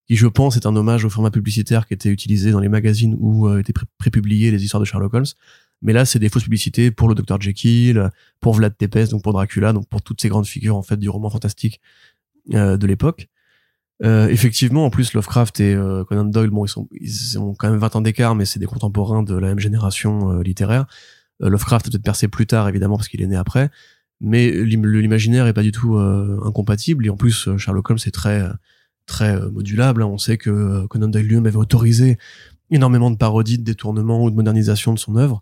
qui, 0.06 0.16
je 0.16 0.26
pense, 0.26 0.56
est 0.56 0.66
un 0.66 0.76
hommage 0.76 1.04
au 1.04 1.10
format 1.10 1.30
publicitaire 1.30 1.86
qui 1.86 1.94
était 1.94 2.10
utilisé 2.10 2.50
dans 2.52 2.60
les 2.60 2.68
magazines 2.68 3.16
où 3.18 3.50
étaient 3.58 3.74
prépubliées 3.98 4.50
les 4.50 4.62
histoires 4.62 4.80
de 4.80 4.84
Sherlock 4.84 5.14
Holmes. 5.14 5.26
Mais 5.82 5.92
là, 5.92 6.04
c'est 6.04 6.18
des 6.18 6.28
fausses 6.28 6.44
publicités 6.44 6.90
pour 6.90 7.08
le 7.08 7.14
Dr 7.14 7.40
Jekyll, 7.40 8.10
pour 8.40 8.54
Vlad 8.54 8.76
Tepes, 8.76 9.10
donc 9.10 9.22
pour 9.22 9.32
Dracula, 9.32 9.72
donc 9.72 9.88
pour 9.88 10.02
toutes 10.02 10.20
ces 10.20 10.28
grandes 10.28 10.46
figures 10.46 10.76
en 10.76 10.82
fait 10.82 10.96
du 10.96 11.08
roman 11.08 11.30
fantastique 11.30 11.80
de 12.48 12.86
l'époque. 12.86 13.28
Euh, 14.04 14.28
effectivement, 14.28 14.84
en 14.84 14.90
plus, 14.90 15.12
Lovecraft 15.12 15.60
et 15.60 15.74
euh, 15.74 16.04
Conan 16.04 16.24
Doyle, 16.24 16.50
bon, 16.50 16.64
ils, 16.64 16.68
sont, 16.68 16.88
ils 16.92 17.38
ont 17.38 17.54
quand 17.54 17.68
même 17.70 17.80
20 17.80 17.96
ans 17.96 18.00
d'écart, 18.00 18.34
mais 18.34 18.44
c'est 18.44 18.60
des 18.60 18.66
contemporains 18.66 19.22
de 19.22 19.34
la 19.34 19.48
même 19.48 19.58
génération 19.58 20.32
euh, 20.32 20.42
littéraire. 20.42 20.86
Lovecraft 21.40 21.86
a 21.86 21.90
peut-être 21.90 22.02
percé 22.02 22.26
plus 22.28 22.46
tard, 22.46 22.68
évidemment, 22.68 22.96
parce 22.96 23.08
qu'il 23.08 23.22
est 23.22 23.26
né 23.26 23.36
après, 23.36 23.70
mais 24.20 24.50
l'imaginaire 24.50 25.46
est 25.46 25.52
pas 25.52 25.62
du 25.62 25.70
tout 25.70 25.96
incompatible. 25.96 27.06
Et 27.06 27.10
en 27.10 27.16
plus, 27.16 27.48
Sherlock 27.58 27.88
Holmes 27.88 28.00
est 28.04 28.10
très 28.10 28.42
très 29.06 29.40
modulable. 29.48 30.02
Hein. 30.02 30.06
On 30.06 30.18
sait 30.18 30.36
que 30.36 30.84
Conan 30.88 31.06
Doyle 31.06 31.26
lui-même 31.26 31.46
avait 31.46 31.54
autorisé 31.54 32.18
énormément 32.72 33.12
de 33.12 33.16
parodies, 33.16 33.56
de 33.56 33.62
détournements 33.62 34.24
ou 34.24 34.32
de 34.32 34.34
modernisation 34.34 34.92
de 34.92 34.98
son 34.98 35.14
œuvre, 35.14 35.38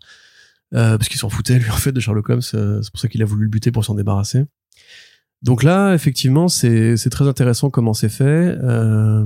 parce 0.71 1.07
qu'il 1.07 1.17
s'en 1.17 1.29
foutait 1.29 1.59
lui 1.59 1.69
en 1.69 1.75
fait 1.75 1.91
de 1.91 1.99
Sherlock 1.99 2.29
Holmes. 2.29 2.41
c'est 2.41 2.91
pour 2.91 2.99
ça 2.99 3.07
qu'il 3.07 3.21
a 3.21 3.25
voulu 3.25 3.43
le 3.43 3.49
buter 3.49 3.71
pour 3.71 3.85
s'en 3.85 3.95
débarrasser. 3.95 4.45
Donc 5.41 5.63
là, 5.63 5.93
effectivement, 5.93 6.47
c'est 6.47 6.97
très 7.09 7.27
intéressant 7.27 7.69
comment 7.69 7.93
c'est 7.93 8.09
fait. 8.09 8.57
Euh, 8.61 9.25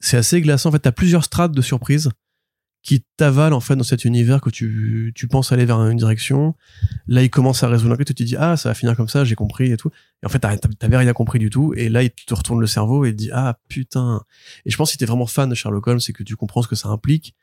c'est 0.00 0.16
assez 0.16 0.40
glaçant. 0.40 0.68
En 0.68 0.72
fait, 0.72 0.78
t'as 0.78 0.92
plusieurs 0.92 1.24
strates 1.24 1.52
de 1.52 1.62
surprises 1.62 2.10
qui 2.82 3.04
t'avalent 3.16 3.56
en 3.56 3.60
fait 3.60 3.74
dans 3.74 3.82
cet 3.82 4.04
univers 4.04 4.40
que 4.40 4.50
tu, 4.50 5.12
tu 5.16 5.26
penses 5.26 5.50
aller 5.50 5.64
vers 5.66 5.80
une 5.80 5.98
direction. 5.98 6.54
Là, 7.08 7.24
il 7.24 7.28
commence 7.28 7.64
à 7.64 7.68
résoudre 7.68 7.96
truc, 7.96 8.06
tu 8.06 8.14
te 8.14 8.22
dis 8.22 8.36
ah 8.36 8.56
ça 8.56 8.68
va 8.68 8.74
finir 8.74 8.96
comme 8.96 9.08
ça, 9.08 9.24
j'ai 9.24 9.34
compris 9.34 9.72
et 9.72 9.76
tout. 9.76 9.90
Et 10.22 10.26
en 10.26 10.28
fait, 10.28 10.38
t'avais 10.38 10.96
rien 10.96 11.12
compris 11.12 11.40
du 11.40 11.50
tout. 11.50 11.74
Et 11.76 11.88
là, 11.88 12.04
il 12.04 12.10
te 12.10 12.34
retourne 12.34 12.60
le 12.60 12.68
cerveau 12.68 13.04
et 13.04 13.10
te 13.10 13.16
dit 13.16 13.30
ah 13.32 13.58
putain. 13.68 14.22
Et 14.64 14.70
je 14.70 14.76
pense 14.76 14.90
que 14.90 14.92
si 14.92 14.98
t'es 14.98 15.06
vraiment 15.06 15.26
fan 15.26 15.48
de 15.48 15.56
Sherlock 15.56 15.86
Holmes, 15.88 16.00
c'est 16.00 16.12
que 16.12 16.22
tu 16.22 16.36
comprends 16.36 16.62
ce 16.62 16.68
que 16.68 16.76
ça 16.76 16.88
implique. 16.88 17.34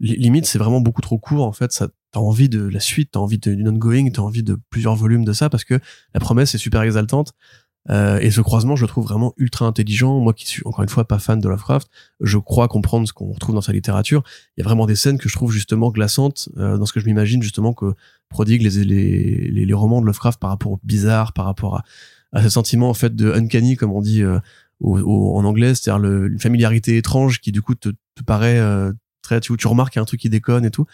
Limite, 0.00 0.46
c'est 0.46 0.58
vraiment 0.58 0.80
beaucoup 0.80 1.00
trop 1.00 1.18
court 1.18 1.44
en 1.44 1.52
fait. 1.52 1.72
Ça, 1.72 1.88
t'as 2.12 2.20
envie 2.20 2.48
de 2.48 2.62
la 2.62 2.80
suite, 2.80 3.10
t'as 3.12 3.20
envie 3.20 3.38
d'une 3.38 3.68
ongoing, 3.68 4.10
t'as 4.10 4.22
envie 4.22 4.42
de 4.42 4.56
plusieurs 4.70 4.94
volumes 4.94 5.24
de 5.24 5.32
ça 5.32 5.50
parce 5.50 5.64
que 5.64 5.80
la 6.14 6.20
promesse 6.20 6.54
est 6.54 6.58
super 6.58 6.82
exaltante. 6.82 7.34
Euh, 7.90 8.18
et 8.18 8.30
ce 8.30 8.40
croisement, 8.40 8.76
je 8.76 8.82
le 8.82 8.88
trouve 8.88 9.04
vraiment 9.04 9.32
ultra 9.38 9.66
intelligent. 9.66 10.20
Moi 10.20 10.34
qui 10.34 10.46
suis 10.46 10.62
encore 10.66 10.82
une 10.82 10.90
fois 10.90 11.06
pas 11.06 11.18
fan 11.18 11.40
de 11.40 11.48
Lovecraft, 11.48 11.88
je 12.20 12.38
crois 12.38 12.68
comprendre 12.68 13.08
ce 13.08 13.12
qu'on 13.12 13.32
retrouve 13.32 13.54
dans 13.54 13.60
sa 13.60 13.72
littérature. 13.72 14.22
Il 14.56 14.60
y 14.60 14.62
a 14.62 14.64
vraiment 14.64 14.86
des 14.86 14.94
scènes 14.94 15.18
que 15.18 15.28
je 15.28 15.34
trouve 15.34 15.52
justement 15.52 15.90
glaçantes 15.90 16.48
euh, 16.58 16.76
dans 16.76 16.86
ce 16.86 16.92
que 16.92 17.00
je 17.00 17.06
m'imagine 17.06 17.42
justement 17.42 17.72
que 17.72 17.94
prodigue 18.28 18.62
les, 18.62 18.84
les, 18.84 19.50
les, 19.50 19.64
les, 19.64 19.74
romans 19.74 20.00
de 20.00 20.06
Lovecraft 20.06 20.38
par 20.38 20.50
rapport 20.50 20.72
au 20.72 20.80
bizarre, 20.82 21.32
par 21.32 21.46
rapport 21.46 21.76
à, 21.76 21.84
à 22.32 22.42
ce 22.42 22.50
sentiment 22.50 22.90
en 22.90 22.94
fait 22.94 23.16
de 23.16 23.32
uncanny 23.32 23.76
comme 23.76 23.92
on 23.92 24.02
dit 24.02 24.22
euh, 24.22 24.38
en 24.84 25.44
anglais, 25.44 25.74
c'est-à-dire 25.74 26.04
une 26.04 26.38
familiarité 26.38 26.98
étrange 26.98 27.40
qui 27.40 27.52
du 27.52 27.62
coup 27.62 27.74
te, 27.74 27.88
te 27.88 28.22
paraît 28.24 28.60
euh, 29.32 29.40
très 29.40 29.56
tu, 29.56 29.66
remarques 29.66 29.92
qu'il 29.92 29.98
y 29.98 30.00
a 30.00 30.02
un 30.02 30.06
truc 30.06 30.20
qui 30.20 30.30
déconne 30.30 30.64
et 30.64 30.70
tout. 30.70 30.86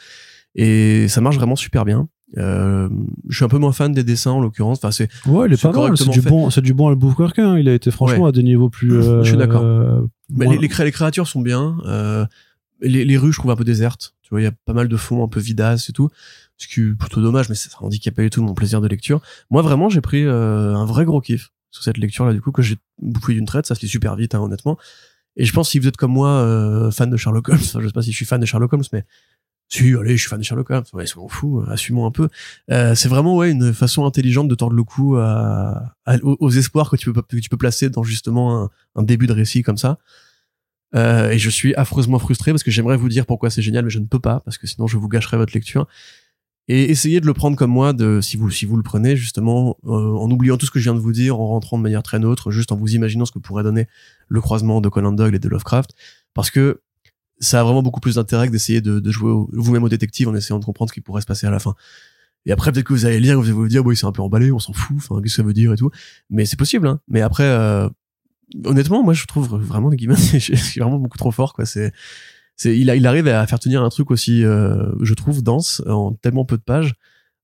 Et 0.55 1.09
ça 1.09 1.21
marche 1.21 1.37
vraiment 1.37 1.57
super 1.57 1.85
bien. 1.85 2.09
Euh, 2.37 2.89
je 3.29 3.37
suis 3.37 3.45
un 3.45 3.49
peu 3.49 3.59
moins 3.59 3.73
fan 3.73 3.93
des 3.93 4.05
dessins 4.05 4.33
en 4.33 4.41
l'occurrence. 4.41 4.79
Enfin, 4.79 4.91
c'est 4.91 5.09
ouais, 5.27 5.47
il 5.47 5.53
est 5.53 5.63
pas 5.63 5.73
mal. 5.73 5.97
C'est 5.97 6.09
du 6.09 6.21
bon, 6.21 6.51
c'est 6.51 6.63
du 6.63 6.75
bon 6.75 6.89
Albuquerque. 6.89 7.39
Hein. 7.39 7.59
Il 7.59 7.69
a 7.69 7.75
été 7.75 7.91
franchement 7.91 8.27
à 8.27 8.33
des 8.33 8.43
niveaux 8.43 8.69
plus. 8.69 9.03
je 9.03 9.23
suis 9.25 9.37
d'accord. 9.37 9.63
Euh, 9.63 10.01
les, 10.31 10.59
les, 10.59 10.69
créatures 10.69 11.29
sont 11.29 11.41
bien. 11.41 11.77
Euh, 11.87 12.25
les, 12.81 13.05
les, 13.05 13.17
rues, 13.17 13.33
je 13.33 13.39
trouve 13.39 13.51
un 13.51 13.57
peu 13.57 13.65
désertes. 13.65 14.15
Tu 14.23 14.31
vois, 14.31 14.41
il 14.41 14.45
y 14.45 14.49
a 14.49 14.53
pas 14.65 14.73
mal 14.73 14.89
de 14.89 14.97
fonds 14.97 15.23
un 15.23 15.29
peu 15.29 15.41
vidaces 15.41 15.89
et 15.91 15.93
tout. 15.93 16.11
Ce 16.57 16.67
qui 16.67 16.81
est 16.81 16.95
plutôt 16.95 17.21
dommage, 17.21 17.49
mais 17.49 17.55
ça 17.55 17.69
handicape 17.81 18.15
pas 18.15 18.23
du 18.23 18.31
tout 18.31 18.43
mon 18.43 18.55
plaisir 18.55 18.81
de 18.81 18.89
lecture. 18.89 19.21
Moi, 19.51 19.63
vraiment, 19.63 19.89
j'ai 19.89 20.01
pris 20.01 20.25
euh, 20.25 20.75
un 20.75 20.85
vrai 20.85 21.05
gros 21.05 21.21
kiff 21.21 21.51
sur 21.71 21.83
cette 21.83 21.99
lecture 21.99 22.25
là 22.25 22.33
du 22.33 22.41
coup 22.41 22.53
que 22.53 22.63
j'ai 22.63 22.77
bouffé 23.03 23.35
d'une 23.35 23.47
traite. 23.47 23.67
Ça 23.67 23.75
se 23.75 23.81
fait 23.81 23.87
super 23.87 24.17
vite, 24.17 24.35
hein, 24.35 24.41
honnêtement. 24.41 24.79
Et 25.37 25.45
je 25.45 25.53
pense 25.53 25.71
si 25.71 25.79
vous 25.79 25.89
êtes 25.89 25.97
comme 25.97 26.13
moi 26.13 26.29
euh, 26.29 26.91
fan 26.91 27.11
de 27.11 27.17
Sherlock 27.17 27.49
Holmes, 27.49 27.61
enfin, 27.63 27.81
je 27.81 27.87
sais 27.87 27.93
pas 27.93 28.03
si 28.03 28.13
je 28.13 28.17
suis 28.17 28.27
fan 28.27 28.41
de 28.41 28.47
Sherlock 28.47 28.73
Holmes, 28.73 28.85
mais 28.93 29.05
si, 29.69 29.95
allez, 29.95 30.17
je 30.17 30.21
suis 30.21 30.29
fan 30.29 30.39
de 30.39 30.45
Sherlock 30.45 30.71
Holmes. 30.71 30.85
Ouais, 30.93 31.05
m'en 31.17 31.29
fout, 31.29 31.65
assumons 31.69 32.07
un 32.07 32.11
peu. 32.11 32.29
Euh, 32.71 32.95
c'est 32.95 33.09
vraiment 33.09 33.37
ouais 33.37 33.51
une 33.51 33.73
façon 33.75 34.05
intelligente 34.07 34.49
de 34.49 34.55
tordre 34.55 34.77
le 34.77 34.85
cou 34.85 35.17
à, 35.17 35.95
aux, 36.23 36.51
espoirs 36.51 36.91
que 36.91 36.97
tu 36.97 37.13
peux 37.13 37.23
que 37.23 37.37
tu 37.37 37.49
peux 37.49 37.57
placer 37.57 37.91
dans 37.91 38.03
justement 38.03 38.65
un, 38.65 38.71
un 38.95 39.03
début 39.03 39.27
de 39.27 39.33
récit 39.33 39.63
comme 39.63 39.79
ça. 39.79 39.99
Euh, 40.95 41.31
et 41.31 41.39
je 41.39 41.51
suis 41.51 41.75
affreusement 41.75 42.19
frustré 42.19 42.53
parce 42.53 42.63
que 42.63 42.71
j'aimerais 42.71 42.97
vous 42.97 43.09
dire 43.09 43.27
pourquoi 43.27 43.51
c'est 43.51 43.63
génial, 43.63 43.85
mais 43.85 43.91
je 43.91 43.99
ne 43.99 44.07
peux 44.07 44.21
pas 44.21 44.41
parce 44.41 44.59
que 44.59 44.67
sinon 44.67 44.87
je 44.87 44.97
vous 44.97 45.09
gâcherai 45.09 45.37
votre 45.37 45.55
lecture. 45.55 45.87
Et 46.67 46.91
essayez 46.91 47.21
de 47.21 47.27
le 47.27 47.35
prendre 47.35 47.57
comme 47.57 47.71
moi, 47.71 47.93
de 47.93 48.21
si 48.23 48.39
vous 48.39 48.51
si 48.51 48.65
vous 48.65 48.77
le 48.77 48.83
prenez 48.83 49.17
justement 49.17 49.77
euh, 49.85 49.91
en 49.91 50.31
oubliant 50.31 50.57
tout 50.57 50.65
ce 50.65 50.71
que 50.71 50.79
je 50.79 50.85
viens 50.85 50.95
de 50.95 51.01
vous 51.01 51.13
dire, 51.13 51.39
en 51.39 51.49
rentrant 51.49 51.77
de 51.77 51.83
manière 51.83 52.03
très 52.03 52.19
neutre, 52.19 52.51
juste 52.51 52.73
en 52.73 52.77
vous 52.77 52.95
imaginant 52.95 53.27
ce 53.27 53.33
que 53.33 53.39
pourrait 53.39 53.65
donner 53.65 53.87
le 54.29 54.41
croisement 54.41 54.81
de 54.81 54.89
Conan 54.89 55.13
Doyle 55.13 55.35
et 55.35 55.39
de 55.39 55.49
Lovecraft, 55.49 55.91
parce 56.35 56.51
que 56.51 56.81
ça 57.41 57.61
a 57.61 57.65
vraiment 57.65 57.83
beaucoup 57.83 58.01
plus 58.01 58.17
d'intérêt 58.17 58.47
que 58.47 58.53
d'essayer 58.53 58.81
de, 58.81 59.11
jouer 59.11 59.33
vous-même 59.53 59.83
au 59.83 59.89
détective 59.89 60.29
en 60.29 60.35
essayant 60.35 60.59
de 60.59 60.65
comprendre 60.65 60.91
ce 60.91 60.95
qui 60.95 61.01
pourrait 61.01 61.21
se 61.21 61.27
passer 61.27 61.47
à 61.47 61.51
la 61.51 61.59
fin. 61.59 61.75
Et 62.47 62.53
après, 62.53 62.73
peut-être 62.73 62.87
que 62.87 62.93
vous 62.93 63.07
allez 63.07 63.21
lire, 63.21 63.39
vous 63.39 63.45
allez 63.45 63.53
vous 63.53 63.69
dire, 63.69 63.83
bon, 63.83 63.95
c'est 63.95 64.07
un 64.07 64.13
peu 64.13 64.23
emballé, 64.23 64.53
on 64.53 64.59
s'en 64.59 64.73
fout, 64.73 64.97
enfin, 64.97 65.17
qu'est-ce 65.23 65.37
que 65.37 65.43
ça 65.43 65.43
veut 65.43 65.55
dire 65.55 65.73
et 65.73 65.77
tout. 65.77 65.91
Mais 66.31 66.45
c'est 66.45 66.59
possible, 66.59 66.87
hein. 66.87 67.01
Mais 67.09 67.23
après, 67.23 67.45
euh, 67.45 67.89
honnêtement, 68.65 69.03
moi, 69.03 69.15
je 69.15 69.25
trouve 69.25 69.49
vraiment 69.59 69.91
que 69.91 69.97
Guimard, 69.97 70.19
c'est 70.19 70.81
vraiment 70.81 70.99
beaucoup 70.99 71.17
trop 71.17 71.31
fort, 71.31 71.55
quoi. 71.55 71.65
C'est, 71.65 71.93
c'est, 72.57 72.79
il 72.79 73.07
arrive 73.07 73.29
à 73.29 73.47
faire 73.47 73.59
tenir 73.59 73.83
un 73.83 73.89
truc 73.89 74.11
aussi, 74.11 74.45
euh, 74.45 74.93
je 75.01 75.15
trouve, 75.15 75.43
dense, 75.43 75.83
en 75.87 76.13
tellement 76.13 76.45
peu 76.45 76.59
de 76.59 76.63
pages, 76.63 76.95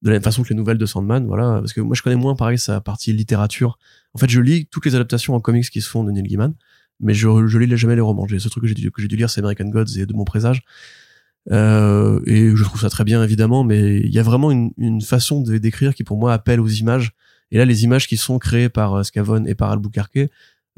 de 0.02 0.10
la 0.10 0.16
même 0.16 0.22
façon 0.22 0.42
que 0.42 0.50
les 0.50 0.54
nouvelles 0.54 0.78
de 0.78 0.86
Sandman, 0.86 1.26
voilà. 1.26 1.60
Parce 1.60 1.72
que 1.72 1.80
moi, 1.80 1.94
je 1.96 2.02
connais 2.02 2.16
moins, 2.16 2.36
pareil, 2.36 2.58
sa 2.58 2.80
partie 2.80 3.12
littérature. 3.14 3.78
En 4.12 4.18
fait, 4.18 4.28
je 4.28 4.40
lis 4.40 4.66
toutes 4.66 4.84
les 4.84 4.94
adaptations 4.94 5.34
en 5.34 5.40
comics 5.40 5.68
qui 5.70 5.80
se 5.80 5.88
font 5.88 6.04
de 6.04 6.10
Neil 6.10 6.24
Gaiman 6.24 6.54
mais 7.00 7.14
je, 7.14 7.46
je 7.46 7.58
lis 7.58 7.76
jamais 7.76 7.94
les 7.94 8.00
romans. 8.00 8.26
J'ai 8.26 8.38
ce 8.38 8.48
truc 8.48 8.62
que 8.62 8.68
j'ai 8.68 8.74
dû, 8.74 8.90
que 8.90 9.02
j'ai 9.02 9.08
dû 9.08 9.16
lire, 9.16 9.30
c'est 9.30 9.40
American 9.40 9.68
Gods 9.68 9.98
et 9.98 10.06
de 10.06 10.12
mon 10.12 10.24
présage. 10.24 10.62
Euh, 11.50 12.20
et 12.26 12.54
je 12.54 12.64
trouve 12.64 12.80
ça 12.80 12.90
très 12.90 13.04
bien 13.04 13.22
évidemment, 13.22 13.64
mais 13.64 13.98
il 14.00 14.12
y 14.12 14.18
a 14.18 14.22
vraiment 14.22 14.50
une, 14.50 14.72
une 14.76 15.00
façon 15.00 15.40
de 15.40 15.56
d'écrire 15.58 15.94
qui 15.94 16.04
pour 16.04 16.18
moi 16.18 16.32
appelle 16.32 16.60
aux 16.60 16.68
images. 16.68 17.12
Et 17.50 17.58
là, 17.58 17.64
les 17.64 17.84
images 17.84 18.06
qui 18.06 18.16
sont 18.16 18.38
créées 18.38 18.68
par 18.68 18.94
euh, 18.94 19.02
Scavone 19.02 19.48
et 19.48 19.54
par 19.54 19.70
Albuquerque, 19.70 20.28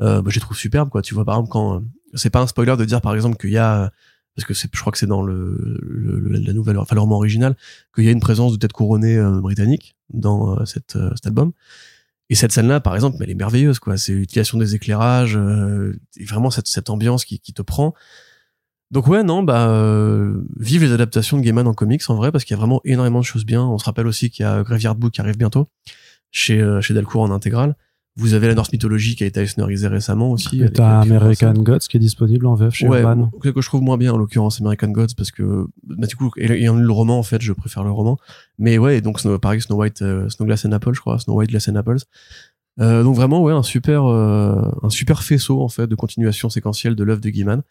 euh, 0.00 0.22
bah, 0.22 0.30
je 0.30 0.36
les 0.36 0.40
trouve 0.40 0.56
superbes. 0.56 0.88
Quoi. 0.88 1.02
Tu 1.02 1.14
vois 1.14 1.24
par 1.24 1.34
exemple 1.34 1.50
quand 1.50 1.76
euh, 1.76 1.80
c'est 2.14 2.30
pas 2.30 2.40
un 2.40 2.46
spoiler 2.46 2.76
de 2.76 2.84
dire 2.84 3.00
par 3.00 3.14
exemple 3.14 3.36
qu'il 3.36 3.50
y 3.50 3.58
a 3.58 3.92
parce 4.34 4.46
que 4.46 4.54
je 4.54 4.80
crois 4.80 4.92
que 4.92 4.98
c'est 4.98 5.06
dans 5.06 5.20
le, 5.20 5.78
le, 5.82 6.18
la 6.38 6.54
nouvelle, 6.54 6.78
enfin 6.78 6.94
le 6.94 7.02
roman 7.02 7.16
original, 7.16 7.54
qu'il 7.94 8.04
y 8.04 8.08
a 8.08 8.12
une 8.12 8.20
présence 8.20 8.52
de 8.52 8.56
tête 8.56 8.72
couronnée 8.72 9.20
britannique 9.42 9.94
dans 10.08 10.64
cette, 10.64 10.96
cet 11.14 11.26
album. 11.26 11.52
Et 12.32 12.34
cette 12.34 12.50
scène-là, 12.50 12.80
par 12.80 12.94
exemple, 12.94 13.18
elle 13.20 13.28
est 13.28 13.34
merveilleuse, 13.34 13.78
quoi. 13.78 13.98
C'est 13.98 14.14
l'utilisation 14.14 14.56
des 14.56 14.74
éclairages, 14.74 15.36
euh, 15.36 16.00
vraiment 16.26 16.50
cette, 16.50 16.66
cette 16.66 16.88
ambiance 16.88 17.26
qui, 17.26 17.38
qui 17.40 17.52
te 17.52 17.60
prend. 17.60 17.92
Donc 18.90 19.06
ouais, 19.06 19.22
non, 19.22 19.42
bah 19.42 19.68
euh, 19.68 20.42
vive 20.58 20.82
les 20.82 20.92
adaptations 20.92 21.36
de 21.36 21.42
Gaiman 21.42 21.66
en 21.66 21.74
comics 21.74 22.00
en 22.08 22.14
vrai, 22.14 22.32
parce 22.32 22.44
qu'il 22.44 22.54
y 22.54 22.56
a 22.56 22.58
vraiment 22.58 22.80
énormément 22.86 23.20
de 23.20 23.24
choses 23.26 23.44
bien. 23.44 23.62
On 23.62 23.76
se 23.76 23.84
rappelle 23.84 24.06
aussi 24.06 24.30
qu'il 24.30 24.46
y 24.46 24.48
a 24.48 24.62
Graveyard 24.62 24.94
Book 24.94 25.12
qui 25.12 25.20
arrive 25.20 25.36
bientôt 25.36 25.68
chez 26.30 26.58
euh, 26.58 26.80
chez 26.80 26.94
Delcourt 26.94 27.20
en 27.20 27.30
intégrale. 27.30 27.76
Vous 28.16 28.34
avez 28.34 28.46
la 28.46 28.54
Norse 28.54 28.70
Mythologie 28.72 29.16
qui 29.16 29.24
a 29.24 29.26
été 29.26 29.40
Eisnerisée 29.40 29.88
récemment 29.88 30.30
aussi. 30.32 30.62
t'as 30.74 31.00
American 31.00 31.54
Gods 31.54 31.78
qui 31.78 31.96
est 31.96 32.00
disponible 32.00 32.46
en 32.46 32.54
VF 32.54 32.74
chez 32.74 32.86
ouais, 32.86 33.00
Urban. 33.00 33.30
que 33.40 33.60
je 33.60 33.66
trouve 33.66 33.80
moins 33.80 33.96
bien 33.96 34.12
en 34.12 34.18
l'occurrence 34.18 34.60
American 34.60 34.88
Gods 34.88 35.14
parce 35.16 35.30
que 35.30 35.66
bah, 35.82 36.06
du 36.06 36.14
coup 36.14 36.30
ayant 36.36 36.76
lu 36.76 36.82
le 36.82 36.92
roman 36.92 37.18
en 37.18 37.22
fait 37.22 37.40
je 37.40 37.54
préfère 37.54 37.84
le 37.84 37.90
roman. 37.90 38.18
Mais 38.58 38.76
ouais 38.76 39.00
donc 39.00 39.18
Snow, 39.18 39.38
pareil 39.38 39.62
Snow 39.62 39.76
White, 39.76 40.02
euh, 40.02 40.28
Snow 40.28 40.44
Glass 40.44 40.66
and 40.66 40.72
Apple 40.72 40.92
je 40.92 41.00
crois, 41.00 41.18
Snow 41.18 41.36
White 41.36 41.50
Glass 41.50 41.68
and 41.68 41.76
Apples. 41.76 42.02
Euh, 42.80 43.02
donc 43.02 43.16
vraiment 43.16 43.42
ouais 43.42 43.52
un 43.52 43.62
super 43.62 44.04
euh, 44.04 44.70
un 44.82 44.90
super 44.90 45.22
faisceau 45.22 45.62
en 45.62 45.68
fait 45.68 45.86
de 45.86 45.94
continuation 45.94 46.50
séquentielle 46.50 46.94
de 46.94 47.04
l'œuvre 47.04 47.22
de 47.22 47.30
Gaiman. 47.30 47.62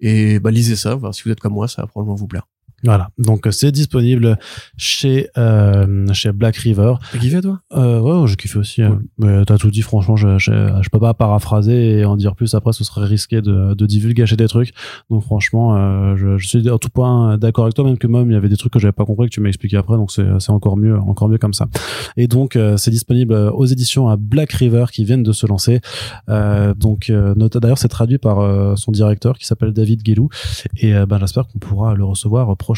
Et 0.00 0.40
bah 0.40 0.50
lisez 0.50 0.76
ça, 0.76 0.98
si 1.12 1.22
vous 1.24 1.30
êtes 1.30 1.40
comme 1.40 1.54
moi 1.54 1.68
ça 1.68 1.82
va 1.82 1.88
probablement 1.88 2.16
vous 2.16 2.26
plaire. 2.26 2.46
Voilà, 2.84 3.10
donc 3.18 3.46
euh, 3.46 3.50
c'est 3.50 3.72
disponible 3.72 4.38
chez 4.76 5.28
euh, 5.36 6.06
chez 6.14 6.32
Black 6.32 6.56
River. 6.56 6.94
T'as 7.12 7.18
kiffé 7.18 7.40
toi? 7.40 7.60
Euh, 7.74 8.00
Ouais, 8.00 8.26
j'ai 8.26 8.36
kiffé 8.36 8.58
aussi. 8.58 8.82
Hein. 8.82 9.00
Mais 9.18 9.44
t'as 9.44 9.58
tout 9.58 9.70
dit, 9.70 9.82
franchement, 9.82 10.16
je, 10.16 10.38
je, 10.38 10.78
je 10.80 10.88
peux 10.88 10.98
pas 10.98 11.12
paraphraser 11.14 11.98
et 11.98 12.04
en 12.04 12.16
dire 12.16 12.34
plus. 12.34 12.54
Après, 12.54 12.72
ce 12.72 12.84
serait 12.84 13.06
risqué 13.06 13.42
de, 13.42 13.74
de 13.74 13.86
divulguer 13.86 14.24
des 14.36 14.48
trucs. 14.48 14.72
Donc 15.10 15.22
franchement, 15.22 15.76
euh, 15.76 16.16
je, 16.16 16.38
je, 16.38 16.48
suis 16.48 16.70
en 16.70 16.78
tout 16.78 16.88
point 16.88 17.36
d'accord 17.36 17.64
avec 17.64 17.74
toi, 17.74 17.84
même 17.84 17.98
que 17.98 18.06
moi, 18.06 18.22
il 18.22 18.32
y 18.32 18.34
avait 18.34 18.48
des 18.48 18.56
trucs 18.56 18.72
que 18.72 18.78
j'avais 18.78 18.92
pas 18.92 19.04
compris 19.04 19.28
que 19.28 19.34
tu 19.34 19.40
m'as 19.40 19.48
expliqué 19.48 19.76
après. 19.76 19.96
Donc 19.96 20.10
c'est 20.10 20.26
c'est 20.38 20.52
encore 20.52 20.76
mieux, 20.76 20.98
encore 20.98 21.28
mieux 21.28 21.38
comme 21.38 21.54
ça. 21.54 21.66
Et 22.16 22.26
donc 22.28 22.56
euh, 22.56 22.76
c'est 22.76 22.90
disponible 22.90 23.34
aux 23.34 23.66
éditions 23.66 24.08
à 24.08 24.16
Black 24.16 24.52
River 24.52 24.86
qui 24.90 25.04
viennent 25.04 25.22
de 25.22 25.32
se 25.32 25.46
lancer. 25.46 25.80
Euh, 26.28 26.74
donc 26.74 27.10
d'ailleurs, 27.10 27.78
c'est 27.78 27.88
traduit 27.88 28.18
par 28.18 28.78
son 28.78 28.92
directeur 28.92 29.38
qui 29.38 29.46
s'appelle 29.46 29.72
David 29.72 30.02
Guélou. 30.02 30.28
Et 30.76 30.92
ben 30.92 31.18
j'espère 31.18 31.46
qu'on 31.46 31.58
pourra 31.58 31.94
le 31.94 32.04
recevoir 32.04 32.56
prochainement 32.56 32.69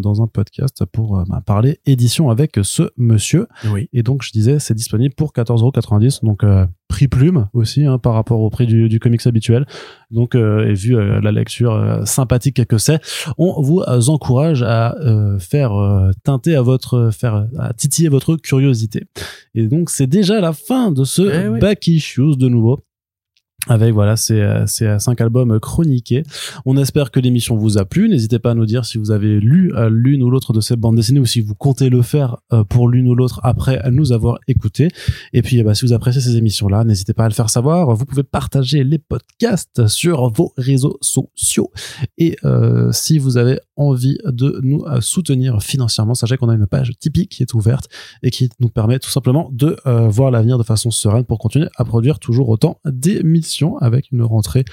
dans 0.00 0.22
un 0.22 0.26
podcast 0.26 0.84
pour 0.84 1.24
bah, 1.28 1.42
parler 1.44 1.80
édition 1.86 2.30
avec 2.30 2.58
ce 2.62 2.90
monsieur. 2.96 3.46
Oui. 3.72 3.88
Et 3.92 4.02
donc, 4.02 4.22
je 4.22 4.32
disais, 4.32 4.58
c'est 4.58 4.74
disponible 4.74 5.14
pour 5.14 5.32
14,90€. 5.32 6.24
Donc, 6.24 6.44
prix 6.88 7.08
plume 7.08 7.48
aussi 7.52 7.84
hein, 7.84 7.98
par 7.98 8.14
rapport 8.14 8.40
au 8.40 8.50
prix 8.50 8.66
du, 8.66 8.88
du 8.88 8.98
comics 9.00 9.26
habituel. 9.26 9.66
Donc, 10.10 10.34
et 10.34 10.74
vu 10.74 10.96
la 11.20 11.32
lecture 11.32 12.02
sympathique 12.04 12.64
que 12.66 12.78
c'est, 12.78 13.00
on 13.38 13.60
vous 13.62 13.82
encourage 14.08 14.62
à 14.62 14.94
faire 15.38 15.72
teinter 16.24 16.56
à 16.56 16.62
votre, 16.62 17.10
faire 17.12 17.46
à 17.58 17.72
titiller 17.72 18.08
votre 18.08 18.36
curiosité. 18.36 19.04
Et 19.54 19.66
donc, 19.66 19.90
c'est 19.90 20.06
déjà 20.06 20.40
la 20.40 20.52
fin 20.52 20.92
de 20.92 21.04
ce 21.04 21.22
Eh 21.22 21.48
oui. 21.48 21.60
back 21.60 21.86
issues 21.86 22.36
de 22.36 22.48
nouveau 22.48 22.80
avec 23.68 23.92
voilà 23.92 24.16
ces, 24.16 24.40
euh, 24.40 24.64
euh, 24.82 24.98
cinq 24.98 25.20
albums 25.20 25.58
chroniqués. 25.60 26.22
On 26.64 26.76
espère 26.76 27.10
que 27.10 27.20
l'émission 27.20 27.56
vous 27.56 27.78
a 27.78 27.84
plu. 27.84 28.08
N'hésitez 28.08 28.38
pas 28.38 28.52
à 28.52 28.54
nous 28.54 28.66
dire 28.66 28.84
si 28.84 28.98
vous 28.98 29.10
avez 29.10 29.40
lu 29.40 29.72
euh, 29.74 29.88
l'une 29.90 30.22
ou 30.22 30.30
l'autre 30.30 30.52
de 30.52 30.60
ces 30.60 30.76
bandes 30.76 30.96
dessinées 30.96 31.20
ou 31.20 31.26
si 31.26 31.40
vous 31.40 31.54
comptez 31.54 31.90
le 31.90 32.02
faire 32.02 32.38
pour 32.68 32.88
l'une 32.88 33.08
ou 33.08 33.14
l'autre 33.14 33.40
après 33.42 33.80
nous 33.90 34.12
avoir 34.12 34.38
écouté. 34.48 34.88
Et 35.32 35.42
puis, 35.42 35.58
eh 35.58 35.62
ben, 35.62 35.74
si 35.74 35.84
vous 35.84 35.92
appréciez 35.92 36.20
ces 36.20 36.36
émissions-là, 36.36 36.84
n'hésitez 36.84 37.12
pas 37.12 37.24
à 37.24 37.28
le 37.28 37.34
faire 37.34 37.50
savoir. 37.50 37.94
Vous 37.94 38.04
pouvez 38.04 38.22
partager 38.22 38.84
les 38.84 38.98
podcasts 38.98 39.86
sur 39.86 40.30
vos 40.32 40.52
réseaux 40.56 40.98
sociaux. 41.00 41.70
Et 42.18 42.36
si 42.92 43.18
vous 43.18 43.36
avez 43.36 43.58
envie 43.76 44.18
de 44.24 44.60
nous 44.62 44.84
soutenir 45.00 45.62
financièrement, 45.62 46.14
sachez 46.14 46.36
qu'on 46.36 46.48
a 46.48 46.54
une 46.54 46.66
page 46.66 46.92
Tipeee 46.98 47.28
qui 47.28 47.42
est 47.42 47.54
ouverte 47.54 47.88
et 48.22 48.30
qui 48.30 48.48
nous 48.60 48.68
permet 48.68 48.98
tout 48.98 49.10
simplement 49.10 49.50
de 49.52 49.76
voir 50.08 50.30
l'avenir 50.30 50.58
de 50.58 50.64
façon 50.64 50.90
sereine 50.90 51.24
pour 51.24 51.38
continuer 51.38 51.68
à 51.76 51.84
produire 51.84 52.18
toujours 52.18 52.48
autant 52.48 52.80
d'émissions 52.84 53.49
avec 53.80 54.10
une 54.12 54.22
rentrée 54.22 54.64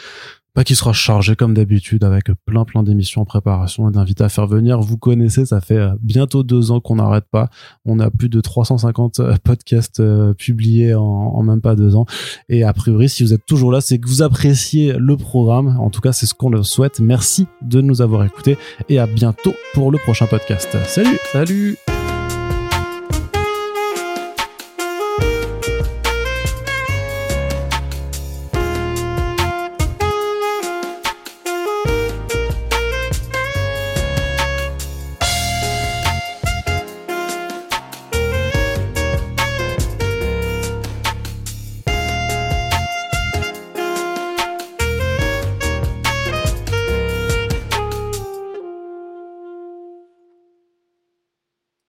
bah, 0.57 0.63
qui 0.63 0.73
sera 0.73 0.91
chargée 0.91 1.35
comme 1.35 1.53
d'habitude 1.53 2.03
avec 2.03 2.31
plein 2.47 2.65
plein 2.65 2.81
d'émissions 2.81 3.21
en 3.21 3.25
préparation 3.25 3.89
et 3.89 3.91
d'invités 3.91 4.23
à 4.23 4.29
faire 4.29 4.47
venir. 4.47 4.81
Vous 4.81 4.97
connaissez, 4.97 5.45
ça 5.45 5.61
fait 5.61 5.77
euh, 5.77 5.91
bientôt 6.01 6.41
deux 6.41 6.71
ans 6.71 6.79
qu'on 6.79 6.95
n'arrête 6.95 7.25
pas. 7.29 7.49
On 7.85 7.99
a 7.99 8.09
plus 8.09 8.27
de 8.27 8.41
350 8.41 9.19
euh, 9.19 9.35
podcasts 9.43 9.99
euh, 9.99 10.33
publiés 10.33 10.95
en, 10.95 11.03
en 11.03 11.43
même 11.43 11.61
pas 11.61 11.75
deux 11.75 11.95
ans. 11.95 12.07
Et 12.49 12.63
a 12.63 12.73
priori, 12.73 13.07
si 13.07 13.21
vous 13.21 13.33
êtes 13.33 13.45
toujours 13.45 13.71
là, 13.71 13.81
c'est 13.81 13.99
que 13.99 14.07
vous 14.07 14.23
appréciez 14.23 14.93
le 14.93 15.15
programme. 15.15 15.77
En 15.79 15.91
tout 15.91 16.01
cas, 16.01 16.11
c'est 16.11 16.25
ce 16.25 16.33
qu'on 16.33 16.49
le 16.49 16.63
souhaite. 16.63 16.99
Merci 16.99 17.45
de 17.61 17.79
nous 17.79 18.01
avoir 18.01 18.25
écoutés 18.25 18.57
et 18.89 18.97
à 18.97 19.05
bientôt 19.05 19.53
pour 19.75 19.91
le 19.91 19.99
prochain 19.99 20.25
podcast. 20.25 20.75
Salut 20.85 21.19
Salut 21.31 21.96